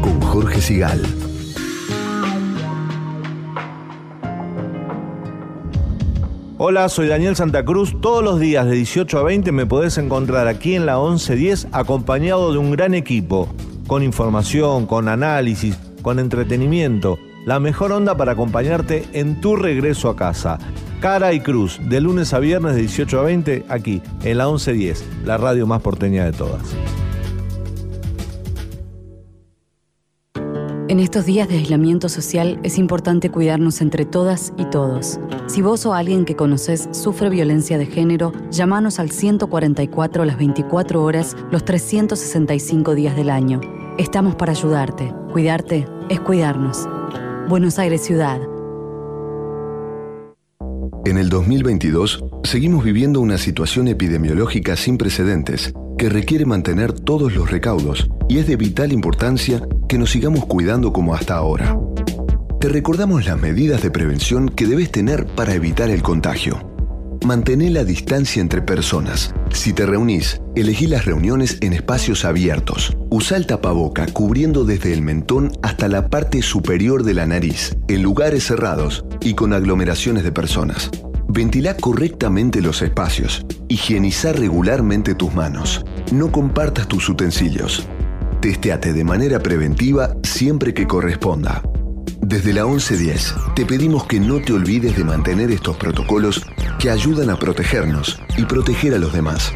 Con 0.00 0.20
Jorge 0.20 0.60
Sigal. 0.60 1.31
Hola, 6.64 6.88
soy 6.88 7.08
Daniel 7.08 7.34
Santa 7.34 7.64
Cruz. 7.64 8.00
Todos 8.00 8.22
los 8.22 8.38
días 8.38 8.66
de 8.66 8.76
18 8.76 9.18
a 9.18 9.24
20 9.24 9.50
me 9.50 9.66
podés 9.66 9.98
encontrar 9.98 10.46
aquí 10.46 10.76
en 10.76 10.86
la 10.86 10.96
1110 10.96 11.66
acompañado 11.72 12.52
de 12.52 12.58
un 12.58 12.70
gran 12.70 12.94
equipo, 12.94 13.48
con 13.88 14.04
información, 14.04 14.86
con 14.86 15.08
análisis, 15.08 15.76
con 16.02 16.20
entretenimiento. 16.20 17.18
La 17.46 17.58
mejor 17.58 17.90
onda 17.90 18.16
para 18.16 18.30
acompañarte 18.30 19.04
en 19.12 19.40
tu 19.40 19.56
regreso 19.56 20.08
a 20.08 20.14
casa. 20.14 20.60
Cara 21.00 21.32
y 21.32 21.40
Cruz, 21.40 21.80
de 21.82 22.00
lunes 22.00 22.32
a 22.32 22.38
viernes 22.38 22.76
de 22.76 22.82
18 22.82 23.18
a 23.18 23.22
20, 23.24 23.64
aquí 23.68 24.00
en 24.22 24.38
la 24.38 24.44
1110, 24.44 25.04
la 25.24 25.38
radio 25.38 25.66
más 25.66 25.82
porteña 25.82 26.26
de 26.26 26.30
todas. 26.30 26.62
En 30.92 31.00
estos 31.00 31.24
días 31.24 31.48
de 31.48 31.56
aislamiento 31.56 32.10
social 32.10 32.60
es 32.64 32.76
importante 32.76 33.30
cuidarnos 33.30 33.80
entre 33.80 34.04
todas 34.04 34.52
y 34.58 34.66
todos. 34.66 35.18
Si 35.46 35.62
vos 35.62 35.86
o 35.86 35.94
alguien 35.94 36.26
que 36.26 36.36
conoces 36.36 36.86
sufre 36.92 37.30
violencia 37.30 37.78
de 37.78 37.86
género, 37.86 38.34
llámanos 38.50 38.98
al 38.98 39.10
144 39.10 40.26
las 40.26 40.36
24 40.36 41.02
horas, 41.02 41.34
los 41.50 41.64
365 41.64 42.94
días 42.94 43.16
del 43.16 43.30
año. 43.30 43.62
Estamos 43.96 44.34
para 44.34 44.52
ayudarte. 44.52 45.14
Cuidarte 45.32 45.86
es 46.10 46.20
cuidarnos. 46.20 46.86
Buenos 47.48 47.78
Aires 47.78 48.02
Ciudad. 48.02 48.42
En 51.06 51.16
el 51.16 51.30
2022, 51.30 52.22
seguimos 52.44 52.84
viviendo 52.84 53.22
una 53.22 53.38
situación 53.38 53.88
epidemiológica 53.88 54.76
sin 54.76 54.98
precedentes 54.98 55.72
que 56.02 56.08
requiere 56.08 56.44
mantener 56.44 56.92
todos 56.92 57.32
los 57.32 57.48
recaudos 57.48 58.08
y 58.28 58.38
es 58.38 58.48
de 58.48 58.56
vital 58.56 58.92
importancia 58.92 59.62
que 59.88 59.98
nos 59.98 60.10
sigamos 60.10 60.46
cuidando 60.46 60.92
como 60.92 61.14
hasta 61.14 61.36
ahora. 61.36 61.78
Te 62.58 62.68
recordamos 62.68 63.24
las 63.24 63.40
medidas 63.40 63.84
de 63.84 63.92
prevención 63.92 64.48
que 64.48 64.66
debes 64.66 64.90
tener 64.90 65.26
para 65.26 65.54
evitar 65.54 65.90
el 65.90 66.02
contagio. 66.02 66.58
Mantén 67.24 67.72
la 67.72 67.84
distancia 67.84 68.42
entre 68.42 68.62
personas. 68.62 69.32
Si 69.52 69.72
te 69.72 69.86
reunís, 69.86 70.40
elegí 70.56 70.88
las 70.88 71.04
reuniones 71.04 71.58
en 71.60 71.72
espacios 71.72 72.24
abiertos. 72.24 72.96
Usa 73.08 73.36
el 73.36 73.46
tapaboca 73.46 74.06
cubriendo 74.06 74.64
desde 74.64 74.92
el 74.92 75.02
mentón 75.02 75.52
hasta 75.62 75.86
la 75.86 76.08
parte 76.08 76.42
superior 76.42 77.04
de 77.04 77.14
la 77.14 77.26
nariz, 77.26 77.76
en 77.86 78.02
lugares 78.02 78.42
cerrados 78.42 79.04
y 79.20 79.34
con 79.34 79.52
aglomeraciones 79.52 80.24
de 80.24 80.32
personas. 80.32 80.90
Ventila 81.28 81.76
correctamente 81.76 82.60
los 82.60 82.82
espacios. 82.82 83.46
Higieniza 83.68 84.32
regularmente 84.32 85.14
tus 85.14 85.32
manos. 85.32 85.82
No 86.10 86.32
compartas 86.32 86.88
tus 86.88 87.08
utensilios. 87.08 87.86
Testeate 88.40 88.92
de 88.92 89.04
manera 89.04 89.38
preventiva 89.38 90.14
siempre 90.22 90.74
que 90.74 90.86
corresponda. 90.86 91.62
Desde 92.20 92.52
la 92.52 92.64
1110 92.64 93.34
te 93.54 93.66
pedimos 93.66 94.06
que 94.06 94.20
no 94.20 94.40
te 94.40 94.52
olvides 94.52 94.96
de 94.96 95.04
mantener 95.04 95.50
estos 95.50 95.76
protocolos 95.76 96.44
que 96.78 96.90
ayudan 96.90 97.30
a 97.30 97.36
protegernos 97.36 98.20
y 98.36 98.44
proteger 98.44 98.94
a 98.94 98.98
los 98.98 99.12
demás. 99.12 99.52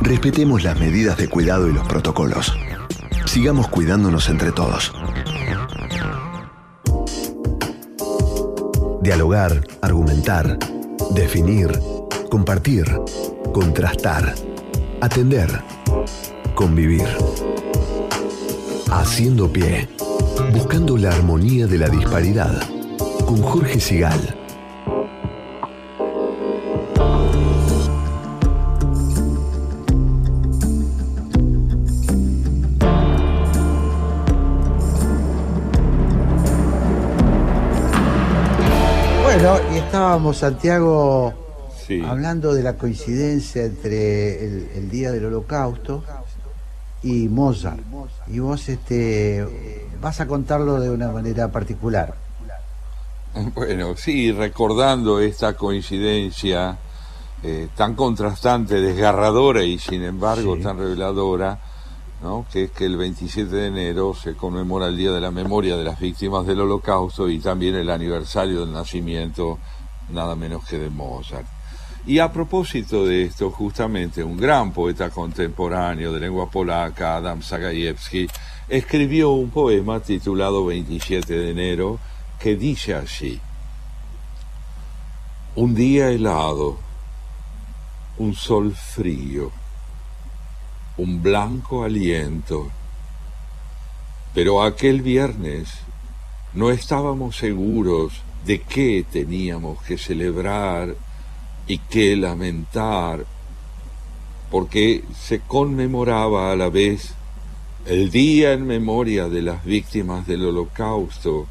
Respetemos 0.00 0.62
las 0.62 0.78
medidas 0.78 1.16
de 1.18 1.28
cuidado 1.28 1.68
y 1.68 1.72
los 1.72 1.86
protocolos. 1.86 2.52
Sigamos 3.26 3.68
cuidándonos 3.68 4.28
entre 4.28 4.50
todos. 4.50 4.92
Dialogar, 9.02 9.66
argumentar, 9.82 10.58
definir, 11.14 11.70
compartir, 12.30 12.86
contrastar, 13.52 14.34
atender, 15.00 15.48
convivir. 16.54 17.06
Haciendo 18.90 19.50
pie. 19.50 19.88
Buscando 20.52 20.96
la 20.96 21.10
armonía 21.10 21.66
de 21.66 21.78
la 21.78 21.88
disparidad. 21.88 22.62
Con 23.26 23.40
Jorge 23.42 23.80
Sigal. 23.80 24.36
Bueno, 39.22 39.56
y 39.72 39.78
estábamos, 39.78 40.38
Santiago, 40.38 41.32
hablando 42.04 42.54
de 42.54 42.62
la 42.62 42.76
coincidencia 42.76 43.64
entre 43.64 44.44
el, 44.44 44.68
el 44.74 44.90
Día 44.90 45.10
del 45.12 45.26
Holocausto 45.26 46.04
y 47.02 47.28
Mozart. 47.28 47.80
Y 48.28 48.38
vos 48.38 48.68
este, 48.68 49.46
vas 50.00 50.20
a 50.20 50.26
contarlo 50.26 50.80
de 50.80 50.90
una 50.90 51.10
manera 51.10 51.50
particular. 51.50 52.14
Bueno, 53.54 53.96
sí, 53.96 54.32
recordando 54.32 55.20
esta 55.20 55.54
coincidencia 55.54 56.76
eh, 57.44 57.68
tan 57.76 57.94
contrastante, 57.94 58.80
desgarradora 58.80 59.62
y 59.62 59.78
sin 59.78 60.02
embargo 60.02 60.56
tan 60.56 60.78
reveladora, 60.78 61.60
¿no? 62.22 62.44
que 62.52 62.64
es 62.64 62.70
que 62.72 62.86
el 62.86 62.96
27 62.96 63.54
de 63.54 63.66
enero 63.68 64.14
se 64.14 64.34
conmemora 64.34 64.88
el 64.88 64.96
Día 64.96 65.12
de 65.12 65.20
la 65.20 65.30
Memoria 65.30 65.76
de 65.76 65.84
las 65.84 66.00
Víctimas 66.00 66.44
del 66.44 66.60
Holocausto 66.60 67.28
y 67.28 67.38
también 67.38 67.76
el 67.76 67.88
aniversario 67.88 68.60
del 68.60 68.72
nacimiento 68.72 69.58
nada 70.10 70.34
menos 70.34 70.64
que 70.64 70.78
de 70.78 70.90
Mozart. 70.90 71.46
Y 72.06 72.18
a 72.18 72.32
propósito 72.32 73.04
de 73.04 73.24
esto, 73.24 73.50
justamente 73.50 74.24
un 74.24 74.36
gran 74.36 74.72
poeta 74.72 75.10
contemporáneo 75.10 76.12
de 76.12 76.20
lengua 76.20 76.50
polaca, 76.50 77.16
Adam 77.16 77.42
Zagajewski, 77.42 78.26
escribió 78.68 79.30
un 79.30 79.50
poema 79.50 80.00
titulado 80.00 80.64
27 80.64 81.32
de 81.32 81.50
enero 81.50 81.98
que 82.38 82.56
dice 82.56 82.94
así, 82.94 83.38
un 85.56 85.74
día 85.74 86.08
helado, 86.08 86.78
un 88.16 88.34
sol 88.34 88.74
frío, 88.74 89.52
un 90.96 91.22
blanco 91.22 91.84
aliento, 91.84 92.70
pero 94.32 94.62
aquel 94.62 95.02
viernes 95.02 95.68
no 96.54 96.70
estábamos 96.70 97.36
seguros 97.36 98.22
de 98.46 98.62
qué 98.62 99.04
teníamos 99.10 99.82
que 99.82 99.98
celebrar 99.98 100.94
y 101.70 101.78
qué 101.78 102.16
lamentar, 102.16 103.24
porque 104.50 105.04
se 105.16 105.38
conmemoraba 105.38 106.50
a 106.50 106.56
la 106.56 106.68
vez 106.68 107.14
el 107.86 108.10
día 108.10 108.54
en 108.54 108.66
memoria 108.66 109.28
de 109.28 109.40
las 109.40 109.64
víctimas 109.64 110.26
del 110.26 110.46
holocausto 110.46 111.46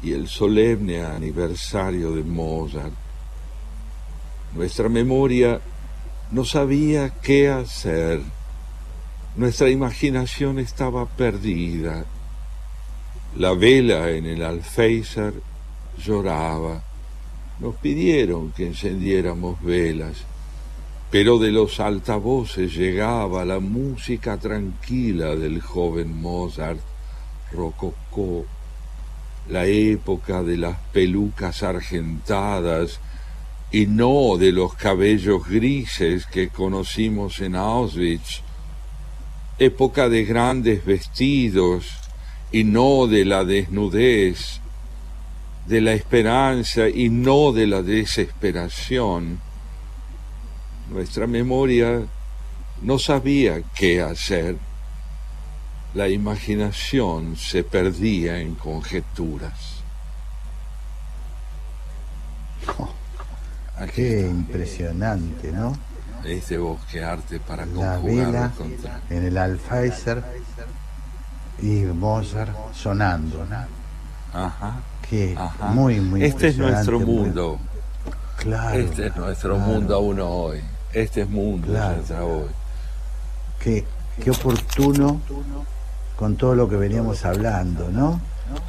y 0.00 0.12
el 0.12 0.28
solemne 0.28 1.04
aniversario 1.04 2.12
de 2.12 2.22
Mozart. 2.22 2.92
Nuestra 4.54 4.88
memoria 4.88 5.60
no 6.30 6.44
sabía 6.44 7.10
qué 7.20 7.48
hacer, 7.48 8.20
nuestra 9.34 9.70
imaginación 9.70 10.60
estaba 10.60 11.06
perdida. 11.06 12.04
La 13.36 13.54
vela 13.54 14.10
en 14.10 14.24
el 14.26 14.44
alféizar 14.44 15.32
lloraba. 15.98 16.87
Nos 17.60 17.74
pidieron 17.76 18.52
que 18.52 18.66
encendiéramos 18.66 19.60
velas, 19.62 20.18
pero 21.10 21.38
de 21.38 21.50
los 21.50 21.80
altavoces 21.80 22.74
llegaba 22.74 23.44
la 23.44 23.58
música 23.58 24.36
tranquila 24.36 25.34
del 25.34 25.60
joven 25.60 26.20
Mozart, 26.20 26.80
rococó, 27.50 28.44
la 29.48 29.66
época 29.66 30.42
de 30.42 30.58
las 30.58 30.78
pelucas 30.92 31.62
argentadas 31.62 33.00
y 33.72 33.86
no 33.86 34.36
de 34.36 34.52
los 34.52 34.74
cabellos 34.74 35.46
grises 35.48 36.26
que 36.26 36.50
conocimos 36.50 37.40
en 37.40 37.56
Auschwitz, 37.56 38.42
época 39.58 40.08
de 40.08 40.24
grandes 40.24 40.84
vestidos 40.84 41.86
y 42.52 42.64
no 42.64 43.06
de 43.06 43.24
la 43.24 43.44
desnudez, 43.44 44.60
de 45.68 45.82
la 45.82 45.92
esperanza 45.92 46.88
y 46.88 47.10
no 47.10 47.52
de 47.52 47.66
la 47.66 47.82
desesperación. 47.82 49.38
Nuestra 50.90 51.26
memoria 51.26 52.00
no 52.80 52.98
sabía 52.98 53.60
qué 53.76 54.00
hacer. 54.00 54.56
La 55.92 56.08
imaginación 56.08 57.36
se 57.36 57.64
perdía 57.64 58.40
en 58.40 58.54
conjeturas. 58.54 59.82
Aquí 63.76 63.92
Qué 63.94 64.20
impresionante, 64.20 65.52
¿no? 65.52 65.76
Este 66.24 66.56
bosque 66.56 67.04
arte 67.04 67.40
para 67.40 67.66
La 67.66 67.98
vela 67.98 68.52
contra. 68.56 69.02
en 69.10 69.24
el 69.26 69.36
Alfaizer 69.36 70.24
y 71.60 71.82
Mozart 71.82 72.56
sonando, 72.74 73.44
¿no? 73.44 73.77
Ajá. 74.32 74.76
Que 75.08 75.34
Ajá. 75.36 75.66
muy, 75.68 76.00
muy 76.00 76.22
Este 76.24 76.48
es 76.48 76.58
nuestro 76.58 76.98
muy- 77.00 77.06
mundo. 77.06 77.58
Claro. 78.36 78.78
Este 78.78 79.06
es 79.08 79.16
nuestro 79.16 79.56
claro. 79.56 79.70
mundo 79.72 79.94
aún 79.96 80.20
hoy. 80.20 80.60
Este 80.92 81.22
es 81.22 81.28
mundo 81.28 81.66
Claro. 81.68 81.96
nuestra 81.96 82.24
hoy. 82.24 82.46
Qué, 83.60 83.84
qué 84.22 84.30
oportuno 84.30 85.20
con 86.16 86.36
todo 86.36 86.54
lo 86.54 86.68
que 86.68 86.76
veníamos 86.76 87.24
hablando, 87.24 87.88
¿no? 87.90 88.20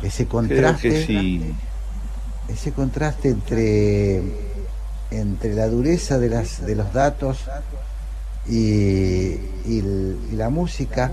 Ese 0.01 0.25
Creo 0.25 0.29
contraste, 0.29 0.89
que 0.89 1.05
sí. 1.05 1.55
ese 2.47 2.71
contraste 2.73 3.29
entre, 3.29 4.21
entre 5.11 5.53
la 5.53 5.67
dureza 5.67 6.17
de, 6.17 6.29
las, 6.29 6.65
de 6.65 6.75
los 6.75 6.91
datos 6.93 7.37
y, 8.47 9.35
y 9.65 9.83
la 10.33 10.49
música 10.49 11.11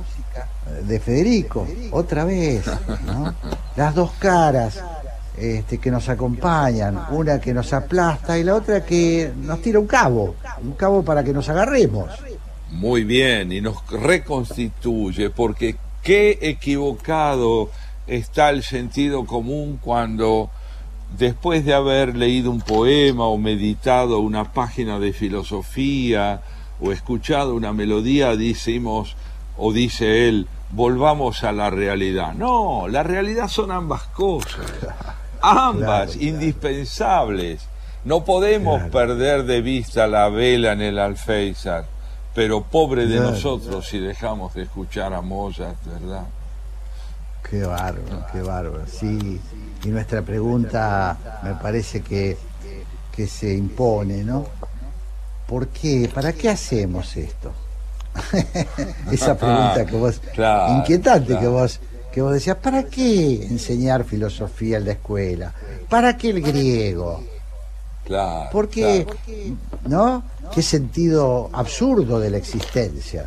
de 0.86 1.00
Federico, 1.00 1.66
otra 1.90 2.24
vez, 2.24 2.64
¿no? 3.06 3.34
Las 3.76 3.94
dos 3.94 4.12
caras 4.18 4.82
este, 5.36 5.78
que 5.78 5.90
nos 5.90 6.08
acompañan, 6.08 7.06
una 7.10 7.40
que 7.40 7.52
nos 7.52 7.72
aplasta 7.72 8.38
y 8.38 8.44
la 8.44 8.54
otra 8.54 8.84
que 8.84 9.30
nos 9.36 9.60
tira 9.60 9.78
un 9.78 9.86
cabo, 9.86 10.34
un 10.62 10.72
cabo 10.72 11.04
para 11.04 11.22
que 11.22 11.32
nos 11.32 11.48
agarremos. 11.48 12.10
Muy 12.70 13.04
bien, 13.04 13.52
y 13.52 13.60
nos 13.60 13.86
reconstituye, 13.90 15.30
porque 15.30 15.76
qué 16.02 16.38
equivocado 16.40 17.70
está 18.06 18.50
el 18.50 18.62
sentido 18.62 19.26
común 19.26 19.78
cuando 19.82 20.50
después 21.18 21.64
de 21.64 21.74
haber 21.74 22.16
leído 22.16 22.50
un 22.50 22.60
poema 22.60 23.26
o 23.26 23.38
meditado 23.38 24.20
una 24.20 24.52
página 24.52 24.98
de 24.98 25.12
filosofía 25.12 26.42
o 26.80 26.92
escuchado 26.92 27.54
una 27.54 27.72
melodía, 27.72 28.36
decimos, 28.36 29.16
o 29.56 29.72
dice 29.72 30.28
él, 30.28 30.48
volvamos 30.70 31.44
a 31.44 31.52
la 31.52 31.70
realidad. 31.70 32.32
No, 32.34 32.88
la 32.88 33.02
realidad 33.02 33.48
son 33.48 33.70
ambas 33.70 34.02
cosas, 34.04 34.66
ambas, 35.40 36.16
indispensables. 36.16 37.66
No 38.04 38.24
podemos 38.24 38.82
perder 38.90 39.44
de 39.44 39.60
vista 39.60 40.06
la 40.06 40.28
vela 40.28 40.72
en 40.72 40.80
el 40.80 40.98
alféizar, 40.98 41.86
pero 42.34 42.62
pobre 42.62 43.06
de 43.06 43.18
nosotros 43.18 43.88
si 43.88 43.98
dejamos 43.98 44.54
de 44.54 44.62
escuchar 44.62 45.12
a 45.12 45.20
Mozart, 45.22 45.76
¿verdad? 45.84 46.24
Qué 47.48 47.62
bárbaro, 47.62 48.26
qué 48.32 48.42
bárbaro. 48.42 48.86
Sí, 48.86 49.40
y 49.84 49.88
nuestra 49.88 50.22
pregunta 50.22 51.40
me 51.42 51.54
parece 51.54 52.02
que, 52.02 52.36
que 53.12 53.26
se 53.26 53.54
impone, 53.54 54.22
¿no? 54.22 54.46
¿Por 55.46 55.68
qué? 55.68 56.10
¿Para 56.12 56.32
qué 56.32 56.48
hacemos 56.48 57.16
esto? 57.16 57.52
Esa 59.12 59.36
pregunta 59.36 59.86
que 59.86 59.96
vos, 59.96 60.20
Claro, 60.34 60.78
inquietante 60.78 61.38
que 61.38 61.46
vos, 61.46 61.80
que 62.12 62.22
vos 62.22 62.32
decías, 62.32 62.56
¿para 62.56 62.84
qué 62.84 63.46
enseñar 63.46 64.04
filosofía 64.04 64.78
en 64.78 64.86
la 64.86 64.92
escuela? 64.92 65.52
¿Para 65.88 66.16
qué 66.16 66.30
el 66.30 66.40
griego? 66.40 67.22
Claro. 68.04 68.50
¿Por 68.50 68.68
qué? 68.68 69.04
claro. 69.04 69.56
¿No? 69.86 70.24
Qué 70.54 70.62
sentido 70.62 71.50
absurdo 71.52 72.20
de 72.20 72.30
la 72.30 72.36
existencia. 72.36 73.26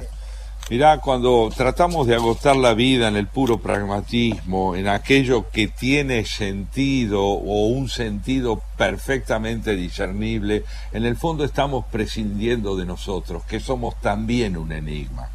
Mirá, 0.70 1.00
cuando 1.00 1.50
tratamos 1.56 2.06
de 2.06 2.14
agotar 2.14 2.56
la 2.56 2.76
vida 2.76 3.08
en 3.08 3.16
el 3.16 3.26
puro 3.26 3.58
pragmatismo, 3.58 4.76
en 4.76 4.88
aquello 4.88 5.50
que 5.50 5.68
tiene 5.68 6.26
sentido 6.26 7.24
o 7.24 7.66
un 7.70 7.90
sentido 7.90 8.62
perfectamente 8.78 9.76
discernible, 9.76 10.64
en 10.92 11.06
el 11.06 11.16
fondo 11.18 11.44
estamos 11.44 11.86
prescindiendo 11.92 12.76
de 12.76 12.86
nosotros, 12.86 13.44
que 13.46 13.60
somos 13.60 14.00
también 14.00 14.58
un 14.58 14.72
enigma. 14.72 15.30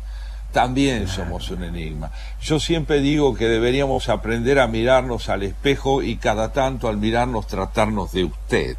También 0.52 1.08
somos 1.08 1.50
un 1.50 1.64
enigma. 1.64 2.12
Yo 2.40 2.60
siempre 2.60 3.00
digo 3.00 3.34
que 3.34 3.48
deberíamos 3.48 4.08
aprender 4.08 4.60
a 4.60 4.68
mirarnos 4.68 5.28
al 5.28 5.42
espejo 5.42 6.00
y 6.00 6.14
cada 6.14 6.52
tanto 6.52 6.86
al 6.86 6.96
mirarnos 6.96 7.48
tratarnos 7.48 8.12
de 8.12 8.22
usted. 8.22 8.76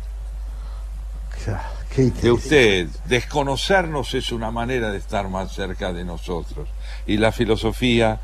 Qué 1.44 1.52
de 1.96 2.32
usted. 2.32 2.88
Desconocernos 3.08 4.14
es 4.14 4.32
una 4.32 4.52
manera 4.52 4.92
de 4.92 4.98
estar 4.98 5.30
más 5.30 5.54
cerca 5.54 5.94
de 5.94 6.04
nosotros. 6.04 6.68
Y 7.08 7.18
la 7.18 7.32
filosofía 7.32 8.20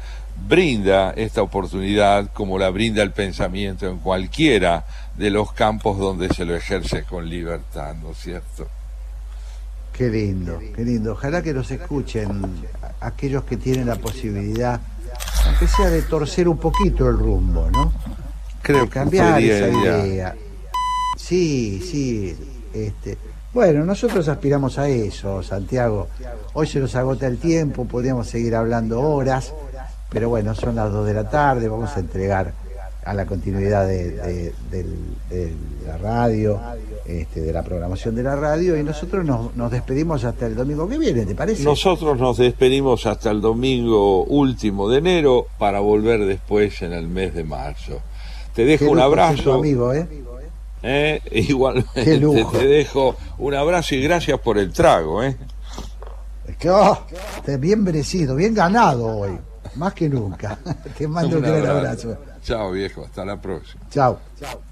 brinda 0.48 1.12
esta 1.12 1.42
oportunidad 1.42 2.32
como 2.34 2.58
la 2.58 2.70
brinda 2.70 3.04
el 3.04 3.12
pensamiento 3.12 3.88
en 3.88 4.00
cualquiera 4.00 4.86
de 5.18 5.30
los 5.30 5.54
campos 5.54 5.98
donde 5.98 6.30
se 6.30 6.46
lo 6.46 6.56
ejerce 6.56 7.04
con 7.04 7.30
libertad, 7.30 7.96
¿no 8.02 8.12
es 8.12 8.18
cierto? 8.18 8.68
Qué 9.94 10.10
lindo, 10.10 10.60
qué 10.76 10.84
lindo. 10.84 11.14
Ojalá 11.14 11.42
que 11.42 11.54
nos 11.54 11.70
escuchen 11.70 12.66
aquellos 13.02 13.44
que 13.44 13.58
tienen 13.58 13.88
la 13.88 13.98
posibilidad, 13.98 14.80
aunque 15.46 15.68
sea 15.68 15.90
de 15.90 16.02
torcer 16.02 16.48
un 16.48 16.58
poquito 16.58 17.08
el 17.08 17.18
rumbo, 17.18 17.70
¿no? 17.70 17.94
Creo 18.62 18.84
De 18.84 18.90
cambiar 18.90 19.36
sería 19.36 19.58
esa 19.58 19.78
idea. 19.78 20.36
Sí, 21.18 21.82
sí. 21.82 22.38
Este, 22.74 23.18
bueno, 23.54 23.84
nosotros 23.86 24.28
aspiramos 24.28 24.78
a 24.78 24.88
eso, 24.90 25.44
Santiago. 25.44 26.08
Hoy 26.54 26.68
se 26.68 26.80
nos 26.80 26.96
agota 26.96 27.28
el 27.28 27.38
tiempo, 27.38 27.86
podríamos 27.86 28.28
seguir 28.28 28.56
hablando 28.56 29.02
horas, 29.02 29.54
pero 30.10 30.30
bueno, 30.30 30.56
son 30.56 30.76
las 30.76 30.92
dos 30.92 31.06
de 31.06 31.14
la 31.14 31.30
tarde, 31.30 31.68
vamos 31.68 31.96
a 31.96 32.00
entregar 32.00 32.54
a 33.04 33.14
la 33.16 33.26
continuidad 33.26 33.88
de, 33.88 34.12
de- 34.12 34.54
del- 34.70 35.16
de 35.30 35.54
la 35.88 35.98
radio, 35.98 36.60
este, 37.06 37.42
de 37.42 37.52
la 37.52 37.64
programación 37.64 38.14
de 38.16 38.22
la 38.24 38.36
radio, 38.36 38.78
y 38.78 38.84
nosotros 38.84 39.26
nos, 39.26 39.56
nos 39.56 39.72
despedimos 39.72 40.24
hasta 40.24 40.46
el 40.46 40.56
domingo 40.56 40.88
que 40.88 40.98
viene, 41.00 41.26
¿te 41.26 41.34
parece? 41.34 41.64
Nosotros 41.64 42.20
nos 42.20 42.38
despedimos 42.38 43.06
hasta 43.08 43.32
el 43.32 43.42
domingo 43.42 44.24
último 44.26 44.88
de 44.88 45.00
enero 45.00 45.48
para 45.58 45.80
volver 45.80 46.26
después 46.26 46.82
en 46.84 46.94
el 46.94 47.08
mes 47.08 47.34
de 47.34 47.44
marzo. 47.44 48.00
Te 48.54 48.66
dejo 48.66 48.86
Qué 48.86 48.92
un 48.92 49.00
abrazo. 49.00 49.54
amigo, 49.56 49.94
¿eh? 49.94 50.06
¿Eh? 50.84 51.22
Igualmente 51.32 52.04
Qué 52.04 52.18
lujo. 52.18 52.52
te 52.58 52.66
dejo 52.68 53.16
un 53.38 53.54
abrazo 53.56 53.96
y 53.96 54.02
gracias 54.04 54.40
por 54.40 54.58
el 54.58 54.72
trago. 54.74 55.24
¿eh? 55.24 55.36
Es 56.48 56.58
que, 56.58 56.70
oh, 56.70 57.06
te- 57.46 57.58
bien 57.58 57.84
merecido, 57.84 58.36
bien 58.36 58.54
ganado 58.54 59.06
hoy, 59.06 59.38
más 59.76 59.94
que 59.94 60.10
nunca. 60.10 60.58
Te 60.98 61.08
mando 61.08 61.38
un 61.38 61.44
gran 61.44 61.66
abrazo. 61.66 62.18
Chao 62.44 62.72
viejo, 62.72 63.06
hasta 63.06 63.24
la 63.24 63.40
próxima. 63.40 63.82
Chao. 63.90 64.20
Chao. 64.40 64.71